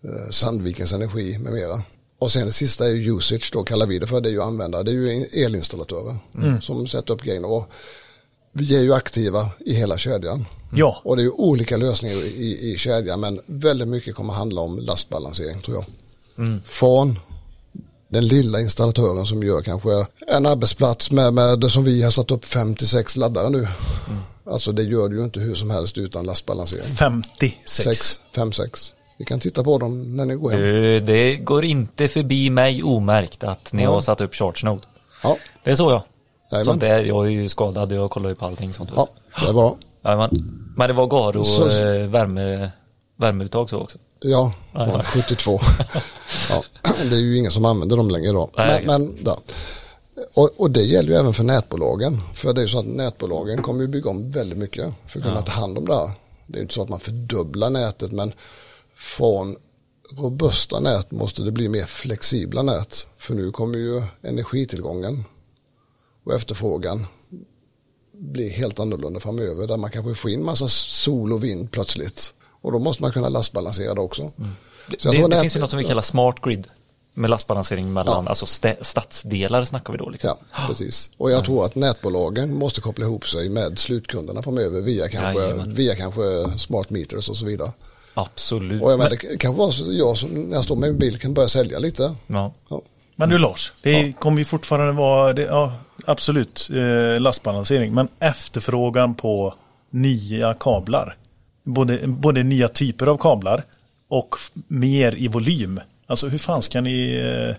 eh, 0.04 0.30
Sandvikens 0.30 0.92
Energi 0.92 1.38
med 1.38 1.52
mera. 1.52 1.82
Och 2.18 2.30
sen 2.32 2.46
det 2.46 2.52
sista 2.52 2.86
är 2.86 2.90
ju 2.92 3.16
usage 3.16 3.50
då 3.52 3.62
kallar 3.64 3.86
vi 3.86 3.98
det 3.98 4.06
för. 4.06 4.20
Det 4.20 4.28
är 4.28 4.32
ju 4.32 4.42
användare. 4.42 4.82
Det 4.82 4.90
är 4.90 4.94
ju 4.94 5.24
elinstallatörer 5.44 6.16
som 6.60 6.86
sätter 6.86 7.14
upp 7.14 7.22
grejerna. 7.22 7.48
Och 7.48 7.68
vi 8.52 8.76
är 8.78 8.82
ju 8.82 8.94
aktiva 8.94 9.50
i 9.66 9.74
hela 9.74 9.98
kedjan. 9.98 10.44
Ja, 10.72 11.00
Och 11.04 11.16
det 11.16 11.22
är 11.22 11.24
ju 11.24 11.30
olika 11.30 11.76
lösningar 11.76 12.16
i, 12.16 12.72
i 12.72 12.76
kedjan 12.78 13.20
men 13.20 13.40
väldigt 13.46 13.88
mycket 13.88 14.14
kommer 14.14 14.32
handla 14.32 14.60
om 14.60 14.78
lastbalansering 14.78 15.60
tror 15.60 15.76
jag. 15.76 15.84
Från 16.66 17.18
den 18.14 18.26
lilla 18.26 18.60
installatören 18.60 19.26
som 19.26 19.42
gör 19.42 19.60
kanske 19.62 20.06
en 20.28 20.46
arbetsplats 20.46 21.10
med, 21.10 21.34
med 21.34 21.70
som 21.70 21.84
vi 21.84 22.02
har 22.02 22.10
satt 22.10 22.30
upp 22.30 22.44
56 22.44 23.16
laddare 23.16 23.50
nu. 23.50 23.68
Alltså 24.50 24.72
det 24.72 24.82
gör 24.82 25.08
du 25.08 25.18
ju 25.18 25.24
inte 25.24 25.40
hur 25.40 25.54
som 25.54 25.70
helst 25.70 25.98
utan 25.98 26.26
lastbalansering. 26.26 26.84
56. 26.84 27.60
6, 27.84 28.20
5, 28.34 28.52
6. 28.52 28.92
Vi 29.18 29.24
kan 29.24 29.40
titta 29.40 29.64
på 29.64 29.78
dem 29.78 30.16
när 30.16 30.24
ni 30.24 30.34
går 30.34 30.50
hem. 30.50 30.60
Du, 30.60 31.00
det 31.00 31.36
går 31.36 31.64
inte 31.64 32.08
förbi 32.08 32.50
mig 32.50 32.82
omärkt 32.82 33.44
att 33.44 33.72
ni 33.72 33.82
Ja. 33.82 33.90
har 33.90 34.00
satt 34.00 34.20
upp 34.20 34.34
ChargeNode. 34.34 34.82
Ja, 35.22 35.36
Det 35.64 35.70
är 35.70 35.74
så 35.74 35.90
ja. 35.90 36.04
Jajamän. 36.52 36.64
Sånt 36.64 36.82
är, 36.82 36.98
jag 36.98 37.26
är 37.26 37.30
ju 37.30 37.48
skadad, 37.48 37.92
jag 37.92 38.10
kollar 38.10 38.28
ju 38.28 38.34
på 38.34 38.46
allting 38.46 38.72
sånt. 38.74 38.90
ja 38.96 39.08
det 39.42 39.48
är 39.48 39.52
bra. 39.52 39.76
Jajamän. 40.04 40.30
Men 40.76 40.88
det 40.88 40.94
var 40.94 41.06
gar 41.06 41.36
och 41.36 41.46
Så- 41.46 41.68
eh, 41.68 42.06
värme, 42.08 42.70
värmeuttag 43.18 43.70
så 43.70 43.78
också. 43.78 43.98
Ja, 44.24 44.52
Jajamän. 44.74 45.02
72. 45.02 45.60
ja, 46.50 46.64
det 46.82 47.16
är 47.16 47.20
ju 47.20 47.38
ingen 47.38 47.50
som 47.50 47.64
använder 47.64 47.96
dem 47.96 48.10
längre 48.10 48.28
idag. 48.28 48.50
Nej. 48.56 48.84
Men, 48.86 49.04
men, 49.04 49.18
ja. 49.24 49.38
och, 50.34 50.50
och 50.56 50.70
det 50.70 50.82
gäller 50.82 51.08
ju 51.08 51.14
även 51.14 51.34
för 51.34 51.44
nätbolagen. 51.44 52.20
För 52.34 52.52
det 52.52 52.60
är 52.60 52.62
ju 52.62 52.68
så 52.68 52.78
att 52.78 52.86
nätbolagen 52.86 53.62
kommer 53.62 53.82
ju 53.82 53.88
bygga 53.88 54.10
om 54.10 54.30
väldigt 54.30 54.58
mycket 54.58 54.92
för 55.06 55.18
att 55.18 55.24
kunna 55.24 55.42
ta 55.42 55.52
hand 55.52 55.78
om 55.78 55.86
det 55.86 55.94
här. 55.94 56.10
Det 56.46 56.54
är 56.54 56.56
ju 56.56 56.62
inte 56.62 56.74
så 56.74 56.82
att 56.82 56.88
man 56.88 57.00
fördubblar 57.00 57.70
nätet 57.70 58.12
men 58.12 58.32
från 58.96 59.56
robusta 60.16 60.80
nät 60.80 61.10
måste 61.10 61.42
det 61.42 61.52
bli 61.52 61.68
mer 61.68 61.84
flexibla 61.84 62.62
nät. 62.62 63.06
För 63.18 63.34
nu 63.34 63.50
kommer 63.50 63.78
ju 63.78 64.02
energitillgången 64.22 65.24
och 66.24 66.34
efterfrågan 66.34 67.06
bli 68.12 68.48
helt 68.48 68.80
annorlunda 68.80 69.20
framöver. 69.20 69.66
Där 69.66 69.76
man 69.76 69.90
kanske 69.90 70.14
får 70.14 70.30
in 70.30 70.44
massa 70.44 70.68
sol 70.68 71.32
och 71.32 71.44
vind 71.44 71.70
plötsligt. 71.70 72.34
Och 72.64 72.72
då 72.72 72.78
måste 72.78 73.02
man 73.02 73.12
kunna 73.12 73.28
lastbalansera 73.28 73.94
det 73.94 74.00
också. 74.00 74.32
Det, 74.90 75.00
Så 75.00 75.08
jag 75.08 75.14
det, 75.14 75.22
det 75.22 75.28
nät- 75.36 75.40
finns 75.40 75.56
ju 75.56 75.60
något 75.60 75.70
som 75.70 75.78
vi 75.78 75.84
kallar 75.84 76.02
smart 76.02 76.36
grid. 76.42 76.66
Med 77.16 77.30
lastbalansering 77.30 77.92
mellan, 77.92 78.22
Ja. 78.24 78.28
alltså 78.28 78.46
stä, 78.46 78.76
stadsdelar 78.80 79.64
snackar 79.64 79.92
vi 79.92 79.98
då 79.98 80.08
liksom. 80.08 80.30
Ja, 80.52 80.58
precis. 80.68 81.10
Och 81.16 81.30
jag 81.30 81.44
tror 81.44 81.64
att 81.64 81.74
nätbolagen 81.74 82.54
måste 82.54 82.80
koppla 82.80 83.04
ihop 83.04 83.28
sig 83.28 83.48
med 83.48 83.78
slutkunderna 83.78 84.42
framöver 84.42 84.80
via 84.80 85.08
kanske, 85.08 85.42
Jajamän. 85.42 85.74
via 85.74 85.94
kanske 85.94 86.22
smart 86.58 86.90
meters 86.90 87.28
och 87.28 87.36
så 87.36 87.44
vidare. 87.46 87.72
Absolut. 88.14 88.82
Och 88.82 88.92
jag 88.92 88.98
menar, 88.98 89.10
det 89.10 89.36
kan 89.38 89.54
vara 89.56 89.72
så 89.72 89.92
jag 89.92 90.16
som 90.16 90.28
när 90.30 90.54
jag 90.56 90.64
står 90.64 90.76
med 90.76 90.88
min 90.90 90.98
bil 90.98 91.18
kan 91.18 91.34
börja 91.34 91.48
sälja 91.48 91.78
lite. 91.78 92.14
ja. 92.26 92.52
Ja, 92.68 92.82
Men 93.16 93.28
du 93.28 93.38
Lars, 93.38 93.72
det 93.82 94.12
kommer 94.20 94.38
ju 94.38 94.44
fortfarande 94.44 94.92
vara, 94.92 95.32
det, 95.32 95.42
ja, 95.42 95.72
absolut, 96.06 96.68
eh, 96.72 97.20
lastbalansering. 97.20 97.94
Men 97.94 98.08
efterfrågan 98.20 99.14
på 99.14 99.54
nya 99.90 100.54
kablar. 100.54 101.16
Både, 101.64 102.06
både 102.06 102.42
nya 102.42 102.68
typer 102.68 103.06
av 103.06 103.18
kablar 103.18 103.64
och 104.08 104.34
mer 104.68 105.14
i 105.14 105.28
volym. 105.28 105.80
Alltså 106.06 106.28
hur 106.28 106.38
fan 106.38 106.62
ska 106.62 106.80
ni, 106.80 107.14
eh, 107.14 107.56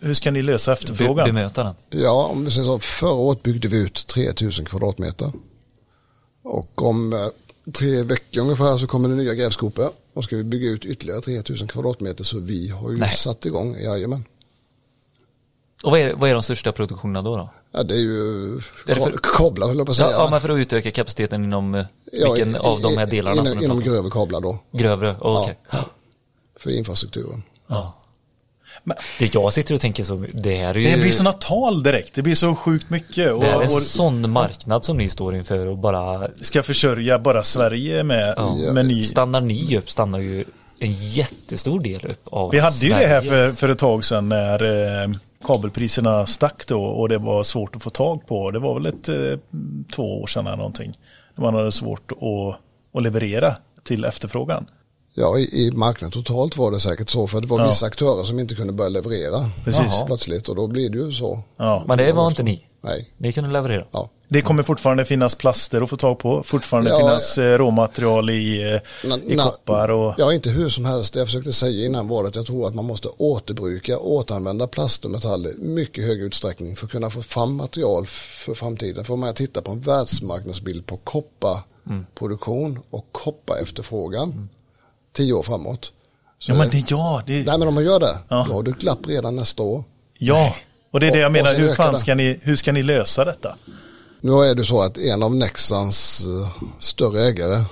hur 0.00 0.14
ska 0.14 0.30
ni 0.30 0.42
lösa 0.42 0.70
Be, 0.70 0.72
efterfrågan? 0.72 1.26
bemöta 1.26 1.64
den. 1.64 1.74
ja 1.90 2.26
om 2.32 2.44
vi 2.44 2.50
säger 2.50 2.66
så, 2.66 2.78
förra 2.78 3.10
året 3.12 3.42
byggde 3.42 3.68
vi 3.68 3.76
ut 3.78 4.06
3000 4.06 4.64
kvadratmeter. 4.64 5.32
Och 6.42 6.82
om 6.82 7.12
eh, 7.12 7.18
tre 7.72 8.02
veckor 8.02 8.40
ungefär 8.42 8.78
så 8.78 8.86
kommer 8.86 9.08
det 9.08 9.14
nya 9.14 9.34
grävskopor. 9.34 9.90
Och 10.14 10.24
ska 10.24 10.36
vi 10.36 10.44
bygga 10.44 10.68
ut 10.68 10.84
ytterligare 10.84 11.20
3000 11.20 11.68
kvadratmeter 11.68 12.24
så 12.24 12.40
vi 12.40 12.68
har 12.68 12.90
ju 12.90 12.96
Nej. 12.96 13.14
satt 13.14 13.46
igång, 13.46 13.76
jajamän. 13.78 14.24
Och 15.82 15.90
vad 15.90 16.00
är, 16.00 16.14
vad 16.14 16.30
är 16.30 16.34
de 16.34 16.42
största 16.42 16.72
produktionerna 16.72 17.22
då? 17.22 17.36
då? 17.36 17.50
Ja, 17.76 17.82
det 17.82 17.94
är 17.94 17.98
ju 17.98 18.60
kablar 19.36 19.66
höll 19.68 19.76
jag 19.76 19.86
på 19.86 19.90
att 19.90 19.96
säga. 19.96 20.10
ja, 20.10 20.28
men 20.30 20.40
för 20.40 20.48
att 20.48 20.58
utöka 20.58 20.90
kapaciteten 20.90 21.44
inom 21.44 21.74
eh, 21.74 21.84
Ja, 22.12 22.32
vilken 22.32 22.54
i- 22.54 22.58
av 22.58 22.80
de 22.80 22.96
här 22.98 23.06
delarna 23.06 23.50
inom, 23.50 23.62
inom 23.64 23.80
grövre 23.80 24.10
kablar 24.10 24.40
då. 24.40 24.58
Grövre, 24.72 25.16
okej. 25.20 25.58
Ja, 25.70 25.78
för 26.60 26.70
infrastrukturen. 26.70 27.42
Ja. 27.66 28.02
Men- 28.84 28.96
Det 29.18 29.34
jag 29.34 29.52
sitter 29.52 29.74
och 29.74 29.80
tänker 29.80 30.04
så, 30.04 30.24
det 30.34 30.56
här 30.56 30.74
är 30.74 30.78
ju... 30.78 30.90
Det 30.90 30.96
blir 30.96 31.10
sådana 31.10 31.32
tal 31.32 31.82
direkt, 31.82 32.14
det 32.14 32.22
blir 32.22 32.34
så 32.34 32.54
sjukt 32.54 32.90
mycket. 32.90 33.32
Och, 33.32 33.40
det 33.40 33.46
är 33.46 33.54
en 33.54 33.62
och 33.62 33.70
sån 33.82 34.30
marknad 34.30 34.84
som 34.84 34.96
ni 34.96 35.08
står 35.08 35.36
inför 35.36 35.66
och 35.66 35.78
bara... 35.78 36.28
ska 36.40 36.62
försörja 36.62 37.18
bara 37.18 37.42
Sverige 37.42 38.02
med, 38.02 38.34
Ja. 38.36 38.54
med 38.72 38.86
ny... 38.86 39.04
Stannar 39.04 39.40
ni 39.40 39.78
upp 39.78 39.90
stannar 39.90 40.18
ju 40.18 40.44
en 40.78 40.92
jättestor 40.92 41.80
del 41.80 42.06
upp 42.06 42.22
av 42.30 42.50
Vi 42.50 42.58
hade 42.58 42.76
ju 42.76 42.88
det 42.88 43.06
här 43.06 43.20
för, 43.20 43.28
Sveriges- 43.36 43.56
för 43.56 43.68
ett 43.68 43.78
tag 43.78 44.04
sedan 44.04 44.28
när 44.28 44.62
eh, 45.02 45.08
kabelpriserna 45.46 46.26
stack 46.26 46.66
då 46.66 46.84
och 46.84 47.08
det 47.08 47.18
var 47.18 47.42
svårt 47.42 47.76
att 47.76 47.82
få 47.82 47.90
tag 47.90 48.26
på. 48.26 48.50
Det 48.50 48.58
var 48.58 48.74
väl 48.74 48.86
ett 48.86 49.08
eh, 49.08 49.38
två 49.92 50.22
år 50.22 50.26
sedan 50.26 50.46
eller 50.46 50.56
någonting. 50.56 50.98
Man 51.34 51.54
hade 51.54 51.72
svårt 51.72 52.12
att, 52.12 52.60
att 52.96 53.02
leverera 53.02 53.56
till 53.84 54.04
efterfrågan. 54.04 54.66
Ja, 55.18 55.38
i, 55.38 55.66
i 55.66 55.70
marknaden 55.70 56.12
totalt 56.12 56.56
var 56.56 56.70
det 56.70 56.80
säkert 56.80 57.08
så. 57.10 57.26
För 57.26 57.40
det 57.40 57.46
var 57.46 57.60
Ja. 57.60 57.66
vissa 57.66 57.86
aktörer 57.86 58.24
som 58.24 58.38
inte 58.40 58.54
kunde 58.54 58.72
börja 58.72 58.88
leverera. 58.88 59.50
Precis. 59.64 59.92
Plötsligt 60.06 60.48
och 60.48 60.56
då 60.56 60.66
blir 60.66 60.90
det 60.90 60.98
ju 60.98 61.12
så. 61.12 61.40
Ja. 61.56 61.84
Men 61.88 61.98
det 61.98 62.12
var 62.12 62.26
inte 62.28 62.42
ni. 62.42 62.62
Nej, 62.80 63.10
Ni 63.18 63.32
kunde 63.32 63.50
leverera. 63.50 63.84
ja. 63.90 64.10
Det 64.28 64.42
kommer 64.42 64.62
fortfarande 64.62 65.04
finnas 65.04 65.34
plaster 65.34 65.80
att 65.80 65.90
få 65.90 65.96
tag 65.96 66.18
på. 66.18 66.42
Fortfarande 66.42 66.90
Ja, 66.90 66.98
finnas 66.98 67.38
eh, 67.38 67.58
råmaterial 67.58 68.30
i, 68.30 68.62
eh, 68.62 69.08
Na- 69.08 69.22
i 69.26 69.36
na- 69.36 69.42
koppar 69.44 69.88
och... 69.90 70.14
Ja, 70.18 70.32
inte 70.32 70.50
hur 70.50 70.68
som 70.68 70.84
helst. 70.84 71.12
Det 71.12 71.18
jag 71.18 71.28
försökte 71.28 71.52
säga 71.52 71.86
innan 71.86 72.08
var 72.08 72.24
att 72.24 72.34
jag 72.36 72.46
tror 72.46 72.66
att 72.66 72.74
man 72.74 72.84
måste 72.84 73.08
återbruka, 73.08 73.98
återanvända 73.98 74.66
plast 74.66 75.04
och 75.04 75.10
metaller 75.10 75.50
i 75.50 75.54
mycket 75.58 76.04
hög 76.04 76.20
utsträckning 76.22 76.76
för 76.76 76.86
att 76.86 76.92
kunna 76.92 77.10
få 77.10 77.22
fram 77.22 77.54
material 77.56 78.06
för 78.06 78.54
framtiden. 78.54 79.04
För 79.04 79.14
om 79.14 79.20
man 79.20 79.34
tittar 79.34 79.62
på 79.62 79.70
en 79.70 79.80
världsmarknadsbild 79.80 80.86
på 80.86 80.96
kopparproduktion 80.96 82.78
och 82.90 83.06
kopparefterfrågan 83.12 84.48
tio 85.16 85.32
år 85.32 85.42
framåt. 85.42 85.92
Så 86.38 86.52
Ja 86.52 86.58
men 86.58 86.68
det, 86.70 86.90
ja, 86.90 87.22
det, 87.26 87.32
Nej 87.46 87.58
men 87.58 87.68
om 87.68 87.74
man 87.74 87.84
gör 87.84 88.00
det, 88.00 88.18
Ja. 88.28 88.44
då 88.48 88.54
har 88.54 88.62
du 88.62 88.72
glapp 88.72 88.98
redan 89.06 89.36
nästa 89.36 89.62
år. 89.62 89.84
ja. 90.18 90.54
Och 90.92 91.00
det 91.00 91.06
är 91.06 91.10
det 91.12 91.18
jag 91.18 91.26
Och- 91.26 91.32
menar, 91.32 91.54
hur 91.54 91.74
fan 91.74 91.98
ska 91.98 92.14
ni, 92.14 92.38
hur 92.42 92.56
ska 92.56 92.72
ni 92.72 92.82
lösa 92.82 93.24
detta? 93.24 93.56
Nu 94.20 94.32
är 94.32 94.54
det 94.54 94.64
så 94.64 94.82
att 94.82 94.98
en 94.98 95.22
av 95.22 95.34
Nexans 95.36 96.24
eh, 96.26 96.62
större 96.78 97.22
ägare, 97.24 97.64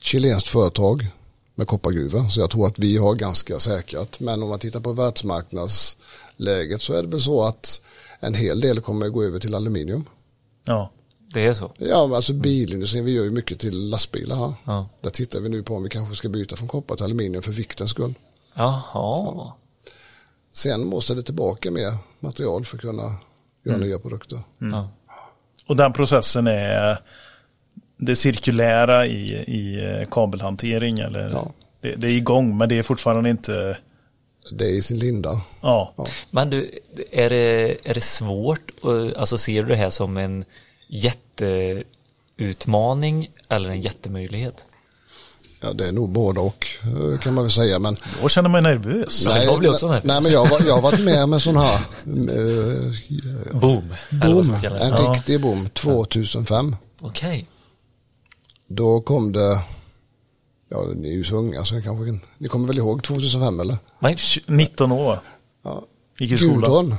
chilenskt 0.00 0.48
företag 0.48 1.06
med 1.54 1.66
koppargruvor, 1.66 2.28
så 2.28 2.40
jag 2.40 2.50
tror 2.50 2.66
att 2.66 2.78
vi 2.78 2.96
har 2.98 3.14
ganska 3.14 3.58
säkrat. 3.58 4.20
Men 4.20 4.42
om 4.42 4.48
man 4.48 4.58
tittar 4.58 4.80
på 4.80 4.92
världsmarknadsläget 4.92 6.82
så 6.82 6.92
är 6.92 7.02
det 7.02 7.08
väl 7.08 7.20
så 7.20 7.44
att 7.44 7.80
en 8.20 8.34
hel 8.34 8.60
del 8.60 8.80
kommer 8.80 9.06
att 9.06 9.12
gå 9.12 9.22
över 9.24 9.38
till 9.38 9.54
aluminium. 9.54 10.04
Ja. 10.64 10.90
Det 11.36 11.46
är 11.46 11.52
så. 11.52 11.72
Ja, 11.78 12.16
alltså 12.16 12.32
bilindustrin, 12.32 13.04
vi 13.04 13.12
gör 13.12 13.24
ju 13.24 13.30
mycket 13.30 13.58
till 13.60 13.88
lastbilar 13.90 14.36
här. 14.36 14.54
Ja. 14.64 14.88
Där 15.00 15.10
tittar 15.10 15.40
vi 15.40 15.48
nu 15.48 15.62
på 15.62 15.74
om 15.76 15.82
vi 15.82 15.88
kanske 15.88 16.16
ska 16.16 16.28
byta 16.28 16.56
från 16.56 16.68
koppar 16.68 16.94
till 16.96 17.04
aluminium 17.04 17.42
för 17.42 17.50
viktens 17.50 17.90
skull. 17.90 18.14
Jaha. 18.54 19.52
Sen 20.52 20.86
måste 20.86 21.14
det 21.14 21.22
tillbaka 21.22 21.70
mer 21.70 21.96
material 22.20 22.64
för 22.64 22.76
att 22.76 22.80
kunna 22.80 23.14
göra 23.64 23.76
nya 23.76 23.98
produkter. 23.98 24.40
Ja. 24.58 24.88
Och 25.66 25.76
den 25.76 25.92
processen 25.92 26.46
är 26.46 26.98
det 27.96 28.16
cirkulära 28.16 29.06
i, 29.06 29.32
i 29.32 29.84
eh, 30.00 30.08
kabelhantering 30.10 30.98
eller? 30.98 31.30
Ja. 31.30 31.52
Det, 31.80 31.94
det 31.96 32.06
är 32.06 32.10
igång 32.16 32.56
men 32.58 32.68
det 32.68 32.78
är 32.78 32.82
fortfarande 32.82 33.30
inte, 33.30 33.78
Det 34.52 34.64
är 34.64 34.78
i 34.78 34.82
sin 34.82 34.98
linda. 34.98 35.40
ja. 35.60 35.94
Ja. 35.96 36.06
Men 36.30 36.50
du, 36.50 36.70
är 37.10 37.30
det, 37.30 37.76
är 37.90 37.94
det 37.94 38.00
svårt, 38.04 38.72
eh, 38.84 39.20
alltså 39.20 39.38
ser 39.38 39.62
du 39.62 39.68
det 39.68 39.76
här 39.76 39.90
som 39.90 40.16
en 40.16 40.44
jätteutmaning 40.88 43.30
eller 43.48 43.70
en 43.70 43.80
jättemöjlighet? 43.80 44.64
Ja, 45.60 45.72
det 45.72 45.88
är 45.88 45.92
nog 45.92 46.10
båda 46.10 46.40
och 46.40 46.66
kan 47.22 47.34
man 47.34 47.44
väl 47.44 47.50
säga. 47.50 47.78
Men 47.78 47.96
Då 48.22 48.28
känner 48.28 48.48
man 48.48 48.62
nervös. 48.62 49.22
Ja, 49.26 49.42
jag 49.42 49.58
blir 49.58 49.70
också 49.70 49.86
nervös. 49.88 50.04
nej, 50.04 50.22
men 50.22 50.32
jag, 50.32 50.48
var- 50.50 50.66
jag 50.66 50.74
har 50.74 50.82
varit 50.82 51.04
med 51.04 51.28
med 51.28 51.42
sån 51.42 51.56
här 51.56 51.74
eh, 51.74 51.80
Boom. 53.60 53.94
Boom, 54.10 54.54
en 54.54 54.62
Ja. 54.62 55.12
riktig 55.14 55.40
boom 55.40 55.68
2005. 55.68 56.76
Okej. 57.02 57.46
Då 58.68 59.00
kom 59.00 59.32
det, 59.32 59.60
ja 60.68 60.84
ni 60.96 61.08
är 61.08 61.12
ju 61.12 61.24
så 61.24 61.36
unga 61.36 61.64
så 61.64 61.74
jag 61.74 61.84
kanske, 61.84 62.06
kan- 62.06 62.20
ni 62.38 62.48
kommer 62.48 62.66
väl 62.66 62.78
ihåg 62.78 63.02
2005 63.02 63.60
eller? 63.60 63.76
Nej, 63.98 64.16
19 64.46 64.92
år. 64.92 65.18
Ja. 65.64 65.82
Gick 66.18 66.32
i 66.32 66.38
skolan. 66.38 66.60
Gudrun, 66.60 66.94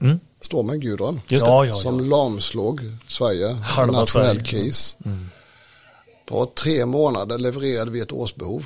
Mm. 0.00 0.20
Stormen 0.40 0.80
Gudrun. 0.80 1.20
just 1.28 1.44
det. 1.44 1.50
Ja, 1.50 1.64
ja, 1.64 1.74
som 1.74 1.98
ja. 1.98 2.04
lamslog 2.16 2.80
Sverige, 3.08 3.48
Halva 3.48 4.00
nationell 4.00 4.36
Sverige. 4.36 4.44
kris. 4.44 4.96
På 6.28 6.46
tre 6.54 6.86
månader 6.86 7.38
levererade 7.38 7.90
vi 7.90 8.00
ett 8.00 8.12
årsbehov. 8.12 8.64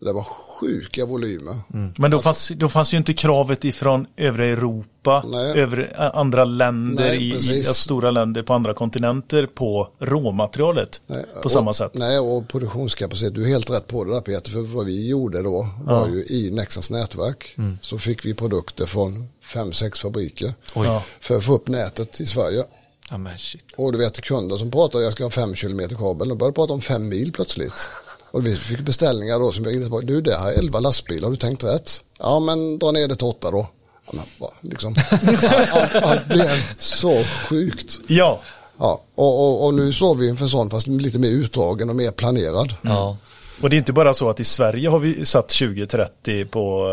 Det 0.00 0.12
var 0.12 0.22
sjuka 0.22 1.06
volymer. 1.06 1.56
Men 1.98 2.10
då 2.10 2.18
fanns, 2.18 2.52
då 2.56 2.68
fanns 2.68 2.94
ju 2.94 2.98
inte 2.98 3.12
kravet 3.14 3.64
ifrån 3.64 4.06
övriga 4.16 4.50
Europa, 4.52 5.24
Nej. 5.28 5.60
övriga, 5.60 5.88
andra 5.96 6.44
länder, 6.44 7.04
Nej, 7.04 7.16
i, 7.16 7.34
i, 7.52 7.62
ja, 7.66 7.72
stora 7.72 8.10
länder 8.10 8.42
på 8.42 8.54
andra 8.54 8.74
kontinenter 8.74 9.46
på 9.46 9.88
råmaterialet 9.98 11.00
Nej, 11.06 11.24
på 11.42 11.48
samma 11.48 11.70
och, 11.70 11.76
sätt. 11.76 11.90
Nej, 11.94 12.18
och 12.18 12.48
produktionskapacitet, 12.48 13.34
du 13.34 13.42
är 13.44 13.48
helt 13.48 13.70
rätt 13.70 13.86
på 13.86 14.04
det 14.04 14.12
där 14.14 14.20
Peter, 14.20 14.50
för 14.50 14.60
vad 14.60 14.86
vi 14.86 15.08
gjorde 15.08 15.42
då 15.42 15.68
var 15.84 16.08
ju 16.08 16.24
i 16.24 16.50
Nexans 16.52 16.90
nätverk 16.90 17.54
Mm. 17.58 17.78
så 17.82 17.98
fick 17.98 18.24
vi 18.24 18.34
produkter 18.34 18.86
från 18.86 19.28
fem, 19.44 19.72
sex 19.72 20.00
fabriker 20.00 20.54
Oj. 20.74 20.86
Ja. 20.86 21.02
för 21.20 21.36
att 21.36 21.44
få 21.44 21.52
upp 21.54 21.68
nätet 21.68 22.20
i 22.20 22.26
Sverige. 22.26 22.64
Ja 23.10 23.18
men 23.18 23.38
shit. 23.38 23.64
Och 23.76 23.92
du 23.92 23.98
vet 23.98 24.20
kunder 24.20 24.56
som 24.56 24.70
pratar, 24.70 24.98
jag 25.00 25.12
ska 25.12 25.24
ha 25.24 25.30
fem 25.30 25.54
kilometer 25.54 25.96
kabel, 25.96 26.28
de 26.28 26.38
började 26.38 26.54
prata 26.54 26.72
om 26.72 26.80
fem 26.80 27.08
mil 27.08 27.32
plötsligt. 27.32 27.88
Och 28.36 28.46
vi 28.46 28.56
fick 28.56 28.80
beställningar 28.80 29.38
då 29.38 29.52
som 29.52 29.64
jag 29.64 29.74
inte 29.74 29.90
på, 29.90 30.00
du 30.00 30.20
det 30.20 30.36
här 30.36 30.52
är 30.52 30.58
elva 30.58 30.80
lastbilar, 30.80 31.22
har 31.22 31.30
du 31.30 31.36
tänkt 31.36 31.64
rätt? 31.64 32.04
Ja 32.18 32.40
men 32.40 32.78
dra 32.78 32.90
ner 32.90 33.08
det 33.08 33.16
till 33.16 33.26
åtta 33.26 33.50
då. 33.50 33.66
Ja, 34.12 34.52
liksom. 34.60 34.94
allt, 35.72 35.94
allt 35.94 36.26
blev 36.26 36.76
så 36.78 37.22
sjukt. 37.48 37.98
Ja, 38.06 38.40
Ja, 38.78 39.02
och, 39.14 39.40
och, 39.44 39.66
och 39.66 39.74
nu 39.74 39.92
står 39.92 40.14
vi 40.14 40.28
inför 40.28 40.44
en 40.44 40.48
sån 40.48 40.70
fast 40.70 40.86
lite 40.86 41.18
mer 41.18 41.28
utdragen 41.28 41.90
och 41.90 41.96
mer 41.96 42.10
planerad. 42.10 42.74
Ja. 42.82 43.16
Och 43.62 43.70
det 43.70 43.76
är 43.76 43.78
inte 43.78 43.92
bara 43.92 44.14
så 44.14 44.28
att 44.28 44.40
i 44.40 44.44
Sverige 44.44 44.88
har 44.88 44.98
vi 44.98 45.24
satt 45.24 45.48
2030 45.48 46.44
på, 46.44 46.88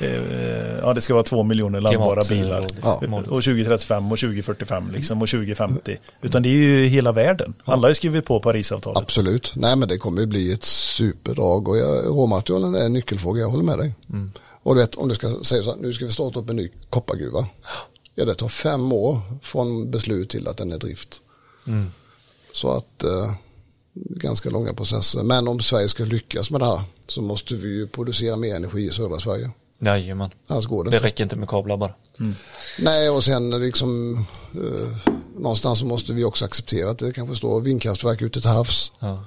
eh, 0.00 0.08
eh, 0.08 0.78
ja 0.82 0.94
det 0.94 1.00
ska 1.00 1.14
vara 1.14 1.24
två 1.24 1.42
miljoner 1.42 1.80
laddbara 1.80 2.22
bilar. 2.28 2.66
Ja. 2.82 2.94
Och 3.18 3.42
2035 3.42 4.12
och 4.12 4.18
2045 4.18 4.90
liksom 4.92 5.22
och 5.22 5.28
2050. 5.28 5.96
Utan 6.22 6.42
det 6.42 6.48
är 6.48 6.52
ju 6.52 6.86
hela 6.86 7.12
världen. 7.12 7.54
Alla 7.64 7.82
har 7.82 7.88
ju 7.88 7.94
skrivit 7.94 8.24
på 8.24 8.40
Parisavtalet. 8.40 9.02
Absolut. 9.02 9.52
Nej 9.56 9.76
men 9.76 9.88
det 9.88 9.98
kommer 9.98 10.20
ju 10.20 10.26
bli 10.26 10.52
ett 10.52 10.64
superdrag 10.64 11.68
och 11.68 11.76
jag, 11.76 12.06
råmaterialen 12.06 12.74
är 12.74 12.84
en 12.84 12.92
nyckelfråga, 12.92 13.40
jag 13.40 13.48
håller 13.48 13.64
med 13.64 13.78
dig. 13.78 13.94
Och 14.62 14.74
du 14.74 14.80
vet 14.80 14.94
om 14.94 15.08
du 15.08 15.14
ska 15.14 15.28
säga 15.28 15.62
så 15.62 15.70
här, 15.70 15.78
nu 15.80 15.92
ska 15.92 16.04
vi 16.04 16.12
starta 16.12 16.40
upp 16.40 16.50
en 16.50 16.56
ny 16.56 16.70
koppargruva. 16.90 17.46
Ja 18.14 18.24
det 18.24 18.34
tar 18.34 18.48
fem 18.48 18.92
år 18.92 19.20
från 19.42 19.90
beslut 19.90 20.30
till 20.30 20.48
att 20.48 20.56
den 20.56 20.72
är 20.72 20.78
drift. 20.78 21.20
Så 22.52 22.70
att 22.70 23.02
eh, 23.02 23.34
ganska 23.94 24.50
långa 24.50 24.72
processer. 24.74 25.22
Men 25.22 25.48
om 25.48 25.60
Sverige 25.60 25.88
ska 25.88 26.04
lyckas 26.04 26.50
med 26.50 26.60
det 26.60 26.64
här 26.66 26.80
så 27.08 27.22
måste 27.22 27.54
vi 27.54 27.68
ju 27.68 27.86
producera 27.86 28.36
mer 28.36 28.56
energi 28.56 28.80
i 28.86 28.90
södra 28.90 29.18
Sverige. 29.20 29.50
Jajamän. 29.78 30.30
Annars 30.46 30.66
går 30.66 30.84
det 30.84 30.90
Det 30.90 30.96
inte. 30.96 31.06
räcker 31.06 31.24
inte 31.24 31.36
med 31.36 31.48
kablar 31.48 31.76
bara. 31.76 31.94
Nej, 32.80 33.10
och 33.10 33.24
sen 33.24 33.50
liksom 33.60 34.16
eh, 34.54 35.10
någonstans 35.38 35.78
så 35.78 35.86
måste 35.86 36.12
vi 36.12 36.24
också 36.24 36.44
acceptera 36.44 36.90
att 36.90 36.98
det 36.98 37.12
kanske 37.12 37.36
står 37.36 37.60
vindkraftverk 37.60 38.22
ute 38.22 38.40
till 38.40 38.50
havs. 38.50 38.92
Ja. 39.00 39.24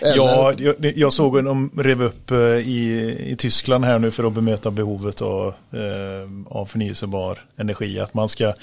Eller, 0.00 0.16
Ja, 0.16 0.52
jag, 0.58 0.96
jag 0.98 1.12
såg 1.12 1.38
att 1.38 1.44
de 1.44 1.70
rev 1.76 2.02
upp 2.02 2.30
eh, 2.30 2.38
i, 2.38 3.16
i 3.32 3.36
Tyskland 3.38 3.84
här 3.84 3.98
nu 3.98 4.10
för 4.10 4.24
att 4.24 4.32
bemöta 4.32 4.70
behovet 4.70 5.22
av, 5.22 5.48
eh, 5.48 6.56
av 6.56 6.66
förnyelsebar 6.66 7.46
energi. 7.58 7.98
Att 8.00 8.14
man 8.14 8.28
ska, 8.28 8.54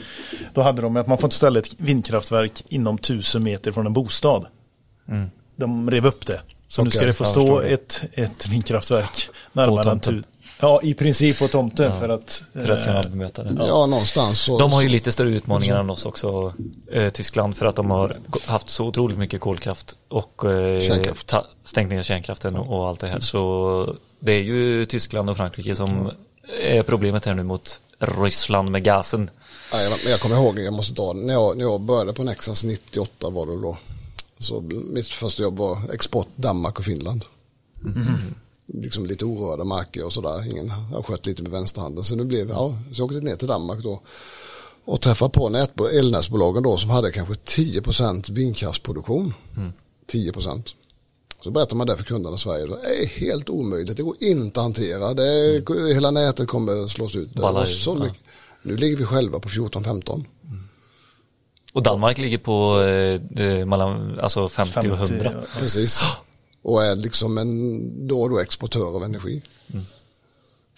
då 0.54 0.62
hade 0.62 0.82
de 0.82 0.98
att 0.98 1.08
man 1.08 1.18
får 1.18 1.28
inte 1.28 1.36
ställa 1.36 1.60
ett 1.60 1.70
vindkraftverk 1.82 2.64
inom 2.70 2.98
tusen 2.98 3.44
meter 3.44 3.72
från 3.72 3.86
en 3.86 3.94
bostad. 3.94 4.46
De 5.56 5.92
rev 5.92 6.06
upp 6.06 6.26
det. 6.26 6.42
Så 6.68 6.84
nu 6.84 6.90
ska 6.92 7.06
det 7.06 7.14
få 7.14 7.24
jag 7.24 7.30
stå 7.32 7.60
ett, 7.60 8.04
ett 8.14 8.48
vindkraftverk 8.48 9.30
närmare 9.54 10.00
tu, 10.00 10.24
Ja, 10.62 10.80
i 10.84 10.94
princip 10.94 11.40
på 11.40 11.48
tomten 11.48 12.00
för 12.00 12.10
att... 12.10 12.44
För 12.54 12.70
att 12.70 12.86
kunna 12.86 13.00
eh, 13.00 13.10
bemöta 13.10 13.44
det. 13.44 13.66
ja, 13.68 13.86
någonstans 13.86 14.40
så. 14.42 14.60
De 14.60 14.72
har 14.74 14.82
ju 14.82 14.90
lite 14.90 15.12
större 15.12 15.30
utmaningar 15.30 15.80
än 15.80 15.90
oss 15.90 16.06
också, 16.06 16.54
eh, 16.92 17.10
Tyskland, 17.10 17.58
för 17.58 17.66
att 17.66 17.76
de 17.76 17.92
har 17.92 18.18
haft 18.48 18.70
så 18.70 18.86
otroligt 18.86 19.18
mycket 19.18 19.42
kolkraft 19.42 19.98
och 20.10 20.54
eh, 20.54 21.04
ta- 21.26 21.46
stängt 21.64 21.90
ner 21.90 22.04
kärnkraften 22.04 22.56
och, 22.56 22.78
och 22.80 22.88
allt 22.88 23.00
det 23.00 23.08
här. 23.08 23.20
Så 23.20 23.96
det 24.20 24.32
är 24.32 24.42
ju 24.44 24.86
Tyskland 24.86 25.30
och 25.30 25.38
Frankrike 25.38 25.76
som 25.76 26.12
är 26.64 26.84
problemet 26.84 27.26
här 27.26 27.34
nu 27.34 27.44
mot 27.44 27.80
Ryssland 28.00 28.72
med 28.72 28.84
gasen. 28.84 29.30
Men 29.72 30.12
jag 30.12 30.20
kommer 30.20 30.36
ihåg, 30.36 30.60
jag 30.60 30.74
måste 30.74 30.94
det. 30.94 31.14
när 31.14 31.34
jag, 31.34 31.58
när 31.58 31.66
jag 31.66 31.82
började 31.82 32.14
på 32.14 32.24
Nexans 32.24 32.64
98 32.64 33.30
var 33.30 33.46
det 33.46 33.62
då. 33.62 33.78
Så 34.40 34.62
mitt 34.94 35.08
första 35.08 35.44
jobb 35.44 35.58
var 35.58 35.94
export 35.94 36.28
Danmark 36.36 36.80
och 36.80 36.86
Finland. 36.86 37.26
Liksom 38.74 39.06
lite 39.06 39.26
orörda 39.26 39.64
marker 39.64 40.06
och 40.06 40.14
sådär. 40.14 40.52
Ingen 40.52 40.70
har 40.70 41.04
skött 41.04 41.26
lite 41.26 41.44
med 41.44 41.52
vänsterhanden. 41.52 42.04
Så 42.04 42.16
nu 42.16 42.24
blev 42.26 42.50
ja, 42.50 42.78
så 42.92 43.02
jag 43.02 43.06
åkte 43.06 43.20
ner 43.20 43.36
till 43.36 43.48
Danmark 43.48 43.84
då. 43.84 44.02
Och 44.86 45.02
träffade 45.02 45.32
på 45.32 45.50
nätbo- 45.50 45.90
elnätsbolagen 46.00 46.64
då 46.64 46.78
som 46.78 46.90
hade 46.90 47.12
kanske 47.12 47.34
10% 47.34 48.32
vindkraftsproduktion. 48.32 49.34
10%. 50.12 50.76
Så 51.44 51.52
berättar 51.52 51.76
man 51.76 51.88
det 51.88 51.98
för 51.98 52.04
kunderna 52.04 52.36
i 52.36 52.40
Sverige. 52.40 52.66
Det 52.66 53.04
är 53.04 53.08
helt 53.08 53.50
omöjligt. 53.50 53.98
Det 53.98 54.04
går 54.04 54.16
inte 54.20 54.60
att 54.60 54.64
hantera. 54.64 55.14
Det 55.14 55.24
är, 55.28 55.94
Hela 55.94 56.12
nätet 56.12 56.48
kommer 56.48 56.88
slås 56.88 57.16
ut. 57.16 57.34
Ballar 57.34 57.66
så 57.66 57.96
ja. 58.00 58.04
mycket. 58.04 58.20
Nu 58.64 58.78
ligger 58.78 58.98
vi 58.98 59.06
själva 59.06 59.40
på 59.40 59.50
14-15. 59.50 60.26
Och 61.76 61.84
Danmark 61.84 62.18
ligger 62.18 62.38
på 62.38 62.82
eh, 62.82 63.46
eh, 63.46 63.66
mellan 63.66 64.20
alltså 64.20 64.50
50, 64.50 64.80
och 64.80 64.98
100. 64.98 65.32
ja. 65.34 65.60
Precis. 65.60 66.04
Och 66.62 66.84
är 66.84 66.96
liksom 66.96 67.38
en 67.38 68.08
då 68.08 68.22
och 68.22 68.30
då 68.30 68.40
exportör 68.40 68.96
av 68.96 69.04
energi. 69.04 69.42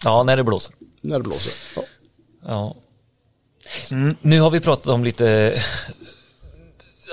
Ja, 0.04 0.22
när 0.22 0.36
det 0.36 0.44
blåser. 0.44 0.74
När 1.00 1.16
det 1.16 1.22
blåser. 1.22 1.52
Ja. 1.76 1.82
Ja. 2.42 2.76
Nu 4.22 4.40
har 4.40 4.50
vi 4.50 4.60
pratat 4.60 4.86
om 4.86 5.04
lite, 5.04 5.24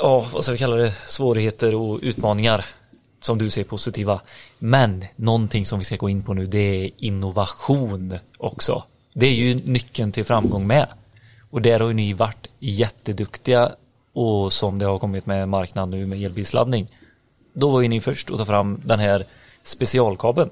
ja, 0.01 0.27
vad 0.33 0.43
ska 0.43 0.51
vi 0.51 0.57
kalla 0.57 0.75
det, 0.75 0.93
svårigheter 1.07 1.75
och 1.75 1.99
utmaningar 2.01 2.65
som 3.21 3.37
du 3.37 3.49
ser 3.49 3.63
positiva. 3.63 4.21
Men 4.59 5.05
någonting 5.15 5.65
som 5.65 5.79
vi 5.79 5.85
ska 5.85 5.95
gå 5.95 6.09
in 6.09 6.23
på 6.23 6.33
nu, 6.33 6.47
det 6.47 6.85
är 6.85 6.91
innovation 6.97 8.17
också. 8.37 8.83
Det 9.13 9.25
är 9.25 9.33
ju 9.33 9.55
nyckeln 9.55 10.11
till 10.11 10.25
framgång 10.25 10.67
med. 10.67 10.87
Och 11.49 11.61
där 11.61 11.79
har 11.79 11.87
ju 11.87 11.93
ni 11.93 12.13
varit 12.13 12.47
jätteduktiga 12.71 13.71
och 14.13 14.53
som 14.53 14.79
det 14.79 14.85
har 14.85 14.99
kommit 14.99 15.25
med 15.25 15.49
marknaden 15.49 15.89
nu 15.99 16.05
med 16.05 16.23
elbilsladdning. 16.23 16.97
Då 17.53 17.69
var 17.69 17.81
ju 17.81 17.87
ni 17.87 18.01
först 18.01 18.31
att 18.31 18.37
ta 18.37 18.45
fram 18.45 18.81
den 18.85 18.99
här 18.99 19.25
specialkabeln. 19.63 20.49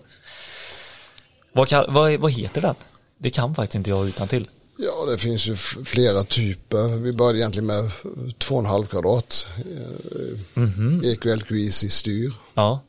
Vad, 1.53 1.67
kan, 1.67 1.93
vad, 1.93 2.19
vad 2.19 2.31
heter 2.31 2.61
den? 2.61 2.75
Det 3.17 3.29
kan 3.29 3.55
faktiskt 3.55 3.75
inte 3.75 3.89
jag 3.89 4.07
utan 4.07 4.27
till. 4.27 4.47
ja, 4.77 5.11
det 5.11 5.17
finns 5.17 5.47
ju 5.47 5.55
flera 5.85 6.23
typer. 6.23 6.97
Vi 6.97 7.13
började 7.13 7.39
egentligen 7.39 7.65
med 7.65 7.83
2,5 7.83 8.85
kvadrat. 8.85 9.47
Eh, 10.55 11.11
EQLQIC 11.11 11.93
styr. 11.93 12.33
Ja. 12.53 12.79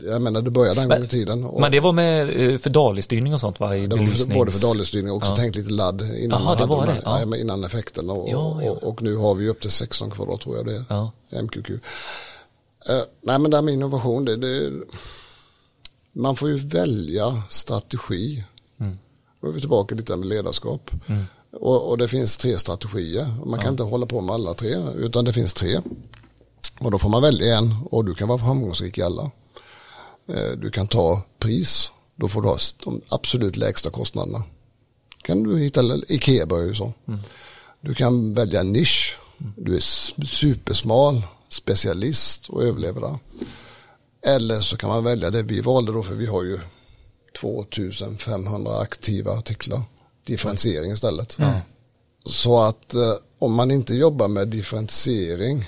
Jag 0.00 0.22
menar 0.22 0.42
det 0.42 0.50
började 0.50 0.80
den 0.80 0.88
Men- 0.88 0.96
gången 0.98 1.04
i 1.04 1.08
tiden. 1.10 1.44
Och 1.44 1.60
Men 1.60 1.72
det 1.72 1.80
var 1.80 1.92
med 1.92 2.50
eh, 2.50 2.58
för 2.58 2.70
daligstyrning 2.70 3.34
och 3.34 3.40
sånt 3.40 3.60
va? 3.60 3.76
I 3.76 3.86
det 3.86 3.96
var 3.96 4.04
för, 4.06 4.12
belysnings- 4.12 4.34
både 4.34 4.52
för 4.52 4.60
dagligstyrning 4.60 5.10
och 5.10 5.16
också 5.16 5.30
Ja. 5.30 5.36
tänkt 5.36 5.56
lite 5.56 5.70
ladd 5.70 6.02
innan, 6.18 6.44
man 6.44 6.56
det 6.56 6.66
var 6.66 6.86
de 6.86 6.92
här- 6.92 7.00
ja. 7.04 7.36
innan 7.36 7.64
effekterna. 7.64 8.12
Och, 8.12 8.28
Ja, 8.30 8.62
ja. 8.62 8.70
Och, 8.70 8.82
och 8.84 9.02
nu 9.02 9.16
har 9.16 9.34
vi 9.34 9.48
upp 9.48 9.60
till 9.60 9.70
16 9.70 10.10
kvadrat 10.10 10.40
tror 10.40 10.56
jag 10.56 10.66
det 10.66 10.74
är. 10.74 11.42
MQQ. 11.42 11.70
Eh, 11.70 11.76
nej 13.22 13.38
men 13.38 13.50
det 13.50 13.56
här 13.56 13.62
med 13.62 13.74
innovation, 13.74 14.24
det, 14.24 14.36
det, 14.36 14.72
man 16.12 16.36
får 16.36 16.48
ju 16.48 16.56
välja 16.58 17.42
strategi. 17.48 18.44
Då 19.40 19.48
är 19.48 19.52
vi 19.52 19.60
tillbaka 19.60 19.94
lite 19.94 20.16
med 20.16 20.28
ledarskap. 20.28 20.90
Och, 21.60 21.90
och 21.90 21.98
det 21.98 22.08
finns 22.08 22.36
tre 22.36 22.58
strategier. 22.58 23.34
Man 23.46 23.60
kan 23.60 23.70
inte 23.70 23.82
hålla 23.82 24.06
på 24.06 24.20
med 24.20 24.34
alla 24.34 24.54
tre, 24.54 24.76
utan 24.96 25.24
det 25.24 25.32
finns 25.32 25.54
tre. 25.54 25.80
Och 26.80 26.90
då 26.90 26.98
får 26.98 27.08
man 27.08 27.22
välja 27.22 27.58
en 27.58 27.74
och 27.90 28.04
du 28.04 28.14
kan 28.14 28.28
vara 28.28 28.38
framgångsrik 28.38 28.98
i 28.98 29.02
alla. 29.02 29.30
Eh, 30.28 30.50
Du 30.58 30.70
kan 30.70 30.88
ta 30.88 31.22
pris, 31.38 31.90
då 32.16 32.28
får 32.28 32.42
du 32.42 32.48
ha 32.48 32.58
de 32.84 33.00
absolut 33.08 33.56
lägsta 33.56 33.90
kostnaderna. 33.90 34.42
Kan 35.22 35.42
du 35.42 35.58
hitta, 35.58 35.80
Ikea 36.08 36.46
börjar 36.46 36.66
ju 36.66 36.74
så. 36.74 36.92
Du 37.80 37.94
kan 37.94 38.34
välja 38.34 38.62
nisch, 38.62 39.18
du 39.56 39.76
är 39.76 39.80
supersmal, 40.24 41.22
specialist 41.48 42.48
och 42.48 42.62
överlever 42.62 43.00
där. 43.00 43.18
Eller 44.36 44.60
så 44.60 44.76
kan 44.76 44.88
man 44.88 45.04
välja 45.04 45.30
det 45.30 45.42
vi 45.42 45.60
valde 45.60 45.92
då, 45.92 46.02
för 46.02 46.14
vi 46.14 46.26
har 46.26 46.42
ju 46.42 46.58
2500 47.40 48.78
aktiva 48.78 49.32
artiklar. 49.32 49.82
Differentiering 50.26 50.90
istället. 50.92 51.36
Så 52.24 52.60
att 52.62 52.94
eh, 52.94 53.14
om 53.38 53.54
man 53.54 53.70
inte 53.70 53.94
jobbar 53.94 54.28
med 54.28 54.48
differentiering 54.48 55.64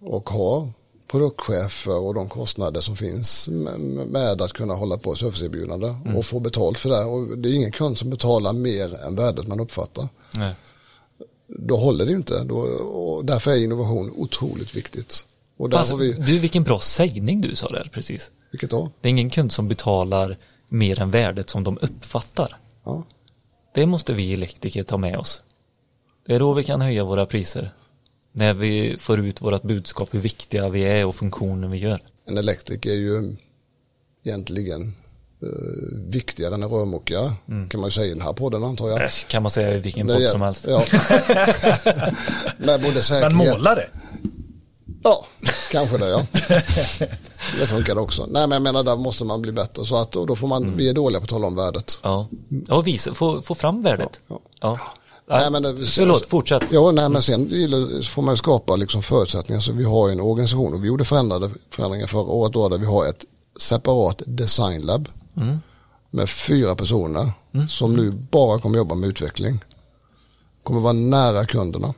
och 0.00 0.30
har 0.30 0.72
produktchefer 1.14 1.98
och 1.98 2.14
de 2.14 2.28
kostnader 2.28 2.80
som 2.80 2.96
finns 2.96 3.48
med, 4.06 4.42
att 4.42 4.52
kunna 4.52 4.74
hålla 4.74 4.98
på 4.98 5.14
serviceerbjudande 5.14 5.94
och 6.16 6.26
få 6.26 6.40
betalt 6.40 6.78
för 6.78 6.90
det. 6.90 7.04
Och 7.04 7.38
det 7.38 7.48
är 7.48 7.52
ingen 7.52 7.72
kund 7.72 7.98
som 7.98 8.10
betalar 8.10 8.52
mer 8.52 9.06
än 9.06 9.16
värdet 9.16 9.46
man 9.48 9.60
uppfattar. 9.60 10.08
Nej. 10.36 10.54
Då 11.48 11.76
håller 11.76 12.04
det 12.04 12.10
ju 12.10 12.16
inte. 12.16 12.44
Då, 12.44 12.56
och 12.84 13.24
därför 13.24 13.50
är 13.50 13.64
innovation 13.64 14.12
otroligt 14.16 14.76
viktigt. 14.76 15.26
Och 15.56 15.70
där 15.70 15.78
Fast, 15.78 15.90
har 15.90 15.98
vi, 15.98 16.12
Du, 16.12 16.38
vilken 16.38 16.62
bra 16.62 16.80
sägning 16.80 17.40
du 17.40 17.56
sa 17.56 17.68
där 17.68 17.90
precis. 17.92 18.30
vilket 18.50 18.70
då? 18.70 18.90
Det 19.00 19.08
är 19.08 19.10
ingen 19.10 19.30
kund 19.30 19.52
som 19.52 19.68
betalar 19.68 20.38
mer 20.68 21.00
än 21.00 21.10
värdet 21.10 21.50
som 21.50 21.64
de 21.64 21.78
uppfattar. 21.82 22.56
Ja. 22.84 23.02
Det 23.74 23.86
måste 23.86 24.12
vi 24.12 24.32
elektriker 24.34 24.82
ta 24.82 24.96
med 24.96 25.18
oss. 25.18 25.42
Det 26.26 26.34
är 26.34 26.38
då 26.38 26.52
vi 26.52 26.64
kan 26.64 26.80
höja 26.80 27.04
våra 27.04 27.26
priser. 27.26 27.74
När 28.36 28.54
vi 28.54 28.96
får 28.98 29.20
ut 29.20 29.42
vårt 29.42 29.62
budskap 29.62 30.08
hur 30.14 30.20
viktiga 30.20 30.68
vi 30.68 30.82
är 30.82 31.04
och 31.04 31.14
funktionen 31.14 31.70
vi 31.70 31.78
gör. 31.78 32.00
En 32.28 32.38
elektriker 32.38 32.90
är 32.90 32.94
ju 32.94 33.36
egentligen 34.24 34.94
eh, 35.42 35.48
viktigare 36.08 36.54
än 36.54 36.62
en 36.62 36.68
rörmokare. 36.68 37.32
Kan 37.46 37.80
man 37.80 37.88
ju 37.88 37.90
säga 37.90 38.06
i 38.06 38.10
den 38.10 38.20
här 38.20 38.32
podden 38.32 38.64
antar 38.64 38.88
jag. 38.88 39.00
Det 39.00 39.28
kan 39.28 39.42
man 39.42 39.50
säga 39.50 39.74
i 39.76 39.80
vilken 39.80 40.06
podd 40.06 40.22
som 40.22 40.42
helst. 40.42 40.66
Ja. 40.68 40.84
Med 42.58 42.82
både 42.82 43.02
säkerhet. 43.02 43.36
Men 43.36 43.48
målare? 43.48 43.88
Ja, 45.02 45.26
kanske 45.72 45.98
det 45.98 46.08
ja. 46.08 46.26
Det 47.60 47.66
funkar 47.66 47.98
också. 47.98 48.26
Nej 48.26 48.46
men 48.48 48.52
jag 48.52 48.62
menar 48.62 48.82
där 48.82 48.96
måste 48.96 49.24
man 49.24 49.42
bli 49.42 49.52
bättre. 49.52 49.84
Så 49.84 49.96
att, 49.96 50.16
och 50.16 50.26
då 50.26 50.36
får 50.36 50.48
man, 50.48 50.76
vi 50.76 50.88
är 50.88 50.94
dåliga 50.94 51.20
på 51.20 51.24
att 51.24 51.30
tala 51.30 51.46
om 51.46 51.56
värdet. 51.56 51.98
Ja, 52.02 52.28
ja 52.66 52.74
och 52.76 52.86
visa, 52.86 53.14
få, 53.14 53.42
få 53.42 53.54
fram 53.54 53.82
värdet. 53.82 54.20
Ja. 54.28 54.40
Ja. 54.60 54.78
Nej, 55.28 55.50
men 55.50 55.62
det- 55.62 55.84
Förlåt, 55.86 56.26
fortsätt. 56.26 56.62
Ja, 56.70 56.90
nej, 56.92 57.08
men 57.08 57.22
sen 57.22 57.48
får 58.02 58.22
man 58.22 58.32
ju 58.34 58.36
skapa 58.36 58.76
liksom 58.76 59.02
förutsättningar. 59.02 59.60
Så 59.60 59.72
vi 59.72 59.84
har 59.84 60.08
en 60.10 60.20
organisation 60.20 60.74
och 60.74 60.84
vi 60.84 60.88
gjorde 60.88 61.04
förändrade 61.04 61.50
förändringar 61.70 62.06
förra 62.06 62.22
året 62.22 62.52
då, 62.52 62.68
där 62.68 62.78
vi 62.78 62.86
har 62.86 63.06
ett 63.06 63.24
separat 63.60 64.22
designlab 64.26 65.08
med 66.10 66.30
fyra 66.30 66.74
personer 66.74 67.32
som 67.68 67.96
nu 67.96 68.10
bara 68.10 68.58
kommer 68.58 68.78
jobba 68.78 68.94
med 68.94 69.08
utveckling. 69.08 69.64
Kommer 70.62 70.80
vara 70.80 70.92
nära 70.92 71.44
kunderna. 71.44 71.94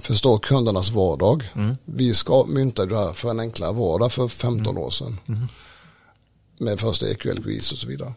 Förstå 0.00 0.38
kundernas 0.38 0.90
vardag. 0.90 1.52
Vi 1.84 2.14
ska 2.14 2.44
mynta 2.48 2.86
det 2.86 2.98
här 2.98 3.12
för 3.12 3.30
en 3.30 3.40
enklare 3.40 3.72
vardag 3.72 4.12
för 4.12 4.28
15 4.28 4.78
år 4.78 4.90
sedan. 4.90 5.18
Med 6.58 6.80
första 6.80 7.06
EQL-quiz 7.06 7.72
och 7.72 7.78
så 7.78 7.88
vidare. 7.88 8.12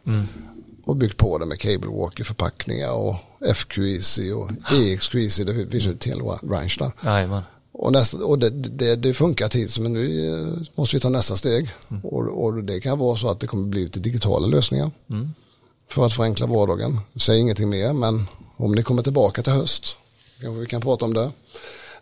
Och 0.85 0.95
byggt 0.95 1.17
på 1.17 1.37
det 1.37 1.45
med 1.45 1.59
cable 1.59 1.89
walker 1.89 2.23
förpackningar 2.23 2.91
och 2.91 3.15
FQEC 3.55 4.17
och 4.17 4.73
EXQEC. 4.73 5.37
Det 5.37 5.71
finns 5.71 5.85
ju 5.85 5.91
ett 5.91 6.03
hel 6.03 6.21
range 6.21 6.75
där. 6.79 6.91
Jajamän. 7.03 7.41
Och, 7.71 7.91
nästa, 7.91 8.17
och 8.17 8.39
det, 8.39 8.49
det, 8.49 8.95
det 8.95 9.13
funkar 9.13 9.47
tids 9.47 9.79
men 9.79 9.93
nu 9.93 10.27
eh, 10.27 10.61
måste 10.75 10.95
vi 10.95 10.99
ta 10.99 11.09
nästa 11.09 11.35
steg. 11.35 11.69
Och, 12.03 12.43
och 12.43 12.63
det 12.63 12.79
kan 12.79 12.99
vara 12.99 13.17
så 13.17 13.29
att 13.29 13.39
det 13.39 13.47
kommer 13.47 13.67
bli 13.67 13.83
lite 13.83 13.99
digitala 13.99 14.47
lösningar. 14.47 14.91
För 15.89 16.05
att 16.05 16.13
förenkla 16.13 16.45
vardagen. 16.45 16.99
Säg 17.15 17.39
ingenting 17.39 17.69
mer 17.69 17.93
men 17.93 18.27
om 18.57 18.71
ni 18.71 18.83
kommer 18.83 19.03
tillbaka 19.03 19.41
till 19.41 19.53
höst 19.53 19.97
kanske 20.41 20.59
vi 20.59 20.65
kan 20.65 20.81
prata 20.81 21.05
om 21.05 21.13
det. 21.13 21.31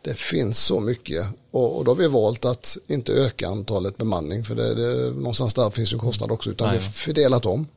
Det 0.01 0.17
finns 0.17 0.59
så 0.59 0.79
mycket 0.79 1.27
och, 1.51 1.77
och 1.77 1.85
då 1.85 1.91
har 1.91 1.95
vi 1.95 2.07
valt 2.07 2.45
att 2.45 2.77
inte 2.87 3.11
öka 3.13 3.47
antalet 3.47 3.97
bemanning 3.97 4.43
för 4.43 4.55
det, 4.55 4.75
det, 4.75 5.11
någonstans 5.11 5.53
där 5.53 5.69
finns 5.69 5.93
ju 5.93 5.97
kostnad 5.97 6.31
också 6.31 6.49
utan 6.49 6.69
vi 6.69 6.75
har 6.75 6.81
Nej. 6.81 6.91
fördelat 6.91 7.45
om. 7.45 7.67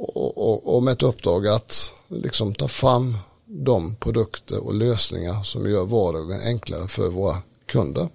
Och, 0.00 0.38
och, 0.52 0.76
och 0.76 0.82
med 0.82 0.92
ett 0.92 1.02
uppdrag 1.02 1.46
att 1.46 1.92
liksom 2.08 2.54
ta 2.54 2.68
fram 2.68 3.18
de 3.46 3.94
produkter 3.94 4.66
och 4.66 4.74
lösningar 4.74 5.42
som 5.42 5.70
gör 5.70 5.84
vardagen 5.84 6.40
enklare 6.44 6.88
för 6.88 7.08
våra 7.08 7.36
kunder. 7.66 8.08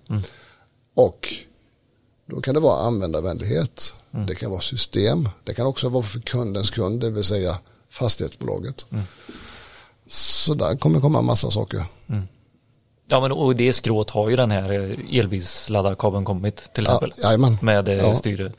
Och 0.95 1.33
då 2.29 2.41
kan 2.41 2.53
det 2.53 2.59
vara 2.59 2.79
användarvänlighet, 2.87 3.93
det 4.27 4.35
kan 4.35 4.51
vara 4.51 4.61
system, 4.61 5.29
det 5.43 5.53
kan 5.53 5.65
också 5.67 5.89
vara 5.89 6.03
för 6.03 6.19
kundens 6.19 6.69
kund, 6.69 6.99
det 7.01 7.09
vill 7.09 7.23
säga 7.23 7.57
fastighetsbolaget. 7.89 8.85
Så 10.07 10.53
där 10.53 10.75
kommer 10.75 11.01
komma 11.01 11.19
en 11.19 11.25
massa 11.25 11.51
saker. 11.51 11.85
Ja 13.09 13.19
men 13.21 13.31
och 13.31 13.55
det 13.55 13.73
skrået 13.73 14.09
har 14.09 14.29
ju 14.29 14.35
den 14.35 14.51
här 14.51 14.71
eh, 14.73 15.19
elbilsladdarkabeln 15.19 16.25
kommit 16.25 16.73
till 16.73 16.83
Ja, 16.83 16.91
exempel. 16.95 17.13
jajamän. 17.23 17.57
Med 17.61 17.87
eh, 17.89 17.95
Ja. 17.95 18.15
styr, 18.15 18.51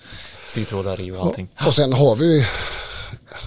styrtrådar 0.51 1.01
i 1.01 1.11
och 1.11 1.19
allting. 1.27 1.49
Och 1.67 1.75
sen 1.75 1.93
har 1.93 2.17
vi, 2.17 2.47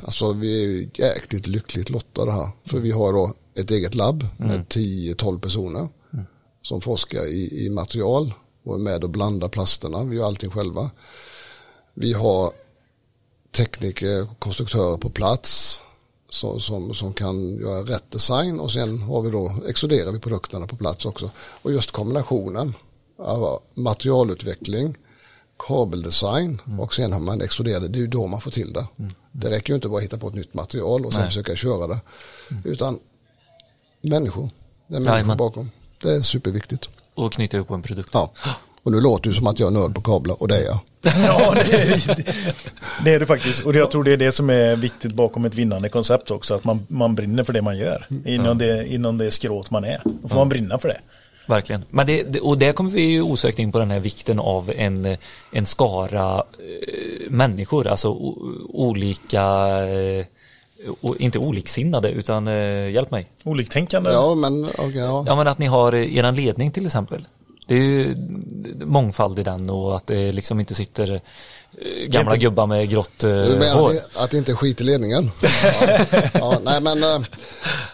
alltså 0.03 0.33
vi 0.33 0.63
är 0.63 0.67
ju 0.67 0.89
jäkligt 0.93 1.47
lyckligt 1.47 1.89
lottade 1.89 2.31
här. 2.31 2.49
För 2.65 2.79
vi 2.79 2.91
har 2.91 3.13
då 3.13 3.33
ett 3.55 3.71
eget 3.71 3.95
labb 3.95 4.27
med 4.37 4.65
10-12 4.67 5.39
personer 5.39 5.89
som 6.61 6.81
forskar 6.81 7.25
i, 7.25 7.65
i 7.65 7.69
material 7.69 8.33
och 8.63 8.75
är 8.75 8.79
med 8.79 9.03
och 9.03 9.09
blandar 9.09 9.49
plasterna. 9.49 10.03
Vi 10.03 10.15
gör 10.15 10.25
allting 10.25 10.51
själva. 10.51 10.91
Vi 11.93 12.13
har 12.13 12.51
tekniker 13.51 14.31
och 14.31 14.39
konstruktörer 14.39 14.97
på 14.97 15.09
plats 15.09 15.81
som, 16.29 16.59
som, 16.59 16.93
som 16.93 17.13
kan 17.13 17.57
göra 17.57 17.81
rätt 17.81 18.11
design 18.11 18.59
och 18.59 18.71
sen 18.71 19.01
har 19.01 19.21
vi 19.21 19.29
då, 19.29 19.55
exkluderar 19.67 20.11
vi 20.11 20.19
produkterna 20.19 20.67
på 20.67 20.75
plats 20.75 21.05
också. 21.05 21.31
Och 21.37 21.71
just 21.71 21.91
kombinationen 21.91 22.73
av 23.17 23.61
materialutveckling, 23.73 24.95
kabeldesign 25.59 26.61
och 26.79 26.93
sen 26.93 27.13
har 27.13 27.19
man 27.19 27.41
exkluderat 27.41 27.93
det 27.93 27.99
är 27.99 28.01
ju 28.01 28.07
då 28.07 28.27
man 28.27 28.41
får 28.41 28.51
till 28.51 28.73
det. 28.73 28.87
Det 29.31 29.49
räcker 29.49 29.69
ju 29.69 29.75
inte 29.75 29.89
bara 29.89 29.97
att 29.97 30.03
hitta 30.03 30.17
på 30.17 30.27
ett 30.27 30.35
nytt 30.35 30.53
material 30.53 31.05
och 31.05 31.13
sen 31.13 31.21
Nej. 31.21 31.29
försöka 31.29 31.55
köra 31.55 31.87
det. 31.87 31.99
Utan 32.63 32.99
människor, 34.01 34.49
det 34.87 34.95
är 34.95 34.99
människor 34.99 35.13
Jajamän. 35.15 35.37
bakom. 35.37 35.71
Det 36.01 36.11
är 36.11 36.21
superviktigt. 36.21 36.89
Och 37.15 37.33
knyta 37.33 37.57
ihop 37.57 37.71
en 37.71 37.81
produkt. 37.81 38.09
Ja. 38.13 38.33
Och 38.83 38.91
nu 38.91 39.01
låter 39.01 39.29
det 39.29 39.35
som 39.35 39.47
att 39.47 39.59
jag 39.59 39.67
är 39.67 39.79
nörd 39.79 39.95
på 39.95 40.01
kablar 40.01 40.41
och 40.41 40.47
det 40.47 40.57
är 40.57 40.65
jag. 40.65 40.79
Ja, 41.25 41.53
det 41.53 41.73
är, 41.73 42.25
det 43.03 43.13
är 43.13 43.19
det 43.19 43.25
faktiskt. 43.25 43.61
Och 43.61 43.75
jag 43.75 43.91
tror 43.91 44.03
det 44.03 44.11
är 44.11 44.17
det 44.17 44.31
som 44.31 44.49
är 44.49 44.75
viktigt 44.75 45.13
bakom 45.13 45.45
ett 45.45 45.55
vinnande 45.55 45.89
koncept 45.89 46.31
också. 46.31 46.55
Att 46.55 46.63
man, 46.63 46.85
man 46.89 47.15
brinner 47.15 47.43
för 47.43 47.53
det 47.53 47.61
man 47.61 47.77
gör. 47.77 48.07
Inom, 48.25 48.57
det, 48.57 48.87
inom 48.87 49.17
det 49.17 49.31
skråt 49.31 49.71
man 49.71 49.83
är. 49.83 50.01
Då 50.21 50.29
får 50.29 50.35
man 50.35 50.49
brinna 50.49 50.77
för 50.77 50.87
det. 50.87 50.99
Verkligen. 51.47 51.83
Men 51.89 52.07
det, 52.07 52.39
och 52.39 52.57
där 52.57 52.73
kommer 52.73 52.89
vi 52.89 53.01
ju 53.01 53.21
osökt 53.21 53.59
in 53.59 53.71
på 53.71 53.79
den 53.79 53.91
här 53.91 53.99
vikten 53.99 54.39
av 54.39 54.71
en, 54.75 55.17
en 55.51 55.65
skara 55.65 56.35
eh, 56.37 57.31
människor, 57.31 57.87
alltså 57.87 58.09
olika, 58.69 59.43
eh, 59.87 60.25
inte 61.19 61.39
oliksinnade 61.39 62.09
utan 62.09 62.47
eh, 62.47 62.89
hjälp 62.89 63.11
mig. 63.11 63.27
Oliktänkande. 63.43 64.09
Ja, 64.11 64.35
men 64.35 64.65
okej, 64.65 64.97
ja. 64.97 65.23
Ja 65.27 65.35
men 65.35 65.47
att 65.47 65.59
ni 65.59 65.65
har 65.65 65.95
eran 65.95 66.35
ledning 66.35 66.71
till 66.71 66.85
exempel. 66.85 67.27
Det 67.67 67.75
är 67.75 67.79
ju 67.79 68.15
mångfald 68.85 69.39
i 69.39 69.43
den 69.43 69.69
och 69.69 69.95
att 69.95 70.07
det 70.07 70.31
liksom 70.31 70.59
inte 70.59 70.75
sitter 70.75 71.21
gamla 72.07 72.31
inte- 72.33 72.37
gubbar 72.45 72.67
med 72.67 72.89
grått 72.89 73.23
eh, 73.23 73.29
Du 73.29 73.55
menar 73.59 73.79
hår. 73.79 73.91
att 74.15 74.31
det, 74.31 74.37
inte 74.37 74.51
är 74.51 74.55
skit 74.55 74.81
i 74.81 74.83
ledningen? 74.83 75.31
Ja, 75.41 76.29
ja, 76.33 76.59
nej 76.63 76.81
men, 76.81 77.03
eh, 77.03 77.21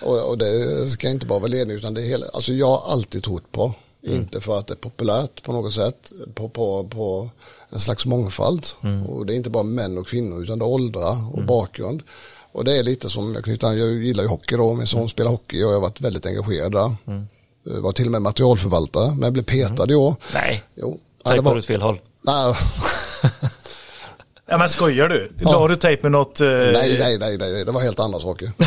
och, 0.01 0.29
och 0.29 0.37
det 0.37 0.89
ska 0.89 1.09
inte 1.09 1.25
bara 1.25 1.39
vara 1.39 1.49
ledning 1.49 1.77
utan 1.77 1.93
det 1.93 2.01
är 2.01 2.05
hela, 2.07 2.25
alltså 2.33 2.53
jag 2.53 2.67
har 2.67 2.91
alltid 2.91 3.23
trott 3.23 3.51
på, 3.51 3.73
inte 4.07 4.41
för 4.41 4.57
att 4.59 4.67
det 4.67 4.73
är 4.73 4.75
populärt 4.75 5.43
på 5.43 5.51
något 5.53 5.73
sätt, 5.73 6.11
på, 6.35 6.49
på, 6.49 6.83
på 6.87 7.29
en 7.69 7.79
slags 7.79 8.05
mångfald. 8.05 8.65
Och 9.07 9.25
det 9.25 9.33
är 9.33 9.35
inte 9.35 9.49
bara 9.49 9.63
män 9.63 9.97
och 9.97 10.07
kvinnor 10.07 10.43
utan 10.43 10.59
det 10.59 10.65
är 10.65 10.69
åldrar 10.69 11.35
och 11.37 11.43
bakgrund. 11.45 12.01
Och 12.51 12.65
det 12.65 12.77
är 12.77 12.83
lite 12.83 13.09
som, 13.09 13.33
jag, 13.35 13.43
knyter, 13.43 13.67
jag 13.73 13.93
gillar 13.93 14.23
ju 14.23 14.29
hockey 14.29 14.55
då, 14.57 14.73
min 14.73 14.87
son 14.87 15.09
spelar 15.09 15.31
hockey 15.31 15.57
och 15.63 15.69
jag 15.69 15.73
har 15.73 15.79
varit 15.81 16.01
väldigt 16.01 16.25
engagerad 16.25 16.71
där. 16.71 16.95
Jag 17.65 17.81
var 17.81 17.91
till 17.91 18.05
och 18.05 18.11
med 18.11 18.21
materialförvaltare, 18.21 19.09
men 19.11 19.21
jag 19.23 19.33
blev 19.33 19.43
petad 19.43 19.91
i 19.91 19.95
år. 19.95 20.15
Nej, 20.33 20.63
Jo. 20.75 20.99
Ja, 21.25 21.31
det 21.31 21.37
på 21.37 21.43
var, 21.43 21.57
åt 21.57 21.65
fel 21.65 21.81
håll. 21.81 21.99
nej, 22.21 22.55
Ja 24.45 24.57
men 24.57 24.69
skojar 24.69 25.09
du? 25.09 25.31
Ja. 25.39 25.51
La 25.61 25.67
du 25.67 25.75
tejp 25.75 26.03
med 26.03 26.11
något? 26.11 26.41
eh, 26.41 26.47
Nej, 26.47 26.97
nej, 26.99 27.17
nej, 27.19 27.37
nej, 27.37 27.65
det 27.65 27.71
var 27.71 27.81
helt 27.81 27.99
andra 27.99 28.19
saker. 28.19 28.51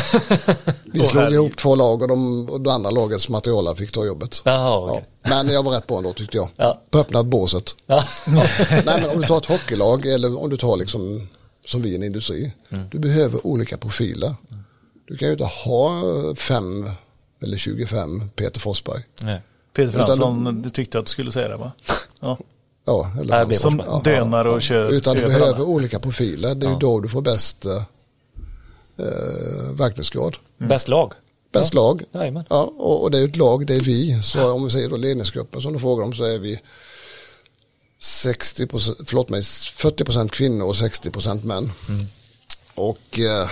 Vi 0.85 0.99
slog 0.99 1.21
herregud. 1.21 1.33
ihop 1.33 1.57
två 1.57 1.75
lag 1.75 2.01
och, 2.01 2.07
de, 2.07 2.49
och 2.49 2.61
det 2.61 2.73
andra 2.73 2.89
lagets 2.89 3.29
materialare 3.29 3.75
fick 3.75 3.91
ta 3.91 4.05
jobbet. 4.05 4.41
Jaha, 4.45 4.77
okej. 4.77 5.05
Ja. 5.23 5.29
Men 5.29 5.53
jag 5.53 5.63
var 5.63 5.71
rätt 5.71 5.87
på 5.87 5.95
ändå 5.97 6.13
tyckte 6.13 6.37
jag. 6.37 6.49
Ja. 6.55 6.81
På 6.89 6.99
öppnat 6.99 7.25
båset. 7.25 7.75
Ja. 7.85 8.03
Nej 8.27 8.83
men 8.85 9.09
om 9.09 9.21
du 9.21 9.27
tar 9.27 9.37
ett 9.37 9.45
hockeylag 9.45 10.05
eller 10.05 10.43
om 10.43 10.49
du 10.49 10.57
tar 10.57 10.77
liksom 10.77 11.27
som 11.65 11.81
vi 11.81 11.89
i 11.89 11.95
en 11.95 12.03
industri. 12.03 12.53
Mm. 12.69 12.89
Du 12.89 12.99
behöver 12.99 13.47
olika 13.47 13.77
profiler. 13.77 14.35
Du 15.07 15.17
kan 15.17 15.27
ju 15.27 15.31
inte 15.31 15.45
ha 15.45 16.01
fem 16.35 16.89
eller 17.43 17.57
25 17.57 18.29
Peter 18.35 18.59
Forsberg. 18.59 19.03
Nej. 19.23 19.41
Peter 19.75 19.91
Fransson, 19.91 20.61
du 20.61 20.69
tyckte 20.69 20.99
att 20.99 21.05
du 21.05 21.09
skulle 21.11 21.31
säga 21.31 21.47
det 21.47 21.57
va? 21.57 21.71
Ja. 22.19 22.37
Ja, 22.87 23.11
eller 23.21 23.45
blir 23.45 23.57
Som 23.57 23.77
Forsberg. 23.77 24.15
dönar 24.15 24.45
och 24.45 24.61
kör 24.61 24.89
Utan 24.89 25.15
du 25.15 25.21
över 25.21 25.29
behöver 25.39 25.55
alla. 25.55 25.63
olika 25.65 25.99
profiler. 25.99 26.55
Det 26.55 26.65
är 26.67 26.71
ju 26.71 26.77
då 26.77 26.99
du 26.99 27.09
får 27.09 27.21
bäst 27.21 27.65
eh, 27.65 27.75
eh, 28.99 29.71
verkningsgrad. 29.73 30.35
Bäst 30.57 30.87
lag. 30.87 31.13
Bäst 31.53 31.73
lag. 31.73 32.03
Jajamän. 32.13 32.43
Ja, 32.49 32.73
och, 32.77 33.03
och 33.03 33.11
det 33.11 33.19
är 33.19 33.23
ett 33.23 33.35
lag, 33.35 33.67
det 33.67 33.75
är 33.75 33.81
vi. 33.81 34.21
Så 34.23 34.51
om 34.51 34.63
vi 34.63 34.69
säger 34.69 34.89
då 34.89 34.97
ledningsgruppen 34.97 35.61
som 35.61 35.73
du 35.73 35.79
frågar 35.79 36.03
om 36.05 36.13
så 36.13 36.23
är 36.23 36.39
vi 36.39 36.59
60 37.99 38.67
förlåt 39.05 39.29
mig, 39.29 39.41
40% 39.41 40.29
kvinnor 40.29 40.65
och 40.65 40.73
60% 40.75 41.43
män. 41.45 41.71
Och 42.75 43.19
eh, 43.19 43.49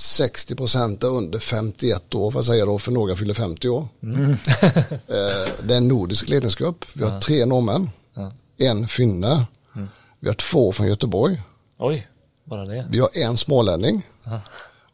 60 0.00 0.54
är 1.02 1.04
under 1.06 1.38
51 1.38 2.14
år, 2.14 2.30
vad 2.30 2.44
säger 2.46 2.58
jag 2.58 2.68
då, 2.68 2.78
för 2.78 2.92
några 2.92 3.16
fyller 3.16 3.34
50 3.34 3.68
år. 3.68 3.80
eh, 4.00 5.52
det 5.62 5.74
är 5.74 5.76
en 5.76 5.88
nordisk 5.88 6.28
ledningsgrupp. 6.28 6.84
Vi 6.92 7.04
har 7.04 7.20
tre 7.20 7.46
norrmän, 7.46 7.90
Ja. 8.14 8.32
en 8.58 8.88
finne, 8.88 9.46
vi 10.20 10.28
har 10.28 10.34
två 10.34 10.72
från 10.72 10.86
Göteborg, 10.86 11.40
Oj, 11.78 12.08
bara 12.44 12.64
det. 12.64 12.86
vi 12.90 12.98
har 12.98 13.08
en 13.14 13.36
smålänning 13.36 14.02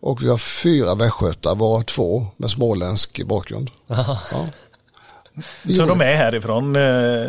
och 0.00 0.22
vi 0.22 0.28
har 0.28 0.38
fyra 0.38 0.94
västgötar, 0.94 1.54
varav 1.54 1.82
två 1.82 2.26
med 2.36 2.50
småländsk 2.50 3.24
bakgrund. 3.24 3.70
Ja. 3.88 4.46
Vi 5.62 5.74
Så 5.76 5.86
de 5.86 6.00
är 6.00 6.14
härifrån? 6.14 6.76
Eh, 6.76 6.82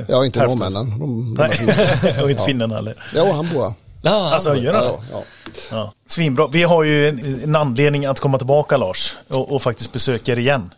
Ja, 0.08 0.26
inte 0.26 0.44
norrmännen. 0.46 1.00
De, 1.00 1.36
de 1.36 2.22
och 2.24 2.32
inte 2.32 2.44
finnen 2.44 2.72
heller. 2.72 3.04
Ja, 3.16 3.32
han 3.32 3.50
bor 3.54 3.62
här. 3.64 3.74
Ja, 4.08 4.34
Alltså, 4.34 4.56
gör 4.56 4.74
han 4.74 4.84
Ja, 4.84 5.00
ja. 5.12 5.24
Ja. 5.72 5.94
Svinbra. 6.08 6.48
Vi 6.48 6.64
har 6.64 6.84
ju 6.84 7.08
en, 7.10 7.44
en 7.44 7.56
anledning 7.56 8.06
att 8.06 8.20
komma 8.20 8.38
tillbaka 8.38 8.78
Lars 8.78 9.16
och, 9.30 9.56
och 9.56 9.62
faktiskt 9.62 9.94
besöka 9.94 10.32
er 10.32 10.40
igen. 10.40 10.74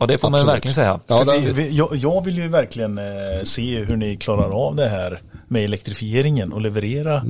ja, 0.00 0.06
det 0.06 0.18
får 0.18 0.30
man 0.30 0.38
ju 0.38 0.42
Absolut. 0.42 0.54
verkligen 0.54 0.74
säga. 0.74 1.00
Ja, 1.06 1.24
det, 1.24 1.38
vi, 1.38 1.52
vi, 1.52 1.76
jag, 1.76 1.96
jag 1.96 2.24
vill 2.24 2.38
ju 2.38 2.48
verkligen 2.48 2.98
eh, 2.98 3.04
se 3.44 3.84
hur 3.84 3.96
ni 3.96 4.16
klarar 4.16 4.66
av 4.66 4.76
det 4.76 4.88
här 4.88 5.22
med 5.48 5.64
elektrifieringen 5.64 6.52
och 6.52 6.60
leverera. 6.60 7.22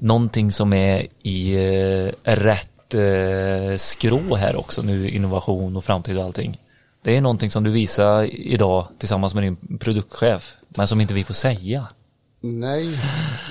Någonting 0.00 0.52
som 0.52 0.72
är 0.72 1.06
i 1.22 1.54
eh, 1.54 2.12
rätt 2.22 2.94
eh, 2.94 3.76
skrå 3.76 4.34
här 4.36 4.56
också 4.56 4.82
nu, 4.82 5.10
innovation 5.10 5.76
och 5.76 5.84
framtid 5.84 6.18
och 6.18 6.24
allting. 6.24 6.58
Det 7.04 7.16
är 7.16 7.20
någonting 7.20 7.50
som 7.50 7.64
du 7.64 7.70
visar 7.70 8.24
idag 8.34 8.86
tillsammans 8.98 9.34
med 9.34 9.42
din 9.44 9.78
produktchef, 9.78 10.54
men 10.68 10.88
som 10.88 11.00
inte 11.00 11.14
vi 11.14 11.24
får 11.24 11.34
säga. 11.34 11.86
Nej, 12.40 12.98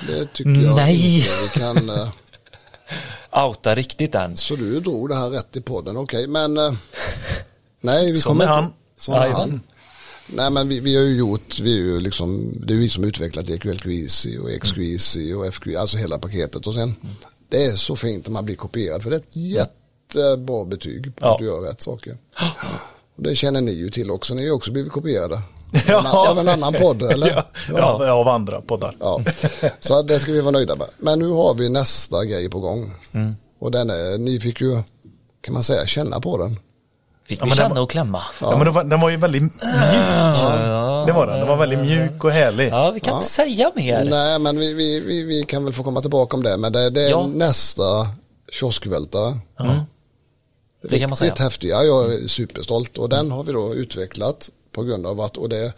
det 0.08 0.26
tycker 0.34 0.50
jag 0.50 0.76
Nej. 0.76 1.16
inte 1.18 1.28
vi 1.54 1.60
kan. 1.60 1.90
eh, 1.90 2.08
Outa 3.46 3.74
riktigt 3.74 4.14
än. 4.14 4.36
Så 4.36 4.56
du 4.56 4.80
drog 4.80 5.08
det 5.08 5.14
här 5.14 5.28
rätt 5.30 5.56
i 5.56 5.60
podden, 5.60 5.96
okej. 5.96 6.26
Men 6.26 6.58
eh, 6.58 6.72
nej, 7.80 8.12
vi 8.12 8.20
Som 8.20 8.30
kommer 8.30 8.44
är 8.44 8.48
inte. 8.48 8.60
han. 8.62 8.72
Som 8.96 9.14
är 9.14 9.28
han. 9.28 9.60
Nej 10.26 10.50
men 10.50 10.68
vi, 10.68 10.80
vi 10.80 10.96
har 10.96 11.02
ju 11.02 11.16
gjort, 11.16 11.60
vi 11.60 11.72
är 11.72 11.76
ju 11.76 12.00
liksom, 12.00 12.52
det 12.66 12.74
är 12.74 12.78
vi 12.78 12.88
som 12.90 13.04
utvecklat 13.04 13.48
EQLQ 13.50 13.86
Easy 13.86 14.38
och 14.38 14.48
XQ 14.62 14.78
Easy 14.78 15.34
och 15.34 15.54
FQ, 15.54 15.66
alltså 15.78 15.96
hela 15.96 16.18
paketet. 16.18 16.66
Och 16.66 16.74
sen, 16.74 16.94
det 17.48 17.64
är 17.64 17.70
så 17.76 17.96
fint 17.96 18.26
när 18.26 18.32
man 18.32 18.44
blir 18.44 18.54
kopierad 18.56 19.02
för 19.02 19.10
det 19.10 19.16
är 19.16 19.20
ett 19.20 19.36
jättebra 19.36 20.64
betyg 20.64 21.16
på 21.16 21.24
Ja. 21.26 21.32
att 21.32 21.38
du 21.38 21.44
gör 21.44 21.60
rätt 21.60 21.82
saker. 21.82 22.16
Och 23.16 23.22
det 23.22 23.34
känner 23.36 23.60
ni 23.60 23.72
ju 23.72 23.90
till 23.90 24.10
också, 24.10 24.34
ni 24.34 24.40
har 24.40 24.46
ju 24.46 24.52
också 24.52 24.72
blivit 24.72 24.92
kopierade. 24.92 25.42
Ja. 25.88 26.28
Av 26.30 26.38
en 26.38 26.48
annan 26.48 26.72
podd 26.72 27.02
eller? 27.12 27.28
Ja, 27.28 27.44
ja, 28.06 28.12
av 28.12 28.28
andra 28.28 28.60
poddar. 28.60 28.96
Ja, 29.00 29.20
så 29.80 30.02
det 30.02 30.20
ska 30.20 30.32
vi 30.32 30.40
vara 30.40 30.50
nöjda 30.50 30.76
med. 30.76 30.86
Men 30.98 31.18
nu 31.18 31.28
har 31.28 31.54
vi 31.54 31.68
nästa 31.68 32.24
grej 32.24 32.50
på 32.50 32.60
gång. 32.60 32.94
Mm. 33.12 33.36
Och 33.60 33.70
den 33.70 33.90
är, 33.90 34.18
ni 34.18 34.40
fick 34.40 34.60
ju, 34.60 34.82
kan 35.40 35.54
man 35.54 35.62
säga, 35.62 35.86
känna 35.86 36.20
på 36.20 36.38
den. 36.38 36.58
Fick 37.26 37.40
Ja, 37.40 37.44
vi 37.44 37.48
men 37.48 37.56
den 37.56 37.64
känna 37.64 37.74
var- 37.74 37.82
och 37.82 37.90
klämma. 37.90 38.22
Ja. 38.40 38.50
men 38.56 38.64
den 38.64 38.74
var, 38.74 38.84
den 38.84 39.00
var 39.00 39.10
ju 39.10 39.16
väldigt 39.16 39.42
mjuk. 39.42 39.52
Det 41.06 41.12
var 41.12 41.26
den. 41.26 41.38
Den 41.38 41.48
var 41.48 41.56
väldigt 41.56 41.78
mjuk 41.78 42.24
och 42.24 42.30
härlig. 42.32 42.68
Ja, 42.72 42.90
vi 42.90 43.00
kan 43.00 43.14
inte 43.14 43.26
säga 43.26 43.72
mer. 43.76 44.04
Nej, 44.04 44.38
men 44.38 44.58
vi, 44.58 44.74
vi, 44.74 45.00
vi, 45.00 45.22
vi 45.22 45.42
kan 45.42 45.64
väl 45.64 45.72
få 45.72 45.82
komma 45.82 46.00
tillbaka 46.00 46.36
om 46.36 46.42
det. 46.42 46.56
Men 46.56 46.72
det, 46.72 46.90
det 46.90 47.02
är 47.02 47.10
Ja. 47.10 47.26
nästa 47.26 47.82
kioskvältare. 48.52 49.38
Det 50.82 50.98
kan 50.98 51.10
man 51.10 51.16
säga. 51.16 51.30
Riktigt 51.30 51.44
häftig. 51.44 51.68
Ja, 51.68 51.82
jag 51.82 52.12
är 52.14 52.28
superstolt. 52.28 52.98
Och 52.98 53.08
den 53.08 53.30
har 53.30 53.42
vi 53.44 53.52
då 53.52 53.74
utvecklat 53.74 54.50
på 54.72 54.82
grund 54.82 55.06
av 55.06 55.20
att, 55.20 55.36
och 55.36 55.48
det 55.48 55.58
är 55.66 55.72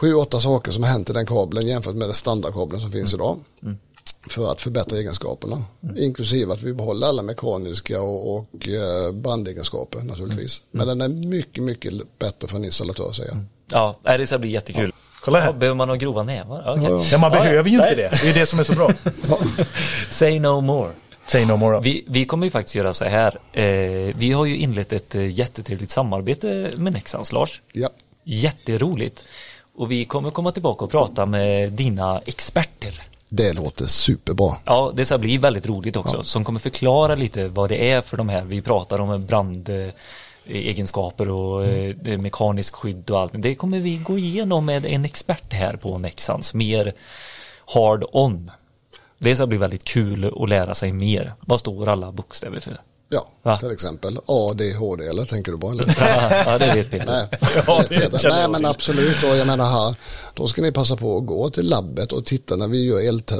sju, 0.00 0.14
åtta 0.14 0.40
saker 0.40 0.72
som 0.72 0.82
har 0.82 0.90
hänt 0.90 1.10
i 1.10 1.12
den 1.12 1.26
kabeln 1.26 1.66
jämfört 1.66 1.94
med 1.94 2.08
den 2.08 2.14
standardkabeln 2.14 2.80
som 2.82 2.92
finns 2.92 3.14
idag. 3.14 3.38
För 4.30 4.52
att 4.52 4.60
förbättra 4.60 4.98
egenskaperna. 4.98 5.64
Inklusive 5.96 6.52
att 6.52 6.62
vi 6.62 6.72
behåller 6.74 7.06
alla 7.06 7.22
mekaniska 7.22 8.00
och, 8.02 8.34
och 8.36 8.68
eh, 8.68 9.12
brandegenskaper 9.14 10.02
naturligtvis. 10.02 10.62
Men 10.70 10.86
den 10.88 11.00
är 11.00 11.08
mycket, 11.08 11.64
mycket 11.64 12.18
bättre 12.18 12.48
för 12.48 12.56
en 12.56 12.64
installatör 12.64 13.12
säger 13.12 13.30
jag. 13.30 13.38
Ja, 14.04 14.16
det 14.16 14.26
ska 14.26 14.38
bli 14.38 14.50
jättekul. 14.50 14.92
Kolla 15.24 15.38
Ja, 15.38 15.44
här. 15.44 15.52
behöver 15.52 15.76
man 15.76 15.88
ha 15.88 15.96
grova 15.96 16.22
nävar? 16.22 16.62
Ja, 16.64 16.72
okej. 16.72 17.08
Ja, 17.12 17.18
man 17.18 17.32
Ja, 17.32 17.38
behöver 17.42 17.70
ju 17.70 17.76
inte 17.76 17.94
det. 17.94 18.18
Det 18.22 18.28
är 18.30 18.34
det 18.34 18.46
som 18.46 18.58
är 18.58 18.64
så 18.64 18.72
bra. 18.72 18.90
Say 20.10 20.38
no 20.40 20.60
more. 20.60 20.90
Say 21.26 21.46
no 21.46 21.56
more. 21.56 21.80
Vi, 21.80 22.04
vi 22.06 22.24
kommer 22.24 22.46
ju 22.46 22.50
faktiskt 22.50 22.74
göra 22.74 22.94
så 22.94 23.04
här. 23.04 23.38
Eh, 23.52 23.64
vi 24.16 24.32
har 24.32 24.44
ju 24.44 24.56
inlett 24.56 24.92
ett 24.92 25.14
eh, 25.14 25.28
jättetrevligt 25.28 25.90
samarbete 25.90 26.72
med 26.76 26.92
Nexans, 26.92 27.32
Lars. 27.32 27.62
Ja, 27.72 27.88
Jätteroligt. 28.24 29.24
Och 29.76 29.90
vi 29.90 30.04
kommer 30.04 30.30
komma 30.30 30.52
tillbaka 30.52 30.84
och 30.84 30.90
prata 30.90 31.26
med 31.26 31.72
dina 31.72 32.20
experter. 32.26 33.02
det 33.28 33.52
låter 33.52 33.84
superbra. 33.84 34.56
Ja, 34.64 34.92
det 34.94 35.04
ska 35.04 35.18
bli 35.18 35.38
väldigt 35.38 35.66
roligt 35.66 35.96
också. 35.96 36.22
Som 36.22 36.44
kommer 36.44 36.60
förklara 36.60 37.14
lite 37.14 37.48
vad 37.48 37.68
det 37.68 37.90
är 37.90 38.00
för 38.00 38.16
de 38.16 38.28
här. 38.28 38.42
Vi 38.42 38.62
pratar 38.62 39.00
om 39.00 39.26
brand 39.26 39.68
eh, 39.68 39.88
egenskaper 40.48 41.28
och 41.30 41.64
eh, 41.64 41.96
är 42.04 42.16
mekanisk 42.18 42.74
skydd 42.74 43.10
och 43.10 43.20
allt. 43.20 43.32
Men 43.32 43.42
det 43.42 43.54
kommer 43.54 43.78
vi 43.80 43.96
gå 43.96 44.18
igenom 44.18 44.64
med 44.66 44.86
en 44.86 45.04
expert 45.04 45.52
här 45.52 45.76
på 45.76 45.98
Nexans. 45.98 46.54
Mer 46.54 46.94
hard 47.74 48.04
on. 48.12 48.50
Det 49.18 49.36
ska 49.36 49.46
bli 49.46 49.58
väldigt 49.58 49.84
kul 49.84 50.32
att 50.42 50.48
lära 50.48 50.74
sig 50.74 50.92
mer. 50.92 51.34
Vad 51.40 51.60
står 51.60 51.88
alla 51.88 52.12
bokstäver 52.12 52.60
för? 52.60 52.80
Ja, 53.08 53.28
Va? 53.42 53.58
till 53.58 53.70
exempel 53.72 54.18
ADHD 54.26 55.06
eller 55.06 55.24
tänker 55.24 55.52
du 55.52 55.58
på 55.58 55.70
eller? 55.70 55.94
ja, 56.46 56.58
det 56.58 56.74
vet 56.74 56.90
Peter. 56.90 57.06
Nej, 57.06 57.28
Ja, 57.66 57.82
det 57.88 58.00
Peter. 58.00 58.18
känner 58.18 58.36
Nej 58.36 58.48
men 58.48 58.66
absolut 58.66 59.16
och 59.22 59.36
jag 59.36 59.46
menar 59.46 59.70
här, 59.70 59.94
då 60.34 60.48
ska 60.48 60.62
ni 60.62 60.72
passa 60.72 60.96
på 60.96 61.18
att 61.18 61.26
gå 61.26 61.50
till 61.50 61.68
labbet 61.68 62.12
och 62.12 62.24
titta 62.24 62.56
när 62.56 62.68
vi 62.68 62.84
gör 62.84 63.08
eld, 63.08 63.32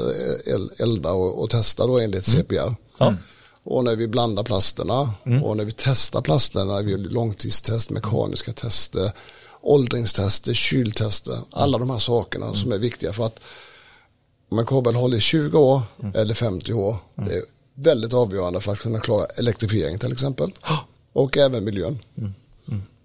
el, 0.45 0.69
elda 0.79 1.11
och, 1.11 1.43
och 1.43 1.49
testa 1.49 1.87
då 1.87 1.99
enligt 1.99 2.25
CPR. 2.25 2.55
Mm. 2.63 2.75
Ja. 2.97 3.07
Mm. 3.07 3.17
Och 3.63 3.83
när 3.83 3.95
vi 3.95 4.07
blandar 4.07 4.43
plasterna 4.43 5.13
och 5.43 5.57
när 5.57 5.65
vi 5.65 5.71
testar 5.77 6.21
plasterna, 6.21 6.81
vi 6.81 6.91
gör 6.91 6.97
långtidstest, 6.97 7.89
mekaniska 7.89 8.51
tester, 8.53 9.11
åldringstester, 9.61 10.53
kyltester, 10.53 11.37
alla 11.51 11.77
de 11.77 11.89
här 11.89 11.99
sakerna 11.99 12.45
Mm. 12.45 12.57
som 12.57 12.71
är 12.71 12.77
viktiga 12.77 13.13
för 13.13 13.25
att 13.25 13.39
om 14.51 14.59
en 14.59 14.65
kabel 14.65 14.95
håller 14.95 15.17
i 15.17 15.21
20 15.21 15.57
år 15.59 15.81
Mm. 16.03 16.15
eller 16.15 16.33
50 16.33 16.73
år, 16.73 16.95
det 17.15 17.33
är 17.35 17.41
väldigt 17.75 18.13
avgörande 18.13 18.59
för 18.61 18.71
att 18.71 18.79
kunna 18.79 18.99
klara 18.99 19.25
elektrifiering 19.39 19.99
till 19.99 20.11
exempel. 20.11 20.51
Och 21.13 21.37
även 21.37 21.63
miljön. 21.63 21.99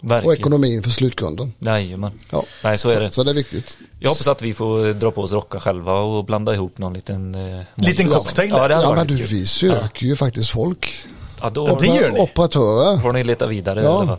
Och 0.02 0.10
Verkligen. 0.10 0.38
ekonomin 0.38 0.82
för 0.82 0.90
slutkunden. 0.90 1.52
Jajamän. 1.58 2.12
Ja. 2.30 2.44
Nej, 2.64 2.78
så 2.78 2.88
är 2.88 3.00
det. 3.00 3.10
Så 3.10 3.22
det 3.24 3.30
är 3.30 3.34
viktigt. 3.34 3.76
Jag 3.98 4.08
hoppas 4.10 4.28
att 4.28 4.42
vi 4.42 4.54
får 4.54 4.92
dra 4.94 5.10
på 5.10 5.22
oss 5.22 5.32
rocka 5.32 5.60
själva 5.60 5.92
och 6.00 6.24
blanda 6.24 6.54
ihop 6.54 6.78
någon 6.78 6.94
liten... 6.94 7.34
Eh, 7.34 7.62
Liten 7.76 8.10
cocktail. 8.10 8.50
Ja, 8.50 8.68
det 8.68 8.74
Ja 8.74 8.94
men 8.94 9.06
du, 9.06 9.18
kul. 9.18 9.26
vi 9.26 9.46
söker 9.46 10.06
ju 10.06 10.16
faktiskt 10.16 10.50
folk. 10.50 11.06
Ja, 11.40 11.50
då 11.50 11.68
Ja, 11.68 11.76
det 11.80 11.86
gör 11.86 12.10
ni. 12.12 12.20
Operatörer. 12.20 12.98
får 13.00 13.12
ni 13.12 13.24
leta 13.24 13.46
vidare 13.46 13.82
Ja. 13.82 13.90
i 13.90 13.92
alla 13.96 14.06
fall. 14.06 14.18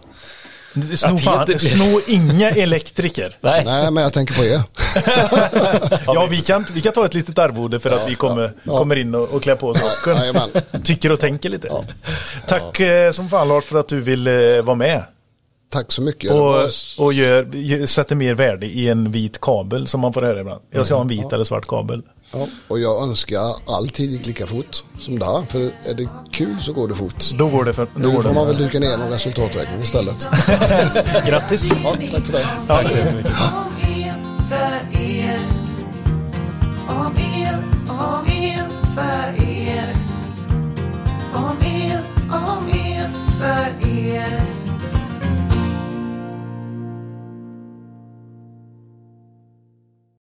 Sno, 0.96 1.18
fan, 1.18 1.60
sno 1.60 2.00
inga 2.08 2.50
elektriker. 2.50 3.38
Nej. 3.42 3.66
Nej 3.66 3.92
men 3.92 4.04
jag 4.04 4.14
tänker 4.14 4.34
på 4.34 4.44
er. 4.46 4.62
Ja, 6.14 6.28
vi 6.30 6.42
kan, 6.42 6.66
vi 6.74 6.82
kan 6.82 6.94
ta 6.94 7.06
ett 7.06 7.14
litet 7.14 7.40
arvode 7.40 7.80
för 7.80 7.92
att 7.92 8.10
vi 8.10 8.16
kommer, 8.16 8.54
ja. 8.64 8.78
kommer 8.78 8.96
in 8.96 9.16
och, 9.16 9.34
och 9.36 9.44
klär 9.44 9.56
på 9.56 9.68
oss 9.70 9.78
rocken. 10.06 10.64
Tycker 10.84 11.12
och 11.12 11.20
tänker 11.20 11.50
lite. 11.50 11.72
Tack 12.48 12.80
eh, 12.80 13.12
som 13.12 13.30
fan 13.30 13.48
Lars 13.48 13.66
för 13.66 13.80
att 13.80 13.88
du 13.88 14.02
vill 14.02 14.28
eh, 14.28 14.34
vara 14.64 14.76
med. 14.76 15.04
Tack 15.72 15.92
så 15.92 16.02
mycket. 16.02 16.32
Och, 16.32 16.40
var- 16.40 16.70
och 17.00 17.14
gör, 17.14 17.56
gör, 17.56 17.86
sätter 17.86 18.16
mer 18.16 18.34
värde 18.34 18.66
i 18.66 18.90
en 18.90 19.12
vit 19.12 19.42
kabel 19.42 19.88
som 19.88 20.00
man 20.02 20.14
får 20.14 20.22
höra 20.22 20.40
ibland. 20.40 20.62
Jag 20.72 20.86
ska 20.86 20.96
ha 20.96 21.02
en 21.02 21.08
vit 21.08 21.34
eller 21.34 21.44
svart 21.44 21.68
kabel. 21.68 22.02
Ja, 22.34 22.48
och 22.68 22.80
jag 22.80 23.04
önskar 23.04 23.40
alltid 23.68 24.12
gick 24.12 24.26
lika 24.28 24.48
fort 24.48 24.84
som 25.00 25.20
där. 25.20 25.46
För 25.50 25.60
är 25.60 25.94
det 25.94 26.10
kul 26.32 26.60
så 26.60 26.74
går 26.74 26.88
det 26.88 26.96
fort. 26.96 27.32
Då 27.34 27.50
går 27.50 27.66
det. 27.66 27.74
För, 27.74 27.88
då 27.96 28.22
får 28.22 28.34
man 28.34 28.48
väl 28.48 28.58
dyka 28.58 28.80
ner 28.80 28.98
någon 28.98 29.10
resultaträkning 29.10 29.82
istället. 29.82 30.28
Grattis! 31.26 31.72
Ja, 31.84 31.96
tack 32.12 32.26
för 32.26 32.34
det. 32.34 32.48
Ja, 32.68 32.82
tack. 32.82 32.94
Tack. 33.30 33.64